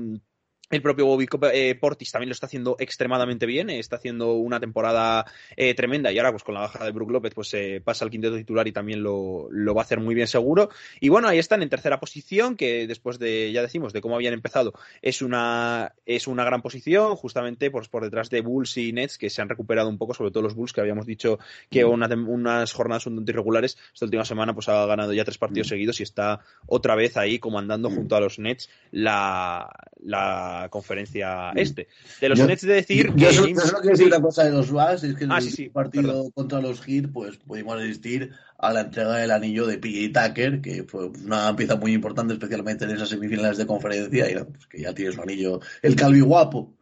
el 0.71 0.83
propio 0.83 1.07
Bobby 1.07 1.29
eh, 1.53 1.75
Portis 1.75 2.11
también 2.11 2.31
lo 2.31 2.33
está 2.33 2.47
haciendo 2.47 2.77
extremadamente 2.79 3.45
bien, 3.45 3.69
eh, 3.69 3.79
está 3.79 3.97
haciendo 3.97 4.33
una 4.33 4.61
temporada 4.61 5.27
eh, 5.57 5.75
tremenda 5.75 6.11
y 6.11 6.19
ahora 6.19 6.31
pues 6.33 6.43
con 6.43 6.55
la 6.55 6.61
baja 6.61 6.85
de 6.85 6.91
Brook 6.91 7.11
López 7.11 7.35
pues 7.35 7.55
pasa 7.85 8.05
al 8.05 8.11
quinteto 8.11 8.37
titular 8.37 8.67
y 8.67 8.73
también 8.73 9.03
lo, 9.03 9.49
va 9.75 9.83
a 9.83 9.85
hacer 9.85 10.01
muy 10.01 10.15
bien 10.15 10.27
seguro. 10.27 10.71
Y 11.01 11.11
bueno, 11.11 11.29
ahí 11.29 11.39
están 11.39 11.63
en 11.63 11.69
tercera 11.69 12.01
posición, 12.01 12.57
que 12.57 12.87
después 12.87 13.19
de, 13.19 13.53
ya 13.53 13.63
decimos, 13.63 13.93
de 13.93 14.01
cómo 14.01 14.15
habían 14.15 14.35
empezado, 14.35 14.73
es 15.03 15.23
una, 15.23 15.95
es 16.07 16.27
una 16.27 16.45
gran 16.45 16.63
posición, 16.63 17.17
justamente 17.17 17.71
pues, 17.71 17.89
por 17.89 18.03
detrás 18.03 18.31
de 18.31 18.41
Bulls 18.41 18.77
y 18.79 18.93
Nets, 18.93 19.19
que 19.19 19.31
se 19.31 19.43
han 19.43 19.49
recuperado 19.49 19.89
un 19.89 19.99
poco, 19.99 20.15
sobre 20.15 20.31
todo 20.31 20.43
los 20.43 20.55
Bulls, 20.55 20.73
que 20.73 20.81
habíamos 20.81 21.07
dicho 21.07 21.39
que 21.71 21.85
mm. 21.85 22.29
unas 22.29 22.73
jornadas 22.73 23.07
un 23.07 23.17
tanto 23.17 23.31
irregulares. 23.31 23.77
Esta 23.93 24.07
última 24.07 24.25
semana 24.25 24.55
pues 24.55 24.69
ha 24.69 24.87
ganado 24.87 25.13
ya 25.13 25.25
tres 25.25 25.39
partidos 25.39 25.69
seguidos 25.69 26.01
y 26.01 26.05
está 26.05 26.41
otra 26.67 26.95
vez 26.95 27.17
ahí 27.17 27.39
comandando 27.39 27.91
junto 27.91 28.17
a 28.17 28.21
los 28.21 28.39
Nets 28.39 28.71
la, 28.91 29.71
la 30.03 30.54
conferencia 30.71 31.51
este. 31.55 31.89
De 32.21 32.29
los 32.29 32.39
Nets 32.39 32.63
de 32.63 32.75
decir. 32.75 33.13
Yo, 33.17 33.29
que 33.29 33.35
solo, 33.35 33.81
quiero 33.81 33.97
decir 33.97 34.07
una 34.07 34.21
cosa 34.21 34.45
de 34.45 34.51
los 34.51 34.71
Bucks, 34.71 35.05
es 35.05 35.15
que 35.17 35.25
en 35.25 35.33
ah, 35.33 35.39
el 35.39 35.71
partido 35.71 36.31
contra 36.33 36.61
los 36.61 36.81
Heat, 36.81 37.11
pues 37.13 37.37
pudimos 37.37 37.81
asistir 37.81 38.33
a 38.59 38.73
la 38.73 38.83
entrega 38.83 39.17
del 39.17 39.31
anillo 39.31 39.67
de 39.67 39.79
PJ 39.79 40.29
Tucker, 40.29 40.61
que 40.61 40.85
fue 40.85 41.09
una 41.09 41.55
pieza 41.55 41.77
muy 41.77 41.93
importante, 41.93 42.35
especialmente 42.35 42.85
en 42.85 42.93
esas 42.93 43.09
semifinales 43.09 43.59
de 43.59 43.67
conferencia, 43.67 44.31
y 44.31 44.35
pues 44.35 44.67
que 44.67 44.83
ya 44.83 44.95
tienes 44.95 45.17
un 45.17 45.23
anillo, 45.23 45.61
el 45.83 45.97
Calvi 45.97 46.21
guapo. 46.21 46.73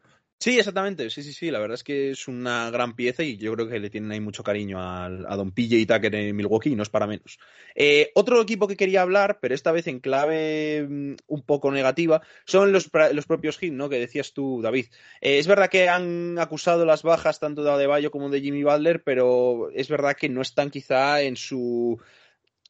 Sí, 0.42 0.58
exactamente. 0.58 1.08
Sí, 1.08 1.22
sí, 1.22 1.32
sí. 1.32 1.52
La 1.52 1.60
verdad 1.60 1.76
es 1.76 1.84
que 1.84 2.10
es 2.10 2.26
una 2.26 2.68
gran 2.72 2.96
pieza 2.96 3.22
y 3.22 3.36
yo 3.36 3.52
creo 3.52 3.68
que 3.68 3.78
le 3.78 3.90
tienen 3.90 4.10
ahí 4.10 4.18
mucho 4.18 4.42
cariño 4.42 4.76
a, 4.80 5.08
Don 5.36 5.52
PJ 5.52 5.76
y 5.76 5.86
Tucker 5.86 6.12
en 6.12 6.34
Milwaukee 6.34 6.70
y 6.70 6.74
no 6.74 6.82
es 6.82 6.88
para 6.88 7.06
menos. 7.06 7.38
Eh, 7.76 8.10
otro 8.16 8.42
equipo 8.42 8.66
que 8.66 8.76
quería 8.76 9.02
hablar, 9.02 9.38
pero 9.40 9.54
esta 9.54 9.70
vez 9.70 9.86
en 9.86 10.00
clave 10.00 10.84
mm, 10.88 11.14
un 11.28 11.42
poco 11.42 11.70
negativa, 11.70 12.22
son 12.44 12.72
los, 12.72 12.90
los 13.12 13.26
propios 13.26 13.56
Heat, 13.56 13.72
¿no? 13.72 13.88
Que 13.88 14.00
decías 14.00 14.32
tú, 14.32 14.60
David. 14.60 14.86
Eh, 15.20 15.38
es 15.38 15.46
verdad 15.46 15.70
que 15.70 15.88
han 15.88 16.36
acusado 16.40 16.84
las 16.84 17.04
bajas 17.04 17.38
tanto 17.38 17.62
de 17.62 17.70
Adebayo 17.70 18.10
como 18.10 18.28
de 18.28 18.40
Jimmy 18.40 18.64
Butler, 18.64 19.04
pero 19.04 19.70
es 19.70 19.88
verdad 19.88 20.16
que 20.16 20.28
no 20.28 20.42
están 20.42 20.70
quizá 20.70 21.22
en 21.22 21.36
su 21.36 22.00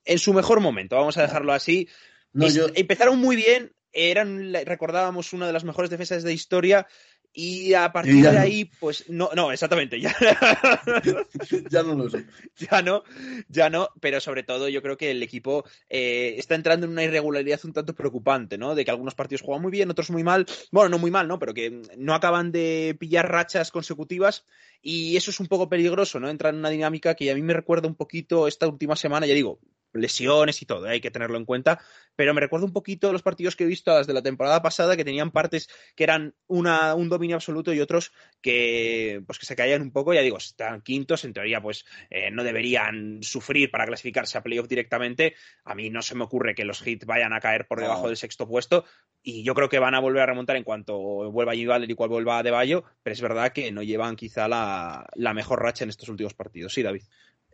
en 0.04 0.18
su 0.18 0.34
mejor 0.34 0.60
momento. 0.60 0.96
Vamos 0.96 1.16
a 1.16 1.22
dejarlo 1.22 1.54
así. 1.54 1.88
Empezaron 2.34 3.18
muy 3.18 3.34
bien. 3.34 3.72
Eran, 3.94 4.54
recordábamos, 4.64 5.34
una 5.34 5.46
de 5.46 5.52
las 5.52 5.64
mejores 5.64 5.90
defensas 5.90 6.22
de 6.22 6.32
historia 6.32 6.86
y 7.34 7.72
a 7.72 7.90
partir 7.92 8.22
de 8.22 8.38
ahí, 8.38 8.70
pues 8.78 9.08
no, 9.08 9.30
no, 9.34 9.52
exactamente, 9.52 9.98
ya. 9.98 10.14
ya 11.70 11.82
no 11.82 11.94
lo 11.94 12.10
sé. 12.10 12.26
Ya 12.58 12.82
no, 12.82 13.04
ya 13.48 13.70
no, 13.70 13.88
pero 14.00 14.20
sobre 14.20 14.42
todo 14.42 14.68
yo 14.68 14.82
creo 14.82 14.98
que 14.98 15.10
el 15.10 15.22
equipo 15.22 15.64
eh, 15.88 16.34
está 16.36 16.54
entrando 16.54 16.84
en 16.86 16.92
una 16.92 17.04
irregularidad 17.04 17.60
un 17.64 17.72
tanto 17.72 17.94
preocupante, 17.94 18.58
¿no? 18.58 18.74
De 18.74 18.84
que 18.84 18.90
algunos 18.90 19.14
partidos 19.14 19.40
juegan 19.40 19.62
muy 19.62 19.70
bien, 19.70 19.90
otros 19.90 20.10
muy 20.10 20.22
mal. 20.22 20.46
Bueno, 20.70 20.90
no 20.90 20.98
muy 20.98 21.10
mal, 21.10 21.26
¿no? 21.26 21.38
Pero 21.38 21.54
que 21.54 21.82
no 21.96 22.14
acaban 22.14 22.52
de 22.52 22.96
pillar 23.00 23.30
rachas 23.30 23.70
consecutivas 23.70 24.44
y 24.82 25.16
eso 25.16 25.30
es 25.30 25.40
un 25.40 25.46
poco 25.46 25.70
peligroso, 25.70 26.20
¿no? 26.20 26.28
Entrar 26.28 26.52
en 26.52 26.60
una 26.60 26.70
dinámica 26.70 27.14
que 27.14 27.30
a 27.30 27.34
mí 27.34 27.42
me 27.42 27.54
recuerda 27.54 27.88
un 27.88 27.94
poquito 27.94 28.46
esta 28.46 28.68
última 28.68 28.96
semana, 28.96 29.26
ya 29.26 29.34
digo, 29.34 29.58
lesiones 29.92 30.62
y 30.62 30.66
todo, 30.66 30.86
¿eh? 30.86 30.92
hay 30.92 31.00
que 31.00 31.10
tenerlo 31.10 31.36
en 31.36 31.44
cuenta, 31.44 31.80
pero 32.16 32.34
me 32.34 32.40
recuerdo 32.40 32.66
un 32.66 32.72
poquito 32.72 33.12
los 33.12 33.22
partidos 33.22 33.56
que 33.56 33.64
he 33.64 33.66
visto 33.66 33.96
desde 33.96 34.12
la 34.12 34.22
temporada 34.22 34.62
pasada 34.62 34.96
que 34.96 35.04
tenían 35.04 35.30
partes 35.30 35.68
que 35.94 36.04
eran 36.04 36.34
una, 36.46 36.94
un 36.94 37.08
dominio 37.08 37.36
absoluto 37.36 37.72
y 37.72 37.80
otros 37.80 38.12
que 38.40 39.22
pues 39.26 39.38
que 39.38 39.46
se 39.46 39.56
caían 39.56 39.82
un 39.82 39.92
poco, 39.92 40.14
ya 40.14 40.22
digo, 40.22 40.38
están 40.38 40.82
quintos, 40.82 41.24
en 41.24 41.32
teoría 41.32 41.60
pues 41.60 41.84
eh, 42.10 42.30
no 42.30 42.44
deberían 42.44 43.22
sufrir 43.22 43.70
para 43.70 43.86
clasificarse 43.86 44.38
a 44.38 44.42
playoff 44.42 44.68
directamente, 44.68 45.34
a 45.64 45.74
mí 45.74 45.90
no 45.90 46.02
se 46.02 46.14
me 46.14 46.24
ocurre 46.24 46.54
que 46.54 46.64
los 46.64 46.86
hits 46.86 47.06
vayan 47.06 47.32
a 47.32 47.40
caer 47.40 47.66
por 47.66 47.80
debajo 47.80 48.08
del 48.08 48.16
sexto 48.16 48.46
puesto 48.46 48.84
y 49.22 49.44
yo 49.44 49.54
creo 49.54 49.68
que 49.68 49.78
van 49.78 49.94
a 49.94 50.00
volver 50.00 50.22
a 50.22 50.26
remontar 50.26 50.56
en 50.56 50.64
cuanto 50.64 51.30
vuelva 51.30 51.54
G. 51.54 51.88
y 51.88 51.94
cual 51.94 52.10
vuelva 52.10 52.38
a 52.38 52.42
De 52.42 52.50
Bayo, 52.50 52.84
pero 53.02 53.14
es 53.14 53.20
verdad 53.20 53.52
que 53.52 53.70
no 53.70 53.82
llevan 53.82 54.16
quizá 54.16 54.48
la, 54.48 55.06
la 55.14 55.34
mejor 55.34 55.62
racha 55.62 55.84
en 55.84 55.90
estos 55.90 56.08
últimos 56.08 56.34
partidos. 56.34 56.72
Sí, 56.72 56.82
David. 56.82 57.02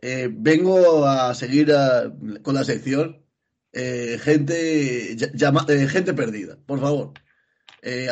Eh, 0.01 0.29
vengo 0.31 1.05
a 1.05 1.33
seguir 1.33 1.73
con 2.41 2.55
la 2.55 2.63
sección 2.63 3.25
eh, 3.73 4.17
gente, 4.21 5.11
eh, 5.13 5.87
gente 5.87 6.13
perdida, 6.13 6.57
por 6.65 6.79
favor. 6.79 7.13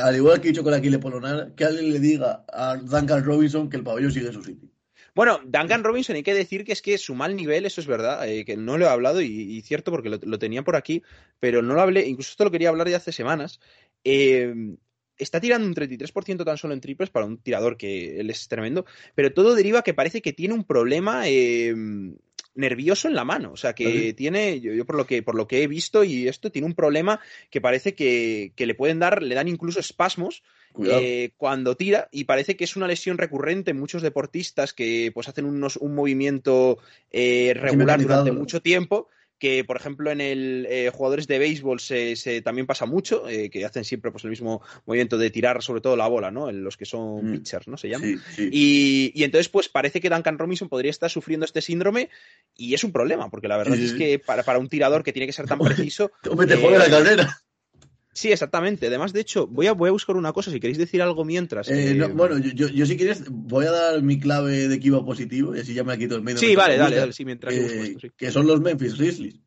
al 0.01 0.15
igual 0.15 0.41
que 0.41 0.49
he 0.49 0.51
dicho 0.51 0.63
con 0.63 0.73
Aquile 0.73 0.99
Polonar, 0.99 1.53
que 1.55 1.65
alguien 1.65 1.91
le 1.91 1.99
diga 1.99 2.45
a 2.51 2.75
Duncan 2.75 3.23
Robinson 3.23 3.69
que 3.69 3.77
el 3.77 3.83
pabellón 3.83 4.11
sigue 4.11 4.27
en 4.27 4.33
su 4.33 4.43
sitio. 4.43 4.69
Bueno, 5.15 5.39
Duncan 5.45 5.83
Robinson 5.83 6.15
hay 6.15 6.23
que 6.23 6.33
decir 6.33 6.63
que 6.63 6.73
es 6.73 6.81
que 6.81 6.97
su 6.99 7.15
mal 7.15 7.35
nivel, 7.35 7.65
eso 7.65 7.81
es 7.81 7.87
verdad, 7.87 8.23
que 8.45 8.55
no 8.55 8.77
lo 8.77 8.85
he 8.85 8.89
hablado 8.89 9.19
y, 9.19 9.61
cierto 9.61 9.91
porque 9.91 10.09
lo, 10.09 10.39
tenía 10.39 10.63
por 10.63 10.75
aquí, 10.75 11.01
pero 11.39 11.63
no 11.63 11.73
lo 11.73 11.81
hablé, 11.81 12.05
incluso 12.05 12.31
esto 12.31 12.43
lo 12.43 12.51
quería 12.51 12.69
hablar 12.69 12.87
ya 12.87 12.97
hace 12.97 13.11
semanas. 13.11 13.59
Está 15.17 15.39
tirando 15.39 15.67
un 15.67 15.75
33% 15.75 16.45
tan 16.45 16.57
solo 16.57 16.73
en 16.73 16.81
triples 16.81 17.09
para 17.09 17.25
un 17.25 17.37
tirador 17.37 17.77
que 17.77 18.19
él 18.19 18.29
es 18.29 18.47
tremendo, 18.47 18.85
pero 19.15 19.33
todo 19.33 19.55
deriva 19.55 19.81
que 19.81 19.93
parece 19.93 20.21
que 20.21 20.33
tiene 20.33 20.53
un 20.53 20.63
problema 20.63 21.25
nervioso 22.57 23.07
en 23.07 23.15
la 23.15 23.23
mano. 23.23 23.51
O 23.53 23.57
sea, 23.57 23.73
que 23.73 24.13
tiene, 24.13 24.59
yo, 24.59 24.85
por 24.85 24.97
lo 24.97 25.05
que, 25.05 25.23
por 25.23 25.35
lo 25.35 25.47
que 25.47 25.63
he 25.63 25.67
visto 25.67 26.03
y 26.03 26.27
esto, 26.27 26.51
tiene 26.51 26.65
un 26.65 26.73
problema 26.73 27.19
que 27.49 27.61
parece 27.61 27.93
que, 27.93 28.51
le 28.57 28.75
pueden 28.75 28.99
dar, 28.99 29.23
le 29.23 29.35
dan 29.35 29.47
incluso 29.47 29.79
espasmos 29.79 30.43
eh, 30.83 31.31
cuando 31.37 31.75
tira 31.75 32.09
y 32.11 32.25
parece 32.25 32.55
que 32.55 32.65
es 32.65 32.75
una 32.75 32.87
lesión 32.87 33.17
recurrente 33.17 33.71
en 33.71 33.79
muchos 33.79 34.01
deportistas 34.01 34.73
que 34.73 35.11
pues 35.13 35.27
hacen 35.27 35.45
unos, 35.45 35.77
un 35.77 35.95
movimiento 35.95 36.79
eh, 37.11 37.53
regular 37.55 38.01
durante 38.01 38.31
mucho 38.31 38.61
tiempo 38.61 39.07
que 39.39 39.63
por 39.63 39.77
ejemplo 39.77 40.11
en 40.11 40.21
el 40.21 40.67
eh, 40.69 40.89
jugadores 40.93 41.27
de 41.27 41.39
béisbol 41.39 41.79
se, 41.79 42.41
también 42.43 42.67
pasa 42.67 42.85
mucho, 42.85 43.27
eh, 43.27 43.49
que 43.49 43.65
hacen 43.65 43.83
siempre 43.83 44.11
pues 44.11 44.23
el 44.23 44.29
mismo 44.29 44.61
movimiento 44.85 45.17
de 45.17 45.29
tirar 45.29 45.61
sobre 45.61 45.81
todo 45.81 45.95
la 45.95 46.07
bola, 46.07 46.31
¿no? 46.31 46.49
En 46.49 46.63
los 46.63 46.77
que 46.77 46.85
son 46.85 47.29
mm. 47.29 47.31
pitchers, 47.33 47.67
¿no? 47.67 47.77
Se 47.77 47.89
llama. 47.89 48.05
Y, 48.37 49.23
entonces 49.23 49.49
pues 49.49 49.69
parece 49.69 50.01
que 50.01 50.09
Duncan 50.09 50.37
Robinson 50.37 50.69
podría 50.69 50.91
estar 50.91 51.09
sufriendo 51.09 51.45
este 51.45 51.61
síndrome 51.61 52.09
y 52.55 52.73
es 52.73 52.83
un 52.83 52.91
problema, 52.91 53.29
porque 53.29 53.47
la 53.47 53.57
verdad 53.57 53.77
es 53.77 53.93
que 53.93 54.19
para, 54.19 54.43
para, 54.43 54.59
un 54.59 54.69
tirador 54.69 55.03
que 55.03 55.13
tiene 55.13 55.27
que 55.27 55.33
ser 55.33 55.45
tan 55.47 55.59
preciso... 55.59 56.11
te 56.21 56.29
eh, 56.29 56.77
la 56.77 56.89
carrera! 56.89 57.41
Sí, 58.17 58.31
exactamente. 58.31 58.87
Además, 58.87 59.13
de 59.13 59.21
hecho, 59.21 59.45
voy 59.45 59.67
a, 59.67 59.73
voy 59.73 59.89
a 59.89 59.91
buscar 59.91 60.15
una 60.15 60.33
cosa, 60.33 60.49
si 60.49 60.59
queréis 60.59 60.79
decir 60.79 61.03
algo 61.03 61.23
mientras. 61.23 61.69
Eh, 61.69 62.01
bueno, 62.15 62.39
yo, 62.39 62.67
yo, 62.67 62.83
si 62.87 62.97
quieres, 62.97 63.25
voy 63.29 63.67
a 63.67 63.71
dar 63.71 64.01
mi 64.01 64.19
clave 64.19 64.67
de 64.67 64.73
equipo 64.73 65.05
positivo 65.05 65.55
y 65.55 65.59
así 65.59 65.75
ya 65.75 65.83
me 65.83 65.95
quito 65.99 66.15
el 66.15 66.23
medio. 66.23 66.39
Sí, 66.39 66.55
vale, 66.55 66.77
dale, 66.77 66.95
dale, 66.95 67.13
sí, 67.13 67.25
mientras 67.25 67.53
eh, 67.53 67.95
Que 68.17 68.31
son 68.31 68.47
los 68.47 68.59
Memphis 68.59 68.97
Grizzlies, 68.97 69.39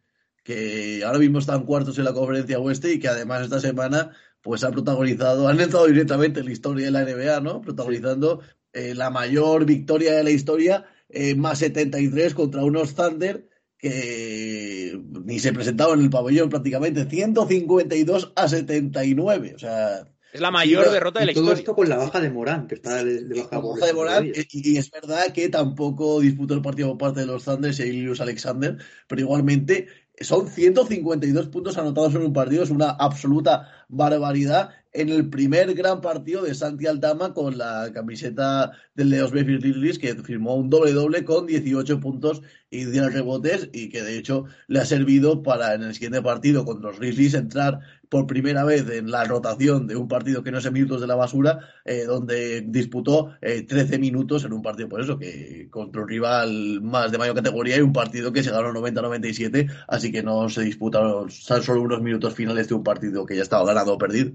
que 0.45 1.03
ahora 1.05 1.19
mismo 1.19 1.41
están 1.41 1.65
cuartos 1.65 1.99
en 1.99 2.05
la 2.05 2.13
conferencia 2.13 2.61
oeste 2.61 2.93
y 2.93 3.01
que 3.01 3.09
además 3.09 3.43
esta 3.43 3.59
semana 3.59 4.13
pues 4.41 4.63
han 4.63 4.71
protagonizado, 4.71 5.49
han 5.49 5.61
entrado 5.61 5.89
directamente 5.89 6.39
en 6.39 6.47
la 6.47 6.53
historia 6.53 6.85
de 6.85 6.93
la 6.93 7.03
NBA, 7.03 7.41
¿no? 7.41 7.61
Protagonizando 7.63 8.41
eh, 8.73 8.95
la 8.95 9.11
mayor 9.11 9.65
victoria 9.65 10.13
de 10.13 10.23
la 10.23 10.31
historia, 10.31 10.87
más 11.35 11.59
73 11.59 12.35
contra 12.35 12.63
unos 12.63 12.95
Thunder 12.95 13.50
que 13.81 15.01
ni 15.25 15.39
se 15.39 15.53
presentaba 15.53 15.95
en 15.95 16.01
el 16.01 16.11
pabellón 16.11 16.51
prácticamente, 16.51 17.07
152 17.07 18.33
a 18.37 18.49
79, 18.49 19.53
o 19.55 19.59
sea... 19.59 20.07
Es 20.33 20.41
la 20.41 20.53
mayor 20.53 20.89
derrota 20.93 21.21
de 21.21 21.27
la 21.27 21.33
todo 21.33 21.45
historia. 21.45 21.61
esto 21.61 21.75
con 21.75 21.89
la 21.89 21.97
baja 21.97 22.21
de 22.21 22.31
Morán, 22.31 22.69
que 22.69 22.77
está 22.77 23.03
de, 23.03 23.25
baja, 23.51 23.87
de 23.87 23.93
Morán, 23.93 24.27
y, 24.27 24.77
es 24.77 24.91
verdad 24.91 25.33
que 25.33 25.49
tampoco 25.49 26.21
disputó 26.21 26.55
el 26.55 26.63
partido 26.63 26.91
por 26.91 26.99
parte 26.99 27.21
de 27.21 27.27
los 27.27 27.45
Thunders 27.45 27.81
y 27.81 27.85
Ilius 27.85 28.21
Alexander, 28.21 28.77
pero 29.09 29.23
igualmente 29.23 29.89
son 30.21 30.49
152 30.49 31.49
puntos 31.49 31.79
anotados 31.79 32.15
en 32.15 32.23
un 32.23 32.33
partido, 32.33 32.63
es 32.63 32.71
una 32.71 32.91
absoluta 32.91 33.80
barbaridad 33.91 34.71
en 34.93 35.09
el 35.09 35.29
primer 35.29 35.75
gran 35.75 36.01
partido 36.01 36.43
de 36.43 36.55
Santi 36.55 36.87
Aldama 36.87 37.33
con 37.33 37.59
la 37.59 37.91
camiseta 37.93 38.73
del 38.95 39.11
Leos 39.11 39.33
Memphis 39.33 39.99
que 39.99 40.15
firmó 40.17 40.57
un 40.57 40.71
doble-doble 40.71 41.25
con 41.25 41.47
18 41.47 42.01
puntos 42.01 42.43
y 42.71 42.85
10 42.85 43.13
rebotes 43.13 43.69
y 43.73 43.89
que 43.89 44.03
de 44.03 44.19
hecho 44.19 44.47
le 44.67 44.81
ha 44.81 44.85
servido 44.85 45.43
para 45.43 45.75
en 45.75 45.83
el 45.83 45.95
siguiente 45.95 46.23
partido 46.23 46.65
contra 46.65 46.91
los 46.91 46.99
Grizzlies 46.99 47.35
entrar 47.35 47.81
por 48.11 48.27
primera 48.27 48.65
vez 48.65 48.87
en 48.91 49.11
la 49.11 49.25
rotación 49.25 49.87
de 49.87 49.97
un 49.97 50.09
partido 50.09 50.43
que 50.43 50.51
no 50.51 50.59
es 50.59 50.71
minutos 50.71 51.01
de 51.01 51.07
la 51.07 51.15
basura, 51.15 51.61
eh, 51.85 52.05
donde 52.05 52.61
disputó 52.61 53.37
13 53.41 53.95
eh, 53.95 53.99
minutos 53.99 54.45
en 54.45 54.53
un 54.53 54.63
partido, 54.63 54.89
por 54.89 55.01
eso, 55.01 55.17
que 55.17 55.69
contra 55.71 56.03
un 56.03 56.09
rival 56.09 56.83
más 56.83 57.13
de 57.13 57.19
mayor 57.19 57.37
categoría 57.37 57.77
y 57.77 57.81
un 57.81 57.93
partido 57.93 58.33
que 58.33 58.43
se 58.43 58.51
ganó 58.51 58.73
90-97, 58.73 59.71
así 59.87 60.11
que 60.11 60.25
no 60.25 60.49
se 60.49 60.63
disputaron 60.63 61.31
solo 61.31 61.81
unos 61.81 62.03
minutos 62.03 62.35
finales 62.35 62.69
de 62.69 62.75
un 62.75 62.83
partido 62.83 63.25
que 63.25 63.37
ya 63.37 63.43
estaba 63.43 63.65
ganado 63.65 63.95
o 63.95 63.99
perdido. 63.99 64.33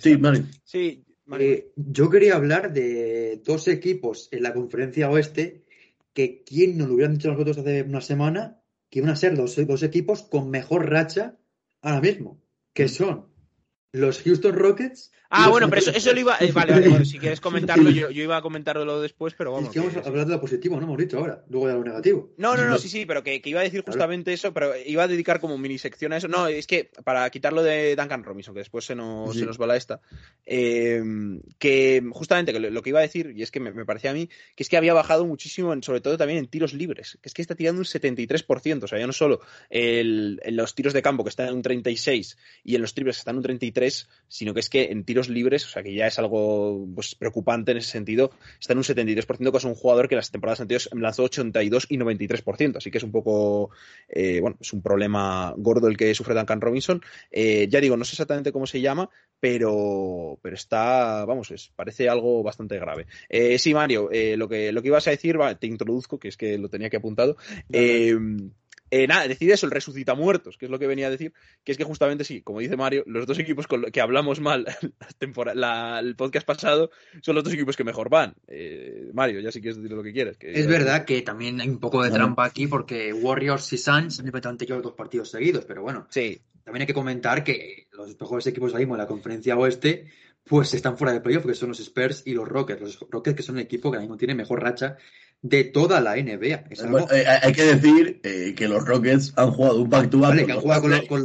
Sí, 0.00 0.16
Mario. 0.16 0.46
Sí, 0.64 1.04
eh, 1.38 1.72
yo 1.76 2.10
quería 2.10 2.34
hablar 2.34 2.72
de 2.72 3.40
dos 3.44 3.68
equipos 3.68 4.28
en 4.32 4.42
la 4.42 4.52
conferencia 4.52 5.08
oeste 5.08 5.62
que 6.12 6.42
quien 6.42 6.76
nos 6.76 6.88
lo 6.88 6.94
hubieran 6.94 7.14
dicho 7.14 7.30
nosotros 7.30 7.58
hace 7.58 7.82
una 7.82 8.00
semana 8.00 8.60
que 8.90 8.98
iban 8.98 9.10
a 9.10 9.16
ser 9.16 9.38
los 9.38 9.54
dos 9.66 9.82
equipos 9.84 10.22
con 10.22 10.50
mejor 10.50 10.90
racha 10.90 11.38
ahora 11.80 12.00
mismo, 12.00 12.41
que 12.74 12.88
son 12.88 13.28
los 13.92 14.22
Houston 14.22 14.54
Rockets 14.54 15.12
Ah, 15.34 15.48
bueno, 15.48 15.70
pero 15.70 15.80
eso, 15.90 16.12
lo 16.12 16.20
iba. 16.20 16.36
Eh, 16.40 16.52
vale, 16.52 16.74
vale, 16.74 17.04
si 17.06 17.18
quieres 17.18 17.40
comentarlo, 17.40 17.88
yo, 17.88 18.10
iba 18.10 18.36
a 18.36 18.42
comentarlo 18.42 19.00
después, 19.00 19.32
pero 19.36 19.52
vamos. 19.52 19.68
Es 19.68 19.72
que 19.72 19.80
vamos 19.80 19.96
a 19.96 20.00
hablar 20.06 20.26
de 20.26 20.32
lo 20.34 20.40
positivo, 20.40 20.76
no 20.76 20.82
hemos 20.82 20.98
dicho 20.98 21.16
ahora. 21.16 21.42
Luego 21.48 21.68
de 21.68 21.72
lo 21.72 21.84
negativo. 21.84 22.34
No, 22.36 22.54
no, 22.54 22.66
no, 22.66 22.76
sí, 22.76 22.90
sí, 22.90 23.06
pero 23.06 23.22
que, 23.22 23.40
iba 23.42 23.60
a 23.60 23.62
decir 23.62 23.82
justamente 23.82 24.34
eso, 24.34 24.52
pero 24.52 24.72
iba 24.84 25.04
a 25.04 25.08
dedicar 25.08 25.40
como 25.40 25.56
mini 25.56 25.78
sección 25.78 26.12
a 26.12 26.18
eso. 26.18 26.28
No, 26.28 26.48
es 26.48 26.66
que 26.66 26.90
para 27.02 27.28
quitarlo 27.30 27.62
de 27.62 27.96
Duncan 27.96 28.24
Robinson, 28.24 28.52
que 28.52 28.60
después 28.60 28.84
se 28.84 28.94
nos, 28.94 29.34
se 29.34 29.46
nos 29.46 29.58
va 29.58 29.66
la 29.66 29.76
esta, 29.76 30.02
eh, 30.44 31.02
que 31.58 32.04
justamente 32.12 32.52
lo, 32.58 32.82
que 32.82 32.90
iba 32.90 32.98
a 32.98 33.02
decir, 33.02 33.32
y 33.34 33.42
es 33.42 33.50
que 33.50 33.60
me, 33.60 33.86
parecía 33.86 34.10
a 34.10 34.14
mí, 34.14 34.28
que 34.54 34.62
es 34.62 34.68
que 34.68 34.76
había 34.76 34.92
bajado 34.92 35.24
muchísimo, 35.24 35.74
sobre 35.80 36.02
todo 36.02 36.18
también 36.18 36.40
en 36.40 36.46
tiros 36.46 36.74
libres, 36.74 37.18
que 37.22 37.30
es 37.30 37.34
que 37.34 37.40
está 37.40 37.54
tirando 37.54 37.80
un 37.80 37.86
73%, 37.86 38.82
o 38.82 38.86
sea, 38.86 38.98
ya 38.98 39.06
no 39.06 39.14
solo 39.14 39.40
en 39.70 40.56
los 40.56 40.74
tiros 40.74 40.92
de 40.92 41.00
campo 41.00 41.24
que 41.24 41.30
están 41.30 41.48
en 41.48 41.54
un 41.54 41.62
36 41.62 42.36
y 42.64 42.74
en 42.74 42.82
los 42.82 42.92
triples 42.92 43.16
que 43.16 43.20
están 43.20 43.34
en 43.34 43.38
un 43.38 43.44
33, 43.44 44.08
sino 44.28 44.52
que 44.52 44.60
es 44.60 44.68
que 44.68 44.84
en 44.90 45.04
tiros 45.04 45.21
libres, 45.28 45.64
o 45.66 45.68
sea 45.68 45.82
que 45.82 45.94
ya 45.94 46.06
es 46.06 46.18
algo 46.18 46.86
pues, 46.94 47.14
preocupante 47.14 47.72
en 47.72 47.78
ese 47.78 47.90
sentido, 47.90 48.30
está 48.60 48.72
en 48.72 48.78
un 48.78 48.84
73%, 48.84 49.50
que 49.50 49.56
es 49.56 49.64
un 49.64 49.74
jugador 49.74 50.08
que 50.08 50.14
en 50.14 50.18
las 50.18 50.30
temporadas 50.30 50.60
anteriores 50.60 50.88
lanzó 50.92 51.24
82 51.24 51.86
y 51.88 51.98
93%, 51.98 52.76
así 52.76 52.90
que 52.90 52.98
es 52.98 53.04
un 53.04 53.12
poco, 53.12 53.70
eh, 54.08 54.40
bueno, 54.40 54.56
es 54.60 54.72
un 54.72 54.82
problema 54.82 55.54
gordo 55.56 55.88
el 55.88 55.96
que 55.96 56.14
sufre 56.14 56.34
Duncan 56.34 56.60
Robinson. 56.60 57.02
Eh, 57.30 57.68
ya 57.68 57.80
digo, 57.80 57.96
no 57.96 58.04
sé 58.04 58.12
exactamente 58.12 58.52
cómo 58.52 58.66
se 58.66 58.80
llama, 58.80 59.10
pero, 59.40 60.38
pero 60.42 60.54
está, 60.54 61.24
vamos, 61.24 61.50
es, 61.50 61.72
parece 61.74 62.08
algo 62.08 62.42
bastante 62.42 62.78
grave. 62.78 63.06
Eh, 63.28 63.58
sí, 63.58 63.74
Mario, 63.74 64.10
lo, 64.36 64.48
que, 64.48 64.72
lo 64.72 64.82
que 64.82 64.88
ibas 64.88 65.06
a 65.08 65.10
decir, 65.10 65.38
te 65.58 65.66
introduzco, 65.66 66.18
que 66.18 66.28
es 66.28 66.36
que 66.36 66.58
lo 66.58 66.68
tenía 66.68 66.90
que 66.90 66.96
apuntado. 66.96 67.36
Eh, 68.94 69.06
nada, 69.06 69.26
decir 69.26 69.50
eso, 69.50 69.64
el 69.64 69.72
resucita 69.72 70.14
muertos, 70.14 70.58
que 70.58 70.66
es 70.66 70.70
lo 70.70 70.78
que 70.78 70.86
venía 70.86 71.06
a 71.06 71.10
decir, 71.10 71.32
que 71.64 71.72
es 71.72 71.78
que 71.78 71.84
justamente 71.84 72.24
sí, 72.24 72.42
como 72.42 72.60
dice 72.60 72.76
Mario, 72.76 73.04
los 73.06 73.26
dos 73.26 73.38
equipos 73.38 73.66
con 73.66 73.80
los 73.80 73.90
que 73.90 74.02
hablamos 74.02 74.38
mal 74.38 74.66
el 75.20 76.14
podcast 76.14 76.46
pasado 76.46 76.90
son 77.22 77.34
los 77.34 77.42
dos 77.42 77.54
equipos 77.54 77.74
que 77.74 77.84
mejor 77.84 78.10
van. 78.10 78.34
Eh, 78.48 79.10
Mario, 79.14 79.40
ya 79.40 79.50
sí 79.50 79.62
quieres 79.62 79.78
decir 79.78 79.96
lo 79.96 80.02
que 80.02 80.12
quieres. 80.12 80.36
es 80.40 80.66
verdad 80.66 81.06
que 81.06 81.22
también 81.22 81.58
hay 81.62 81.70
un 81.70 81.80
poco 81.80 82.02
de 82.02 82.10
trampa 82.10 82.44
aquí 82.44 82.66
porque 82.66 83.14
Warriors 83.14 83.72
y 83.72 83.78
Suns 83.78 84.20
han 84.20 84.26
llevado 84.26 84.82
dos 84.82 84.92
partidos 84.92 85.30
seguidos, 85.30 85.64
pero 85.64 85.80
bueno, 85.80 86.06
sí. 86.10 86.42
también 86.62 86.82
hay 86.82 86.86
que 86.86 86.92
comentar 86.92 87.42
que 87.42 87.88
los 87.92 88.20
mejores 88.20 88.46
equipos 88.46 88.74
ahí 88.74 88.82
en 88.82 88.98
la 88.98 89.06
conferencia 89.06 89.56
oeste 89.56 90.06
pues 90.44 90.74
están 90.74 90.98
fuera 90.98 91.14
de 91.14 91.22
playoff, 91.22 91.46
que 91.46 91.54
son 91.54 91.70
los 91.70 91.80
Spurs 91.80 92.24
y 92.26 92.34
los 92.34 92.46
Rockets. 92.46 92.80
Los 92.82 93.00
Rockets 93.08 93.36
que 93.36 93.42
son 93.42 93.56
el 93.56 93.62
equipo 93.62 93.90
que 93.90 93.96
ahora 93.96 94.02
mismo 94.02 94.18
tiene 94.18 94.34
mejor 94.34 94.60
racha 94.60 94.98
de 95.42 95.64
toda 95.64 96.00
la 96.00 96.14
NBA. 96.14 96.64
Eh, 97.10 97.26
hay 97.42 97.52
que 97.52 97.64
decir 97.64 98.20
eh, 98.22 98.54
que 98.56 98.68
los 98.68 98.84
Rockets 98.84 99.32
han 99.36 99.50
jugado 99.50 99.82
un 99.82 99.90
back-to-back. 99.90 100.30
Vale, 100.30 100.46
que 100.46 100.52
han 100.52 100.60
jugado 100.60 100.82
con, 100.82 100.90
los, 100.92 101.08
con, 101.08 101.22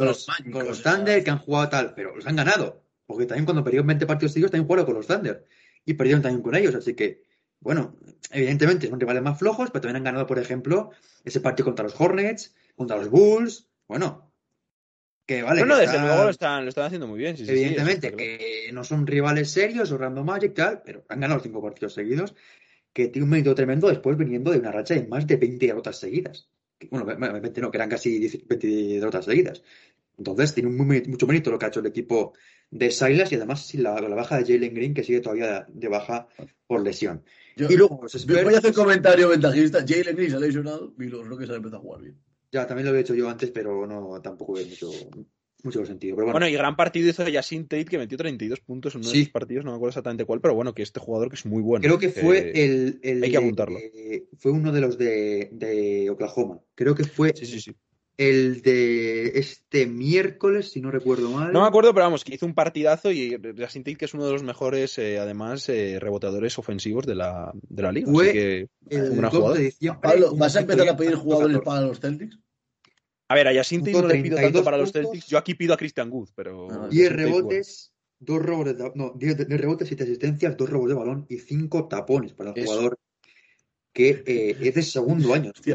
los, 0.68 0.84
Thunder, 0.84 1.24
que 1.24 1.30
han 1.30 1.38
jugado 1.38 1.70
tal, 1.70 1.94
pero 1.94 2.16
los 2.16 2.26
han 2.26 2.36
ganado. 2.36 2.84
Porque 3.06 3.26
también 3.26 3.46
cuando 3.46 3.64
perdieron 3.64 3.88
20 3.88 4.08
partidos 4.08 4.34
seguidos 4.34 4.52
también 4.52 4.66
jugaron 4.66 4.86
con 4.86 4.96
los 4.96 5.08
Thunder. 5.08 5.46
Y 5.86 5.94
perdieron 5.94 6.24
también 6.24 6.42
con 6.42 6.56
ellos. 6.56 6.74
Así 6.74 6.96
que, 6.96 7.22
bueno, 7.60 7.96
evidentemente 8.32 8.90
son 8.90 9.00
rivales 9.00 9.22
más 9.22 9.38
flojos, 9.38 9.70
pero 9.70 9.82
también 9.82 9.98
han 9.98 10.04
ganado, 10.04 10.26
por 10.26 10.40
ejemplo, 10.40 10.90
ese 11.24 11.40
partido 11.40 11.66
contra 11.66 11.84
los 11.84 12.00
Hornets, 12.00 12.56
contra 12.76 12.98
los 12.98 13.10
Bulls. 13.10 13.68
Bueno, 13.88 14.34
que 15.28 15.44
vale. 15.44 15.62
Bueno, 15.62 15.78
desde 15.78 16.00
luego 16.00 16.24
lo 16.24 16.30
están, 16.32 16.64
lo 16.64 16.70
están 16.70 16.86
haciendo 16.86 17.06
muy 17.06 17.20
bien. 17.20 17.36
evidentemente, 17.38 18.14
que 18.14 18.72
no 18.74 18.84
son 18.84 19.06
rivales 19.06 19.52
serios 19.52 19.92
o 19.92 19.98
random 20.00 20.26
magic 20.26 20.56
tal, 20.56 20.82
pero 20.84 21.06
han 21.08 21.20
ganado 21.20 21.40
cinco 21.40 21.62
partidos 21.62 21.94
seguidos 21.94 22.34
que 22.98 23.10
tiene 23.10 23.26
un 23.26 23.30
mérito 23.30 23.54
tremendo 23.54 23.90
después 23.90 24.18
viniendo 24.18 24.50
de 24.50 24.58
una 24.58 24.72
racha 24.72 24.96
de 24.96 25.06
más 25.06 25.28
de 25.28 25.36
20 25.36 25.68
derrotas 25.68 26.00
seguidas. 26.00 26.50
bueno, 26.90 27.06
no, 27.06 27.72
que 27.72 27.78
eran 27.78 27.90
casi 27.90 28.42
20 28.44 28.68
derrotas 28.68 29.26
seguidas. 29.26 29.62
Entonces, 30.18 30.56
tiene 30.56 30.72
mucho 30.72 31.28
mérito 31.28 31.52
lo 31.52 31.60
que 31.60 31.66
ha 31.66 31.68
hecho 31.68 31.82
el 31.82 31.86
equipo 31.86 32.34
de 32.72 32.90
Silas 32.90 33.32
y 33.32 33.36
además 33.36 33.68
sin 33.68 33.84
la, 33.84 34.02
baja 34.02 34.42
de 34.42 34.52
Jalen 34.52 34.74
Green, 34.74 34.96
que 34.96 35.04
sigue 35.04 35.20
todavía 35.20 35.68
de 35.70 35.88
baja 35.88 36.28
por 36.66 36.82
lesión. 36.82 37.24
y 37.56 37.78
luego, 37.78 38.00
los 38.02 38.26
Voy 38.26 38.56
a 38.56 38.58
hacer 38.58 38.74
comentario 38.74 39.30
ventajista. 39.30 39.86
Jalen 39.88 40.16
Green 40.16 40.32
se 40.32 40.38
ha 40.38 40.40
lesionado 40.40 40.96
y 40.98 41.04
los 41.04 41.24
Rockets 41.28 41.52
han 41.52 41.58
empezado 41.58 41.78
a 41.78 41.84
jugar 41.84 42.02
bien. 42.02 42.18
Ya, 42.52 42.66
también 42.66 42.86
lo 42.86 42.90
había 42.90 43.02
hecho 43.02 43.14
yo 43.14 43.30
antes, 43.30 43.52
pero 43.52 43.86
no 43.86 44.20
tampoco 44.24 44.54
veo 44.54 44.66
mucho, 44.66 44.90
mucho 45.64 45.86
sentido. 45.86 46.16
bueno. 46.16 46.48
y 46.48 46.54
gran 46.54 46.76
partido 46.76 47.10
hizo 47.10 47.28
Yasin 47.28 47.68
Tate 47.68 47.86
que 47.86 47.98
metió 47.98 48.18
32 48.18 48.60
puntos 48.62 48.96
en 48.96 49.02
uno 49.02 49.12
de 49.12 49.20
sus 49.20 49.30
partidos, 49.30 49.66
no 49.66 49.72
me 49.72 49.78
acuerdo 49.78 49.90
exactamente 49.90 50.26
cuál, 50.26 50.42
pero 50.42 50.56
bueno, 50.56 50.74
que 50.74 50.84
este 50.84 51.00
jugador 51.00 51.30
que 51.30 51.36
es 51.36 51.46
muy 51.46 51.62
bueno. 51.62 51.84
Creo 51.84 51.98
que 51.98 52.10
fue 52.10 52.52
el, 52.54 53.00
Hay 53.24 53.32
que 53.32 53.38
apuntarlo. 53.38 53.80
fue 54.38 54.52
uno 54.52 54.72
de 54.72 54.82
los 54.82 54.98
de, 54.98 55.50
de, 55.52 56.10
Oklahoma. 56.10 56.60
Creo 56.76 56.96
que 56.96 57.04
fue 57.04 57.34
sí, 57.36 57.46
sí, 57.46 57.60
sí. 57.60 57.76
el 58.18 58.62
de 58.62 59.40
este 59.40 59.88
miércoles, 59.88 60.72
si 60.72 60.80
no 60.80 60.92
recuerdo 60.92 61.30
mal. 61.32 61.52
No 61.52 61.62
me 61.62 61.68
acuerdo, 61.68 61.94
pero 61.94 62.06
vamos, 62.06 62.24
que 62.24 62.36
hizo 62.36 62.46
un 62.46 62.54
partidazo 62.54 63.12
y 63.12 63.38
Yasin 63.56 63.84
Tate 63.84 63.98
que 63.98 64.06
es 64.06 64.14
uno 64.14 64.26
de 64.26 64.34
los 64.34 64.44
mejores, 64.44 64.98
eh, 65.00 65.18
además, 65.18 65.68
eh, 65.70 65.98
reboteadores 66.00 66.58
ofensivos 66.60 67.06
de 67.06 67.16
la, 67.16 67.52
de 67.68 67.82
la 67.82 67.92
liga. 67.92 68.12
Fue 68.12 68.30
así 68.30 68.34
que, 68.34 68.70
el 68.90 69.12
un 69.12 70.02
Pablo, 70.02 70.36
¿vas 70.36 70.56
a 70.56 70.62
empezar 70.62 70.88
a 70.88 70.98
pedir 70.98 71.16
jugadores 71.16 71.60
para 71.60 71.82
los 71.82 72.00
Celtics? 72.00 72.38
A 73.30 73.36
ver, 73.36 73.48
a 73.48 73.54
Yacinti 73.54 73.92
no 73.92 74.08
le 74.08 74.22
pido 74.22 74.38
tanto 74.38 74.64
para 74.64 74.78
los 74.78 74.92
Celtics. 74.92 75.28
Yo 75.28 75.38
aquí 75.38 75.54
pido 75.54 75.74
a 75.74 75.78
Christian 75.78 76.10
Wood, 76.12 76.30
pero. 76.36 76.88
10 76.90 77.12
rebotes, 77.12 77.92
dos 78.20 78.42
robos 78.42 78.66
de, 78.66 78.92
no, 78.96 79.14
10 79.16 79.48
rebotes, 79.50 79.88
7 79.88 80.04
asistencias, 80.04 80.56
dos 80.56 80.70
robos 80.70 80.90
de 80.90 80.96
balón 80.96 81.26
y 81.30 81.38
5 81.38 81.88
tapones 81.88 82.34
para 82.34 82.52
el 82.52 82.66
jugador 82.66 82.98
que 83.94 84.24
eh, 84.28 84.56
es 84.62 84.76
de 84.76 84.84
segundo 84.84 85.34
año. 85.34 85.52
sí, 85.56 85.74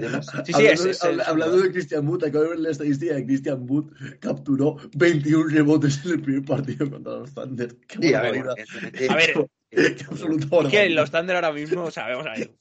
sí, 0.55 0.65
es, 0.65 1.03
hablando 1.03 1.59
de 1.59 1.73
Christian 1.73 2.07
Wood, 2.07 2.23
acabo 2.23 2.45
de 2.45 2.51
ver 2.51 2.61
la 2.61 2.70
estadística 2.70 3.15
de 3.15 3.27
Christian 3.27 3.69
Wood 3.69 3.93
capturó 4.20 4.77
21 4.95 5.49
rebotes 5.49 6.01
en 6.05 6.12
el 6.12 6.23
primer 6.23 6.45
partido 6.45 6.89
contra 6.89 7.15
los 7.15 7.35
Thunder. 7.35 7.77
Qué 7.89 8.15
a 8.15 8.23
ver, 8.23 8.47
a 8.49 9.16
ver 9.16 9.51
Qué 9.73 10.05
absoluto 10.07 10.69
Que 10.69 10.90
los 10.90 11.11
Thunder 11.11 11.36
ahora 11.36 11.53
mismo, 11.53 11.90
sabemos 11.90 12.27
a 12.27 12.32
ver. 12.32 12.55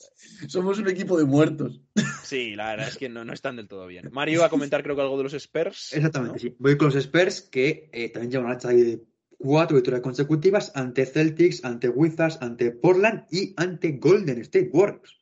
Somos 0.48 0.80
un 0.80 0.90
equipo 0.90 1.18
de 1.18 1.26
muertos. 1.26 1.82
Sí, 2.24 2.56
la 2.56 2.70
verdad 2.70 2.88
es 2.88 2.98
que 2.98 3.10
no, 3.10 3.26
no 3.26 3.34
están 3.34 3.58
del 3.58 3.68
todo 3.68 3.86
bien. 3.88 4.10
Mario 4.12 4.40
va 4.40 4.46
a 4.46 4.50
comentar, 4.50 4.82
creo 4.82 4.96
que 4.96 5.02
algo 5.02 5.18
de 5.18 5.24
los 5.24 5.34
Spurs. 5.34 5.92
Exactamente, 5.94 6.40
sí. 6.40 6.56
Voy 6.58 6.78
con 6.78 6.88
los 6.88 6.96
Spurs, 6.96 7.42
que 7.42 7.90
eh, 7.92 8.10
también 8.10 8.32
llevan 8.32 8.46
una 8.46 8.56
hacha 8.56 8.70
de 8.70 9.04
cuatro 9.38 9.76
victorias 9.76 10.02
consecutivas 10.02 10.72
ante 10.74 11.06
Celtics, 11.06 11.66
ante 11.66 11.90
Wizards, 11.90 12.38
ante 12.42 12.72
Portland 12.72 13.26
y 13.30 13.54
ante 13.58 13.92
Golden 13.94 14.40
State 14.40 14.70
Warriors. 14.72 15.20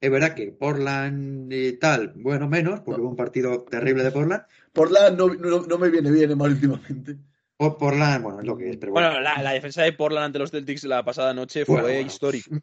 Es 0.00 0.10
verdad 0.10 0.34
que 0.34 0.52
Portland 0.52 1.52
y 1.52 1.72
tal, 1.74 2.12
bueno, 2.16 2.48
menos, 2.48 2.80
porque 2.80 3.00
hubo 3.00 3.10
un 3.10 3.16
partido 3.16 3.62
terrible 3.62 4.04
de 4.04 4.12
Portland. 4.12 4.44
Portland 4.72 5.18
no, 5.18 5.28
no, 5.60 5.78
me 5.78 5.90
viene 5.90 6.10
bien 6.10 6.36
mal 6.36 6.52
últimamente. 6.52 7.16
Portland, 7.56 8.22
bueno, 8.22 8.40
es 8.40 8.46
lo 8.46 8.56
que 8.56 8.70
es, 8.70 8.76
pero 8.76 8.92
bueno. 8.92 9.08
Bueno, 9.08 9.20
la, 9.22 9.42
la, 9.42 9.52
defensa 9.52 9.82
de 9.82 9.92
Portland 9.92 10.26
ante 10.26 10.38
los 10.38 10.50
Celtics 10.50 10.84
la 10.84 11.04
pasada 11.04 11.32
noche 11.32 11.64
fue 11.64 12.02
histórica. 12.02 12.60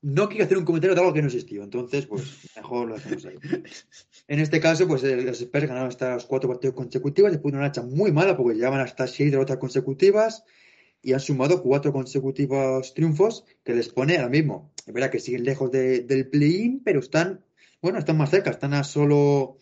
No 0.00 0.28
quiero 0.28 0.44
hacer 0.44 0.58
un 0.58 0.64
comentario 0.64 0.94
de 0.94 1.00
algo 1.00 1.12
que 1.12 1.22
no 1.22 1.26
existió, 1.26 1.64
entonces, 1.64 2.06
pues 2.06 2.22
mejor 2.54 2.88
lo 2.88 2.94
hacemos 2.94 3.26
ahí. 3.26 3.34
En 4.28 4.38
este 4.38 4.60
caso, 4.60 4.86
pues 4.86 5.02
los 5.02 5.40
Spurs 5.40 5.66
ganaron 5.66 5.88
hasta 5.88 6.14
los 6.14 6.26
cuatro 6.26 6.48
partidos 6.48 6.76
consecutivos, 6.76 7.32
después 7.32 7.52
de 7.52 7.58
una 7.58 7.66
hacha 7.66 7.82
muy 7.82 8.12
mala, 8.12 8.36
porque 8.36 8.54
llevaban 8.54 8.80
hasta 8.80 9.08
seis 9.08 9.32
derrotas 9.32 9.56
consecutivas 9.56 10.44
y 11.02 11.14
han 11.14 11.20
sumado 11.20 11.62
cuatro 11.62 11.92
consecutivos 11.92 12.94
triunfos 12.94 13.44
que 13.64 13.74
les 13.74 13.88
pone 13.88 14.16
ahora 14.16 14.28
mismo. 14.28 14.72
Es 14.86 14.92
verdad 14.92 15.10
que 15.10 15.18
siguen 15.18 15.44
lejos 15.44 15.72
del 15.72 16.28
play-in, 16.28 16.82
pero 16.84 17.00
están, 17.00 17.44
bueno, 17.82 17.98
están 17.98 18.18
más 18.18 18.30
cerca, 18.30 18.50
están 18.50 18.74
a 18.74 18.84
solo 18.84 19.58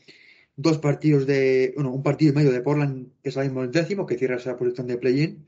dos 0.57 0.79
partidos 0.79 1.27
de, 1.27 1.73
bueno, 1.77 1.93
un 1.93 2.03
partido 2.03 2.33
y 2.33 2.35
medio 2.35 2.51
de 2.51 2.63
Portland, 2.63 3.13
que 3.23 3.29
es 3.29 3.37
ahora 3.37 3.49
mismo 3.49 3.63
el 3.63 3.71
décimo, 3.71 4.07
que 4.07 4.17
cierra 4.17 4.37
esa 4.37 4.57
posición 4.57 4.87
de 4.87 4.99
play-in. 4.99 5.47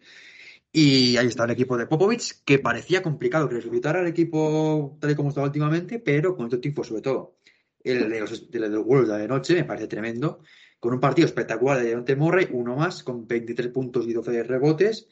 Y 0.71 1.17
ahí 1.17 1.27
está 1.27 1.45
el 1.45 1.51
equipo 1.51 1.79
de 1.79 1.87
Popovich, 1.87 2.45
que 2.45 2.59
parecía 2.59 3.03
complicado 3.03 3.49
que 3.49 3.57
resucitara 3.57 4.01
el 4.03 4.07
equipo 4.07 4.99
tal 5.01 5.11
y 5.11 5.15
como 5.15 5.31
estaba 5.31 5.47
últimamente, 5.47 5.99
pero 5.99 6.37
con 6.37 6.47
este 6.47 6.59
tipo, 6.59 6.85
sobre 6.85 7.01
todo 7.01 7.39
el 7.83 8.11
de 8.11 8.21
los, 8.21 8.51
de 8.51 8.79
World 8.79 9.13
de 9.13 9.29
noche, 9.29 9.55
me 9.55 9.65
parece 9.65 9.87
tremendo. 9.87 10.41
Con 10.79 10.93
un 10.93 11.01
partido 11.01 11.27
espectacular 11.27 11.79
de 11.79 11.87
Deontay 11.87 12.17
Murray, 12.17 12.49
uno 12.53 12.77
más, 12.77 13.03
con 13.03 13.27
23 13.27 13.69
puntos 13.69 14.07
y 14.07 14.13
12 14.13 14.43
rebotes. 14.43 15.09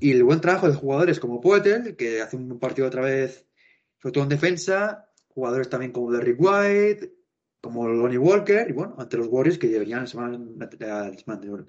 Y 0.00 0.12
el 0.12 0.22
buen 0.22 0.40
trabajo 0.40 0.68
de 0.68 0.76
jugadores 0.76 1.18
como 1.18 1.40
Poetel, 1.40 1.96
que 1.96 2.20
hace 2.20 2.36
un 2.36 2.58
partido 2.58 2.86
otra 2.86 3.02
vez, 3.02 3.46
sobre 4.00 4.12
todo 4.12 4.24
en 4.24 4.30
defensa. 4.30 5.08
Jugadores 5.28 5.70
también 5.70 5.92
como 5.92 6.12
Derrick 6.12 6.38
White, 6.38 7.17
como 7.60 7.88
Lonnie 7.88 8.18
Walker, 8.18 8.66
y 8.68 8.72
bueno, 8.72 8.94
ante 8.98 9.16
los 9.16 9.28
Warriors 9.28 9.58
que 9.58 9.68
deberían 9.68 10.06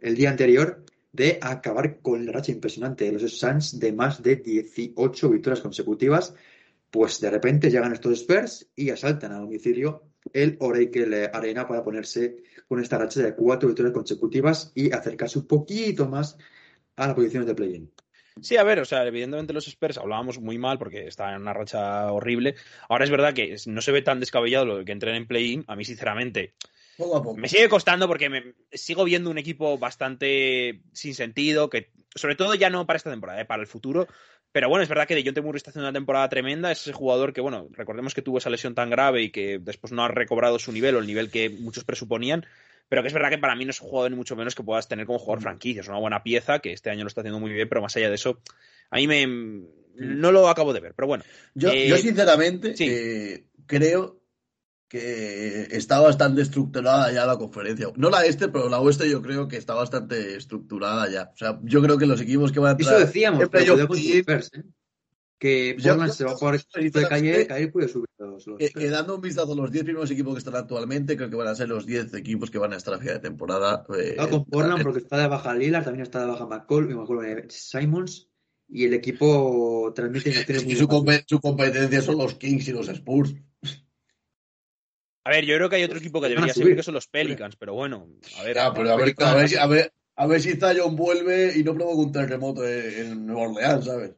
el 0.01 0.15
día 0.15 0.29
anterior 0.29 0.83
de 1.11 1.39
acabar 1.41 2.01
con 2.01 2.25
la 2.25 2.31
racha 2.31 2.51
impresionante 2.51 3.05
de 3.05 3.13
los 3.13 3.39
Suns 3.39 3.79
de 3.79 3.91
más 3.91 4.21
de 4.21 4.35
18 4.35 5.29
victorias 5.29 5.61
consecutivas, 5.61 6.35
pues 6.91 7.19
de 7.19 7.29
repente 7.29 7.69
llegan 7.69 7.93
estos 7.93 8.19
Spurs 8.19 8.69
y 8.75 8.89
asaltan 8.89 9.31
a 9.31 9.39
domicilio 9.39 10.03
el 10.33 10.57
Oracle 10.59 11.29
Arena 11.33 11.67
para 11.67 11.83
ponerse 11.83 12.43
con 12.67 12.79
esta 12.79 12.97
racha 12.97 13.21
de 13.21 13.35
cuatro 13.35 13.67
victorias 13.67 13.93
consecutivas 13.93 14.71
y 14.75 14.91
acercarse 14.91 15.39
un 15.39 15.47
poquito 15.47 16.07
más 16.07 16.37
a 16.95 17.07
las 17.07 17.15
posiciones 17.15 17.47
de 17.47 17.55
play-in. 17.55 17.91
Sí, 18.41 18.57
a 18.57 18.63
ver, 18.63 18.79
o 18.79 18.85
sea, 18.85 19.05
evidentemente 19.05 19.53
los 19.53 19.67
Spurs 19.67 19.97
hablábamos 19.97 20.39
muy 20.39 20.57
mal 20.57 20.77
porque 20.77 21.07
estaban 21.07 21.35
en 21.35 21.41
una 21.41 21.53
racha 21.53 22.11
horrible. 22.11 22.55
Ahora 22.87 23.03
es 23.03 23.11
verdad 23.11 23.33
que 23.33 23.55
no 23.65 23.81
se 23.81 23.91
ve 23.91 24.01
tan 24.01 24.19
descabellado 24.19 24.65
lo 24.65 24.77
de 24.77 24.85
que 24.85 24.91
entren 24.91 25.15
en 25.15 25.27
play-in. 25.27 25.65
A 25.67 25.75
mí, 25.75 25.85
sinceramente, 25.85 26.53
me 27.35 27.47
sigue 27.47 27.69
costando 27.69 28.07
porque 28.07 28.29
me 28.29 28.55
sigo 28.71 29.03
viendo 29.03 29.29
un 29.29 29.37
equipo 29.37 29.77
bastante 29.77 30.81
sin 30.93 31.15
sentido, 31.15 31.69
que 31.69 31.91
sobre 32.15 32.35
todo 32.35 32.55
ya 32.55 32.69
no 32.69 32.85
para 32.85 32.97
esta 32.97 33.11
temporada, 33.11 33.41
¿eh? 33.41 33.45
para 33.45 33.61
el 33.61 33.67
futuro. 33.67 34.07
Pero 34.51 34.67
bueno, 34.67 34.83
es 34.83 34.89
verdad 34.89 35.07
que 35.07 35.15
De 35.15 35.23
John 35.23 35.35
Temur 35.35 35.55
está 35.55 35.69
haciendo 35.69 35.87
una 35.87 35.97
temporada 35.97 36.27
tremenda. 36.27 36.71
Es 36.71 36.81
ese 36.81 36.93
jugador 36.93 37.33
que, 37.33 37.41
bueno, 37.41 37.67
recordemos 37.71 38.15
que 38.15 38.23
tuvo 38.23 38.39
esa 38.39 38.49
lesión 38.49 38.73
tan 38.73 38.89
grave 38.89 39.21
y 39.21 39.29
que 39.29 39.59
después 39.59 39.93
no 39.93 40.03
ha 40.03 40.07
recobrado 40.07 40.57
su 40.57 40.71
nivel 40.71 40.95
o 40.95 40.99
el 40.99 41.07
nivel 41.07 41.29
que 41.29 41.49
muchos 41.49 41.83
presuponían. 41.83 42.45
Pero 42.89 43.03
que 43.03 43.07
es 43.07 43.13
verdad 43.13 43.29
que 43.29 43.37
para 43.37 43.55
mí 43.55 43.65
no 43.65 43.71
es 43.71 43.81
un 43.81 43.87
jugador 43.87 44.11
ni 44.11 44.17
mucho 44.17 44.35
menos 44.35 44.55
que 44.55 44.63
puedas 44.63 44.87
tener 44.87 45.05
como 45.05 45.19
jugador 45.19 45.39
mm. 45.39 45.43
franquicia. 45.43 45.81
Es 45.81 45.87
una 45.87 45.99
buena 45.99 46.23
pieza 46.23 46.59
que 46.59 46.73
este 46.73 46.89
año 46.89 47.03
lo 47.03 47.07
está 47.07 47.21
haciendo 47.21 47.39
muy 47.39 47.51
bien, 47.51 47.69
pero 47.69 47.81
más 47.81 47.95
allá 47.95 48.09
de 48.09 48.15
eso, 48.15 48.41
a 48.89 48.97
mí 48.97 49.07
me. 49.07 49.27
Mm. 49.27 49.67
No 49.95 50.31
lo 50.31 50.49
acabo 50.49 50.73
de 50.73 50.79
ver, 50.79 50.93
pero 50.95 51.07
bueno. 51.07 51.23
Yo, 51.53 51.69
yo 51.73 51.95
eh, 51.95 51.99
sinceramente, 51.99 52.73
eh, 52.79 53.45
creo 53.65 54.19
que 54.87 55.67
está 55.69 55.99
bastante 55.99 56.41
estructurada 56.41 57.11
ya 57.11 57.25
la 57.25 57.37
conferencia. 57.37 57.89
No 57.95 58.09
la 58.09 58.25
este, 58.25 58.47
pero 58.47 58.69
la 58.69 58.79
oeste 58.79 59.07
yo 59.09 59.21
creo 59.21 59.47
que 59.47 59.57
está 59.57 59.75
bastante 59.75 60.35
estructurada 60.35 61.07
ya. 61.09 61.29
O 61.31 61.37
sea, 61.37 61.59
yo 61.61 61.81
creo 61.81 61.97
que 61.97 62.07
los 62.07 62.19
equipos 62.21 62.51
que 62.51 62.59
van 62.59 62.69
a 62.69 62.71
entrar... 62.71 62.95
Eso 62.95 63.05
decíamos, 63.05 63.49
pero 63.51 63.77
que 65.39 65.77
Portland 65.81 66.11
se 66.11 66.25
va 66.25 66.35
por 66.35 66.59
de 66.59 67.07
calle, 67.07 67.47
caer 67.47 67.71
puede 67.71 67.87
subir 67.87 68.09
los, 68.17 68.45
eh, 68.59 68.89
dando 68.89 69.15
un 69.15 69.21
vistazo 69.21 69.53
a 69.53 69.55
los 69.55 69.71
10 69.71 69.85
primeros 69.85 70.11
equipos 70.11 70.33
que 70.33 70.39
están 70.39 70.57
actualmente, 70.57 71.15
creo 71.15 71.29
que 71.29 71.35
van 71.37 71.47
a 71.47 71.55
ser 71.55 71.69
los 71.69 71.85
10 71.85 72.13
equipos 72.15 72.51
que 72.51 72.57
van 72.57 72.73
a 72.73 72.77
estar 72.77 72.93
a 72.93 72.99
final 72.99 73.15
de 73.15 73.21
temporada. 73.21 73.85
Eh, 73.97 74.17
con 74.29 74.45
Portland 74.45 74.83
porque 74.83 74.99
está 74.99 75.17
de 75.17 75.27
baja 75.27 75.55
Lillard, 75.55 75.85
también 75.85 76.03
está 76.03 76.19
de 76.19 76.27
baja 76.27 76.45
McCall, 76.45 76.87
me 76.87 77.45
Simons, 77.49 78.29
y 78.67 78.85
el 78.85 78.93
equipo 78.93 79.91
transmite 79.95 80.29
y 80.29 80.33
su, 80.75 80.87
su, 81.27 81.39
competencia 81.39 82.01
son 82.01 82.17
los 82.17 82.35
Kings 82.35 82.67
y 82.67 82.73
los 82.73 82.89
Spurs. 82.89 83.33
A 85.23 85.31
ver, 85.31 85.45
yo 85.45 85.55
creo 85.55 85.69
que 85.69 85.77
hay 85.77 85.83
otro 85.83 85.99
equipo 85.99 86.19
que 86.21 86.29
debería 86.29 86.53
ser 86.53 86.75
que 86.75 86.83
son 86.83 86.95
los 86.95 87.07
Pelicans, 87.07 87.55
pero 87.55 87.73
bueno, 87.73 88.07
a 88.39 88.43
ver. 88.43 88.59
a, 88.59 88.69
ver, 88.71 88.87
a, 88.87 88.95
ver, 88.95 89.15
a, 89.57 89.67
ver, 89.67 89.93
a 90.15 90.27
ver 90.27 90.41
si 90.41 90.55
Zion 90.55 90.95
vuelve 90.95 91.57
y 91.57 91.63
no 91.63 91.73
provoca 91.73 92.01
un 92.01 92.11
terremoto 92.11 92.67
en 92.67 93.25
Nueva 93.25 93.49
Orleans, 93.49 93.85
¿sabes? 93.85 94.11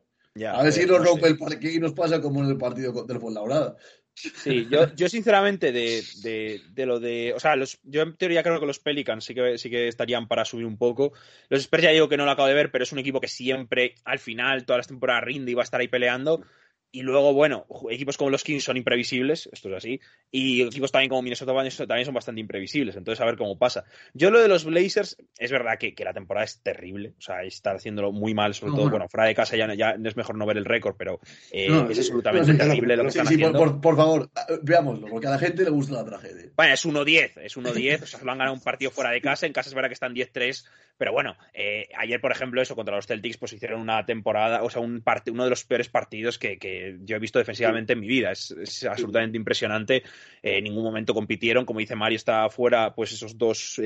A 0.47 0.63
ver 0.63 0.71
si 0.71 0.85
nos 0.85 1.03
rompe 1.05 1.27
el 1.27 1.37
parque 1.37 1.73
y 1.73 1.79
nos 1.79 1.93
pasa 1.93 2.21
como 2.21 2.43
en 2.43 2.49
el 2.49 2.57
partido 2.57 3.03
del 3.03 3.19
Fuenlabrada. 3.19 3.75
Sí, 4.13 4.67
yo, 4.69 4.93
yo 4.93 5.09
sinceramente 5.09 5.71
de, 5.71 6.03
de, 6.21 6.61
de, 6.71 6.85
lo 6.85 6.99
de. 6.99 7.33
O 7.33 7.39
sea, 7.39 7.55
los, 7.55 7.79
yo 7.83 8.01
en 8.01 8.15
teoría 8.15 8.43
creo 8.43 8.59
que 8.59 8.65
los 8.65 8.79
Pelicans 8.79 9.23
sí 9.23 9.33
que, 9.33 9.57
sí 9.57 9.69
que 9.69 9.87
estarían 9.87 10.27
para 10.27 10.45
subir 10.45 10.65
un 10.65 10.77
poco. 10.77 11.13
Los 11.49 11.61
Spurs 11.61 11.83
ya 11.83 11.89
digo 11.91 12.09
que 12.09 12.17
no 12.17 12.25
lo 12.25 12.31
acabo 12.31 12.47
de 12.47 12.53
ver, 12.53 12.71
pero 12.71 12.83
es 12.83 12.91
un 12.91 12.99
equipo 12.99 13.21
que 13.21 13.27
siempre, 13.27 13.95
al 14.03 14.19
final, 14.19 14.65
todas 14.65 14.79
las 14.79 14.87
temporadas 14.87 15.23
rinde 15.23 15.51
y 15.51 15.53
va 15.55 15.61
a 15.61 15.63
estar 15.63 15.79
ahí 15.79 15.87
peleando. 15.87 16.43
Y 16.93 17.03
luego, 17.03 17.33
bueno, 17.33 17.65
equipos 17.89 18.17
como 18.17 18.29
los 18.29 18.43
Kings 18.43 18.65
son 18.65 18.75
imprevisibles, 18.75 19.47
esto 19.53 19.69
es 19.69 19.75
así, 19.75 20.01
y 20.29 20.61
equipos 20.63 20.91
también 20.91 21.09
como 21.09 21.21
Minnesota 21.21 21.53
también 21.53 22.05
son 22.05 22.13
bastante 22.13 22.41
imprevisibles, 22.41 22.97
entonces 22.97 23.21
a 23.21 23.25
ver 23.25 23.37
cómo 23.37 23.57
pasa. 23.57 23.85
Yo 24.13 24.29
lo 24.29 24.41
de 24.41 24.49
los 24.49 24.65
Blazers, 24.65 25.15
es 25.37 25.51
verdad 25.51 25.77
que, 25.79 25.93
la 26.03 26.13
temporada 26.13 26.43
es 26.43 26.61
terrible, 26.61 27.13
o 27.17 27.21
sea, 27.21 27.43
está 27.43 27.71
haciéndolo 27.71 28.11
muy 28.11 28.33
mal, 28.33 28.53
sobre 28.53 28.73
todo, 28.73 28.89
bueno. 28.89 29.07
fuera 29.07 29.27
de 29.27 29.35
casa 29.35 29.55
ya, 29.55 29.73
ya, 29.73 29.91
es 30.03 30.17
mejor 30.17 30.35
no 30.35 30.45
ver 30.45 30.57
el 30.57 30.65
récord, 30.65 30.95
pero 30.97 31.21
eh, 31.51 31.67
es 31.89 31.97
absolutamente 31.99 32.55
terrible 32.55 32.97
lo 32.97 33.03
que 33.03 33.09
están 33.09 33.27
haciendo. 33.27 33.57
Por, 33.57 33.79
por, 33.79 33.95
favor, 33.95 34.29
veámoslo, 34.61 35.07
porque 35.07 35.27
a 35.27 35.31
la 35.31 35.39
gente 35.39 35.63
le 35.63 35.69
gusta 35.69 35.93
la 35.93 36.05
tragedia. 36.05 36.51
Bueno, 36.57 36.73
es 36.73 36.85
1-10, 36.85 37.31
es 37.37 37.57
1-10, 37.57 38.03
o 38.03 38.05
sea, 38.05 38.19
lo 38.23 38.31
han 38.31 38.37
ganado 38.37 38.55
un 38.55 38.61
partido 38.61 38.91
fuera 38.91 39.11
de 39.11 39.21
casa, 39.21 39.45
en 39.45 39.53
casa 39.53 39.69
es 39.69 39.75
verdad 39.75 39.89
que 39.89 39.93
están 39.93 40.13
10-3, 40.13 40.65
pero 40.97 41.13
bueno, 41.13 41.35
eh, 41.53 41.89
ayer, 41.97 42.19
por 42.19 42.31
ejemplo, 42.31 42.61
eso 42.61 42.75
contra 42.75 42.95
los 42.95 43.07
Celtics, 43.07 43.37
pues 43.37 43.53
hicieron 43.53 43.81
una 43.81 44.05
temporada, 44.05 44.61
o 44.61 44.69
sea, 44.69 44.81
un 44.81 45.03
uno 45.31 45.43
de 45.43 45.49
los 45.49 45.65
peores 45.65 45.89
partidos 45.89 46.37
que, 46.37 46.57
que 46.57 46.80
yo 47.03 47.15
he 47.15 47.19
visto 47.19 47.39
defensivamente 47.39 47.93
en 47.93 47.99
mi 47.99 48.07
vida. 48.07 48.31
Es, 48.31 48.83
absolutamente 48.89 49.37
impresionante. 49.37 50.03
en 50.41 50.63
ningún 50.63 50.83
momento 50.83 51.13
compitieron. 51.13 51.65
Como 51.65 51.79
dice 51.79 51.95
Mario, 51.95 52.17
está 52.17 52.49
fuera 52.49 52.93
pues 52.95 53.11
esos 53.11 53.37
dos 53.37 53.79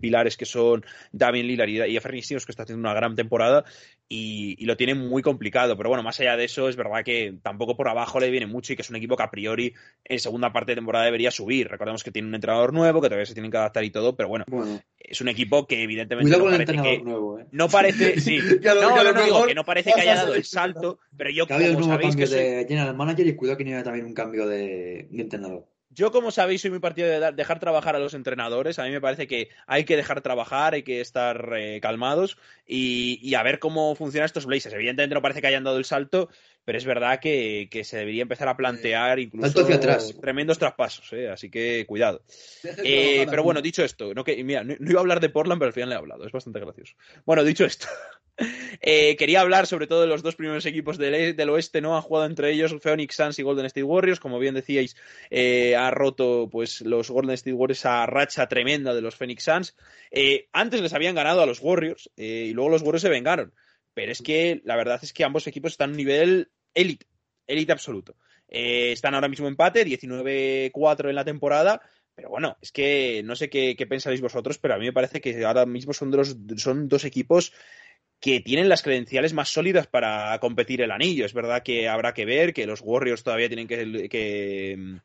pilares 0.00 0.36
que 0.36 0.44
son 0.44 0.84
Damien 1.12 1.46
Lillard 1.46 1.68
y, 1.68 1.96
Efraín 1.96 2.22
que 2.22 2.36
está 2.36 2.62
haciendo 2.64 2.80
una 2.80 2.94
gran 2.94 3.14
temporada 3.14 3.64
y, 4.12 4.66
lo 4.66 4.76
tiene 4.76 4.94
muy 4.94 5.22
complicado. 5.22 5.76
Pero 5.76 5.88
bueno, 5.88 6.02
más 6.02 6.18
allá 6.20 6.36
de 6.36 6.44
eso, 6.44 6.68
es 6.68 6.74
verdad 6.74 7.04
que 7.04 7.34
tampoco 7.42 7.76
por 7.76 7.88
abajo 7.88 8.18
le 8.18 8.30
viene 8.30 8.46
mucho 8.46 8.72
y 8.72 8.76
que 8.76 8.82
es 8.82 8.90
un 8.90 8.96
equipo 8.96 9.16
que 9.16 9.22
a 9.22 9.30
priori 9.30 9.72
en 10.04 10.18
segunda 10.18 10.52
parte 10.52 10.72
de 10.72 10.76
temporada 10.76 11.04
debería 11.04 11.30
subir. 11.30 11.68
Recordemos 11.68 12.02
que 12.02 12.10
tiene 12.10 12.28
un 12.28 12.34
entrenador 12.34 12.72
nuevo, 12.72 13.00
que 13.00 13.08
todavía 13.08 13.24
se 13.24 13.34
tienen 13.34 13.52
que 13.52 13.56
adaptar 13.56 13.84
y 13.84 13.90
todo, 13.90 14.16
pero 14.16 14.28
bueno, 14.28 14.44
es 14.98 15.20
un 15.20 15.28
equipo 15.28 15.66
que 15.66 15.82
evidentemente 15.84 16.36
no 16.36 16.44
parece 16.44 16.82
que 16.82 16.98
nuevo, 17.02 17.38
¿eh? 17.38 17.46
no 17.52 17.68
parece, 17.68 18.20
sí, 18.20 18.40
no, 18.62 19.12
no, 19.12 19.22
digo 19.22 19.46
que 19.46 19.54
no 19.54 19.64
parece 19.64 19.92
que 19.92 20.00
haya 20.00 20.16
dado 20.16 20.34
el 20.34 20.44
salto, 20.44 20.98
pero 21.16 21.30
yo 21.30 21.46
como 21.46 21.84
sabéis 21.84 22.16
que 22.16 22.26
de 22.26 22.66
general 22.68 22.96
manager 22.96 23.26
y 23.26 23.36
cuidado 23.36 23.58
que 23.58 23.64
no 23.64 23.70
haya 23.70 23.84
también 23.84 24.06
un 24.06 24.14
cambio 24.14 24.46
de 24.46 25.08
entrenador. 25.12 25.66
Yo, 25.92 26.12
como 26.12 26.30
sabéis, 26.30 26.60
soy 26.60 26.70
muy 26.70 26.78
partido 26.78 27.08
de 27.08 27.32
dejar 27.32 27.58
trabajar 27.58 27.96
a 27.96 27.98
los 27.98 28.14
entrenadores. 28.14 28.78
A 28.78 28.84
mí 28.84 28.90
me 28.90 29.00
parece 29.00 29.26
que 29.26 29.48
hay 29.66 29.84
que 29.84 29.96
dejar 29.96 30.20
trabajar, 30.20 30.74
hay 30.74 30.84
que 30.84 31.00
estar 31.00 31.52
eh, 31.56 31.80
calmados 31.82 32.38
y, 32.64 33.34
a 33.34 33.42
ver 33.42 33.58
cómo 33.58 33.96
funcionan 33.96 34.26
estos 34.26 34.46
Blazers. 34.46 34.76
Evidentemente 34.76 35.16
no 35.16 35.22
parece 35.22 35.40
que 35.40 35.48
hayan 35.48 35.64
dado 35.64 35.78
el 35.78 35.84
salto, 35.84 36.28
pero 36.64 36.78
es 36.78 36.84
verdad 36.84 37.20
que, 37.20 37.68
se 37.84 37.96
debería 37.96 38.22
empezar 38.22 38.48
a 38.48 38.56
plantear 38.56 39.18
incluso 39.18 39.66
tremendos 40.20 40.58
traspasos. 40.58 41.12
Eh, 41.12 41.28
así 41.28 41.50
que 41.50 41.84
cuidado. 41.86 42.22
Eh, 42.84 43.26
pero 43.28 43.42
bueno, 43.42 43.62
dicho 43.62 43.82
esto, 43.82 44.14
no, 44.14 44.24
que, 44.24 44.42
mira, 44.44 44.62
no, 44.62 44.74
iba 44.78 45.00
a 45.00 45.02
hablar 45.02 45.20
de 45.20 45.30
Portland, 45.30 45.58
pero 45.58 45.68
al 45.68 45.72
final 45.72 45.88
le 45.88 45.94
he 45.94 45.98
hablado. 45.98 46.26
Es 46.26 46.32
bastante 46.32 46.60
gracioso. 46.60 46.94
Bueno, 47.24 47.44
dicho 47.44 47.64
esto. 47.64 47.86
Eh, 48.82 49.16
quería 49.16 49.42
hablar 49.42 49.66
sobre 49.66 49.86
todo 49.86 50.00
de 50.00 50.06
los 50.06 50.22
dos 50.22 50.34
primeros 50.34 50.64
equipos 50.64 50.96
del, 50.96 51.14
e, 51.14 51.32
del, 51.34 51.50
oeste, 51.50 51.82
¿no? 51.82 51.94
Han 51.94 52.00
jugado 52.00 52.24
entre 52.24 52.50
ellos 52.50 52.74
Phoenix 52.80 53.14
Suns 53.14 53.38
y 53.38 53.42
Golden 53.42 53.66
State 53.66 53.82
Warriors. 53.82 54.18
Como 54.18 54.38
bien 54.38 54.54
decíais, 54.54 54.96
eh, 55.28 55.76
ha 55.76 55.90
roto 55.90 56.48
pues 56.50 56.80
los 56.80 57.10
Golden 57.10 57.34
State 57.34 57.52
Warriors 57.52 57.84
a 57.84 58.06
racha 58.06 58.48
tremenda 58.48 58.94
de 58.94 59.02
los 59.02 59.14
Phoenix 59.14 59.44
Suns. 59.44 59.76
Antes 60.52 60.80
les 60.80 60.94
habían 60.94 61.14
ganado 61.14 61.42
a 61.42 61.46
los 61.46 61.60
Warriors 61.60 62.08
y 62.16 62.54
luego 62.54 62.70
los 62.70 62.80
Warriors 62.80 63.02
se 63.02 63.10
vengaron. 63.10 63.52
Pero 63.94 64.12
es 64.12 64.22
que 64.22 64.60
la 64.64 64.76
verdad 64.76 65.00
es 65.02 65.12
que 65.12 65.24
ambos 65.24 65.46
equipos 65.46 65.72
están 65.72 65.90
a 65.90 65.92
un 65.92 65.96
nivel 65.96 66.50
élite, 66.74 67.06
élite 67.46 67.72
absoluto. 67.72 68.16
están 68.48 69.14
ahora 69.14 69.28
mismo 69.28 69.48
empate, 69.48 69.84
19-4 69.84 71.08
en 71.08 71.14
la 71.14 71.24
temporada. 71.24 71.80
Pero 72.14 72.28
bueno, 72.28 72.56
es 72.60 72.72
que 72.72 73.22
no 73.24 73.36
sé 73.36 73.48
qué, 73.48 73.76
qué, 73.76 73.86
pensáis 73.86 74.20
vosotros, 74.20 74.58
pero 74.58 74.74
a 74.74 74.78
mí 74.78 74.84
me 74.84 74.92
parece 74.92 75.20
que 75.20 75.44
ahora 75.44 75.64
mismo 75.64 75.92
son, 75.92 76.10
dos, 76.10 76.36
son 76.56 76.88
dos 76.88 77.04
equipos 77.04 77.52
que 78.20 78.40
tienen 78.40 78.68
las 78.68 78.82
credenciales 78.82 79.32
más 79.32 79.48
sólidas 79.48 79.86
para 79.86 80.38
competir 80.38 80.82
el 80.82 80.90
anillo. 80.90 81.24
Es 81.24 81.32
verdad 81.32 81.62
que 81.62 81.88
habrá 81.88 82.12
que 82.12 82.26
ver 82.26 82.52
que 82.52 82.66
los 82.66 82.82
Warriors 82.82 83.22
todavía 83.22 83.48
tienen 83.48 83.66
que, 83.66 84.08
que 84.10 85.00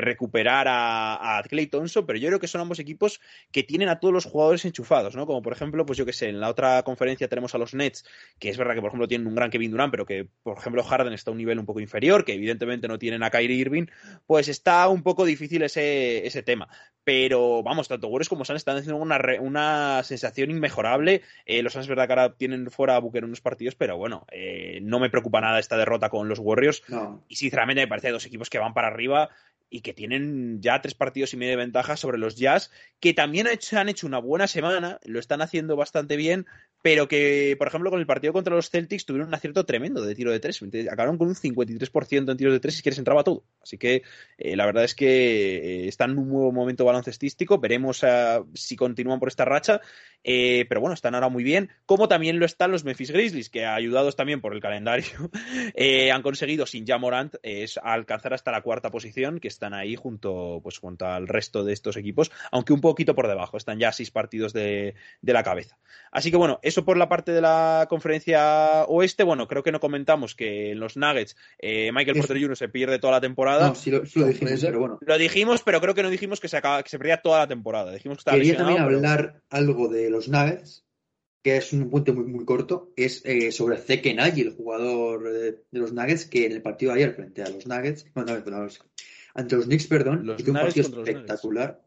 recuperar 0.00 0.68
a, 0.68 1.38
a, 1.38 1.42
Clay 1.42 1.66
Thompson, 1.66 2.06
pero 2.06 2.18
yo 2.18 2.28
creo 2.28 2.40
que 2.40 2.48
son 2.48 2.60
ambos 2.60 2.78
equipos 2.78 3.20
que 3.52 3.62
tienen 3.62 3.88
a 3.88 4.00
todos 4.00 4.12
los 4.12 4.24
jugadores 4.24 4.64
enchufados, 4.64 5.16
¿no? 5.16 5.26
Como 5.26 5.42
por 5.42 5.52
ejemplo, 5.52 5.86
pues 5.86 5.98
yo 5.98 6.06
que 6.06 6.12
sé, 6.12 6.28
en 6.28 6.40
la 6.40 6.48
otra 6.48 6.82
conferencia 6.82 7.28
tenemos 7.28 7.54
a 7.54 7.58
los 7.58 7.74
Nets, 7.74 8.04
que 8.38 8.48
es 8.48 8.56
verdad 8.56 8.74
que 8.74 8.80
por 8.80 8.88
ejemplo 8.88 9.08
tienen 9.08 9.26
un 9.26 9.34
gran 9.34 9.50
Kevin 9.50 9.70
Durant, 9.70 9.90
pero 9.90 10.06
que 10.06 10.28
por 10.42 10.58
ejemplo 10.58 10.82
Harden 10.82 11.12
está 11.12 11.30
a 11.30 11.32
un 11.32 11.38
nivel 11.38 11.58
un 11.58 11.66
poco 11.66 11.80
inferior, 11.80 12.24
que 12.24 12.34
evidentemente 12.34 12.88
no 12.88 12.98
tienen 12.98 13.22
a 13.22 13.30
Kyrie 13.30 13.56
Irving, 13.56 13.86
pues 14.26 14.48
está 14.48 14.88
un 14.88 15.02
poco 15.02 15.24
difícil 15.24 15.62
ese, 15.62 16.26
ese 16.26 16.42
tema. 16.42 16.68
Pero 17.04 17.62
vamos, 17.62 17.86
tanto 17.86 18.08
Warriors 18.08 18.28
como 18.28 18.44
Suns 18.44 18.56
están 18.58 18.78
haciendo 18.78 18.96
una, 18.96 19.20
una 19.40 20.02
sensación 20.02 20.50
inmejorable. 20.50 21.22
Eh, 21.44 21.62
los 21.62 21.72
Suns 21.72 21.84
es 21.84 21.88
verdad 21.88 22.06
que 22.06 22.12
ahora 22.14 22.34
tienen 22.34 22.68
fuera 22.70 22.96
a 22.96 22.98
Booker 22.98 23.24
unos 23.24 23.40
partidos, 23.40 23.76
pero 23.76 23.96
bueno, 23.96 24.26
eh, 24.32 24.80
no 24.82 24.98
me 24.98 25.08
preocupa 25.08 25.40
nada 25.40 25.60
esta 25.60 25.76
derrota 25.76 26.08
con 26.08 26.28
los 26.28 26.40
Warriors. 26.40 26.82
Y 27.28 27.36
sinceramente 27.36 27.82
me 27.82 27.88
parece 27.88 28.10
dos 28.10 28.26
equipos 28.26 28.50
que 28.50 28.58
van 28.58 28.74
para 28.74 28.88
arriba 28.88 29.30
y 29.70 29.80
que 29.86 29.94
tienen 29.94 30.60
ya 30.60 30.82
tres 30.82 30.96
partidos 30.96 31.32
y 31.32 31.36
medio 31.36 31.52
de 31.52 31.58
ventaja 31.58 31.96
sobre 31.96 32.18
los 32.18 32.34
Jazz, 32.34 32.72
que 32.98 33.14
también 33.14 33.46
han 33.46 33.88
hecho 33.88 34.06
una 34.08 34.18
buena 34.18 34.48
semana, 34.48 34.98
lo 35.04 35.20
están 35.20 35.42
haciendo 35.42 35.76
bastante 35.76 36.16
bien, 36.16 36.44
pero 36.82 37.06
que, 37.06 37.54
por 37.56 37.68
ejemplo, 37.68 37.90
con 37.90 38.00
el 38.00 38.06
partido 38.06 38.32
contra 38.32 38.56
los 38.56 38.68
Celtics 38.68 39.06
tuvieron 39.06 39.28
un 39.28 39.34
acierto 39.34 39.64
tremendo 39.64 40.02
de 40.02 40.16
tiro 40.16 40.32
de 40.32 40.40
tres. 40.40 40.60
Acabaron 40.90 41.18
con 41.18 41.28
un 41.28 41.36
53% 41.36 42.30
en 42.32 42.36
tiros 42.36 42.52
de 42.52 42.58
tres 42.58 42.80
y 42.80 42.82
que 42.82 42.90
les 42.90 42.98
entraba 42.98 43.22
todo. 43.22 43.44
Así 43.62 43.78
que 43.78 44.02
eh, 44.38 44.56
la 44.56 44.66
verdad 44.66 44.82
es 44.82 44.96
que 44.96 45.84
eh, 45.84 45.88
están 45.88 46.10
en 46.10 46.18
un 46.18 46.30
nuevo 46.30 46.50
momento 46.50 46.84
baloncestístico. 46.84 47.58
Veremos 47.58 48.02
ah, 48.02 48.44
si 48.54 48.74
continúan 48.74 49.20
por 49.20 49.28
esta 49.28 49.44
racha. 49.44 49.80
Eh, 50.28 50.66
pero 50.68 50.80
bueno, 50.80 50.94
están 50.94 51.14
ahora 51.14 51.28
muy 51.28 51.44
bien. 51.44 51.70
Como 51.86 52.08
también 52.08 52.40
lo 52.40 52.46
están 52.46 52.72
los 52.72 52.84
Memphis 52.84 53.12
Grizzlies, 53.12 53.48
que 53.48 53.64
ayudados 53.64 54.16
también 54.16 54.40
por 54.40 54.52
el 54.52 54.60
calendario, 54.60 55.30
han 56.12 56.22
conseguido 56.22 56.66
sin 56.66 56.84
Jamorant 56.84 57.36
es 57.44 57.78
alcanzar 57.80 58.34
hasta 58.34 58.50
la 58.50 58.62
cuarta 58.62 58.90
posición, 58.90 59.38
que 59.38 59.46
están 59.46 59.72
ahí 59.72 59.94
junto, 59.94 60.58
pues, 60.64 60.78
junto 60.78 61.06
al 61.06 61.28
resto 61.28 61.62
de 61.62 61.72
estos 61.72 61.96
equipos, 61.96 62.32
aunque 62.50 62.72
un 62.72 62.80
poquito 62.80 63.14
por 63.14 63.28
debajo. 63.28 63.56
Están 63.56 63.78
ya 63.78 63.92
seis 63.92 64.10
partidos 64.10 64.52
de, 64.52 64.96
de 65.22 65.32
la 65.32 65.44
cabeza. 65.44 65.78
Así 66.10 66.30
que 66.30 66.36
bueno, 66.36 66.58
eso 66.62 66.84
por 66.84 66.96
la 66.96 67.08
parte 67.08 67.32
de 67.32 67.40
la 67.40 67.86
conferencia 67.88 68.84
oeste. 68.84 69.22
Bueno, 69.22 69.46
creo 69.46 69.62
que 69.62 69.72
no 69.72 69.80
comentamos 69.80 70.34
que 70.34 70.72
en 70.72 70.80
los 70.80 70.96
Nuggets 70.96 71.36
eh, 71.58 71.90
Michael 71.92 72.16
Porter 72.18 72.40
Jr. 72.40 72.56
se 72.56 72.68
pierde 72.68 72.98
toda 72.98 73.14
la 73.14 73.20
temporada. 73.20 73.68
No, 73.68 73.74
sí 73.74 73.90
lo, 73.90 74.00
dijimos, 74.00 74.60
pero 74.60 74.80
bueno. 74.80 74.98
Lo 75.00 75.18
dijimos, 75.18 75.62
pero 75.62 75.80
creo 75.80 75.94
que 75.94 76.02
no 76.02 76.10
dijimos 76.10 76.40
que 76.40 76.48
se, 76.48 76.56
acaba, 76.56 76.82
que 76.82 76.88
se 76.88 76.98
perdía 76.98 77.22
toda 77.22 77.40
la 77.40 77.46
temporada. 77.46 77.92
Dijimos 77.92 78.18
que 78.18 78.20
estaba 78.20 78.36
Quería 78.36 78.56
también 78.56 78.80
hablar 78.80 79.42
algo 79.50 79.88
de 79.88 80.10
los 80.16 80.28
Nuggets, 80.28 80.84
que 81.42 81.56
es 81.58 81.72
un 81.72 81.88
punto 81.90 82.12
muy, 82.12 82.24
muy 82.24 82.44
corto. 82.44 82.92
Es 82.96 83.22
eh, 83.24 83.52
sobre 83.52 83.78
Zeke 83.78 84.14
Nagy, 84.14 84.40
el 84.40 84.54
jugador 84.54 85.32
de, 85.32 85.62
los 85.70 85.92
Nuggets, 85.92 86.26
que 86.26 86.46
en 86.46 86.52
el 86.52 86.62
partido 86.62 86.92
de 86.92 87.00
ayer 87.00 87.14
frente 87.14 87.42
a 87.42 87.48
los 87.48 87.66
Nuggets, 87.66 88.06
ante 89.34 89.56
los 89.56 89.66
Knicks, 89.66 89.86
perdón, 89.86 90.34
hizo 90.38 90.50
un 90.50 90.56
partido 90.56 91.04
espectacular. 91.04 91.82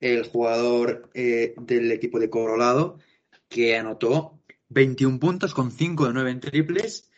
El 0.00 0.24
jugador 0.24 1.10
eh, 1.14 1.54
del 1.58 1.92
equipo 1.92 2.18
de 2.18 2.30
Colorado 2.30 2.98
que 3.48 3.76
anotó 3.76 4.40
21 4.70 5.18
puntos 5.18 5.54
con 5.54 5.70
5 5.70 6.06
de 6.06 6.12
9 6.14 6.30
en 6.30 6.40
triples 6.40 7.10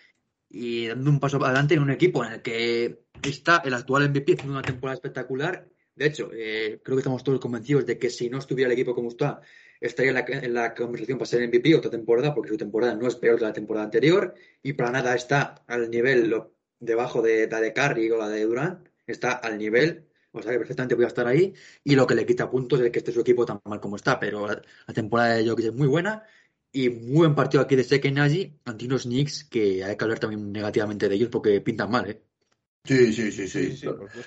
y 0.49 0.87
dando 0.87 1.11
un 1.11 1.21
paso 1.21 1.43
adelante 1.45 1.75
en 1.75 1.83
un 1.83 1.91
equipo 1.91 2.25
en 2.25 2.33
el 2.33 2.43
que 2.43 3.05
está 3.23 3.63
el 3.65 3.75
actual 3.75 4.11
MVP 4.11 4.35
haciendo 4.35 4.55
una 4.55 4.63
temporada 4.63 4.95
espectacular. 4.95 5.69
De 5.95 6.07
hecho, 6.07 6.31
eh, 6.33 6.81
creo 6.83 6.97
que 6.97 7.01
estamos 7.01 7.23
todos 7.23 7.41
convencidos 7.41 7.87
de 7.87 7.99
que 7.99 8.11
si 8.11 8.29
no 8.29 8.39
estuviera 8.39 8.69
el 8.69 8.73
equipo 8.73 8.95
como 8.95 9.09
está, 9.09 9.41
estaría 9.83 10.11
en 10.27 10.55
la, 10.55 10.75
conversación 10.75 11.19
para 11.19 11.27
ser 11.27 11.47
MVP 11.47 11.75
otra 11.75 11.91
temporada, 11.91 12.35
porque 12.35 12.51
su 12.51 12.57
temporada 12.57 12.95
no 12.95 13.09
es 13.09 13.17
peor 13.17 13.39
que 13.39 13.45
la 13.45 13.53
temporada 13.53 13.85
anterior 13.85 14.35
y 14.63 14.73
para 14.75 14.91
nada 14.91 15.15
está 15.15 15.65
al 15.67 15.91
nivel 15.91 16.33
debajo 16.81 17.23
de 17.23 17.49
la 17.49 17.61
de 17.61 17.73
Curry 17.73 18.11
o 18.11 18.19
la 18.19 18.29
de 18.29 18.45
Durant, 18.45 18.89
está 19.07 19.33
al 19.33 19.59
nivel 19.59 20.09
o 20.33 20.43
sea 20.43 20.53
que 20.53 20.59
perfectamente 20.59 20.95
voy 20.95 21.05
a 21.05 21.09
estar 21.09 21.27
ahí. 21.27 21.55
Y 21.85 21.95
lo 21.95 22.07
que 22.07 22.15
le 22.15 22.27
quita 22.27 22.51
puntos 22.51 22.81
es 22.81 22.91
que 22.91 22.99
esté 22.99 23.13
su 23.13 23.21
equipo 23.21 23.45
tan 23.45 23.61
mal 23.65 23.81
como 23.81 23.97
está. 23.97 24.19
Pero 24.19 24.47
la, 24.47 24.63
temporada 24.95 25.35
de 25.35 25.49
Jokic 25.49 25.67
es 25.67 25.75
muy 25.75 25.87
buena. 25.89 26.25
Y 26.73 26.89
muy 26.89 27.19
buen 27.19 27.35
partido 27.35 27.63
aquí 27.63 27.77
de 27.77 27.85
Seken 27.85 28.19
allí 28.19 28.59
ante 28.65 28.87
unos 28.87 29.03
Knicks 29.05 29.45
que 29.45 29.85
hay 29.85 29.97
que 29.97 30.05
hablar 30.05 30.19
también 30.21 30.53
negativamente 30.53 31.09
de 31.09 31.15
ellos 31.15 31.29
porque 31.29 31.61
pintan 31.61 31.91
mal, 31.91 32.09
¿eh? 32.09 32.23
Sí, 32.85 33.13
sí, 33.13 33.31
sí, 33.31 33.49
sí. 33.49 33.81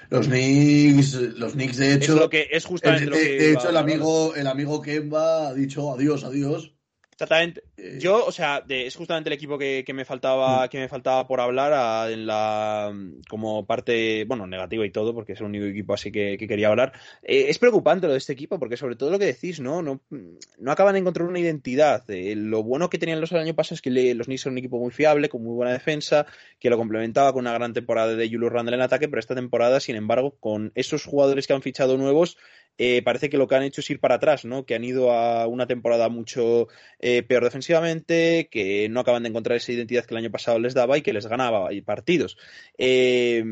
los 0.09 0.27
Knicks, 0.27 1.13
los 1.13 1.53
Knicks 1.53 1.77
de 1.77 1.93
hecho. 1.95 2.13
Es 2.13 2.19
lo 2.19 2.29
que 2.29 2.47
es 2.49 2.65
justamente 2.65 3.17
de, 3.17 3.37
de 3.37 3.51
hecho, 3.53 3.69
el 3.69 3.75
amigo, 3.75 4.33
el 4.33 4.47
amigo 4.47 4.81
Kemba 4.81 5.49
ha 5.49 5.53
dicho 5.53 5.91
adiós, 5.93 6.23
adiós. 6.23 6.74
Exactamente. 7.15 7.63
Eh, 7.77 7.97
Yo, 7.97 8.25
o 8.25 8.31
sea, 8.31 8.65
es 8.67 8.93
justamente 8.93 9.29
el 9.29 9.33
equipo 9.33 9.57
que, 9.57 9.85
me 9.93 10.03
faltaba, 10.03 10.65
mm. 10.65 10.69
que 10.69 10.79
me 10.79 10.89
faltaba 10.89 11.25
por 11.25 11.39
hablar 11.39 12.11
en 12.11 12.27
la 12.27 12.93
como 13.29 13.65
parte, 13.65 14.25
bueno, 14.25 14.45
negativa 14.47 14.85
y 14.85 14.91
todo, 14.91 15.13
porque 15.13 15.31
es 15.31 15.39
el 15.39 15.45
único 15.45 15.63
equipo 15.65 15.93
así 15.93 16.11
que, 16.11 16.37
quería 16.37 16.67
hablar. 16.67 16.91
Eh, 17.23 17.45
es 17.47 17.57
preocupante 17.57 18.07
lo 18.07 18.11
de 18.11 18.19
este 18.19 18.33
equipo, 18.33 18.59
porque 18.59 18.75
sobre 18.75 18.97
todo 18.97 19.11
lo 19.11 19.19
que 19.19 19.27
decís, 19.27 19.61
¿no? 19.61 19.81
No, 19.81 20.01
no 20.09 20.71
acaban 20.71 20.93
de 20.93 20.99
encontrar 20.99 21.27
una 21.27 21.39
identidad. 21.39 22.03
Eh, 22.09 22.35
lo 22.35 22.63
bueno 22.63 22.89
que 22.89 22.97
tenían 22.97 23.21
los 23.21 23.31
el 23.31 23.37
año 23.37 23.55
pasado 23.55 23.75
es 23.75 23.81
que 23.81 24.13
los 24.13 24.27
Knicks 24.27 24.41
son 24.41 24.53
un 24.53 24.57
equipo 24.57 24.77
muy 24.77 24.91
fiable, 24.91 25.29
con 25.29 25.41
muy 25.41 25.55
buena 25.55 25.71
defensa, 25.71 26.25
que 26.59 26.69
lo 26.69 26.77
complementaba 26.77 27.31
con 27.31 27.41
una 27.41 27.53
gran 27.53 27.73
temporada 27.73 28.13
de 28.13 28.27
Julius 28.27 28.51
Randle 28.51 28.75
en 28.75 28.81
ataque, 28.81 29.07
pero 29.07 29.21
esta 29.21 29.35
temporada, 29.35 29.79
sin 29.79 29.95
embargo, 29.95 30.35
con 30.41 30.73
esos 30.75 31.05
jugadores 31.05 31.47
que 31.47 31.53
han 31.53 31.61
fichado 31.61 31.97
nuevos, 31.97 32.37
eh, 32.77 33.01
parece 33.03 33.29
que 33.29 33.37
lo 33.37 33.47
que 33.47 33.55
han 33.55 33.63
hecho 33.63 33.79
es 33.79 33.89
ir 33.89 33.99
para 34.01 34.15
atrás, 34.15 34.43
¿no? 34.43 34.65
Que 34.65 34.75
han 34.75 34.83
ido 34.83 35.11
a 35.11 35.47
una 35.47 35.65
temporada 35.65 36.09
mucho 36.09 36.67
eh, 37.07 37.21
peor 37.21 37.43
defensivamente, 37.43 38.49
que 38.49 38.89
no 38.89 38.99
acaban 38.99 39.21
de 39.21 39.29
encontrar 39.29 39.57
esa 39.57 39.71
identidad 39.71 40.05
que 40.05 40.15
el 40.15 40.17
año 40.17 40.31
pasado 40.31 40.57
les 40.57 40.73
daba 40.73 40.97
y 40.97 41.03
que 41.03 41.13
les 41.13 41.27
ganaba 41.27 41.69
partidos. 41.85 42.35
Eh, 42.79 43.43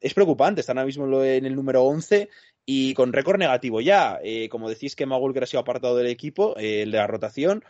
es 0.00 0.14
preocupante, 0.14 0.62
están 0.62 0.78
ahora 0.78 0.86
mismo 0.86 1.22
en 1.22 1.44
el 1.44 1.54
número 1.54 1.82
11 1.84 2.30
y 2.64 2.94
con 2.94 3.12
récord 3.12 3.38
negativo 3.38 3.82
ya. 3.82 4.18
como 4.48 4.70
decís 4.70 4.96
que 4.96 5.04
Magulker 5.04 5.42
ha 5.42 5.46
sido 5.46 5.60
apartado 5.60 5.94
del 5.94 6.06
equipo, 6.06 6.56
el 6.56 6.90
de 6.90 6.96
la 6.96 7.06
rotación, 7.06 7.62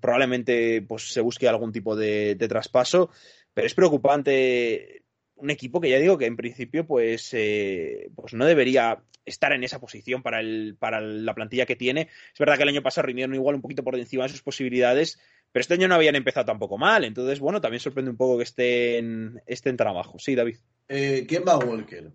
probablemente 0.00 0.82
pues, 0.82 1.12
se 1.12 1.20
busque 1.20 1.46
algún 1.46 1.70
tipo 1.70 1.94
de 1.94 2.34
traspaso, 2.48 3.10
pero 3.54 3.68
es 3.68 3.74
preocupante 3.74 5.04
un 5.40 5.50
equipo 5.50 5.80
que 5.80 5.90
ya 5.90 5.98
digo 5.98 6.18
que 6.18 6.26
en 6.26 6.36
principio 6.36 6.86
pues, 6.86 7.30
eh, 7.32 8.10
pues 8.14 8.34
no 8.34 8.44
debería 8.44 9.02
estar 9.24 9.52
en 9.52 9.64
esa 9.64 9.80
posición 9.80 10.22
para, 10.22 10.40
el, 10.40 10.76
para 10.78 11.00
la 11.00 11.34
plantilla 11.34 11.66
que 11.66 11.76
tiene. 11.76 12.08
Es 12.32 12.38
verdad 12.38 12.56
que 12.56 12.62
el 12.62 12.68
año 12.68 12.82
pasado 12.82 13.06
rindieron 13.06 13.34
igual 13.34 13.54
un 13.54 13.62
poquito 13.62 13.84
por 13.84 13.96
encima 13.96 14.24
de 14.24 14.30
sus 14.30 14.42
posibilidades, 14.42 15.18
Pero 15.52 15.60
este 15.60 15.74
año 15.74 15.88
no 15.88 15.94
habían 15.94 16.16
empezado 16.16 16.46
tampoco 16.46 16.78
mal, 16.78 17.04
entonces, 17.04 17.40
bueno, 17.40 17.60
también 17.60 17.80
sorprende 17.80 18.10
un 18.10 18.16
poco 18.16 18.38
que 18.38 18.44
estén, 18.44 19.40
estén 19.46 19.76
tan 19.76 19.88
abajo. 19.88 20.18
Sí, 20.18 20.34
David. 20.34 20.56
Eh, 20.88 21.24
¿Quién 21.28 21.44
va 21.46 21.52
a 21.52 21.58
Walker? 21.58 22.12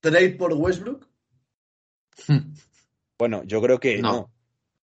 ¿Trade 0.00 0.30
por 0.30 0.52
Westbrook? 0.52 1.08
Bueno, 3.18 3.42
yo 3.44 3.60
creo 3.60 3.78
que 3.78 4.00
no. 4.00 4.32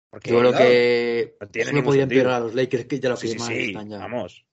Porque, 0.09 0.31
yo 0.31 0.39
creo 0.39 0.53
que 0.53 1.35
no 1.71 1.83
podían 1.83 2.09
pegar 2.09 2.27
a 2.27 2.39
los 2.39 2.55
Lakers 2.55 2.85
que 2.85 2.99
ya 2.99 3.09
lo 3.09 3.17
sí, 3.17 3.37
sí, 3.37 3.73
Vamos. 3.73 4.45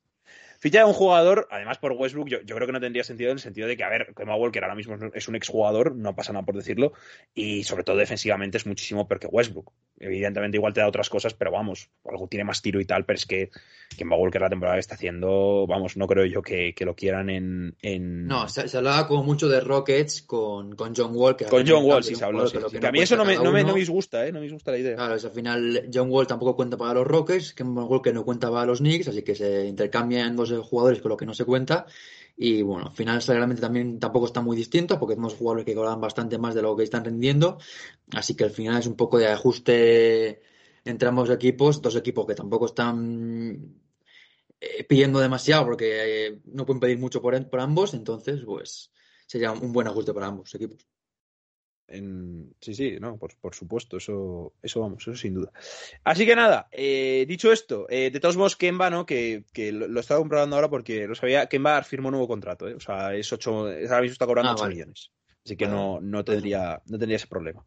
Ficha 0.58 0.80
de 0.80 0.84
un 0.84 0.92
jugador, 0.92 1.48
además 1.50 1.78
por 1.78 1.92
Westbrook, 1.92 2.28
yo, 2.28 2.40
creo 2.44 2.66
que 2.66 2.72
no 2.72 2.80
tendría 2.80 3.04
sentido 3.04 3.30
en 3.30 3.36
el 3.36 3.40
sentido 3.40 3.68
de 3.68 3.76
que, 3.76 3.84
a 3.84 3.88
ver, 3.88 4.14
Kemba 4.14 4.36
Walker 4.36 4.62
ahora 4.62 4.74
mismo 4.74 4.96
es 5.14 5.28
un 5.28 5.36
exjugador, 5.36 5.94
no 5.94 6.14
pasa 6.14 6.32
nada 6.32 6.44
por 6.44 6.56
decirlo, 6.56 6.92
y 7.34 7.64
sobre 7.64 7.84
todo 7.84 7.96
defensivamente 7.96 8.56
es 8.56 8.66
muchísimo 8.66 9.06
peor 9.06 9.20
que 9.20 9.26
Westbrook. 9.26 9.72
Evidentemente 9.98 10.58
igual 10.58 10.74
te 10.74 10.80
da 10.80 10.88
otras 10.88 11.08
cosas, 11.08 11.34
pero 11.34 11.50
vamos, 11.50 11.90
algo 12.04 12.28
tiene 12.28 12.44
más 12.44 12.60
tiro 12.60 12.80
y 12.80 12.84
tal, 12.84 13.04
pero 13.04 13.16
es 13.16 13.26
que 13.26 13.50
Kemba 13.96 14.16
Walker 14.16 14.40
la 14.40 14.50
temporada 14.50 14.76
que 14.76 14.80
está 14.80 14.94
haciendo, 14.94 15.66
vamos, 15.66 15.96
no 15.96 16.06
creo 16.06 16.26
yo 16.26 16.42
que, 16.42 16.74
lo 16.80 16.94
quieran 16.94 17.30
en, 17.30 18.26
No, 18.26 18.48
se, 18.48 18.76
hablaba 18.76 19.06
como 19.06 19.22
mucho 19.22 19.48
de 19.48 19.60
Rockets 19.60 20.22
con, 20.22 20.76
con 20.76 20.94
John 20.94 21.12
Wall. 21.14 21.36
con 21.48 21.66
John 21.66 21.84
Wall, 21.84 22.04
sí 22.04 22.14
se 22.14 22.24
habló, 22.24 22.44
Que, 22.50 22.86
a 22.86 22.92
mí 22.92 23.00
eso 23.00 23.16
no 23.16 23.24
me, 23.24 23.36
no, 23.36 23.52
me, 23.52 23.64
disgusta, 23.72 24.26
¿eh? 24.26 24.32
No 24.32 24.38
me 24.38 24.44
disgusta 24.44 24.70
la 24.72 24.78
idea. 24.78 24.96
Claro, 24.96 25.14
al 25.14 25.30
final 25.30 25.88
John 25.92 26.10
Wall 26.10 26.26
tampoco 26.26 26.56
cuenta 26.56 26.76
para 26.76 26.94
los 26.94 27.06
Rockets, 27.06 27.54
Kemba 27.54 27.84
Walker 27.84 28.12
no 28.12 28.24
cuenta 28.24 28.50
para 28.50 28.66
los 28.66 28.78
Knicks, 28.78 29.08
así 29.08 29.22
que 29.22 29.34
se 29.34 29.66
intercambian 29.66 30.36
dos 30.36 30.45
jugadores 30.51 31.01
con 31.01 31.10
lo 31.10 31.16
que 31.16 31.27
no 31.27 31.35
se 31.35 31.44
cuenta. 31.44 31.86
Y 32.36 32.62
bueno, 32.62 32.86
al 32.86 32.94
final 32.94 33.23
realmente 33.23 33.62
también 33.62 33.98
tampoco 33.98 34.27
está 34.27 34.40
muy 34.43 34.56
distinto 34.56 34.98
porque 34.98 35.14
tenemos 35.14 35.35
jugadores 35.35 35.64
que 35.64 35.74
cobran 35.74 36.01
bastante 36.01 36.39
más 36.39 36.55
de 36.55 36.62
lo 36.62 36.77
que 36.77 36.85
están 36.85 37.05
rendiendo. 37.05 37.59
Así 38.12 38.35
que 38.35 38.44
al 38.44 38.51
final 38.51 38.78
es 38.78 38.86
un 38.86 38.97
poco 38.97 39.18
de 39.18 39.28
ajuste 39.28 40.43
entre 40.85 41.09
ambos 41.09 41.31
equipos, 41.31 41.81
dos 41.82 41.97
equipos 41.97 42.27
que 42.27 42.35
tampoco 42.35 42.66
están 42.66 43.81
eh, 44.60 44.85
pidiendo 44.85 45.18
demasiado 45.18 45.64
porque 45.64 46.27
eh, 46.27 46.40
no 46.47 46.66
pueden 46.66 46.81
pedir 46.81 46.98
mucho 46.98 47.23
por, 47.23 47.48
por 47.48 47.60
ambos. 47.60 47.94
Entonces, 47.94 48.43
pues 48.44 48.93
sería 49.27 49.52
un 49.52 49.73
buen 49.73 49.86
ajuste 49.89 50.12
para 50.12 50.27
ambos 50.27 50.55
equipos. 50.55 50.86
Sí, 51.88 52.74
sí, 52.74 52.96
no, 53.00 53.16
por, 53.16 53.54
supuesto, 53.54 53.96
eso, 53.98 54.52
eso 54.60 54.80
vamos, 54.80 55.02
eso 55.02 55.14
sin 55.14 55.34
duda. 55.34 55.52
Así 56.02 56.26
que 56.26 56.34
nada, 56.34 56.68
eh, 56.72 57.24
dicho 57.28 57.52
esto, 57.52 57.86
eh, 57.88 58.10
de 58.10 58.18
todos 58.18 58.36
modos, 58.36 58.56
Kemba, 58.56 58.90
¿no? 58.90 59.06
Que, 59.06 59.44
lo, 59.72 60.00
estaba 60.00 60.18
comprobando 60.18 60.56
ahora 60.56 60.68
porque 60.68 61.06
lo 61.06 61.14
sabía, 61.14 61.46
Kemba 61.46 61.82
firmó 61.84 62.08
un 62.08 62.12
nuevo 62.12 62.26
contrato, 62.26 62.68
¿eh? 62.68 62.74
O 62.74 62.80
sea, 62.80 63.14
es 63.14 63.32
8, 63.32 63.50
ahora 63.50 64.00
mismo 64.00 64.12
está 64.12 64.26
cobrando 64.26 64.52
8 64.52 64.64
ah, 64.64 64.68
millones. 64.68 65.12
Así 65.44 65.56
que 65.56 65.68
no, 65.68 66.00
no, 66.00 66.24
tendría, 66.24 66.82
no 66.86 66.98
tendría 66.98 67.16
ese 67.16 67.28
problema. 67.28 67.64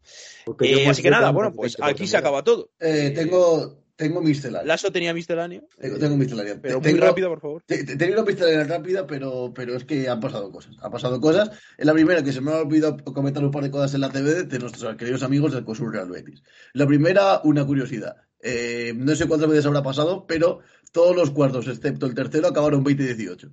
así 0.86 1.02
que 1.02 1.10
nada, 1.10 1.30
bueno, 1.30 1.52
pues 1.54 1.78
aquí 1.80 2.06
se 2.06 2.18
acaba 2.18 2.44
todo. 2.44 2.72
tengo, 2.78 3.84
tengo 4.00 4.22
miscelánea. 4.22 4.66
¿Lasso 4.66 4.90
tenía 4.90 5.12
miscelánea? 5.12 5.62
Tengo, 5.78 5.98
tengo 5.98 6.16
miscelánea. 6.16 6.58
Pero 6.60 6.80
muy 6.80 6.94
rápida, 6.94 7.28
por 7.28 7.40
favor. 7.40 7.62
Tenía 7.66 8.14
una 8.14 8.22
miscelánea 8.22 8.64
rápida, 8.64 9.06
pero, 9.06 9.52
pero 9.54 9.76
es 9.76 9.84
que 9.84 10.08
han 10.08 10.20
pasado 10.20 10.50
cosas. 10.50 10.74
Han 10.80 10.90
pasado 10.90 11.20
cosas. 11.20 11.50
En 11.76 11.86
la 11.86 11.92
primera, 11.92 12.22
que 12.24 12.32
se 12.32 12.40
me 12.40 12.50
ha 12.50 12.62
olvidado 12.62 12.96
comentar 13.04 13.44
un 13.44 13.50
par 13.50 13.62
de 13.62 13.70
cosas 13.70 13.92
en 13.92 14.00
la 14.00 14.08
TV 14.08 14.44
de 14.44 14.58
nuestros 14.58 14.96
queridos 14.96 15.22
amigos 15.22 15.52
del 15.52 15.66
COSUR 15.66 15.92
Real 15.92 16.08
Betis. 16.08 16.42
La 16.72 16.86
primera, 16.86 17.42
una 17.44 17.66
curiosidad. 17.66 18.16
Eh, 18.40 18.94
no 18.96 19.14
sé 19.14 19.28
cuántas 19.28 19.50
veces 19.50 19.66
habrá 19.66 19.82
pasado, 19.82 20.26
pero 20.26 20.60
todos 20.92 21.14
los 21.14 21.30
cuartos, 21.30 21.68
excepto 21.68 22.06
el 22.06 22.14
tercero, 22.14 22.48
acabaron 22.48 22.82
20-18. 22.82 23.52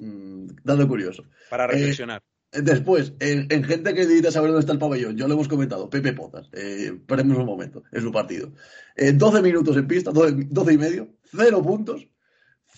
Mm, 0.00 0.48
dado 0.62 0.86
curioso. 0.86 1.24
Para 1.48 1.66
reflexionar. 1.66 2.22
Después, 2.52 3.14
en, 3.18 3.48
gente 3.64 3.94
que 3.94 4.00
necesita 4.00 4.30
saber 4.30 4.50
dónde 4.50 4.60
está 4.60 4.74
el 4.74 4.78
pabellón, 4.78 5.16
yo 5.16 5.26
lo 5.26 5.32
hemos 5.32 5.48
comentado, 5.48 5.88
Pepe 5.88 6.12
Pozas, 6.12 6.50
eh, 6.52 6.92
paremos 7.06 7.38
un 7.38 7.46
momento, 7.46 7.82
en 7.90 8.02
su 8.02 8.12
partido. 8.12 8.52
12 8.94 9.40
minutos 9.40 9.74
en 9.78 9.86
pista, 9.86 10.10
12, 10.12 10.72
y 10.72 10.78
medio, 10.78 11.16
0 11.34 11.62
puntos, 11.62 12.06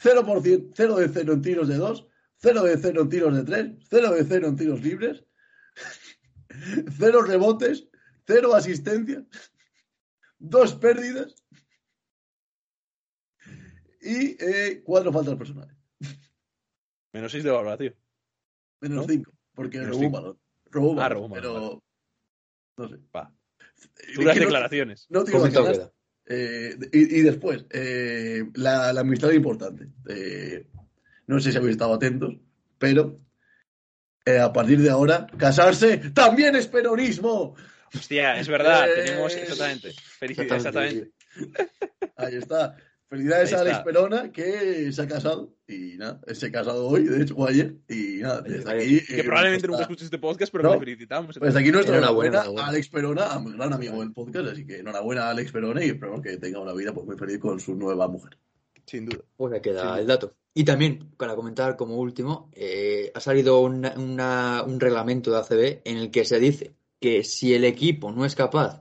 0%, 0.01 0.70
0 0.76 0.96
de 0.96 1.09
0 1.09 1.32
en 1.32 1.42
tiros 1.42 1.66
de 1.66 1.74
2, 1.74 2.06
0 2.36 2.62
de 2.62 2.78
0 2.78 3.02
en 3.02 3.09
tiros 3.09 3.36
de 3.36 3.42
3, 3.42 3.72
0 3.90 4.10
de 4.12 4.24
0 4.24 4.48
en 4.48 4.56
tiros 4.56 4.80
libres, 4.80 5.24
0 6.96 7.22
rebotes, 7.22 7.88
0 8.28 8.55
asistencias, 8.55 9.24
2 10.38 10.74
pérdidas 10.76 11.34
y 14.01 14.36
4 14.82 15.10
eh, 15.10 15.12
faltas 15.12 15.34
personales. 15.34 15.76
Menos 17.12 17.32
6 17.32 17.42
de 17.42 17.51
valoración. 17.51 17.94
Menos 18.80 19.06
5. 19.09 19.34
Porque 19.55 19.82
robó 19.82 19.98
un 19.98 20.12
balón. 20.12 20.39
Robó 20.70 20.90
un 20.90 20.98
ah, 20.98 21.09
balón, 21.09 21.31
pero... 21.32 21.82
No 22.76 22.89
sé. 22.89 22.97
Va. 23.14 23.32
Duras 24.16 24.39
declaraciones. 24.39 25.06
No 25.09 25.24
digo 25.24 25.47
eh, 26.26 26.76
y, 26.90 27.18
y, 27.18 27.22
después, 27.22 27.66
eh, 27.70 28.44
la, 28.55 28.93
la, 28.94 29.01
amistad 29.02 29.31
es 29.31 29.36
importante. 29.36 29.89
Eh, 30.09 30.66
no 31.26 31.39
sé 31.39 31.52
si 31.52 31.59
habéis 31.59 31.72
estado 31.72 31.94
atentos, 31.94 32.35
pero 32.78 33.20
eh, 34.24 34.39
a 34.39 34.52
partir 34.52 34.81
de 34.81 34.89
ahora, 34.89 35.26
casarse 35.36 35.98
también 36.14 36.56
es 36.56 36.66
peronismo. 36.66 37.55
Hostia, 37.94 38.39
es 38.39 38.48
verdad, 38.48 38.86
tenemos 38.94 39.35
exactamente. 39.35 39.93
Felicidades, 40.18 40.64
exactamente. 40.64 41.12
Ahí 42.16 42.36
está. 42.36 42.76
Felicidades 43.09 43.52
a 43.52 43.60
Alex 43.60 43.78
Perona, 43.81 44.32
que 44.32 44.90
se 44.93 45.02
ha 45.02 45.06
casado. 45.06 45.55
Y 45.66 45.97
nada, 45.97 46.20
se 46.32 46.47
ha 46.47 46.52
casado 46.52 46.86
hoy, 46.86 47.05
de 47.05 47.22
hecho, 47.22 47.47
ayer. 47.47 47.76
Y 47.89 48.18
nada, 48.20 48.43
desde 48.43 48.70
aquí. 48.70 49.01
Que 49.06 49.20
eh, 49.20 49.24
probablemente 49.24 49.66
nunca 49.66 49.82
escuches 49.82 50.05
este 50.05 50.18
podcast, 50.18 50.52
pero 50.52 50.64
no, 50.64 50.78
felicitamos. 50.78 51.39
Pues 51.39 51.56
aquí 51.56 51.70
nuestra 51.70 51.98
enhorabuena 51.98 52.43
a 52.43 52.68
Alex 52.68 52.89
Perona, 52.89 53.32
a 53.32 53.39
mi 53.39 53.52
gran 53.52 53.72
amigo 53.72 54.01
del 54.01 54.12
podcast. 54.12 54.48
Así 54.48 54.66
que 54.66 54.78
enhorabuena 54.78 55.26
a 55.26 55.31
Alex 55.31 55.52
Perona 55.52 55.85
y 55.85 55.90
esperamos 55.90 56.22
que 56.22 56.36
tenga 56.39 56.60
una 56.60 56.72
vida 56.72 56.93
pues, 56.93 57.06
muy 57.06 57.16
feliz 57.16 57.39
con 57.39 57.60
su 57.60 57.74
nueva 57.74 58.09
mujer. 58.09 58.36
Sin 58.86 59.06
duda. 59.06 59.22
Pues 59.36 59.52
me 59.52 59.60
queda 59.60 59.98
el 59.98 60.06
dato. 60.06 60.35
Y 60.52 60.64
también, 60.64 61.10
para 61.16 61.35
comentar 61.35 61.76
como 61.76 61.97
último, 61.97 62.51
eh, 62.52 63.10
ha 63.14 63.20
salido 63.20 63.60
un 63.60 64.81
reglamento 64.81 65.31
de 65.31 65.39
ACB 65.39 65.82
en 65.85 65.98
el 65.98 66.10
que 66.10 66.24
se 66.24 66.39
dice 66.39 66.74
que 67.01 67.24
si 67.24 67.55
el 67.55 67.64
equipo 67.64 68.12
no 68.12 68.24
es 68.24 68.35
capaz 68.35 68.81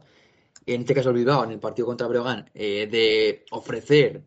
en 0.66 0.82
este 0.82 0.94
caso 0.94 1.10
el 1.10 1.16
Bilbao, 1.16 1.44
en 1.44 1.52
el 1.52 1.60
partido 1.60 1.88
contra 1.88 2.08
Breogán, 2.08 2.50
eh, 2.54 2.88
de 2.88 3.46
ofrecer, 3.52 4.24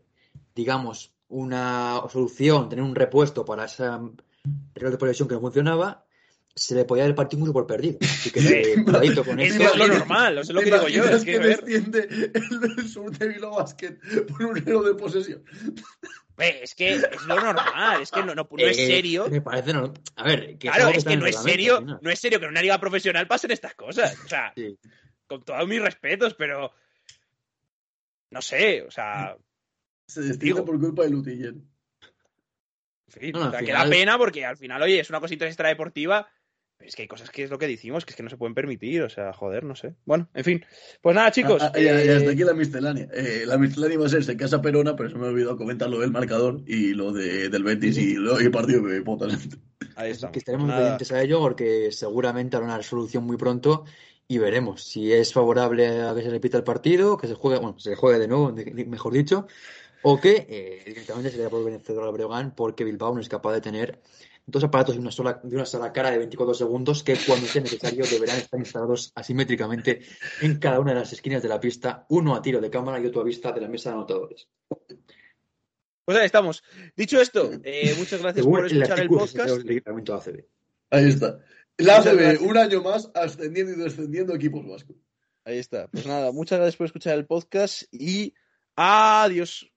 digamos, 0.55 1.13
una 1.29 2.01
solución, 2.11 2.69
tener 2.69 2.85
un 2.85 2.95
repuesto 2.95 3.45
para 3.45 3.65
esa 3.65 4.01
reloj 4.75 4.93
de 4.93 4.99
posesión 4.99 5.29
que 5.29 5.35
no 5.35 5.41
funcionaba, 5.41 6.05
se 6.55 6.75
le 6.75 6.85
podía 6.87 7.03
dar 7.03 7.11
el 7.11 7.15
partido 7.15 7.41
mucho 7.41 7.53
por 7.53 7.67
perdido. 7.67 7.99
Así 8.01 8.31
que 8.31 8.85
con 9.25 9.41
es, 9.41 9.57
es 9.57 9.77
lo 9.77 9.89
normal, 9.89 10.39
es 10.39 10.49
lo 10.49 10.61
que 10.61 10.71
digo 10.71 10.89
yo. 10.89 11.05
Es 11.05 11.25
que, 11.25 11.33
que 11.33 11.39
desciende 11.39 12.31
el 12.33 12.89
sur 12.89 13.17
de 13.17 13.29
Bilbao 13.29 13.57
Basket 13.57 13.99
por 14.27 14.43
un 14.43 14.57
reloj 14.57 14.87
de 14.87 14.95
posesión. 14.95 15.45
Es 16.39 16.75
que 16.75 16.95
es 16.95 17.27
lo 17.27 17.35
normal, 17.41 18.03
es 18.03 18.11
que 18.11 18.23
no, 18.23 18.35
no, 18.35 18.47
es 18.59 18.79
eh, 18.79 18.87
serio. 18.87 19.27
Me 19.31 19.41
parece 19.41 19.73
no. 19.73 19.93
A 20.17 20.25
ver, 20.25 20.57
claro, 20.59 20.89
es 20.89 21.05
que 21.05 21.17
no 21.17 21.27
es 21.27 21.37
serio, 21.37 21.81
no 21.81 22.11
es 22.11 22.19
serio 22.19 22.39
que 22.39 22.47
en 22.47 22.51
una 22.51 22.63
liga 22.63 22.79
profesional 22.79 23.27
pasen 23.27 23.51
estas 23.51 23.75
cosas. 23.75 24.17
O 24.25 24.29
sea, 24.29 24.53
con 25.27 25.45
todos 25.45 25.67
mis 25.67 25.81
respetos, 25.81 26.35
pero 26.35 26.73
no 28.31 28.43
sé, 28.43 28.83
o 28.83 28.91
sea. 28.91 29.37
Se 30.07 30.21
destila 30.23 30.65
por 30.65 30.79
culpa 30.79 31.03
de 31.03 31.11
Lutiller. 31.11 31.55
En 31.55 33.13
fin, 33.13 33.37
o 33.37 33.51
sea, 33.51 33.61
que 33.61 33.73
da 33.73 33.89
pena 33.89 34.19
porque 34.19 34.45
al 34.45 34.57
final, 34.57 34.83
oye, 34.83 35.01
es 35.01 35.11
una 35.11 35.21
cosita 35.21 35.47
extradeportiva. 35.47 36.29
Pero 36.79 36.91
es 36.91 36.95
que 36.95 37.03
hay 37.03 37.09
cosas 37.09 37.31
que 37.31 37.43
es 37.43 37.51
lo 37.51 37.59
que 37.59 37.67
decimos, 37.67 38.05
que 38.05 38.11
es 38.11 38.17
que 38.17 38.23
no 38.23 38.29
se 38.29 38.37
pueden 38.37 38.55
permitir, 38.55 39.03
o 39.03 39.09
sea, 39.09 39.33
joder, 39.33 39.65
no 39.65 39.75
sé. 39.75 39.95
Bueno, 40.05 40.29
en 40.35 40.45
fin. 40.45 40.65
Pues 41.01 41.17
nada, 41.17 41.31
chicos. 41.31 41.63
Ah, 41.63 41.73
ah, 41.75 41.81
ya, 41.81 42.05
ya, 42.05 42.19
hasta 42.19 42.33
aquí 42.33 42.45
la 42.45 42.53
miscelánea. 42.53 43.09
Eh, 43.15 43.45
la 43.47 43.57
miscelánea 43.57 43.99
va 43.99 44.05
a 44.05 44.11
ser 44.11 44.23
se 44.25 44.37
casa 44.37 44.61
Perona, 44.61 44.95
pero 44.95 45.09
se 45.09 45.17
me 45.17 45.25
ha 45.25 45.31
olvidado 45.31 45.57
comentar 45.57 45.89
lo 45.89 46.01
del 46.01 46.11
marcador 46.11 46.63
y 46.67 46.93
lo 46.93 47.13
de, 47.13 47.49
del 47.49 47.65
Betis 47.65 47.97
y, 47.97 48.17
lo, 48.17 48.39
y 48.39 48.45
el 48.45 48.51
partido 48.51 48.85
que 48.85 49.01
potas. 49.01 49.49
Ahí 49.97 50.11
está. 50.11 50.31
Que 50.31 50.39
estaremos 50.39 50.71
pendientes 50.71 51.11
a 51.13 51.23
ello 51.23 51.41
porque 51.41 51.91
seguramente 51.93 52.57
habrá 52.57 52.69
una 52.69 52.77
resolución 52.77 53.25
muy 53.25 53.39
pronto 53.39 53.87
y 54.29 54.39
veremos 54.39 54.83
si 54.83 55.13
es 55.13 55.33
favorable 55.33 56.03
a 56.03 56.15
que 56.15 56.23
se 56.23 56.31
repita 56.31 56.57
el 56.57 56.65
partido, 56.65 57.17
que 57.17 57.29
se 57.29 57.35
juegue, 57.35 57.59
bueno, 57.59 57.79
se 57.79 57.95
juegue 57.95 58.19
de 58.19 58.29
nuevo, 58.29 58.53
mejor 58.87 59.13
dicho, 59.13 59.47
o 60.03 60.21
que 60.21 60.47
eh, 60.49 60.83
directamente 60.87 61.31
se 61.31 61.39
le 61.39 61.49
por 61.49 61.65
vencedor 61.65 62.05
al 62.05 62.13
Breogán 62.13 62.55
porque 62.55 62.85
Bilbao 62.85 63.15
no 63.15 63.21
es 63.21 63.29
capaz 63.29 63.53
de 63.53 63.61
tener 63.61 64.01
dos 64.47 64.63
aparatos 64.63 64.95
de 64.95 65.01
una 65.01 65.11
sola, 65.11 65.41
de 65.43 65.57
una 65.57 65.67
sola 65.67 65.93
cara 65.93 66.11
de 66.11 66.19
24 66.19 66.55
segundos 66.55 67.03
que 67.03 67.17
cuando 67.27 67.47
sea 67.47 67.63
necesario 67.63 68.05
deberán 68.07 68.37
estar 68.37 68.59
instalados 68.59 69.13
asimétricamente 69.15 70.03
en 70.41 70.59
cada 70.59 70.81
una 70.81 70.93
de 70.93 71.01
las 71.01 71.13
esquinas 71.13 71.43
de 71.43 71.49
la 71.49 71.61
pista, 71.61 72.07
uno 72.09 72.35
a 72.35 72.43
tiro 72.43 72.61
de 72.61 72.71
cámara 72.71 73.01
y 73.01 73.07
otro 73.07 73.21
a 73.21 73.25
vista 73.25 73.53
de 73.53 73.61
la 73.61 73.69
mesa 73.69 73.91
de 73.91 73.97
anotadores. 73.97 74.49
Pues 76.05 76.19
ahí 76.19 76.27
estamos. 76.27 76.63
Dicho 76.97 77.21
esto, 77.21 77.51
eh, 77.65 77.95
muchas 77.99 78.23
gracias 78.23 78.47
por 78.47 78.65
escuchar 78.65 79.01
el, 79.01 79.09
podcast. 79.09 80.29
Ahí 80.91 81.09
está. 81.09 81.41
La 81.79 81.99
ACB, 81.99 82.41
un 82.43 82.57
año 82.57 82.83
más, 82.83 83.11
ascendiendo 83.15 83.73
y 83.73 83.77
descendiendo 83.77 84.35
equipos 84.35 84.67
vascos. 84.67 84.97
Ahí 85.45 85.59
está. 85.59 85.89
Pues 85.89 86.07
nada, 86.07 86.33
muchas 86.33 86.59
gracias 86.59 86.77
por 86.77 86.87
escuchar 86.87 87.19
el 87.19 87.27
podcast 87.27 87.83
y 87.93 88.35
adiós. 88.75 89.71